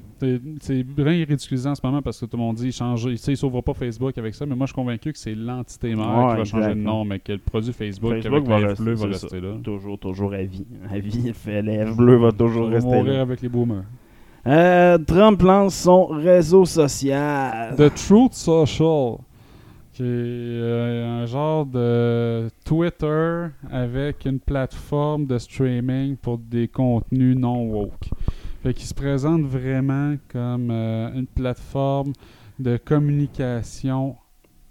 c'est- 0.59 0.83
bien 0.83 1.05
ridiculisant 1.25 1.71
en 1.71 1.75
ce 1.75 1.81
moment 1.83 2.01
parce 2.01 2.19
que 2.19 2.25
tout 2.25 2.35
le 2.37 2.43
monde 2.43 2.55
dit 2.55 2.71
changer. 2.71 3.15
Sais, 3.17 3.33
ils 3.33 3.37
s'ouvrent 3.37 3.61
pas 3.61 3.73
Facebook 3.73 4.17
avec 4.17 4.33
ça, 4.33 4.45
mais 4.45 4.55
moi 4.55 4.65
je 4.65 4.71
suis 4.71 4.75
convaincu 4.75 5.13
que 5.13 5.19
c'est 5.19 5.35
l'entité 5.35 5.93
mère 5.95 6.07
Ouais, 6.07 6.31
qui 6.31 6.37
va 6.37 6.43
changer 6.45 6.69
de 6.75 6.79
nom, 6.81 7.05
mais 7.05 7.19
que 7.19 7.33
le 7.33 7.37
produit 7.39 7.73
Facebook, 7.73 8.11
Facebook 8.13 8.49
avec 8.49 8.67
rester, 8.69 8.83
bleu 8.83 8.93
va 8.95 9.05
rester 9.07 9.27
ça. 9.29 9.39
là. 9.39 9.49
Toujours, 9.63 9.99
toujours 9.99 10.33
à 10.33 10.43
vie. 10.43 10.65
À 10.91 10.99
vie, 10.99 11.31
lèvre 11.63 11.95
bleu 11.95 12.15
va 12.17 12.31
toujours 12.31 12.67
rester 12.69 12.89
mourir 12.89 13.13
là. 13.13 13.21
avec 13.21 13.41
les 13.41 13.49
boomers. 13.49 13.83
Euh, 14.47 14.97
Trump 14.99 15.41
lance 15.41 15.75
son 15.75 16.05
réseau 16.05 16.63
social. 16.65 17.75
The 17.75 17.93
Truth 17.93 18.33
Social, 18.33 19.17
qui 19.93 20.03
est 20.03 20.05
euh, 20.05 21.21
un 21.21 21.25
genre 21.25 21.65
de 21.65 22.47
Twitter 22.63 23.47
avec 23.69 24.25
une 24.25 24.39
plateforme 24.39 25.25
de 25.25 25.37
streaming 25.37 26.15
pour 26.15 26.37
des 26.37 26.67
contenus 26.69 27.35
non 27.37 27.63
woke. 27.69 28.09
Fait 28.63 28.73
qu'il 28.73 28.85
se 28.87 28.93
présente 28.93 29.43
vraiment 29.43 30.15
comme 30.29 30.69
euh, 30.71 31.13
une 31.13 31.27
plateforme 31.27 32.13
de 32.59 32.77
communication 32.77 34.15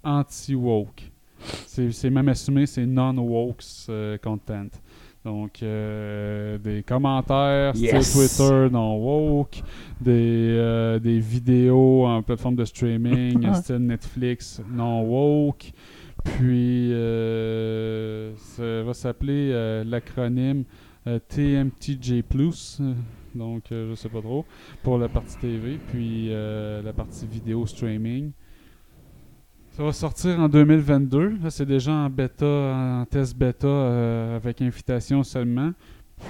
anti-woke. 0.03 1.11
C'est 1.67 2.09
même 2.09 2.29
assumé, 2.29 2.65
c'est 2.65 2.85
non-woke 2.85 3.61
euh, 3.89 4.17
content. 4.17 4.67
Donc, 5.23 5.61
euh, 5.61 6.57
des 6.57 6.83
commentaires 6.83 7.75
Yes! 7.75 8.07
style 8.09 8.27
Twitter 8.27 8.69
non 8.71 8.95
woke, 8.97 9.61
des, 9.99 10.11
euh, 10.57 10.99
des 10.99 11.19
vidéos 11.19 12.05
en 12.05 12.21
plateforme 12.23 12.55
de 12.55 12.65
streaming 12.65 13.53
style 13.55 13.77
Netflix 13.77 14.61
non 14.71 15.03
woke. 15.03 15.71
Puis, 16.23 16.91
euh, 16.93 18.33
ça 18.37 18.83
va 18.83 18.93
s'appeler 18.93 19.51
euh, 19.51 19.83
l'acronyme 19.83 20.63
euh, 21.07 21.19
TMTJ+, 21.27 22.23
euh, 22.81 22.93
donc 23.37 23.71
euh, 23.71 23.89
je 23.89 23.95
sais 23.95 24.09
pas 24.09 24.21
trop, 24.21 24.45
pour 24.83 24.97
la 24.97 25.07
partie 25.07 25.37
TV, 25.37 25.79
puis 25.91 26.27
euh, 26.31 26.81
la 26.81 26.93
partie 26.93 27.25
vidéo 27.25 27.65
streaming. 27.65 28.31
Ça 29.71 29.83
va 29.83 29.91
sortir 29.91 30.39
en 30.39 30.49
2022. 30.49 31.37
Là, 31.43 31.51
c'est 31.51 31.65
déjà 31.65 31.91
en 31.91 32.09
bêta, 32.09 32.45
en 32.45 33.05
test 33.05 33.37
bêta 33.37 33.67
euh, 33.67 34.35
avec 34.35 34.61
invitation 34.61 35.23
seulement. 35.23 35.71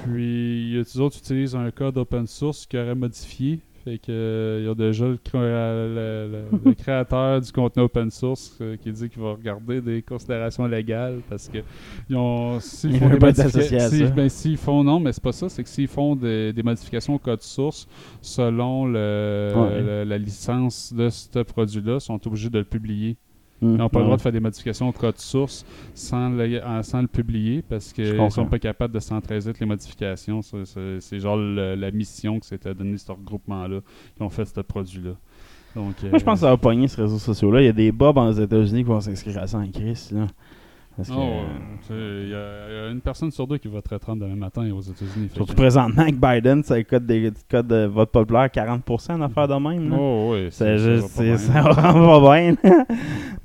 Puis, 0.03 0.73
les 0.73 0.99
autres 0.99 1.17
utilisent 1.17 1.55
un 1.55 1.71
code 1.71 1.97
open 1.97 2.27
source 2.27 2.65
qui 2.65 2.77
aurait 2.77 2.93
modifié. 2.93 3.61
Fait 3.87 3.99
que 3.99 4.11
euh, 4.11 4.57
il 4.59 4.65
y 4.67 4.69
a 4.69 4.75
déjà 4.75 5.05
le, 5.07 5.15
cré- 5.15 5.37
le- 5.39 6.29
le- 6.51 6.59
le 6.65 6.73
créateur 6.75 7.39
du 7.39 7.49
contenu 7.53 7.83
open 7.83 8.11
source 8.11 8.57
euh, 8.59 8.75
qui 8.75 8.91
dit 8.91 9.07
qu'il 9.07 9.21
va 9.21 9.31
regarder 9.31 9.79
des 9.79 10.01
considérations 10.01 10.65
légales 10.67 11.21
parce 11.29 11.47
que 11.47 11.59
ils 12.09 12.15
ont 12.17 12.59
s'ils 12.59 12.95
Il 12.95 12.99
font 12.99 13.09
des 13.09 13.17
pas 13.17 13.29
être 13.29 13.37
modifica- 13.37 13.47
associé 13.59 13.77
à 13.79 13.89
si- 13.89 13.99
ça. 13.99 14.05
ben, 14.07 14.27
s'ils 14.27 14.57
font 14.57 14.83
non, 14.83 14.99
mais 14.99 15.13
c'est 15.13 15.23
pas 15.23 15.31
ça, 15.31 15.47
c'est 15.47 15.63
que 15.63 15.69
s'ils 15.69 15.87
font 15.87 16.17
des, 16.17 16.51
des 16.51 16.63
modifications 16.63 17.15
au 17.15 17.19
code 17.19 17.41
source 17.41 17.87
selon 18.21 18.85
le, 18.87 19.53
Ouais. 19.55 20.03
la 20.05 20.17
licence 20.17 20.91
de 20.93 21.07
ce 21.09 21.39
produit-là, 21.39 21.95
ils 21.95 22.01
sont 22.01 22.27
obligés 22.27 22.49
de 22.49 22.57
le 22.59 22.65
publier. 22.65 23.15
Hmm. 23.61 23.71
Ils 23.71 23.77
n'ont 23.77 23.89
pas 23.89 23.97
Ouais. 23.97 24.03
le 24.03 24.05
droit 24.05 24.17
de 24.17 24.21
faire 24.21 24.31
des 24.31 24.39
modifications 24.39 24.87
au 24.87 24.91
code 24.91 25.17
source 25.17 25.65
sans 25.95 26.29
le, 26.29 26.63
en- 26.63 26.83
sans 26.83 27.01
le 27.01 27.07
publier 27.07 27.63
parce 27.67 27.91
qu'ils 27.91 28.11
comprends. 28.11 28.29
sont 28.29 28.45
pas 28.45 28.59
capables 28.59 28.93
de 28.93 28.99
centraliser 28.99 29.51
toutes 29.51 29.59
les 29.61 29.65
modifications. 29.65 30.41
C'est 30.99 31.19
genre 31.19 31.37
le- 31.37 31.73
la 31.75 31.89
mission 31.91 32.39
que 32.39 32.45
s'était 32.45 32.73
donnée 32.75 32.97
ce 32.97 33.11
regroupement-là 33.11 33.79
qui 34.15 34.21
ont 34.21 34.29
fait 34.29 34.45
ce 34.45 34.61
produit-là. 34.61 35.13
Moi, 35.75 35.93
je 36.01 36.07
pense 36.23 36.33
que 36.35 36.39
ça 36.39 36.49
va 36.49 36.57
pogner 36.57 36.87
ces 36.87 37.01
réseaux 37.01 37.19
sociaux-là. 37.19 37.61
Il 37.61 37.65
y 37.65 37.69
a 37.69 37.73
des 37.73 37.91
bobs 37.91 38.17
aux 38.17 38.31
États-Unis 38.31 38.79
qui 38.79 38.87
vont 38.89 38.99
s'inscrire 38.99 39.37
à 39.39 39.45
ça 39.47 39.59
en 39.59 39.67
crise. 39.69 40.11
Là. 40.11 40.25
Parce 40.97 41.09
que, 41.09 41.13
Oh, 41.15 41.43
Il 41.91 42.29
y, 42.29 42.33
a- 42.33 42.89
une 42.91 43.01
personne 43.01 43.29
sur 43.31 43.45
deux 43.47 43.57
qui 43.59 43.67
va 43.67 43.75
voterait 43.75 43.99
Trump 43.99 44.19
demain 44.19 44.35
matin 44.35 44.69
aux 44.71 44.81
États-Unis. 44.81 45.29
Surtout 45.33 45.53
que- 45.53 45.57
présentement 45.57 46.01
avec 46.01 46.19
Biden, 46.19 46.63
c'est 46.63 46.77
le 46.77 46.83
code 46.83 47.05
de, 47.05 47.31
code 47.49 47.67
de 47.67 47.85
vote 47.85 48.11
populaire 48.11 48.49
40% 48.49 49.13
en 49.13 49.21
affaire 49.21 49.47
de 49.47 49.53
même. 49.53 49.89
là. 49.91 49.95
Oh, 49.99 50.31
oui, 50.33 50.47
C'est 50.49 50.65
ça 50.65 50.77
juste, 50.77 51.09
ça 51.09 51.61
va 51.61 52.19
bien. 52.19 52.55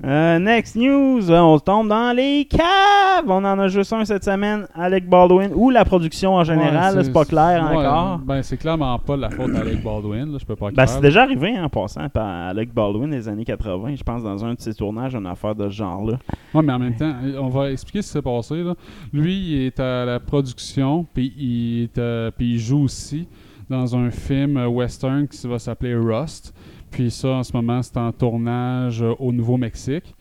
Euh, 0.04 0.40
next 0.40 0.74
news, 0.74 1.30
euh, 1.30 1.38
on 1.38 1.60
tombe 1.60 1.86
dans 1.86 2.14
les 2.16 2.44
caves. 2.46 3.24
On 3.28 3.44
en 3.44 3.56
a 3.60 3.68
juste 3.68 3.92
un 3.92 4.04
cette 4.04 4.24
semaine, 4.24 4.66
Alec 4.74 5.08
Baldwin, 5.08 5.52
ou 5.54 5.70
la 5.70 5.84
production 5.84 6.34
en 6.34 6.42
général, 6.42 6.96
Ouais, 6.96 7.04
c'est 7.04 7.12
pas 7.12 7.24
clair 7.24 7.64
ouais, 7.70 7.76
encore. 7.86 8.18
Ben, 8.18 8.42
c'est 8.42 8.56
clairement 8.56 8.98
pas 8.98 9.16
la 9.16 9.30
faute 9.30 9.52
d'Alec 9.52 9.80
Baldwin. 9.80 10.32
Là, 10.32 10.38
je 10.40 10.44
peux 10.44 10.56
pas 10.56 10.72
Ben, 10.72 10.86
c'est 10.86 11.00
déjà 11.00 11.22
arrivé 11.22 11.56
en 11.56 11.68
passant 11.68 12.08
par 12.08 12.26
Alec 12.48 12.74
Baldwin 12.74 13.10
des 13.10 13.28
années 13.28 13.44
80, 13.44 13.94
je 13.94 14.02
pense, 14.02 14.24
dans 14.24 14.44
un 14.44 14.54
de 14.54 14.60
ses 14.60 14.74
tournages, 14.74 15.14
une 15.14 15.26
affaire 15.26 15.54
de 15.54 15.68
ce 15.68 15.74
genre-là. 15.76 16.14
Ouais, 16.52 16.62
mais 16.64 16.72
en 16.72 16.78
même 16.80 16.96
temps, 16.96 17.14
on 17.42 17.48
va 17.48 17.70
expliquer 17.70 18.02
ce 18.02 18.08
qui 18.08 18.12
s'est 18.12 18.22
passé. 18.22 18.62
Là. 18.62 18.74
Lui, 19.12 19.34
il 19.36 19.62
est 19.66 19.80
à 19.80 20.04
la 20.04 20.20
production, 20.20 21.06
puis 21.12 21.32
il, 21.36 21.82
est, 21.84 21.98
euh, 21.98 22.30
puis 22.36 22.52
il 22.54 22.58
joue 22.58 22.82
aussi 22.84 23.26
dans 23.68 23.96
un 23.96 24.10
film 24.10 24.56
western 24.66 25.26
qui 25.28 25.46
va 25.46 25.58
s'appeler 25.58 25.94
Rust. 25.94 26.54
Puis 26.90 27.10
ça, 27.10 27.28
en 27.28 27.42
ce 27.42 27.52
moment, 27.54 27.82
c'est 27.82 27.96
en 27.96 28.12
tournage 28.12 29.02
euh, 29.02 29.14
au 29.18 29.32
Nouveau-Mexique. 29.32 30.14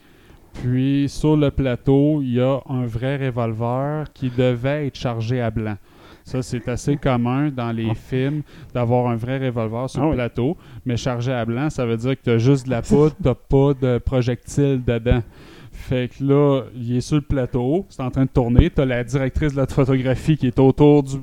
Puis 0.53 1.07
sur 1.09 1.37
le 1.37 1.51
plateau, 1.51 2.21
il 2.21 2.33
y 2.33 2.41
a 2.41 2.59
un 2.69 2.85
vrai 2.85 3.17
revolver 3.27 4.11
qui 4.13 4.29
devait 4.29 4.87
être 4.87 4.97
chargé 4.97 5.41
à 5.41 5.49
blanc. 5.49 5.77
Ça, 6.23 6.41
c'est 6.41 6.67
assez 6.67 6.97
commun 6.97 7.49
dans 7.49 7.71
les 7.71 7.95
films 7.95 8.43
d'avoir 8.73 9.07
un 9.07 9.15
vrai 9.15 9.39
revolver 9.45 9.89
sur 9.89 10.01
Ah 10.01 10.05
le 10.05 10.09
oui. 10.11 10.15
plateau, 10.15 10.55
mais 10.85 10.95
chargé 10.95 11.31
à 11.33 11.43
blanc, 11.45 11.69
ça 11.69 11.85
veut 11.85 11.97
dire 11.97 12.11
que 12.15 12.23
tu 12.23 12.29
as 12.29 12.37
juste 12.37 12.65
de 12.65 12.71
la 12.71 12.81
poudre, 12.81 13.15
tu 13.17 13.29
pas 13.49 13.73
de 13.73 13.97
projectile 13.97 14.81
dedans. 14.85 15.23
Fait 15.71 16.09
que 16.09 16.23
là, 16.23 16.63
il 16.75 16.97
est 16.97 17.01
sur 17.01 17.15
le 17.15 17.21
plateau, 17.21 17.85
c'est 17.89 18.01
en 18.01 18.11
train 18.11 18.25
de 18.25 18.29
tourner. 18.29 18.69
Tu 18.69 18.81
as 18.81 18.85
la 18.85 19.03
directrice 19.03 19.53
de 19.53 19.57
la 19.57 19.67
photographie 19.67 20.37
qui 20.37 20.47
est 20.47 20.59
autour 20.59 21.01
du 21.01 21.17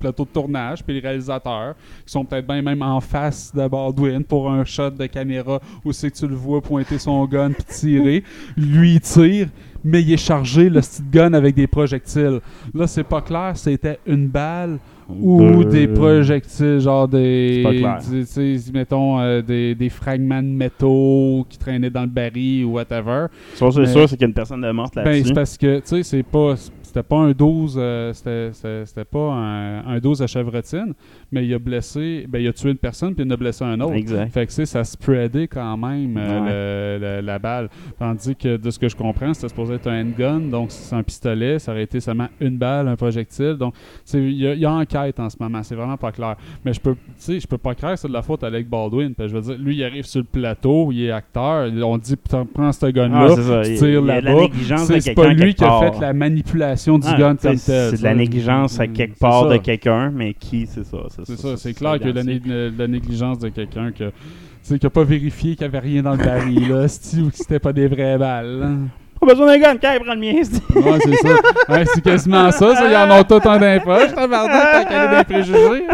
plateau 0.00 0.24
de 0.24 0.30
tournage, 0.30 0.82
puis 0.82 0.94
les 0.94 1.00
réalisateurs 1.00 1.74
qui 2.04 2.12
sont 2.12 2.24
peut-être 2.24 2.46
bien 2.46 2.62
même 2.62 2.82
en 2.82 3.00
face 3.00 3.54
de 3.54 3.68
Baldwin 3.68 4.24
pour 4.24 4.50
un 4.50 4.64
shot 4.64 4.90
de 4.90 5.06
caméra 5.06 5.60
où 5.84 5.92
c'est 5.92 6.10
que 6.10 6.16
tu 6.16 6.26
le 6.26 6.34
vois 6.34 6.62
pointer 6.62 6.98
son 6.98 7.24
gun 7.26 7.52
puis 7.52 7.64
tirer. 7.64 8.24
Lui, 8.56 8.94
il 8.94 9.00
tire, 9.00 9.48
mais 9.84 10.02
il 10.02 10.12
est 10.12 10.16
chargé, 10.16 10.68
le 10.68 10.80
petit 10.80 11.02
gun, 11.10 11.34
avec 11.34 11.54
des 11.54 11.66
projectiles. 11.66 12.40
Là, 12.74 12.86
c'est 12.86 13.04
pas 13.04 13.20
clair, 13.20 13.52
c'était 13.56 13.98
une 14.06 14.26
balle 14.26 14.78
ou 15.08 15.64
des 15.64 15.86
projectiles, 15.88 16.80
genre 16.80 17.06
des. 17.08 17.62
Mettons, 18.72 19.20
euh, 19.20 19.42
des, 19.42 19.74
des 19.74 19.88
fragments 19.88 20.42
de 20.42 20.48
métaux 20.48 21.46
qui 21.48 21.58
traînaient 21.58 21.90
dans 21.90 22.02
le 22.02 22.08
baril 22.08 22.64
ou 22.64 22.72
whatever. 22.72 23.26
Ça, 23.54 23.70
c'est 23.70 23.86
sûr, 23.86 24.08
c'est 24.08 24.16
qu'il 24.16 24.22
y 24.22 24.24
a 24.24 24.28
une 24.28 24.34
personne 24.34 24.60
de 24.60 24.70
morte 24.70 24.94
Ben, 24.96 25.04
là-dessus. 25.04 25.24
c'est 25.28 25.34
parce 25.34 25.56
que, 25.56 25.76
tu 25.78 25.86
sais, 25.86 26.02
c'est 26.02 26.22
pas. 26.22 26.54
C'était 26.96 27.08
pas 27.08 27.18
un 27.18 27.32
12, 27.32 27.76
euh, 27.78 28.12
c'était- 28.14 29.04
pas 29.04 29.18
un, 29.34 29.86
un 29.86 29.98
12 29.98 30.22
à 30.22 30.26
chevrotine, 30.26 30.94
mais 31.30 31.44
il 31.44 31.52
a 31.52 31.58
blessé, 31.58 32.24
ben 32.26 32.38
il 32.38 32.48
a 32.48 32.54
tué 32.54 32.70
une 32.70 32.78
personne 32.78 33.14
puis 33.14 33.22
il 33.22 33.28
en 33.30 33.34
a 33.34 33.36
blessé 33.36 33.64
un 33.64 33.78
autre. 33.82 33.92
Exact. 33.92 34.32
Fait 34.32 34.46
que, 34.46 34.64
ça 34.64 34.82
spreadait 34.82 35.46
quand 35.46 35.76
même 35.76 36.16
euh, 36.18 36.98
le- 36.98 37.16
le- 37.20 37.26
la 37.26 37.38
balle. 37.38 37.68
Tandis 37.98 38.34
que, 38.34 38.56
de 38.56 38.70
ce 38.70 38.78
que 38.78 38.88
je 38.88 38.96
comprends, 38.96 39.34
c'était 39.34 39.50
supposé 39.50 39.74
être 39.74 39.88
un 39.88 40.00
handgun, 40.06 40.40
donc 40.50 40.68
c'est 40.70 40.96
un 40.96 41.02
pistolet, 41.02 41.58
ça 41.58 41.72
aurait 41.72 41.82
été 41.82 42.00
seulement 42.00 42.28
une 42.40 42.56
balle, 42.56 42.88
un 42.88 42.96
projectile. 42.96 43.56
Donc, 43.60 43.74
il 44.14 44.30
y, 44.32 44.46
a- 44.46 44.54
il 44.54 44.60
y 44.60 44.64
a 44.64 44.72
enquête 44.72 45.20
en 45.20 45.28
ce 45.28 45.36
moment, 45.38 45.62
c'est 45.62 45.74
vraiment 45.74 45.98
pas 45.98 46.12
clair. 46.12 46.36
Mais 46.64 46.72
je 46.72 46.80
peux, 46.80 46.94
tu 46.94 47.00
sais, 47.18 47.40
je 47.40 47.46
peux 47.46 47.58
pas 47.58 47.74
croire 47.74 47.92
que 47.92 47.98
c'est 48.00 48.08
de 48.08 48.12
la 48.14 48.22
faute 48.22 48.42
à 48.42 48.46
Alec 48.46 48.70
Baldwin. 48.70 49.12
Parce 49.14 49.30
que 49.30 49.36
je 49.36 49.42
veux 49.42 49.54
dire, 49.54 49.62
lui, 49.62 49.76
il 49.76 49.84
arrive 49.84 50.06
sur 50.06 50.20
le 50.20 50.24
plateau, 50.24 50.90
il 50.92 51.04
est 51.04 51.10
acteur, 51.10 51.70
on 51.84 51.98
dit, 51.98 52.14
prends 52.54 52.72
ce 52.72 52.86
Ah, 52.86 52.92
gun-là, 52.92 53.36
ça. 53.36 53.62
tu 53.64 53.74
tires 53.74 54.00
là-bas. 54.00 54.46
C'est 55.00 55.14
pas 55.14 55.28
lui 55.34 55.54
qui 55.54 55.62
a 55.62 55.66
part. 55.68 55.94
fait 55.94 56.00
la 56.00 56.14
manipulation 56.14 56.85
du 56.98 57.06
Ah, 57.10 57.16
gun 57.18 57.28
comme 57.36 57.56
tel. 57.56 57.58
C'est 57.58 57.98
de 57.98 58.02
la 58.02 58.14
négligence 58.14 58.80
à 58.80 58.86
quelque 58.86 59.14
C'est 59.14 59.20
part 59.20 59.48
de 59.48 59.56
quelqu'un, 59.58 60.10
mais 60.14 60.34
qui, 60.34 60.66
c'est 60.66 60.84
ça. 60.84 60.98
C'est 61.24 61.36
ça, 61.38 61.56
c'est 61.56 61.74
clair 61.74 61.98
qu'il 61.98 62.06
y 62.06 62.10
a 62.10 62.12
de 62.12 62.72
la, 62.78 62.86
négligence 62.88 63.38
de 63.38 63.48
quelqu'un 63.48 63.90
que, 63.92 64.04
tu 64.04 64.12
sais, 64.62 64.78
qui 64.78 64.86
a 64.86 64.90
pas 64.90 65.04
vérifié 65.04 65.56
qu'il 65.56 65.66
n'y 65.68 65.74
avait 65.76 65.86
rien 65.86 66.02
dans 66.02 66.12
le 66.12 66.24
baril, 66.24 66.68
là, 66.68 66.88
c'ti, 66.88 67.20
ou 67.20 67.30
que 67.30 67.36
c'était 67.36 67.58
pas 67.58 67.72
des 67.72 67.88
vraies 67.88 68.16
balles. 68.18 68.58
là. 68.60 68.68
Pas 69.18 69.26
besoin 69.28 69.46
d'un 69.46 69.58
gun, 69.58 69.76
quand 69.80 70.04
prend 70.04 70.14
le 70.14 70.20
mien. 70.20 70.42
c'est- 70.42 70.76
Ouais, 70.76 70.98
c'est 71.02 71.16
ça. 71.28 71.34
Ouais, 71.68 71.84
c'est 71.86 72.02
quasiment 72.02 72.50
ça, 72.52 72.74
ça. 72.74 72.88
Ils 72.88 72.96
en 72.96 73.18
ont 73.18 73.24
tout 73.24 73.46
en 73.48 73.58
d'impoche, 73.58 74.14
tabarnak, 74.14 74.72
tant 74.72 74.88
qu'elle 74.88 75.12
est 75.12 75.16
des 75.18 75.24
préjugés. 75.24 75.86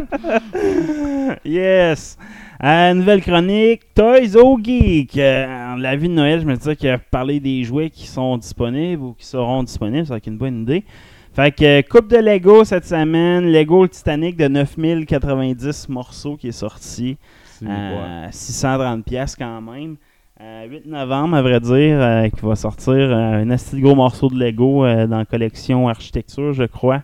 yes! 1.45 2.19
Euh, 2.65 2.95
nouvelle 2.95 3.23
chronique, 3.23 3.93
Toys 3.93 4.37
O 4.37 4.57
Geek. 4.63 5.19
Euh, 5.19 5.77
la 5.79 5.97
vie 5.97 6.09
de 6.09 6.15
Noël, 6.15 6.41
je 6.41 6.47
me 6.47 6.55
disais 6.55 6.77
qu'il 6.77 6.91
a 6.91 6.99
parlé 6.99 7.41
des 7.41 7.65
jouets 7.65 7.91
qui 7.91 8.07
sont 8.07 8.37
disponibles 8.37 9.03
ou 9.03 9.15
qui 9.15 9.27
seront 9.27 9.65
disponibles, 9.65 10.07
c'est 10.07 10.27
une 10.29 10.39
bonne 10.39 10.63
idée. 10.63 10.85
Fait 11.35 11.51
que 11.51 11.81
euh, 11.81 11.83
coupe 11.83 12.07
de 12.09 12.19
Lego 12.19 12.63
cette 12.63 12.85
semaine, 12.85 13.51
Lego 13.51 13.83
le 13.83 13.89
Titanic 13.89 14.37
de 14.37 14.47
9090 14.47 15.89
morceaux 15.89 16.37
qui 16.37 16.49
est 16.49 16.53
sorti. 16.53 17.17
C'est 17.59 17.67
Euh, 17.69 18.29
630 18.31 19.05
pièces 19.05 19.35
quand 19.35 19.61
même. 19.61 19.97
Euh, 20.41 20.65
8 20.69 20.87
novembre, 20.87 21.35
à 21.35 21.43
vrai 21.43 21.59
dire, 21.59 22.01
euh, 22.01 22.29
qui 22.29 22.47
va 22.47 22.55
sortir 22.55 22.95
un 22.95 23.51
assez 23.51 23.81
gros 23.81 23.97
morceau 23.97 24.29
de 24.29 24.39
Lego 24.39 24.87
dans 25.09 25.19
la 25.19 25.25
collection 25.25 25.89
architecture, 25.89 26.53
je 26.53 26.65
crois. 26.65 27.03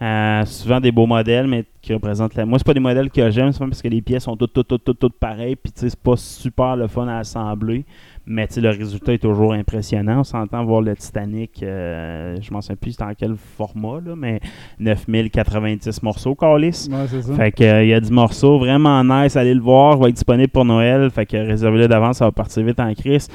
Euh, 0.00 0.44
souvent 0.44 0.80
des 0.80 0.92
beaux 0.92 1.06
modèles, 1.06 1.48
mais 1.48 1.64
qui 1.82 1.92
représentent 1.92 2.36
la. 2.36 2.46
Moi, 2.46 2.58
c'est 2.58 2.66
pas 2.66 2.74
des 2.74 2.78
modèles 2.78 3.10
que 3.10 3.30
j'aime, 3.30 3.50
c'est 3.50 3.58
parce 3.58 3.82
que 3.82 3.88
les 3.88 4.00
pièces 4.00 4.24
sont 4.24 4.36
toutes, 4.36 4.52
toutes, 4.52 4.68
toutes, 4.68 4.84
toutes, 4.84 4.98
toutes 4.98 5.18
pareilles, 5.18 5.56
puis 5.56 5.72
tu 5.72 5.80
sais, 5.80 5.90
c'est 5.90 6.00
pas 6.00 6.16
super 6.16 6.76
le 6.76 6.86
fun 6.86 7.08
à 7.08 7.18
assembler, 7.18 7.84
mais 8.24 8.46
tu 8.46 8.54
sais, 8.54 8.60
le 8.60 8.68
résultat 8.68 9.14
est 9.14 9.18
toujours 9.18 9.54
impressionnant. 9.54 10.20
On 10.20 10.24
s'entend 10.24 10.64
voir 10.64 10.82
le 10.82 10.94
Titanic, 10.94 11.64
euh, 11.64 12.36
je 12.40 12.52
m'en 12.52 12.60
souviens 12.60 12.76
plus 12.76 12.96
dans 12.96 13.12
quel 13.18 13.34
format, 13.34 14.00
là, 14.06 14.14
mais 14.16 14.38
9090 14.78 16.02
morceaux, 16.04 16.36
Carlis. 16.36 16.88
Ouais, 16.92 17.06
c'est 17.08 17.22
ça. 17.22 17.34
Fait 17.34 17.50
que 17.50 17.64
euh, 17.64 17.82
il 17.82 17.88
y 17.88 17.94
a 17.94 18.00
du 18.00 18.12
morceau 18.12 18.56
vraiment 18.56 19.02
nice, 19.02 19.34
allez 19.34 19.54
le 19.54 19.60
voir, 19.60 19.96
il 19.96 20.02
va 20.02 20.08
être 20.10 20.14
disponible 20.14 20.50
pour 20.50 20.64
Noël, 20.64 21.10
fait 21.10 21.26
que 21.26 21.36
réservez-le 21.36 21.88
d'avance, 21.88 22.18
ça 22.18 22.26
va 22.26 22.30
partir 22.30 22.62
vite 22.62 22.78
en 22.78 22.94
crise. 22.94 23.28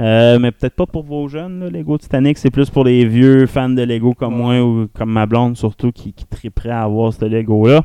Euh, 0.00 0.38
mais 0.38 0.50
peut-être 0.50 0.74
pas 0.74 0.86
pour 0.86 1.04
vos 1.04 1.28
jeunes, 1.28 1.60
là, 1.60 1.70
Lego 1.70 1.98
Titanic, 1.98 2.38
c'est 2.38 2.50
plus 2.50 2.70
pour 2.70 2.84
les 2.84 3.04
vieux 3.04 3.46
fans 3.46 3.68
de 3.68 3.82
Lego 3.82 4.14
comme 4.14 4.36
moi 4.36 4.60
ou 4.60 4.88
comme 4.94 5.10
ma 5.10 5.26
blonde 5.26 5.56
surtout 5.56 5.92
qui, 5.92 6.12
qui 6.12 6.24
triperait 6.26 6.70
à 6.70 6.82
avoir 6.82 7.12
ce 7.12 7.24
Lego-là. 7.24 7.82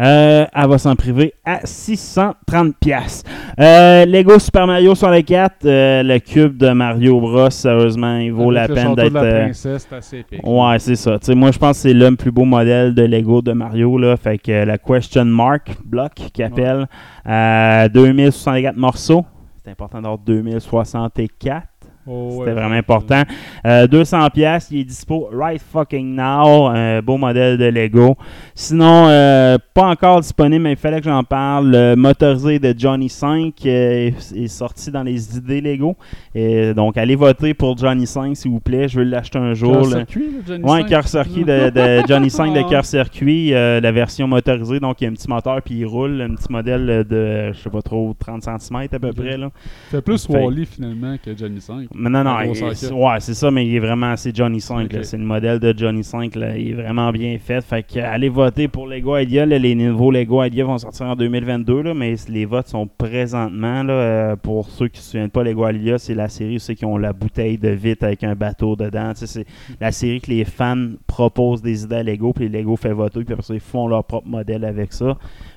Euh, 0.00 0.44
elle 0.52 0.68
va 0.68 0.78
s'en 0.78 0.94
priver 0.94 1.34
à 1.44 1.60
630 1.64 2.76
pièces. 2.78 3.24
Lego 3.58 4.38
Super 4.38 4.66
Mario 4.66 4.94
64, 4.94 5.64
euh, 5.64 6.02
le 6.02 6.18
cube 6.18 6.56
de 6.56 6.70
Mario 6.70 7.20
Bros, 7.20 7.50
sérieusement, 7.50 8.18
il 8.18 8.32
vaut 8.32 8.50
Avec 8.50 8.68
la 8.68 8.74
peine 8.74 8.94
d'être... 8.94 9.08
de 9.08 9.14
la 9.14 9.22
euh, 9.22 9.44
princesse, 9.44 9.86
c'est 9.88 9.96
assez 9.96 10.18
épique. 10.18 10.40
Ouais, 10.44 10.78
c'est 10.78 10.96
ça. 10.96 11.18
Moi, 11.34 11.50
je 11.50 11.58
pense 11.58 11.76
que 11.76 11.88
c'est 11.88 11.94
le 11.94 12.14
plus 12.16 12.30
beau 12.30 12.44
modèle 12.44 12.94
de 12.94 13.02
Lego 13.02 13.42
de 13.42 13.52
Mario. 13.52 13.98
Là. 13.98 14.16
Fait 14.16 14.38
que 14.38 14.52
euh, 14.52 14.64
la 14.64 14.78
question 14.78 15.24
mark 15.24 15.76
block 15.84 16.12
qui 16.32 16.42
appelle 16.42 16.86
euh, 17.26 17.88
2064 17.88 18.76
morceaux. 18.76 19.24
C'est 19.64 19.70
important 19.70 20.02
d'avoir 20.02 20.18
2064. 20.18 21.73
Oh, 22.06 22.28
C'était 22.38 22.50
ouais. 22.50 22.52
vraiment 22.52 22.74
important. 22.74 23.22
Euh, 23.66 23.86
200 23.86 24.28
pièces, 24.30 24.68
il 24.70 24.80
est 24.80 24.84
dispo 24.84 25.28
right 25.32 25.60
fucking 25.60 26.14
now. 26.14 26.66
Un 26.66 27.00
beau 27.00 27.16
modèle 27.16 27.56
de 27.56 27.64
Lego. 27.66 28.16
Sinon, 28.54 29.06
euh, 29.08 29.56
pas 29.72 29.86
encore 29.88 30.20
disponible, 30.20 30.62
mais 30.64 30.72
il 30.72 30.76
fallait 30.76 31.00
que 31.00 31.08
j'en 31.08 31.22
parle. 31.24 31.70
Le 31.70 31.94
motorisé 31.96 32.58
de 32.58 32.74
Johnny 32.76 33.08
5 33.08 33.54
euh, 33.66 34.10
est 34.34 34.48
sorti 34.48 34.90
dans 34.90 35.02
les 35.02 35.36
idées 35.36 35.60
Lego. 35.60 35.96
Et 36.34 36.74
donc, 36.74 36.96
allez 36.96 37.16
voter 37.16 37.54
pour 37.54 37.76
Johnny 37.76 38.06
5, 38.06 38.36
s'il 38.36 38.50
vous 38.50 38.60
plaît. 38.60 38.88
Je 38.88 38.98
veux 38.98 39.04
l'acheter 39.04 39.38
un 39.38 39.54
jour. 39.54 39.72
Cœur 39.72 39.82
là. 39.82 39.96
circuit, 39.98 40.26
là, 40.30 40.38
Johnny 40.46 40.64
Ouais, 40.64 40.80
Cinq? 40.80 40.88
cœur 40.88 41.08
circuit 41.08 41.44
de, 41.44 41.70
de 41.70 42.02
Johnny 42.08 42.30
5 42.30 42.54
de 42.54 42.68
cœur 42.68 42.84
circuit, 42.84 43.54
euh, 43.54 43.80
la 43.80 43.92
version 43.92 44.26
motorisée, 44.28 44.80
donc 44.80 45.00
il 45.00 45.04
y 45.04 45.06
a 45.06 45.10
un 45.10 45.14
petit 45.14 45.28
moteur 45.28 45.60
puis 45.62 45.76
il 45.76 45.84
roule, 45.86 46.20
un 46.20 46.34
petit 46.34 46.50
modèle 46.52 47.04
de, 47.08 47.52
je 47.52 47.58
sais 47.58 47.70
pas 47.70 47.82
trop, 47.82 48.14
30 48.18 48.42
cm 48.42 48.88
à 48.92 48.98
peu 48.98 49.12
près. 49.12 49.36
Là. 49.36 49.50
C'est 49.90 50.02
plus 50.02 50.28
Wally 50.28 50.66
finalement 50.66 51.16
que 51.22 51.36
Johnny 51.36 51.60
5. 51.60 51.88
Mais 51.96 52.10
non, 52.10 52.24
non, 52.24 52.40
il- 52.40 52.92
ouais, 52.92 53.20
c'est 53.20 53.34
ça, 53.34 53.50
mais 53.50 53.66
il 53.66 53.76
est 53.76 53.78
vraiment, 53.80 54.16
c'est 54.16 54.34
Johnny 54.34 54.60
5, 54.60 54.92
là. 54.92 54.98
Ok. 54.98 55.04
c'est 55.04 55.16
le 55.16 55.24
modèle 55.24 55.58
de 55.60 55.74
Johnny 55.76 56.02
5, 56.02 56.34
là. 56.36 56.56
il 56.56 56.70
est 56.70 56.74
vraiment 56.74 57.10
bien 57.12 57.36
fait. 57.38 57.60
Fait 57.62 57.82
que, 57.82 58.00
allez 58.00 58.28
voter 58.28 58.68
pour 58.68 58.86
Lego 58.86 59.16
Idea, 59.16 59.46
là. 59.46 59.58
les 59.58 59.74
nouveaux 59.74 60.10
Lego 60.10 60.42
Idea 60.42 60.64
vont 60.64 60.78
sortir 60.78 61.06
en 61.06 61.16
2022, 61.16 61.82
là, 61.82 61.94
mais 61.94 62.14
les 62.28 62.44
votes 62.44 62.68
sont 62.68 62.86
présentement, 62.86 63.82
là, 63.82 63.92
euh, 63.92 64.36
pour 64.36 64.68
ceux 64.68 64.88
qui 64.88 64.98
ne 64.98 65.02
se 65.02 65.10
souviennent 65.10 65.30
pas, 65.30 65.42
Lego 65.44 65.68
Idea, 65.68 65.98
c'est 65.98 66.14
la 66.14 66.28
série, 66.28 66.58
ceux 66.60 66.74
qui 66.74 66.84
ont 66.84 66.96
la 66.98 67.12
bouteille 67.12 67.58
de 67.58 67.68
vite 67.70 68.02
avec 68.02 68.24
un 68.24 68.34
bateau 68.34 68.76
dedans, 68.76 69.12
c'est 69.14 69.46
la 69.80 69.92
série 69.92 70.20
que 70.20 70.30
les 70.30 70.44
fans 70.44 70.88
proposent 71.06 71.62
des 71.62 71.84
idées 71.84 71.96
à 71.96 72.02
Lego, 72.02 72.32
puis 72.32 72.48
les 72.48 72.60
Lego 72.60 72.76
fait 72.76 72.92
voter, 72.92 73.24
puis 73.24 73.32
après 73.32 73.44
ça, 73.44 73.54
ils 73.54 73.60
font 73.60 73.86
leur 73.88 74.04
propre 74.04 74.28
modèle 74.28 74.64
avec 74.64 74.92
ça. 74.92 75.16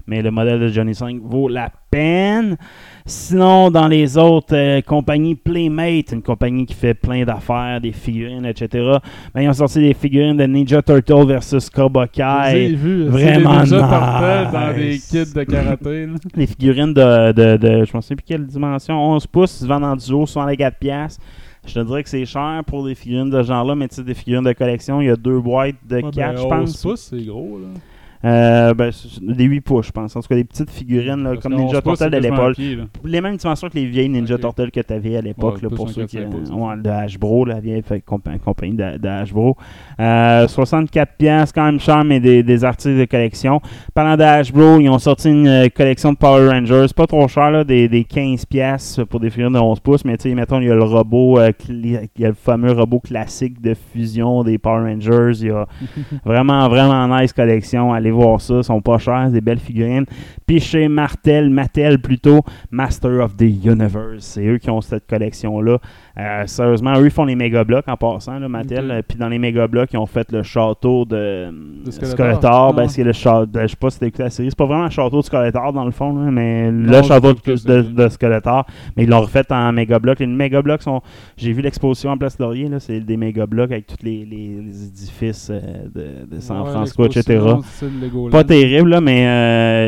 Mais 0.10 0.22
le 0.22 0.32
modèle 0.32 0.60
de 0.62 0.68
Johnny 0.70 0.96
5 0.96 1.20
vaut 1.22 1.50
la 1.50 1.70
peine. 1.92 2.56
Sinon, 3.10 3.72
dans 3.72 3.88
les 3.88 4.18
autres 4.18 4.54
euh, 4.54 4.82
compagnies, 4.82 5.34
Playmate, 5.34 6.12
une 6.12 6.22
compagnie 6.22 6.66
qui 6.66 6.74
fait 6.74 6.94
plein 6.94 7.24
d'affaires, 7.24 7.80
des 7.80 7.94
figurines, 7.94 8.46
etc. 8.46 8.98
Ben, 9.34 9.42
ils 9.44 9.50
ont 9.50 9.54
sorti 9.54 9.80
des 9.80 9.94
figurines 9.94 10.36
de 10.36 10.44
Ninja 10.44 10.82
Turtle 10.82 11.26
versus 11.26 11.70
Cobra 11.70 12.06
Kai. 12.10 12.74
vu. 12.76 13.06
vraiment 13.06 13.60
Ninja 13.62 13.80
Turtles 13.80 14.52
dans 14.52 14.74
des 14.76 14.90
nice. 14.90 15.08
kits 15.10 15.34
de 15.34 15.44
karaté. 15.46 16.08
Les 16.36 16.48
figurines 16.48 16.94
de, 16.94 17.32
de, 17.32 17.56
de 17.56 17.86
je 17.86 17.96
ne 17.96 18.02
sais 18.02 18.16
plus 18.16 18.26
quelle 18.28 18.46
dimension, 18.46 18.96
11 19.14 19.26
pouces, 19.28 19.52
se 19.52 19.66
vendent 19.66 19.86
en 19.86 19.96
duo, 19.96 20.26
64 20.26 20.78
pièces. 20.78 21.18
Je 21.66 21.74
te 21.76 21.80
dirais 21.80 22.04
que 22.04 22.10
c'est 22.10 22.26
cher 22.26 22.62
pour 22.68 22.86
des 22.86 22.96
figurines 22.96 23.30
de 23.30 23.42
ce 23.42 23.48
genre-là, 23.48 23.74
mais 23.76 23.88
tu 23.88 23.96
sais, 23.96 24.04
des 24.04 24.14
figurines 24.16 24.44
de 24.46 24.52
collection, 24.54 25.00
il 25.00 25.08
y 25.08 25.10
a 25.10 25.16
deux 25.16 25.40
boîtes 25.40 25.76
de 25.88 25.96
Ouais, 25.98 26.12
4, 26.12 26.16
ben, 26.16 26.36
je 26.36 26.42
11 26.44 26.50
pense. 26.50 26.82
pouces, 26.82 27.08
c'est 27.10 27.26
gros. 27.26 27.58
Là. 27.62 27.68
Euh, 28.26 28.74
ben, 28.74 28.92
des 29.22 29.44
8 29.44 29.62
pouces, 29.62 29.88
je 29.88 29.92
pense. 29.92 30.16
En 30.16 30.22
tout 30.22 30.28
cas, 30.28 30.36
des 30.36 30.44
petites 30.44 30.72
figurines 30.72 31.24
là, 31.24 31.36
comme 31.38 31.54
Ninja 31.54 31.78
11 31.78 31.82
pouces, 31.82 32.00
Turtle 32.00 32.14
de 32.16 32.18
l'époque. 32.18 32.58
Les 33.06 33.22
mêmes 33.22 33.38
dimensions 33.38 33.70
que 33.70 33.76
les 33.76 33.86
vieilles 33.86 34.10
Ninja 34.10 34.36
Ok. 34.36 34.42
Turtles 34.42 34.72
que 34.72 34.80
tu 34.82 34.94
avais 34.94 35.18
à 35.18 35.22
l'époque, 35.22 35.60
Ouais, 35.62 35.70
pour 35.76 35.90
ceux 35.90 36.06
qui. 36.06 36.18
4-5 36.18 36.30
pouces, 36.30 36.50
ouais, 36.50 36.78
de 36.78 36.90
Hasbro, 36.90 37.46
la 37.46 37.60
vieille 37.60 37.82
compa- 38.08 38.40
compagnie 38.40 38.74
de, 38.76 38.98
de 38.98 39.08
Hasbro. 39.08 39.56
Euh, 40.00 40.48
64 40.48 41.14
pièces 41.18 41.52
quand 41.52 41.66
même 41.66 41.80
cher, 41.80 42.04
mais 42.04 42.20
des, 42.20 42.44
des 42.44 42.64
articles 42.64 42.98
de 42.98 43.06
collection. 43.06 43.62
Parlant 43.94 44.18
de 44.18 44.24
Hasbro, 44.24 44.80
ils 44.80 44.90
ont 44.90 45.00
sorti 45.00 45.30
une 45.30 45.48
euh, 45.48 45.68
collection 45.70 46.12
de 46.14 46.18
Power 46.18 46.50
Rangers, 46.50 46.88
pas 46.96 47.08
trop 47.08 47.28
cher, 47.28 47.52
là, 47.52 47.64
des, 47.64 47.88
des 47.88 48.04
15 48.04 48.46
pièces 48.46 49.00
pour 49.10 49.20
des 49.20 49.30
figurines 49.30 49.54
de 49.54 49.60
11 49.60 49.80
pouces, 49.80 50.06
mais 50.06 50.18
tu 50.18 50.30
sais, 50.30 50.36
mettons, 50.36 50.60
il 50.60 50.68
y 50.68 50.72
a 50.72 50.76
le 50.76 50.84
robot, 50.84 51.40
euh, 51.40 51.52
il 51.70 51.92
y 52.18 52.26
a 52.26 52.28
le 52.30 52.34
fameux 52.34 52.72
robot 52.72 53.00
classique 53.00 53.62
de 53.62 53.74
fusion 53.94 54.44
des 54.44 54.58
Power 54.58 54.92
Rangers. 54.92 55.40
Il 55.42 55.48
y 55.48 55.52
a 55.52 55.68
vraiment, 56.26 56.68
vraiment 56.70 57.08
nice 57.20 57.34
collection. 57.34 57.94
Allez 57.94 58.07
voir 58.12 58.42
ça, 58.42 58.56
ils 58.58 58.64
sont 58.64 58.82
pas 58.82 58.98
chers, 58.98 59.32
des 59.32 59.42
belles 59.42 59.60
figurines. 59.60 60.06
Puis 60.46 60.60
chez 60.60 60.88
Martel, 60.88 61.50
Mattel 61.50 62.00
plutôt, 62.02 62.42
Master 62.72 63.24
of 63.24 63.38
the 63.38 63.44
Universe. 63.44 64.26
C'est 64.26 64.46
eux 64.46 64.58
qui 64.58 64.70
ont 64.70 64.82
cette 64.82 65.08
collection-là. 65.08 65.80
Euh, 66.20 66.48
sérieusement, 66.48 66.94
eux 67.00 67.06
ils 67.06 67.12
font 67.12 67.26
les 67.26 67.36
méga 67.36 67.64
blocs 67.64 67.88
en 67.88 67.96
passant, 67.96 68.40
là, 68.40 68.50
Mattel. 68.50 68.90
Euh, 68.90 69.02
Puis 69.08 69.20
dans 69.20 69.30
les 69.30 69.38
méga 69.38 69.68
blocs, 69.68 69.90
ils 69.94 69.98
ont 69.98 70.08
fait 70.08 70.32
le 70.32 70.42
château 70.42 71.06
de, 71.06 71.50
De 71.86 71.92
Skeletor. 71.92 72.12
Skeletor. 72.18 72.74
Ben, 72.74 72.84
Ah. 72.86 72.90
c'est 72.90 73.04
le 73.04 73.12
château. 73.14 73.60
Je 73.62 73.68
sais 73.68 73.76
pas 73.76 73.90
si 73.92 74.00
t'as 74.00 74.08
écouté 74.08 74.24
la 74.24 74.30
série. 74.32 74.50
C'est 74.50 74.58
pas 74.58 74.66
vraiment 74.66 74.86
le 74.86 74.90
château 74.90 75.18
de 75.20 75.26
Skeletor 75.26 75.74
dans 75.74 75.86
le 75.86 75.92
fond, 75.92 76.16
là, 76.18 76.32
mais 76.32 76.72
Non, 76.72 76.98
le 76.98 77.04
château 77.04 77.34
de, 77.34 78.08
Skeletor. 78.10 78.66
Mais 78.96 79.04
ils 79.04 79.10
l'ont 79.10 79.22
refait 79.22 79.46
en 79.52 79.72
méga 79.74 80.00
blocs. 80.00 80.20
Les 80.20 80.26
méga 80.26 80.62
blocs 80.64 80.82
sont. 80.82 81.02
J'ai 81.38 81.54
vu 81.54 81.62
l'exposition 81.62 82.10
en 82.10 82.18
Place 82.18 82.40
Laurier. 82.40 82.68
là, 82.68 82.80
C'est 82.80 83.00
des 83.00 83.18
méga 83.18 83.46
blocs 83.46 83.72
avec 83.72 83.86
tous 83.86 84.04
les, 84.04 84.26
les- 84.26 84.60
les 84.66 84.86
édifices 84.88 85.50
euh, 85.52 85.60
de, 85.94 86.36
de 86.36 86.40
San 86.42 86.62
Ouais, 86.62 86.72
Francisco, 86.72 87.06
etc. 87.06 87.40
Pas 88.32 88.44
terrible, 88.44 88.90
là, 88.90 89.02
mais 89.02 89.26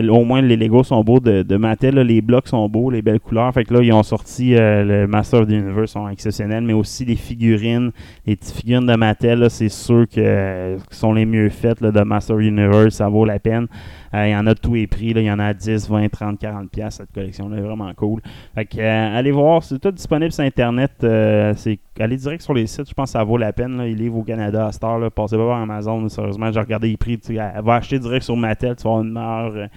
euh, 0.03 0.09
au 0.11 0.23
moins 0.23 0.41
les 0.41 0.57
Legos 0.57 0.83
sont 0.83 1.03
beaux 1.03 1.19
de, 1.19 1.41
de 1.43 1.55
Mattel. 1.57 1.95
là, 1.95 2.03
les 2.03 2.21
blocs 2.21 2.47
sont 2.47 2.67
beaux, 2.69 2.91
les 2.91 3.01
belles 3.01 3.19
couleurs. 3.19 3.51
Fait 3.53 3.63
que 3.63 3.73
là, 3.73 3.81
ils 3.81 3.91
ont 3.93 4.03
sorti 4.03 4.55
euh, 4.55 4.83
le 4.83 5.07
Master 5.07 5.41
of 5.41 5.47
the 5.47 5.51
Universe, 5.53 5.91
sont 5.91 6.07
exceptionnels, 6.19 6.63
mais 6.63 6.73
aussi 6.73 7.05
les 7.05 7.15
figurines, 7.15 7.91
les 8.25 8.35
petites 8.35 8.55
figurines 8.55 8.85
de 8.85 8.95
Mattel. 8.95 9.49
C'est 9.49 9.69
sûr 9.69 10.05
que 10.07 10.19
euh, 10.19 10.77
sont 10.91 11.13
les 11.13 11.25
mieux 11.25 11.49
faites 11.49 11.81
là, 11.81 11.91
de 11.91 12.01
Master 12.01 12.39
Universe. 12.39 12.95
Ça 12.95 13.07
vaut 13.09 13.25
la 13.25 13.39
peine. 13.39 13.67
Euh, 14.13 14.27
Il 14.27 14.31
y 14.31 14.35
en 14.35 14.45
a 14.47 14.53
de 14.53 14.59
tous 14.59 14.73
les 14.73 14.87
prix. 14.87 15.07
Il 15.15 15.19
y 15.21 15.31
en 15.31 15.39
a 15.39 15.45
à 15.45 15.53
10, 15.53 15.89
20, 15.89 16.09
30, 16.09 16.39
40 16.39 16.69
pièces 16.69 16.95
cette 16.95 17.11
collection-là. 17.13 17.57
est 17.57 17.61
vraiment 17.61 17.93
cool. 17.95 18.21
Fait 18.55 18.65
que, 18.65 18.77
euh, 18.79 19.17
allez 19.17 19.31
voir. 19.31 19.63
C'est 19.63 19.79
tout 19.79 19.91
disponible 19.91 20.31
sur 20.31 20.43
Internet. 20.43 20.91
c'est 21.01 21.79
Allez 22.01 22.15
direct 22.15 22.41
sur 22.41 22.53
les 22.53 22.65
sites. 22.65 22.87
Je 22.87 22.93
pense 22.93 23.09
que 23.09 23.19
ça 23.19 23.23
vaut 23.23 23.37
la 23.37 23.51
peine. 23.51 23.75
Là. 23.77 23.87
Il 23.87 23.97
livre 23.97 24.17
au 24.17 24.23
Canada 24.23 24.69
à 24.71 24.85
heure. 24.85 24.99
Là. 24.99 25.09
Passez 25.09 25.35
pas 25.35 25.45
par 25.47 25.57
Amazon. 25.61 26.01
là, 26.01 26.07
sérieusement, 26.09 26.49
j'ai 26.51 26.59
regardé 26.59 26.89
les 26.89 26.97
prix. 26.97 27.17
tu 27.19 27.35
Va 27.35 27.75
acheter 27.75 27.99
direct 27.99 28.23
sur 28.23 28.37
Mattel. 28.37 28.75
Tu 28.77 28.83
vas 28.83 28.89
avoir 28.91 29.03
une 29.03 29.11
meilleure. 29.11 29.69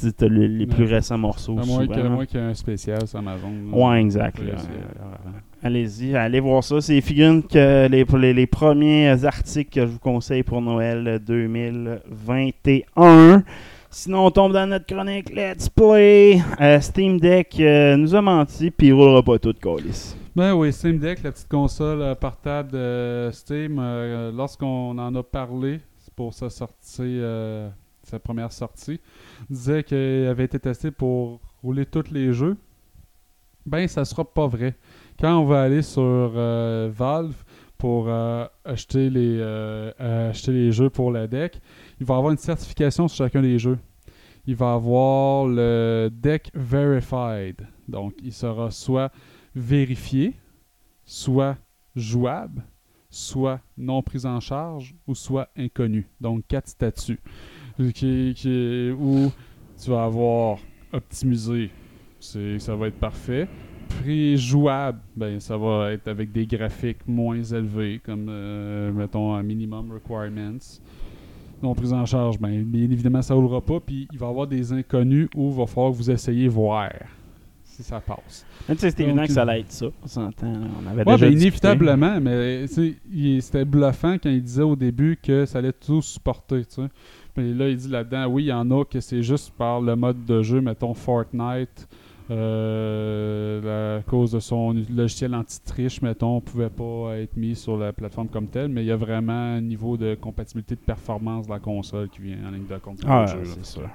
puis 0.00 0.12
tu 0.12 0.24
as 0.24 0.28
le- 0.28 0.46
les 0.46 0.66
plus 0.66 0.84
Ouais. 0.84 0.96
récents 0.96 1.16
morceaux. 1.18 1.58
À 1.58 1.64
moins 1.64 1.86
qu'il 1.86 1.96
y 1.96 2.38
ait- 2.38 2.40
un 2.46 2.52
spécial 2.54 3.06
sur 3.06 3.18
Amazon. 3.18 3.50
Ouais, 3.72 4.00
exact. 4.02 4.38
Là. 4.38 4.52
Allez-y, 5.60 6.14
allez 6.14 6.38
voir 6.38 6.62
ça. 6.62 6.80
C'est 6.80 6.94
les 6.94 7.00
figurines 7.00 7.42
que 7.42 7.88
les, 7.88 8.46
premiers 8.46 9.24
articles 9.24 9.72
que 9.72 9.80
je 9.80 9.86
vous 9.86 9.98
conseille 9.98 10.44
pour 10.44 10.62
Noël 10.62 11.20
2021. 11.26 13.42
Sinon, 13.90 14.26
on 14.26 14.30
tombe 14.30 14.52
dans 14.52 14.68
notre 14.68 14.86
chronique 14.86 15.34
Let's 15.34 15.68
Play. 15.68 16.40
Euh, 16.60 16.80
Steam 16.80 17.18
Deck 17.18 17.58
euh, 17.58 17.96
nous 17.96 18.14
a 18.14 18.22
menti, 18.22 18.70
puis 18.70 18.86
il 18.88 18.92
roulera 18.92 19.20
pas 19.22 19.40
tout 19.40 19.54
colis. 19.60 20.14
Ben 20.36 20.54
oui, 20.54 20.72
Steam 20.72 20.98
Deck, 20.98 21.24
la 21.24 21.32
petite 21.32 21.48
console 21.48 22.02
euh, 22.02 22.14
portable 22.14 22.70
de 22.70 23.30
Steam, 23.32 23.78
euh, 23.80 24.30
lorsqu'on 24.30 24.96
en 24.96 25.14
a 25.14 25.22
parlé 25.24 25.80
pour 26.14 26.34
sa 26.34 26.50
sortie, 26.50 27.20
sa 28.02 28.18
première 28.18 28.52
sortie, 28.52 29.00
disait 29.50 29.82
qu'elle 29.82 30.28
avait 30.28 30.44
été 30.44 30.60
testée 30.60 30.90
pour 30.90 31.40
rouler 31.62 31.86
tous 31.86 32.10
les 32.12 32.32
jeux. 32.32 32.56
Ben, 33.66 33.86
ça 33.86 34.04
sera 34.04 34.24
pas 34.24 34.46
vrai. 34.46 34.74
Quand 35.20 35.38
on 35.40 35.44
va 35.44 35.62
aller 35.62 35.82
sur 35.82 36.02
euh, 36.02 36.90
Valve 36.92 37.34
pour 37.76 38.06
euh, 38.08 38.46
acheter, 38.64 39.10
les, 39.10 39.38
euh, 39.40 39.90
acheter 40.30 40.52
les 40.52 40.72
jeux 40.72 40.90
pour 40.90 41.10
la 41.10 41.26
deck, 41.26 41.60
il 42.00 42.06
va 42.06 42.16
avoir 42.16 42.32
une 42.32 42.38
certification 42.38 43.08
sur 43.08 43.24
chacun 43.24 43.42
des 43.42 43.58
jeux. 43.58 43.78
Il 44.46 44.54
va 44.54 44.74
avoir 44.74 45.46
le 45.46 46.08
deck 46.12 46.50
verified. 46.54 47.66
Donc, 47.88 48.14
il 48.22 48.32
sera 48.32 48.70
soit 48.70 49.10
vérifié, 49.54 50.34
soit 51.04 51.56
jouable, 51.96 52.62
soit 53.10 53.60
non 53.76 54.02
pris 54.02 54.24
en 54.24 54.40
charge 54.40 54.94
ou 55.06 55.14
soit 55.14 55.48
inconnu. 55.56 56.06
Donc 56.20 56.44
quatre 56.46 56.68
statuts. 56.68 57.20
Qui, 57.94 58.34
qui- 58.36 58.90
où 58.98 59.30
tu 59.80 59.90
vas 59.90 60.04
avoir 60.04 60.58
optimisé, 60.92 61.70
ça 62.20 62.74
va 62.74 62.88
être 62.88 62.98
parfait. 62.98 63.48
Prix 63.88 64.36
jouable, 64.36 64.98
ben, 65.16 65.40
ça 65.40 65.56
va 65.56 65.92
être 65.92 66.08
avec 66.08 66.32
des 66.32 66.46
graphiques 66.46 67.06
moins 67.06 67.42
élevés, 67.42 68.00
comme 68.04 68.26
euh, 68.28 68.92
mettons 68.92 69.34
un 69.34 69.42
minimum 69.42 69.92
requirements. 69.92 70.58
Non 71.62 71.74
pris 71.74 71.92
en 71.92 72.06
charge, 72.06 72.38
ben, 72.38 72.62
bien 72.62 72.84
évidemment, 72.84 73.22
ça 73.22 73.34
ne 73.34 73.40
roulera 73.40 73.60
pas. 73.60 73.80
Puis 73.80 74.06
il 74.12 74.18
va 74.18 74.26
y 74.26 74.30
avoir 74.30 74.46
des 74.46 74.72
inconnus 74.72 75.28
où 75.34 75.50
il 75.50 75.56
va 75.56 75.66
falloir 75.66 75.92
que 75.92 75.96
vous 75.96 76.10
essayiez 76.10 76.46
voir 76.48 76.90
si 77.64 77.82
ça 77.82 78.00
passe. 78.00 78.44
C'était 78.76 79.04
évident 79.04 79.24
que 79.24 79.32
ça 79.32 79.42
allait 79.42 79.60
être 79.60 79.70
ça. 79.72 79.86
On 80.02 80.06
s'entend. 80.06 80.52
là. 80.52 80.66
On 80.82 80.86
avait 80.86 81.04
Ouais, 81.04 81.14
déjà 81.14 81.26
ben, 81.26 81.32
inévitablement, 81.32 82.20
mais 82.20 82.66
c'était 82.66 83.64
bluffant 83.64 84.14
quand 84.22 84.30
il 84.30 84.42
disait 84.42 84.62
au 84.62 84.76
début 84.76 85.18
que 85.22 85.46
ça 85.46 85.58
allait 85.58 85.72
tout 85.72 86.02
supporter, 86.02 86.64
tu 86.66 86.74
sais. 86.82 86.88
Mais 87.36 87.54
là, 87.54 87.68
il 87.68 87.76
dit 87.76 87.88
là-dedans, 87.88 88.26
oui, 88.26 88.44
il 88.44 88.48
y 88.48 88.52
en 88.52 88.68
a 88.72 88.84
que 88.84 88.98
c'est 89.00 89.22
juste 89.22 89.52
par 89.56 89.80
le 89.80 89.94
mode 89.94 90.24
de 90.24 90.42
jeu, 90.42 90.60
mettons 90.60 90.92
Fortnite, 90.92 91.88
euh, 92.30 93.98
à 93.98 94.02
cause 94.02 94.32
de 94.32 94.40
son 94.40 94.74
logiciel 94.94 95.34
anti-triche, 95.34 96.02
mettons, 96.02 96.40
pouvait 96.40 96.68
pas 96.68 97.16
être 97.18 97.36
mis 97.36 97.56
sur 97.56 97.76
la 97.76 97.92
plateforme 97.92 98.28
comme 98.28 98.48
telle, 98.48 98.68
mais 98.68 98.82
il 98.82 98.86
y 98.86 98.92
a 98.92 98.96
vraiment 98.96 99.56
un 99.56 99.60
niveau 99.60 99.96
de 99.96 100.14
compatibilité 100.14 100.74
de 100.74 100.80
performance 100.80 101.46
de 101.46 101.52
la 101.52 101.58
console 101.58 102.08
qui 102.08 102.20
vient 102.22 102.38
en 102.46 102.50
ligne 102.50 102.66
de 102.66 102.76
compte 102.78 102.98
Ah, 103.06 103.26
c'est 103.44 103.64
sûr. 103.64 103.88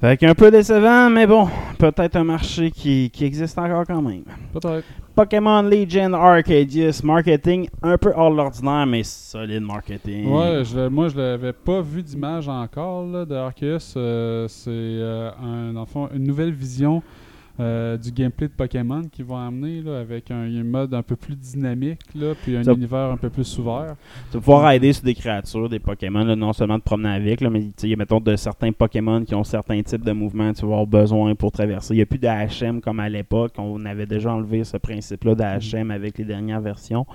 Fait 0.00 0.18
qu'un 0.18 0.34
peu 0.34 0.50
décevant, 0.50 1.08
mais 1.08 1.26
bon, 1.26 1.48
peut-être 1.78 2.16
un 2.16 2.24
marché 2.24 2.70
qui, 2.70 3.10
qui 3.10 3.24
existe 3.24 3.58
encore 3.58 3.86
quand 3.86 4.02
même. 4.02 4.24
Peut-être. 4.52 4.84
Pokémon 5.16 5.62
Legend 5.62 6.14
Arceus, 6.14 7.02
marketing 7.02 7.70
un 7.82 7.96
peu 7.96 8.12
hors 8.14 8.28
l'ordinaire, 8.28 8.84
mais 8.84 9.02
solide 9.02 9.62
marketing. 9.62 10.30
Ouais, 10.30 10.62
je, 10.62 10.88
moi 10.88 11.08
je 11.08 11.16
l'avais 11.16 11.54
pas 11.54 11.80
vu 11.80 12.02
d'image 12.02 12.50
encore 12.50 13.24
de 13.24 13.34
Arceus. 13.34 13.94
Euh, 13.96 14.46
c'est 14.46 14.68
euh, 14.68 15.30
une 16.14 16.22
nouvelle 16.22 16.52
vision 16.52 17.02
euh, 17.58 17.96
du 17.96 18.10
gameplay 18.12 18.48
de 18.48 18.52
Pokémon 18.52 19.02
qu'ils 19.10 19.24
vont 19.24 19.36
amener 19.38 19.80
là, 19.80 19.98
avec 20.00 20.30
un, 20.30 20.42
un 20.44 20.64
mode 20.64 20.92
un 20.94 21.02
peu 21.02 21.16
plus 21.16 21.34
dynamique, 21.36 22.00
là, 22.14 22.34
puis 22.42 22.56
un 22.56 22.62
Ça- 22.62 22.72
univers 22.72 23.10
un 23.10 23.16
peu 23.16 23.30
plus 23.30 23.58
ouvert. 23.58 23.94
Tu 24.30 24.36
vas 24.36 24.40
pouvoir 24.40 24.70
aider 24.72 24.92
sur 24.92 25.04
des 25.04 25.14
créatures, 25.14 25.68
des 25.68 25.78
Pokémon, 25.78 26.24
là, 26.24 26.36
non 26.36 26.52
seulement 26.52 26.78
de 26.78 26.82
promener 26.82 27.10
avec, 27.10 27.40
là, 27.40 27.48
mais 27.50 27.60
tu 27.60 27.72
sais, 27.76 27.86
il 27.88 27.90
y 27.90 27.94
a 27.94 27.96
mettons 27.96 28.20
de 28.20 28.36
certains 28.36 28.72
Pokémon 28.72 29.24
qui 29.24 29.34
ont 29.34 29.44
certains 29.44 29.82
types 29.82 30.04
de 30.04 30.12
mouvements 30.12 30.52
que 30.52 30.58
tu 30.58 30.62
vas 30.66 30.72
avoir 30.72 30.86
besoin 30.86 31.34
pour 31.34 31.50
traverser. 31.52 31.94
Il 31.94 31.98
n'y 31.98 32.02
a 32.02 32.06
plus 32.06 32.18
d'AHM 32.18 32.80
comme 32.80 33.00
à 33.00 33.08
l'époque. 33.08 33.52
On 33.58 33.84
avait 33.86 34.06
déjà 34.06 34.32
enlevé 34.32 34.64
ce 34.64 34.76
principe-là 34.76 35.34
d'AHM 35.34 35.90
avec 35.90 36.18
les 36.18 36.24
dernières 36.24 36.60
versions. 36.60 37.06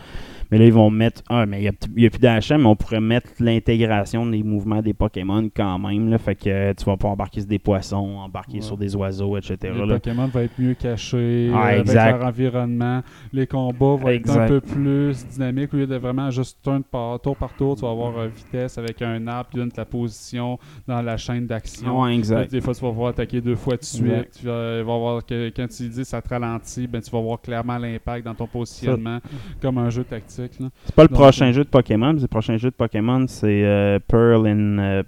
Mais 0.52 0.58
là, 0.58 0.66
ils 0.66 0.74
vont 0.74 0.90
mettre. 0.90 1.22
Ah, 1.30 1.46
mais 1.46 1.60
il 1.64 1.72
n'y 1.96 2.06
a, 2.06 2.10
plus 2.10 2.20
d'AHM, 2.20 2.62
mais 2.62 2.66
on 2.66 2.76
pourrait 2.76 3.00
mettre 3.00 3.30
l'intégration 3.40 4.26
des 4.26 4.44
mouvements 4.44 4.82
des 4.82 4.94
Pokémon 4.94 5.50
quand 5.56 5.80
même. 5.80 6.10
Là, 6.10 6.18
fait 6.18 6.36
que 6.36 6.50
euh, 6.50 6.74
tu 6.74 6.84
vas 6.84 6.98
pouvoir 6.98 7.14
embarquer 7.14 7.40
sur 7.40 7.50
des 7.50 7.60
poissons, 7.60 8.18
embarquer 8.18 8.56
Ouais. 8.56 8.62
sur 8.62 8.76
des 8.76 8.94
oiseaux, 8.98 9.38
etc. 9.38 9.58
Les 9.74 9.86
là. 9.86 9.94
Pokémon 9.94 10.28
va 10.28 10.44
être 10.44 10.60
mieux 10.60 10.74
cachée, 10.74 11.50
Ah, 11.54 11.68
euh, 11.68 11.80
avec 11.80 11.94
leur 11.94 12.26
environnement. 12.26 13.02
Les 13.32 13.48
combats 13.48 13.96
vont 13.96 14.10
être 14.10 14.30
un 14.30 14.48
peu 14.48 14.60
plus 14.60 15.26
dynamiques 15.26 15.74
au 15.74 15.78
lieu 15.78 15.88
de 15.88 15.96
vraiment 15.96 16.30
juste 16.30 16.58
turn 16.62 16.84
par, 16.84 17.22
tour 17.22 17.38
par 17.38 17.54
tour. 17.56 17.76
Tu 17.76 17.84
vas 17.84 17.92
avoir 17.92 18.18
euh, 18.18 18.28
vitesse 18.28 18.78
avec 18.78 19.02
un 19.02 19.26
arbre 19.28 19.50
qui 19.52 19.58
donne 19.58 19.72
ta 19.72 19.86
position 19.86 20.60
dans 20.86 21.02
la 21.02 21.16
chaîne 21.16 21.48
d'action. 21.48 22.02
Ouais, 22.02 22.14
exact. 22.14 22.52
Des 22.52 22.60
fois, 22.60 22.74
tu 22.74 22.82
vas 22.82 22.90
pouvoir 22.90 23.10
attaquer 23.12 23.40
deux 23.40 23.56
fois 23.56 23.78
de 23.78 23.86
suite. 23.86 24.32
Tu 24.38 24.48
vas, 24.48 24.80
avoir 24.80 25.26
que, 25.26 25.50
quand 25.56 25.68
tu 25.70 25.88
dis 25.88 26.04
ça 26.04 26.22
te 26.22 26.28
ralentit, 26.28 26.88
ben, 26.88 27.02
tu 27.02 27.10
vas 27.10 27.22
voir 27.22 27.40
clairement 27.40 27.78
l'impact 27.78 28.26
dans 28.26 28.36
ton 28.36 28.48
positionnement, 28.48 29.20
comme 29.62 29.78
un 29.78 29.90
jeu 29.90 30.04
tactique. 30.04 30.41
Là. 30.60 30.70
C'est 30.86 30.96
pas 30.96 31.04
le 31.04 31.08
Donc, 31.10 31.18
prochain 31.18 31.48
euh, 31.50 31.54
jeu 31.54 31.64
de 31.64 31.70
Pokémon. 31.70 32.14
Le 32.14 32.28
prochain 32.28 32.58
jeu 32.58 32.70
de 32.70 32.76
Pokémon, 32.76 33.26
c'est 33.28 33.64
euh, 33.66 34.00
Pearl 34.08 34.48
and 34.48 34.78
euh, 34.80 35.04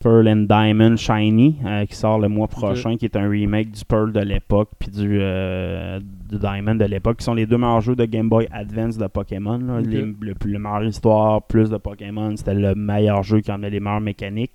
Pearl 0.00 0.28
and 0.28 0.46
Diamond 0.48 0.96
Shiny 0.96 1.56
euh, 1.64 1.86
qui 1.86 1.94
sort 1.96 2.18
le 2.18 2.28
mois 2.28 2.46
prochain, 2.46 2.96
qui 2.96 3.06
est 3.06 3.16
un 3.16 3.26
remake 3.28 3.70
du 3.70 3.84
Pearl 3.86 4.12
de 4.12 4.20
l'époque 4.20 4.68
puis 4.78 4.90
du, 4.90 5.18
euh, 5.20 5.98
du 6.28 6.38
Diamond 6.38 6.74
de 6.74 6.84
l'époque, 6.84 7.18
qui 7.18 7.24
sont 7.24 7.32
les 7.32 7.46
deux 7.46 7.56
meilleurs 7.56 7.80
jeux 7.80 7.96
de 7.96 8.04
Game 8.04 8.28
Boy 8.28 8.46
Advance 8.52 8.98
de 8.98 9.06
Pokémon. 9.06 9.56
là. 9.58 9.78
Ok. 9.78 9.86
Les- 9.86 10.02
le, 10.02 10.34
le 10.44 10.58
meilleur 10.58 10.84
histoire, 10.84 11.40
plus 11.42 11.70
de 11.70 11.78
Pokémon, 11.78 12.36
c'était 12.36 12.54
le 12.54 12.74
meilleur 12.74 13.22
jeu 13.22 13.40
qui 13.40 13.50
en 13.50 13.62
a 13.62 13.68
les 13.70 13.80
meilleures 13.80 14.00
mécaniques. 14.02 14.52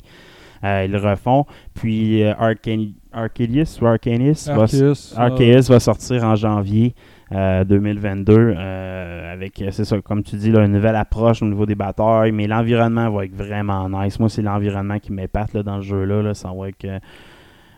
Euh, 0.63 0.83
ils 0.85 0.91
le 0.91 0.99
refont. 0.99 1.45
Puis 1.73 2.21
Arcan- 2.21 2.91
Arcadius 3.13 3.79
ou 3.81 3.87
Arcanis 3.87 4.43
va, 4.47 4.63
Arceus, 4.63 5.15
euh, 5.17 5.21
Arceus 5.21 5.69
va 5.71 5.79
sortir 5.79 6.23
en 6.25 6.35
janvier 6.35 6.93
euh, 7.31 7.63
2022 7.63 8.33
euh, 8.33 9.33
avec, 9.33 9.61
euh, 9.61 9.69
c'est 9.71 9.85
ça, 9.85 10.01
comme 10.01 10.23
tu 10.23 10.35
dis, 10.35 10.51
là, 10.51 10.65
une 10.65 10.71
nouvelle 10.71 10.95
approche 10.95 11.41
au 11.43 11.45
niveau 11.45 11.65
des 11.65 11.75
batailles, 11.75 12.31
mais 12.31 12.47
l'environnement 12.47 13.09
va 13.11 13.25
être 13.25 13.35
vraiment 13.35 13.87
nice. 13.87 14.19
Moi, 14.19 14.29
c'est 14.29 14.41
l'environnement 14.41 14.99
qui 14.99 15.11
m'épate 15.11 15.55
dans 15.57 15.77
le 15.77 15.83
jeu-là. 15.83 16.21
Là. 16.23 16.33
Ça 16.33 16.51
va 16.55 16.69
être 16.69 16.85
euh, 16.85 16.99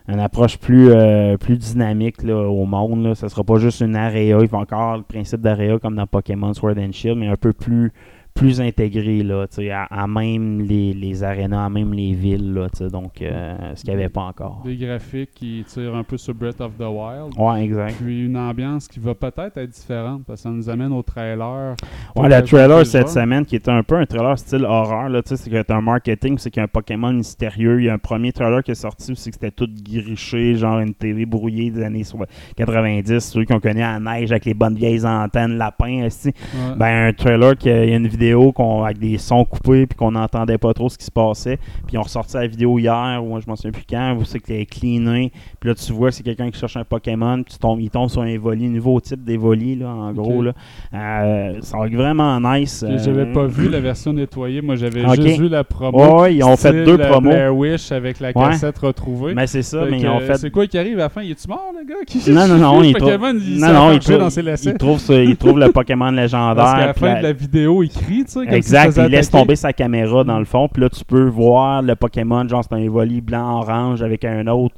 une 0.08 0.20
approche 0.20 0.58
plus, 0.58 0.90
euh, 0.90 1.36
plus 1.36 1.58
dynamique 1.58 2.22
là, 2.22 2.36
au 2.36 2.64
monde. 2.64 3.04
Là. 3.04 3.14
Ça 3.14 3.28
sera 3.28 3.44
pas 3.44 3.56
juste 3.56 3.80
une 3.80 3.94
area. 3.94 4.38
Il 4.40 4.48
va 4.48 4.58
encore 4.58 4.96
le 4.96 5.02
principe 5.02 5.40
d'area 5.40 5.78
comme 5.78 5.96
dans 5.96 6.06
Pokémon 6.06 6.54
Sword 6.54 6.78
and 6.78 6.92
Shield, 6.92 7.18
mais 7.18 7.28
un 7.28 7.36
peu 7.36 7.52
plus 7.52 7.92
plus 8.34 8.60
intégré 8.60 9.22
là, 9.22 9.46
à, 9.72 10.02
à 10.02 10.06
même 10.06 10.60
les, 10.62 10.92
les 10.94 11.22
arénas, 11.22 11.66
à 11.66 11.68
même 11.68 11.92
les 11.92 12.12
villes, 12.12 12.54
là, 12.54 12.66
donc 12.90 13.20
euh, 13.20 13.54
ce 13.74 13.82
qu'il 13.84 13.94
n'y 13.94 14.00
avait 14.00 14.08
pas 14.08 14.22
encore. 14.22 14.62
Des 14.64 14.76
graphiques 14.76 15.30
qui 15.34 15.64
tirent 15.66 15.94
un 15.94 16.02
peu 16.02 16.16
sur 16.16 16.34
Breath 16.34 16.60
of 16.60 16.72
the 16.78 16.82
Wild. 16.82 17.32
Ouais, 17.38 17.64
exact. 17.64 17.96
Puis 18.02 18.24
une 18.26 18.36
ambiance 18.36 18.88
qui 18.88 19.00
va 19.00 19.14
peut-être 19.14 19.58
être 19.58 19.70
différente 19.70 20.22
parce 20.26 20.40
que 20.40 20.48
ça 20.48 20.50
nous 20.50 20.68
amène 20.70 20.92
au 20.92 21.02
trailer. 21.02 21.76
Ouais, 22.16 22.28
le 22.28 22.42
trailer 22.42 22.68
joueurs. 22.68 22.86
cette 22.86 23.08
semaine 23.10 23.44
qui 23.44 23.56
était 23.56 23.70
un 23.70 23.82
peu 23.82 23.96
un 23.96 24.06
trailer 24.06 24.38
style 24.38 24.64
horreur, 24.64 25.08
là, 25.10 25.22
tu 25.22 25.30
sais, 25.30 25.36
c'est 25.36 25.50
qu'il 25.50 25.62
y 25.68 25.72
a 25.72 25.76
un 25.76 25.80
marketing, 25.82 26.38
c'est 26.38 26.50
qu'il 26.50 26.60
y 26.60 26.62
a 26.62 26.64
un 26.64 26.68
Pokémon 26.68 27.12
mystérieux. 27.12 27.80
Il 27.80 27.84
y 27.84 27.88
a 27.90 27.94
un 27.94 27.98
premier 27.98 28.32
trailer 28.32 28.62
qui 28.62 28.70
est 28.70 28.74
sorti 28.76 29.12
où 29.12 29.14
c'est 29.14 29.30
que 29.30 29.36
c'était 29.36 29.50
tout 29.50 29.68
griché, 29.82 30.54
genre 30.54 30.78
une 30.80 30.94
télé 30.94 31.26
brouillée 31.26 31.70
des 31.70 31.82
années 31.82 32.04
so- 32.04 32.18
90, 32.56 33.18
ceux 33.20 33.44
qu'on 33.44 33.60
connaît 33.60 33.82
à 33.82 33.98
la 33.98 34.14
neige 34.20 34.30
avec 34.32 34.46
les 34.46 34.54
bonnes 34.54 34.74
vieilles 34.76 35.04
antennes, 35.04 35.58
lapins. 35.58 36.08
Ouais. 36.24 36.32
Ben, 36.76 37.08
un 37.08 37.12
trailer 37.12 37.56
qui 37.58 37.68
il 37.68 37.90
y 37.90 37.92
a 37.92 37.96
une 37.96 38.08
vidéo 38.08 38.21
qu'on, 38.54 38.84
avec 38.84 38.98
des 38.98 39.18
sons 39.18 39.44
coupés 39.44 39.86
puis 39.86 39.96
qu'on 39.96 40.12
n'entendait 40.12 40.58
pas 40.58 40.72
trop 40.74 40.88
ce 40.88 40.96
qui 40.98 41.04
se 41.04 41.10
passait. 41.10 41.56
Puis 41.56 41.94
ils 41.94 41.98
ont 41.98 42.02
ressorti 42.02 42.34
la 42.36 42.46
vidéo 42.46 42.78
hier, 42.78 43.20
ou 43.24 43.40
je 43.40 43.46
m'en 43.46 43.56
souviens 43.56 43.72
plus 43.72 43.84
quand, 43.88 44.16
où 44.18 44.24
c'est 44.24 44.38
que 44.38 44.52
est 44.52 44.66
cleané. 44.66 45.32
Puis 45.60 45.68
là, 45.70 45.74
tu 45.74 45.92
vois, 45.92 46.10
c'est 46.12 46.22
quelqu'un 46.22 46.50
qui 46.50 46.58
cherche 46.58 46.76
un 46.76 46.84
Pokémon, 46.84 47.42
puis 47.42 47.52
tu 47.54 47.58
tombes, 47.58 47.80
il 47.80 47.90
tombe 47.90 48.08
sur 48.10 48.22
un 48.22 48.26
Evoli, 48.26 48.68
nouveau 48.68 49.00
type 49.00 49.22
d'Evoli, 49.24 49.76
là, 49.76 49.88
en 49.88 50.12
gros. 50.12 50.42
Là. 50.42 50.52
Euh, 50.94 51.58
ça 51.62 51.78
va 51.78 51.86
être 51.86 51.94
vraiment 51.94 52.40
nice. 52.40 52.84
Euh, 52.86 52.98
J'avais 53.02 53.26
pas 53.32 53.46
vu 53.46 53.68
la 53.68 53.80
version 53.80 54.12
nettoyée. 54.12 54.60
Moi, 54.62 54.76
j'avais 54.76 55.02
juste 55.16 55.38
vu 55.40 55.48
la 55.48 55.64
promo. 55.64 56.20
Ouais, 56.22 56.34
ils 56.34 56.44
ont 56.44 56.56
fait 56.56 56.84
deux 56.84 56.98
promos. 56.98 57.30
Blair 57.30 57.56
Wish 57.56 57.92
avec 57.92 58.20
la 58.20 58.28
Ouais. 58.28 58.32
cassette 58.50 58.78
retrouvée. 58.78 59.34
Mais 59.34 59.46
c'est 59.46 59.62
ça, 59.62 59.84
Fait 59.84 59.90
mais 59.90 60.00
ils 60.00 60.08
ont 60.08 60.20
fait. 60.20 60.36
C'est 60.38 60.50
quoi 60.50 60.66
qui 60.66 60.78
arrive 60.78 60.98
à 60.98 61.02
la 61.04 61.08
fin? 61.08 61.22
Il 61.22 61.30
est-tu 61.32 61.48
mort, 61.48 61.72
le 61.78 61.86
gars? 61.86 61.94
Qui... 62.06 62.18
Non, 62.32 62.46
non, 62.48 62.56
non, 62.56 62.82
il 62.82 62.94
trouve, 62.94 63.10
Pokémon, 63.10 63.32
il 63.38 63.58
non, 63.60 63.66
s'est 63.66 63.72
non, 63.72 63.78
il 63.90 63.96
enfargé 63.96 63.98
trouve, 64.00 64.18
dans 64.18 64.30
ses 64.30 64.42
lacets. 64.42 64.70
il 64.70 64.76
trouve, 64.78 64.98
ce- 64.98 65.24
il 65.24 65.36
trouve 65.36 65.58
le 65.58 65.70
Pokémon 65.70 66.10
légendaire. 66.10 66.54
Parce 66.56 66.72
qu'à 66.80 66.86
la 66.86 66.94
fin 66.94 67.06
la- 67.14 67.18
de 67.18 67.22
la 67.24 67.32
vidéo, 67.32 67.82
il 67.82 67.88
crie, 67.90 68.11
tu 68.24 68.30
sais. 68.32 68.40
comme 68.46 68.52
s'il 68.54 68.62
se 68.64 68.74
Exact, 68.76 68.88
il 69.06 69.10
laisse 69.10 69.30
tomber 69.30 69.56
sa 69.56 69.72
caméra 69.72 70.24
dans 70.24 70.38
le 70.38 70.44
fond, 70.44 70.68
puis 70.68 70.82
là 70.82 70.88
tu 70.88 71.04
peux 71.04 71.28
voir 71.28 71.82
le 71.82 71.94
Pokémon, 71.96 72.46
genre 72.48 72.62
c'est 72.64 72.74
un 72.74 72.78
Evoli 72.78 73.20
blanc-orange 73.20 74.02
avec 74.02 74.24
un 74.24 74.46
autre. 74.46 74.74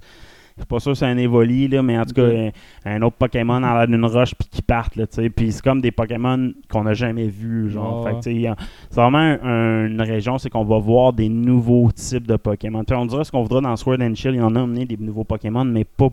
Je 0.57 0.63
suis 0.63 0.69
pas 0.69 0.79
sûr 0.79 0.93
que 0.93 0.99
c'est 0.99 1.07
un 1.07 1.17
Evoli, 1.17 1.67
là, 1.67 1.83
mais 1.83 1.99
en 1.99 2.05
tout 2.05 2.13
cas, 2.15 2.23
un, 2.29 2.51
un 2.85 3.03
autre 3.03 3.17
Pokémon 3.17 3.55
en 3.55 3.75
l'air 3.77 3.89
d'une 3.89 4.05
roche 4.05 4.37
puis 4.37 4.47
qui 4.49 4.63
partent, 4.63 4.95
là, 4.95 5.05
tu 5.05 5.17
sais. 5.17 5.29
Puis 5.29 5.51
c'est 5.51 5.63
comme 5.65 5.81
des 5.81 5.91
Pokémon 5.91 6.53
qu'on 6.71 6.85
n'a 6.85 6.95
jamais 6.95 7.27
vus, 7.27 7.71
genre. 7.71 8.05
C'est 8.23 9.01
vraiment 9.01 9.19
un- 9.19 9.41
un- 9.43 9.87
une 9.89 10.01
région, 10.01 10.39
c'est 10.39 10.51
qu'on 10.51 10.63
va 10.65 10.79
voir 10.79 11.13
des 11.13 11.29
nouveaux 11.29 11.91
types 11.91 12.29
de 12.29 12.37
Pokémon. 12.37 12.85
On 12.89 13.05
dirait 13.07 13.25
ce 13.25 13.33
qu'on 13.33 13.43
voudra 13.43 13.63
dans 13.63 13.75
Sword 13.77 13.99
and 14.01 14.15
Shield, 14.15 14.37
il 14.37 14.39
y 14.39 14.43
en 14.43 14.55
a 14.55 14.63
amené 14.63 14.85
des 14.87 14.97
nouveaux 14.97 15.25
Pokémon, 15.25 15.65
mais 15.65 15.83
pas 15.83 16.11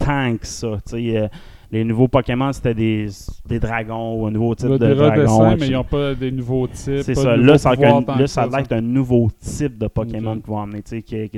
tant 0.00 0.36
que 0.36 0.46
ça, 0.48 0.78
tu 0.84 0.96
sais. 0.96 1.16
euh, 1.18 1.28
les 1.72 1.84
nouveaux 1.84 2.08
Pokémon, 2.08 2.52
c'était 2.52 2.74
des, 2.74 3.06
des 3.48 3.60
dragons 3.60 4.14
ou 4.20 4.26
un 4.26 4.30
nouveau 4.32 4.54
type 4.54 4.68
de 4.70 4.76
des 4.78 4.94
dragon. 4.94 5.56
mais 5.58 5.68
ils 5.68 5.72
n'ont 5.72 5.84
pas 5.84 6.14
des 6.14 6.32
nouveaux 6.32 6.66
types. 6.66 7.02
C'est 7.02 7.14
ça. 7.14 7.36
Là, 7.36 7.58
ça, 7.58 7.74
là, 7.74 8.26
ça 8.26 8.42
a 8.42 8.46
l'air 8.48 8.64
un 8.70 8.80
nouveau 8.80 9.30
type 9.40 9.78
de 9.78 9.86
Pokémon 9.86 10.32
Ok. 10.32 10.36
qu'ils 10.42 10.46
vont 10.50 10.60
amener. 10.60 10.82
qui- 10.82 11.02
qui- 11.02 11.30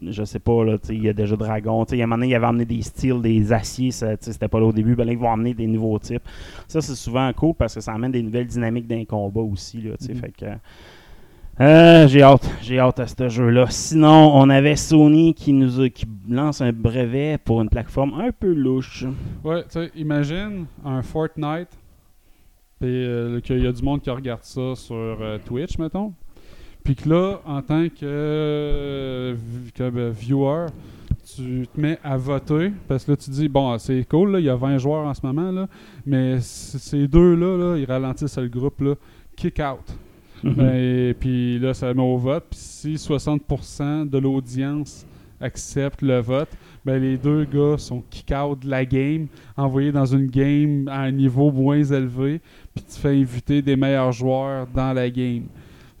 je 0.00 0.24
sais 0.24 0.38
pas, 0.38 0.62
il 0.90 1.02
y 1.04 1.08
a 1.08 1.12
déjà 1.12 1.34
Dragon. 1.36 1.84
Il 1.90 1.98
y 1.98 2.00
a 2.00 2.04
un 2.04 2.06
moment 2.06 2.16
donné, 2.18 2.28
il 2.28 2.34
avait 2.36 2.46
amené 2.46 2.64
des 2.64 2.82
styles, 2.82 3.20
des 3.20 3.52
aciers. 3.52 3.90
C'était 3.90 4.48
pas 4.48 4.60
là 4.60 4.66
au 4.66 4.72
début. 4.72 4.94
Ben 4.94 5.04
là, 5.04 5.12
ils 5.12 5.18
vont 5.18 5.32
amener 5.32 5.54
des 5.54 5.66
nouveaux 5.66 5.98
types. 5.98 6.22
Ça, 6.68 6.80
c'est 6.80 6.94
souvent 6.94 7.30
cool 7.32 7.54
parce 7.54 7.74
que 7.74 7.80
ça 7.80 7.92
amène 7.92 8.12
des 8.12 8.22
nouvelles 8.22 8.46
dynamiques 8.46 8.86
d'un 8.86 9.04
combat 9.04 9.40
aussi. 9.40 9.80
Là, 9.82 9.96
tu 9.98 10.06
sais, 10.06 10.14
Mhm. 10.14 10.20
fait 10.20 10.32
que, 10.32 10.46
euh, 11.60 12.08
j'ai 12.08 12.22
hâte, 12.22 12.48
j'ai 12.62 12.78
hâte 12.78 13.00
à 13.00 13.06
ce 13.06 13.28
jeu-là. 13.28 13.66
Sinon, 13.68 14.32
on 14.34 14.48
avait 14.48 14.76
Sony 14.76 15.34
qui 15.34 15.52
nous 15.52 15.70
lance 16.28 16.60
un 16.60 16.72
brevet 16.72 17.38
pour 17.44 17.60
une 17.60 17.68
plateforme 17.68 18.14
un 18.18 18.32
peu 18.32 18.52
louche. 18.52 19.04
Ouais, 19.44 19.62
tu 19.64 19.70
sais, 19.72 19.90
imagine 19.94 20.66
un 20.84 21.02
Fortnite, 21.02 21.68
puis 22.80 22.88
euh, 22.88 23.40
qu'il 23.40 23.62
y 23.62 23.66
a 23.66 23.72
du 23.72 23.82
monde 23.82 24.00
qui 24.00 24.08
regarde 24.08 24.42
ça 24.42 24.74
sur 24.74 24.96
euh, 24.96 25.38
Twitch, 25.44 25.76
mettons. 25.78 26.14
Puis 26.82 26.94
que 26.94 27.08
là, 27.08 27.40
en 27.44 27.60
tant 27.60 27.88
que, 27.88 28.04
euh, 28.04 29.36
euh, 29.80 30.12
viewer, 30.14 30.66
tu 31.36 31.66
te 31.66 31.80
mets 31.80 31.98
à 32.02 32.16
voter, 32.16 32.72
parce 32.88 33.04
que 33.04 33.12
là, 33.12 33.16
tu 33.16 33.30
dis, 33.30 33.48
bon, 33.48 33.76
c'est 33.78 34.04
cool, 34.08 34.32
là, 34.32 34.38
il 34.38 34.46
y 34.46 34.48
a 34.48 34.56
20 34.56 34.78
joueurs 34.78 35.06
en 35.06 35.14
ce 35.14 35.20
moment, 35.24 35.50
là, 35.52 35.68
mais 36.06 36.40
ces 36.40 37.06
deux-là, 37.06 37.56
là, 37.56 37.76
ils 37.76 37.84
ralentissent 37.84 38.38
le 38.38 38.48
groupe, 38.48 38.80
là, 38.80 38.94
kick 39.36 39.60
out. 39.60 39.94
Mhm. 40.42 40.54
Ben, 40.54 41.14
puis 41.14 41.58
là, 41.58 41.74
ça 41.74 41.92
met 41.94 42.02
au 42.02 42.16
vote. 42.16 42.44
Puis 42.50 42.58
si 42.58 42.94
60% 42.94 44.08
de 44.08 44.18
l'audience 44.18 45.06
accepte 45.40 46.02
le 46.02 46.20
vote, 46.20 46.50
ben 46.84 47.00
les 47.00 47.16
deux 47.16 47.44
gars 47.44 47.78
sont 47.78 48.02
kick 48.10 48.32
out 48.32 48.60
de 48.60 48.68
la 48.68 48.84
game, 48.84 49.26
envoyés 49.56 49.92
dans 49.92 50.04
une 50.06 50.26
game 50.26 50.86
à 50.88 51.00
un 51.00 51.10
niveau 51.10 51.50
moins 51.50 51.82
élevé, 51.82 52.40
puis 52.74 52.84
tu 52.84 53.00
fais 53.00 53.18
inviter 53.18 53.62
des 53.62 53.76
meilleurs 53.76 54.12
joueurs 54.12 54.66
dans 54.74 54.92
la 54.92 55.08
game. 55.10 55.44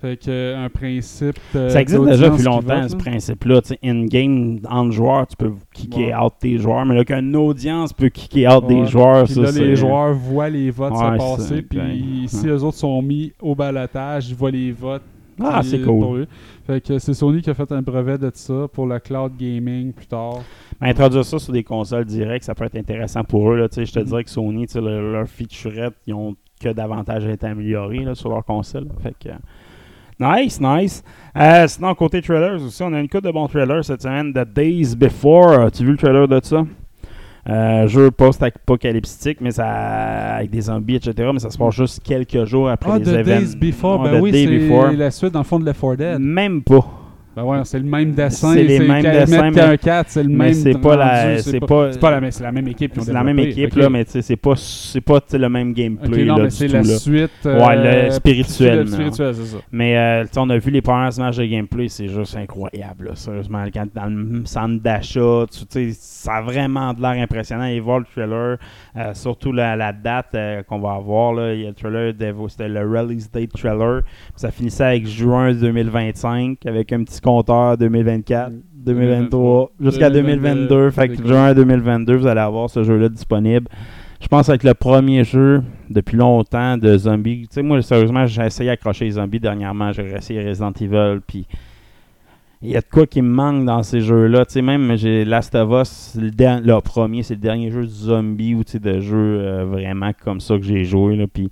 Fait 0.00 0.16
que 0.16 0.30
euh, 0.30 0.64
un 0.64 0.70
principe. 0.70 1.36
euh, 1.54 1.68
Ça 1.68 1.82
existe 1.82 2.02
déjà 2.04 2.30
depuis 2.30 2.42
longtemps, 2.44 2.80
vote, 2.80 2.90
ce 2.90 2.96
là. 2.96 3.02
principe-là. 3.02 3.60
In-game, 3.84 4.58
entre 4.68 4.92
joueurs, 4.92 5.26
tu 5.26 5.36
peux 5.36 5.52
kicker 5.74 6.06
Ouais. 6.08 6.14
out 6.14 6.32
tes 6.40 6.56
joueurs, 6.58 6.86
mais 6.86 6.94
là, 6.94 7.04
qu'une 7.04 7.36
audience 7.36 7.92
peut 7.92 8.08
kicker 8.08 8.46
out 8.48 8.64
Ouais. 8.64 8.76
des 8.76 8.86
joueurs, 8.86 9.24
Puis 9.24 9.34
ça, 9.34 9.42
là, 9.42 9.50
les 9.52 9.76
joueurs 9.76 10.14
voient 10.14 10.48
les 10.48 10.70
votes 10.70 10.92
Ouais, 10.92 10.98
se 10.98 11.16
passer, 11.18 11.62
puis 11.62 12.24
si 12.28 12.46
eux 12.48 12.62
autres 12.64 12.78
sont 12.78 13.02
mis 13.02 13.32
au 13.42 13.54
balotage, 13.54 14.30
ils 14.30 14.34
voient 14.34 14.50
les 14.50 14.72
votes. 14.72 15.02
Ah, 15.42 15.60
c'est 15.62 15.80
cool. 15.80 16.26
Fait 16.66 16.82
que 16.82 16.98
c'est 16.98 17.14
Sony 17.14 17.40
qui 17.40 17.48
a 17.50 17.54
fait 17.54 17.70
un 17.72 17.80
brevet 17.80 18.18
de 18.18 18.30
ça 18.34 18.68
pour 18.72 18.86
le 18.86 18.98
cloud 18.98 19.32
gaming 19.38 19.92
plus 19.92 20.06
tard. 20.06 20.40
Introduire 20.82 21.24
ça 21.24 21.38
sur 21.38 21.52
des 21.52 21.64
consoles 21.64 22.04
directes, 22.04 22.44
ça 22.44 22.54
peut 22.54 22.64
être 22.64 22.76
intéressant 22.76 23.24
pour 23.24 23.50
eux. 23.50 23.56
Là, 23.56 23.66
je 23.74 23.90
te 23.90 23.98
Mhm. 24.00 24.04
dirais 24.04 24.24
que 24.24 24.30
Sony, 24.30 24.66
le- 24.74 25.12
leurs 25.12 25.28
featurettes, 25.28 25.94
ils 26.06 26.12
ont 26.14 26.36
que 26.60 26.68
davantage 26.70 27.24
à 27.26 27.30
être 27.30 27.44
améliorés 27.44 28.00
là, 28.04 28.14
sur 28.14 28.28
leur 28.28 28.44
console. 28.44 28.86
Fait 29.02 29.14
que, 29.18 29.30
nice, 30.20 30.60
nice. 30.60 31.02
Euh, 31.36 31.66
sinon, 31.66 31.94
côté 31.94 32.20
trailers 32.22 32.62
aussi, 32.62 32.82
on 32.82 32.92
a 32.92 33.00
une 33.00 33.08
couple 33.08 33.26
de 33.26 33.32
bons 33.32 33.48
trailers 33.48 33.84
cette 33.84 34.02
semaine. 34.02 34.32
The 34.32 34.44
Days 34.54 34.94
Before, 34.96 35.52
as-tu 35.60 35.84
vu 35.84 35.92
le 35.92 35.96
trailer 35.96 36.28
de 36.28 36.40
ça? 36.42 36.64
Euh, 37.48 37.88
jeu 37.88 38.10
post-apocalyptique, 38.10 39.38
mais 39.40 39.50
ça 39.50 39.66
avec 40.36 40.50
des 40.50 40.60
zombies, 40.62 40.96
etc. 40.96 41.30
Mais 41.32 41.38
ça 41.38 41.50
se 41.50 41.56
passe 41.56 41.74
juste 41.74 42.02
quelques 42.04 42.44
jours 42.44 42.68
après 42.68 42.90
Ah, 42.92 42.98
les 42.98 43.04
The 43.04 43.08
événements. 43.08 43.40
Days 43.46 43.56
Before, 43.56 44.00
Ouais, 44.02 44.10
ben 44.10 44.18
The 44.18 44.22
oui, 44.22 44.30
Day 44.32 44.44
c'est 44.46 44.58
Before. 44.58 44.92
la 44.92 45.10
suite 45.10 45.32
dans 45.32 45.40
le 45.40 45.44
fond 45.44 45.58
de 45.58 45.64
Left 45.64 45.80
4 45.80 45.96
Dead. 45.96 46.18
Même 46.20 46.62
pas. 46.62 46.84
Ben 47.36 47.44
ouais, 47.44 47.58
c'est 47.64 47.78
le 47.78 47.84
même 47.84 48.10
dessin, 48.10 48.54
C'est 48.54 48.64
les 48.64 48.80
mêmes 48.80 49.02
dessins, 49.02 49.50
mais- 49.52 49.60
un 49.60 49.76
4, 49.76 50.10
c'est 50.10 50.22
le 50.24 50.28
même 50.28 50.52
c'est 50.52 50.78
pas 50.80 50.96
la- 50.96 51.38
c'est 51.38 51.60
pas- 51.60 51.92
c'est 51.92 52.00
pas 52.00 52.10
la 52.10 52.20
même, 52.20 52.30
c'est 52.32 52.42
la 52.42 52.50
même 52.50 52.66
équipe 52.66 52.92
C'est 53.00 53.12
la 53.12 53.22
même 53.22 53.38
équipe, 53.38 53.76
là, 53.76 53.88
mais 53.88 54.04
c'est 54.04 54.36
pas, 54.36 54.56
c'est 54.56 55.00
pas 55.00 55.20
le 55.32 55.48
même 55.48 55.72
gameplay. 55.72 56.24
là, 56.24 56.50
c'est 56.50 56.66
la 56.66 56.82
suite. 56.82 57.30
Ouais, 57.44 57.52
euh, 57.54 58.04
le 58.06 58.10
spirituel, 58.10 58.80
Le 58.80 58.86
spirituel, 58.86 59.34
c'est 59.34 59.44
ça. 59.44 59.58
Mais 59.70 59.96
euh, 59.96 60.24
on 60.36 60.50
a 60.50 60.58
vu 60.58 60.70
les 60.72 60.82
premières 60.82 61.16
images 61.16 61.36
de 61.36 61.44
gameplay, 61.44 61.88
c'est 61.88 62.08
juste 62.08 62.36
incroyable. 62.36 63.12
sérieusement, 63.14 63.64
quand 63.72 63.86
dans 63.94 64.06
le 64.06 64.44
centre 64.44 64.82
d'achat, 64.82 65.44
tu 65.50 65.64
sais, 65.68 65.90
ça 65.92 66.34
a 66.36 66.42
vraiment 66.42 66.92
de 66.92 67.00
l'air 67.00 67.22
impressionnant. 67.22 67.64
Et 67.64 67.78
voir 67.80 68.00
le 68.00 68.06
trailer, 68.06 68.58
euh, 68.96 69.14
surtout 69.14 69.52
la, 69.52 69.92
date 69.92 70.36
qu'on 70.68 70.78
va 70.80 70.94
avoir, 70.94 71.32
là, 71.32 71.54
il 71.54 71.62
y 71.62 71.64
a 71.66 71.68
le 71.68 71.74
trailer, 71.74 72.12
c'était 72.48 72.68
le 72.68 72.80
release 72.80 73.30
date 73.30 73.52
trailer. 73.52 74.02
Ça 74.34 74.50
finissait 74.50 74.84
avec 74.84 75.06
juin 75.06 75.52
2025, 75.52 76.66
avec 76.66 76.92
un 76.92 77.04
petit 77.04 77.20
compteur 77.30 77.78
2024. 77.78 78.52
2023. 78.74 79.72
Jusqu'à 79.80 80.10
2022. 80.10 80.68
2022. 80.68 80.90
Fait 80.90 81.08
que 81.08 81.26
juin 81.26 81.54
2022, 81.54 82.16
vous 82.16 82.26
allez 82.26 82.40
avoir 82.40 82.68
ce 82.70 82.82
jeu-là 82.82 83.08
disponible. 83.08 83.68
Je 84.20 84.28
pense 84.28 84.40
que 84.40 84.46
ça 84.46 84.52
va 84.52 84.56
être 84.56 84.64
le 84.64 84.74
premier 84.74 85.24
jeu 85.24 85.62
depuis 85.88 86.16
longtemps 86.16 86.76
de 86.76 86.96
zombies. 86.96 87.42
Tu 87.42 87.54
sais, 87.54 87.62
moi, 87.62 87.80
sérieusement, 87.82 88.26
j'ai 88.26 88.42
essayé 88.42 88.70
d'accrocher 88.70 89.06
les 89.06 89.12
zombies 89.12 89.40
dernièrement. 89.40 89.92
J'ai 89.92 90.12
essayé 90.14 90.46
Resident 90.46 90.72
Evil. 90.80 91.20
Puis 91.26 91.46
il 92.62 92.70
y 92.70 92.76
a 92.76 92.80
de 92.80 92.86
quoi 92.90 93.06
qui 93.06 93.22
me 93.22 93.30
manque 93.30 93.64
dans 93.64 93.82
ces 93.82 94.00
jeux-là. 94.00 94.44
Tu 94.44 94.54
sais, 94.54 94.62
même 94.62 94.96
j'ai 94.96 95.24
Last 95.24 95.54
of 95.54 95.70
Us, 95.82 96.18
le, 96.20 96.30
le 96.66 96.80
premier, 96.80 97.22
c'est 97.22 97.34
le 97.34 97.40
dernier 97.40 97.70
jeu 97.70 97.82
de 97.82 97.86
zombie 97.86 98.54
ou 98.54 98.64
tu 98.64 98.72
sais, 98.72 98.78
de 98.78 99.00
jeu 99.00 99.16
euh, 99.16 99.64
vraiment 99.64 100.10
comme 100.24 100.40
ça 100.40 100.56
que 100.56 100.64
j'ai 100.64 100.84
joué. 100.84 101.16
Là. 101.16 101.26
Puis 101.32 101.50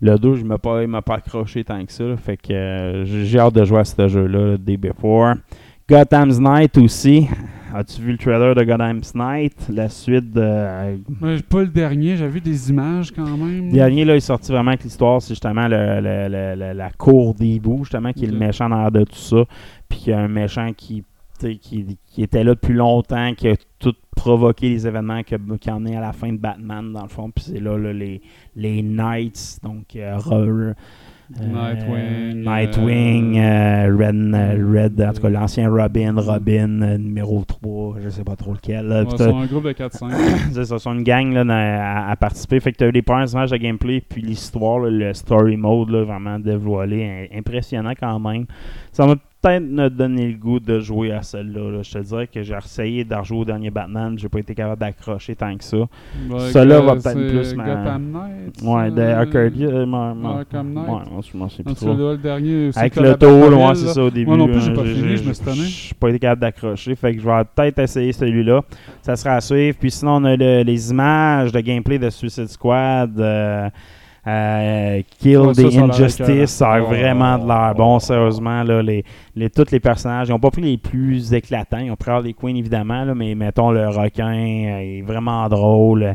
le 0.00 0.16
2, 0.16 0.34
je 0.36 0.40
il 0.40 0.46
m'a 0.88 1.02
pas 1.02 1.14
accroché 1.14 1.64
tant 1.64 1.84
que 1.84 1.92
ça. 1.92 2.04
là. 2.04 2.16
Fait 2.16 2.36
que 2.36 2.52
euh, 2.52 3.04
j'ai 3.04 3.38
hâte 3.38 3.54
de 3.54 3.64
jouer 3.64 3.80
à 3.80 3.84
ce 3.84 4.08
jeu-là, 4.08 4.52
le 4.52 4.58
Day 4.58 4.76
Before. 4.76 5.34
Gotham's 5.88 6.38
Night 6.38 6.76
aussi. 6.78 7.26
As-tu 7.74 8.00
vu 8.02 8.12
le 8.12 8.18
trailer 8.18 8.54
de 8.54 8.62
Gotham's 8.62 9.14
Night? 9.14 9.54
La 9.70 9.88
suite 9.88 10.30
de. 10.32 10.40
euh, 10.42 10.96
pas 11.48 11.60
le 11.60 11.68
dernier, 11.68 12.16
j'ai 12.16 12.28
vu 12.28 12.40
des 12.40 12.70
images 12.70 13.10
quand 13.10 13.36
même. 13.36 13.66
le 13.66 13.72
dernier, 13.72 14.04
là, 14.04 14.14
il 14.14 14.18
est 14.18 14.20
sorti 14.20 14.52
vraiment 14.52 14.70
avec 14.70 14.84
l'histoire. 14.84 15.20
C'est 15.20 15.30
justement 15.34 15.66
le- 15.68 16.00
le- 16.00 16.28
le- 16.28 16.54
le- 16.58 16.72
la 16.74 16.90
cour 16.90 17.34
des 17.34 17.58
bouts, 17.58 17.84
justement, 17.84 18.12
qui 18.12 18.24
est 18.24 18.28
le 18.30 18.38
méchant 18.38 18.68
dans 18.68 18.90
de 18.90 19.04
tout 19.04 19.16
ça. 19.16 19.44
Puis 19.88 19.98
qu'il 19.98 20.10
y 20.10 20.12
a 20.14 20.18
un 20.20 20.28
méchant 20.28 20.72
qui, 20.76 21.04
qui, 21.60 21.98
qui 22.06 22.22
était 22.22 22.44
là 22.44 22.54
depuis 22.54 22.74
longtemps, 22.74 23.32
qui 23.34 23.48
a 23.48 23.54
tout 23.78 23.94
provoqué 24.16 24.68
les 24.68 24.86
événements 24.86 25.22
qui 25.22 25.34
a 25.34 25.74
emmené 25.76 25.96
à 25.96 26.00
la 26.00 26.12
fin 26.12 26.32
de 26.32 26.38
Batman, 26.38 26.92
dans 26.92 27.02
le 27.02 27.08
fond. 27.08 27.30
Puis 27.30 27.44
c'est 27.48 27.60
là, 27.60 27.78
là, 27.78 27.92
les, 27.92 28.20
les 28.56 28.82
Knights, 28.82 29.60
donc 29.62 29.94
euh, 29.96 30.18
euh, 30.28 30.74
Nightwing, 31.40 32.42
Nightwing, 32.42 33.38
euh, 33.38 33.86
euh, 33.90 33.96
Red, 33.96 34.34
euh, 34.34 34.82
Red, 34.82 35.02
en 35.02 35.12
tout 35.12 35.20
cas 35.22 35.28
l'ancien 35.28 35.68
Robin, 35.70 36.14
Robin 36.16 36.80
euh, 36.82 36.96
numéro 36.96 37.44
3, 37.44 37.96
je 38.02 38.08
sais 38.08 38.24
pas 38.24 38.34
trop 38.34 38.54
lequel. 38.54 38.86
là. 38.86 39.02
Ouais, 39.02 39.08
c'est 39.16 39.30
un 39.30 39.44
groupe 39.46 39.64
de 39.64 39.72
4-5. 39.72 40.10
c'est 40.52 40.64
ça, 40.64 40.78
c'est 40.78 40.88
une 40.90 41.02
gang 41.02 41.30
là, 41.32 41.44
à, 41.46 42.10
à 42.10 42.16
participer. 42.16 42.58
Fait 42.60 42.72
que 42.72 42.78
tu 42.78 42.84
as 42.84 42.86
eu 42.88 42.92
les 42.92 43.02
personnages 43.02 43.50
de 43.50 43.56
gameplay, 43.58 44.00
puis 44.00 44.22
l'histoire, 44.22 44.78
le 44.80 45.12
story 45.12 45.56
mode, 45.58 45.90
là, 45.90 46.02
vraiment 46.04 46.38
dévoilé, 46.38 47.28
im- 47.30 47.38
impressionnant 47.38 47.92
quand 47.98 48.18
même. 48.20 48.46
Ça 48.92 49.06
m'a 49.06 49.14
peut-être 49.40 49.62
me 49.62 49.88
donné 49.88 50.28
le 50.28 50.36
goût 50.36 50.58
de 50.58 50.80
jouer 50.80 51.12
à 51.12 51.22
celle-là. 51.22 51.70
là. 51.70 51.82
Je 51.82 51.90
te 51.92 51.98
dirais 51.98 52.26
que 52.26 52.42
j'ai 52.42 52.54
essayé 52.56 53.04
de 53.04 53.14
rejouer 53.14 53.38
au 53.38 53.44
dernier 53.44 53.70
Batman, 53.70 54.18
j'ai 54.18 54.28
pas 54.28 54.40
été 54.40 54.54
capable 54.54 54.80
d'accrocher 54.80 55.36
tant 55.36 55.56
que 55.56 55.62
ça. 55.64 55.76
Ouais, 55.76 55.86
que 56.52 56.84
va 56.84 56.96
peut-être 56.96 57.28
plus 57.28 57.54
ma- 57.54 57.64
Gotham 57.64 58.10
Knight. 58.12 58.62
Ouais, 58.62 58.90
de 58.90 59.00
euh, 59.00 59.18
Arcadia, 59.20 59.68
euh, 59.68 59.86
Arkham 60.24 60.72
Knight. 60.72 60.88
Ouais, 60.88 61.00
moi, 61.10 61.20
je 61.32 61.36
m'en 61.38 61.44
En 61.44 61.48
plus 61.48 61.62
tout 61.64 61.74
cas, 61.74 61.74
trop. 61.74 61.94
là, 61.96 62.12
le 62.12 62.18
dernier. 62.18 62.72
c'est 62.72 62.80
Avec 62.80 62.94
que 62.94 63.00
le 63.00 63.08
la 63.10 63.14
tour, 63.14 63.30
Batmobile, 63.30 63.58
ouais, 63.66 63.74
c'est 63.74 63.86
là. 63.86 63.92
ça 63.92 64.02
au 64.02 64.10
début. 64.10 64.26
Moi 64.26 64.36
non 64.36 64.46
plus, 64.46 64.54
là, 64.56 64.60
j'ai 64.60 64.72
pas 64.74 64.84
fini, 64.84 65.16
je 65.16 65.28
me 65.28 65.32
suis 65.32 65.44
tanné. 65.44 65.62
J'ai 65.64 65.94
pas 65.94 66.08
été 66.08 66.18
capable 66.18 66.40
d'accrocher, 66.40 66.96
fait 66.96 67.14
que 67.14 67.20
je 67.20 67.26
vais 67.26 67.42
peut-être 67.54 67.78
essayer 67.78 68.12
celui-là. 68.12 68.62
Ça 69.02 69.14
sera 69.16 69.34
à 69.36 69.40
suivre. 69.40 69.76
Puis 69.78 69.90
sinon, 69.92 70.16
on 70.16 70.24
a 70.24 70.36
le- 70.36 70.62
les 70.62 70.90
images 70.90 71.52
de 71.52 71.60
gameplay 71.60 71.98
de 71.98 72.10
Suicide 72.10 72.48
Squad. 72.48 73.18
euh, 73.20 73.68
euh, 74.28 75.02
Kill 75.18 75.38
Ouais, 75.38 75.52
the 75.54 75.76
Injustice, 75.76 76.50
ça 76.50 76.72
a 76.72 76.80
vraiment 76.80 77.38
de 77.38 77.46
l'air 77.48 77.74
bon, 77.74 77.98
sérieusement. 77.98 78.62
Là, 78.62 78.82
les, 78.82 79.04
les, 79.34 79.48
tous 79.50 79.70
les 79.70 79.80
personnages, 79.80 80.28
ils 80.28 80.32
n'ont 80.32 80.38
pas 80.38 80.50
pris 80.50 80.62
les 80.62 80.76
plus 80.76 81.32
éclatants. 81.32 81.78
Ils 81.78 81.90
ont 81.90 81.96
pris 81.96 82.10
Harley 82.10 82.32
Quinn, 82.34 82.56
évidemment, 82.56 83.04
là, 83.04 83.14
mais 83.14 83.34
mettons 83.34 83.70
le 83.70 83.88
requin, 83.88 84.28
euh, 84.34 84.82
il 84.82 84.98
est 84.98 85.02
vraiment 85.02 85.48
drôle. 85.48 86.14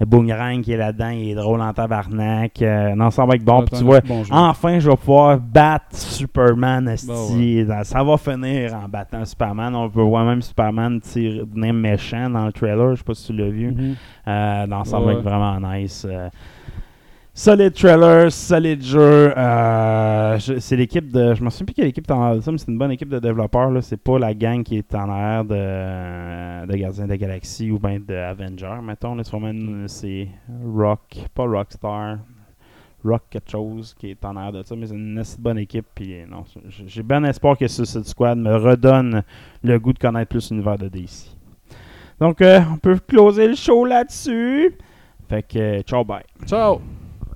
Le 0.00 0.06
Boomerang 0.06 0.62
qui 0.62 0.72
est 0.72 0.76
là-dedans, 0.76 1.10
il 1.10 1.30
est 1.30 1.34
drôle 1.36 1.60
en 1.60 1.72
tabarnak. 1.72 2.60
Euh, 2.60 2.92
non, 2.96 3.10
ça 3.10 3.24
va 3.24 3.34
être 3.36 3.44
bon. 3.44 3.62
Puis 3.64 3.78
tu 3.78 3.84
vois, 3.84 4.00
bon 4.00 4.24
enfin, 4.32 4.80
je 4.80 4.90
vais 4.90 4.96
pouvoir 4.96 5.38
battre 5.38 5.84
Superman. 5.92 6.88
ouais. 6.88 6.96
Ça 7.84 8.02
va 8.02 8.16
finir 8.16 8.74
en 8.74 8.88
battant 8.88 9.24
Superman. 9.24 9.76
On 9.76 9.88
peut 9.88 10.00
voir 10.02 10.24
même 10.24 10.42
Superman 10.42 10.98
tirer- 11.00 11.44
devenir 11.46 11.74
méchant 11.74 12.28
dans 12.30 12.46
le 12.46 12.52
trailer. 12.52 12.92
Je 12.92 12.96
sais 12.96 13.04
pas 13.04 13.14
si 13.14 13.26
tu 13.26 13.32
l'as 13.34 13.50
vu. 13.50 13.76
Euh, 14.26 14.66
non, 14.66 14.82
ça 14.82 14.98
va 14.98 15.12
être 15.12 15.22
vraiment 15.22 15.60
nice. 15.60 16.04
Solide 17.34 17.72
trailer, 17.72 18.30
solide 18.30 18.82
jeu. 18.82 19.32
Euh, 19.34 20.38
c'est 20.38 20.76
l'équipe 20.76 21.10
de. 21.10 21.34
Je 21.34 21.42
me 21.42 21.48
souviens 21.48 21.64
plus 21.64 21.74
quelle 21.74 21.86
équipe 21.86 22.10
en 22.10 22.38
ça, 22.42 22.52
mais 22.52 22.58
c'est 22.58 22.70
une 22.70 22.76
bonne 22.76 22.90
équipe 22.90 23.08
de 23.08 23.18
développeurs. 23.18 23.70
Là. 23.70 23.80
C'est 23.80 23.96
pas 23.96 24.18
la 24.18 24.34
gang 24.34 24.62
qui 24.62 24.76
est 24.76 24.94
en 24.94 25.08
arrière 25.08 25.44
de, 25.46 26.66
de 26.70 26.76
Gardiens 26.76 27.04
de 27.04 27.08
la 27.08 27.16
Galaxie 27.16 27.70
ou 27.70 27.78
bien 27.78 27.98
de 28.06 28.14
Avenger, 28.14 28.74
mettons. 28.82 29.14
là. 29.14 29.22
C'est 29.86 30.28
Rock, 30.74 31.24
pas 31.34 31.44
Rockstar. 31.44 32.18
Rock 33.02 33.22
quelque 33.30 33.50
chose 33.50 33.94
qui 33.98 34.10
est 34.10 34.24
en 34.26 34.36
arrière 34.36 34.52
de 34.52 34.62
ça, 34.62 34.76
mais 34.76 34.86
c'est 34.86 34.94
une 34.94 35.18
assez 35.18 35.40
bonne 35.40 35.58
équipe. 35.58 35.86
Puis 35.94 36.14
non, 36.30 36.44
j'ai- 36.86 37.02
bien 37.02 37.24
espoir 37.24 37.56
que 37.56 37.66
Suicide 37.66 38.04
Squad 38.04 38.36
me 38.36 38.54
redonne 38.56 39.22
le 39.64 39.78
goût 39.78 39.94
de 39.94 39.98
connaître 39.98 40.28
plus 40.28 40.50
l'univers 40.50 40.76
de 40.76 40.88
DC. 40.88 41.30
Donc, 42.20 42.42
euh, 42.42 42.60
on 42.70 42.76
peut 42.76 42.98
closer 43.08 43.48
le 43.48 43.54
show 43.54 43.86
là-dessus. 43.86 44.76
Fait 45.30 45.42
que, 45.42 45.80
ciao, 45.80 46.04
bye. 46.04 46.22
Ciao! 46.46 46.80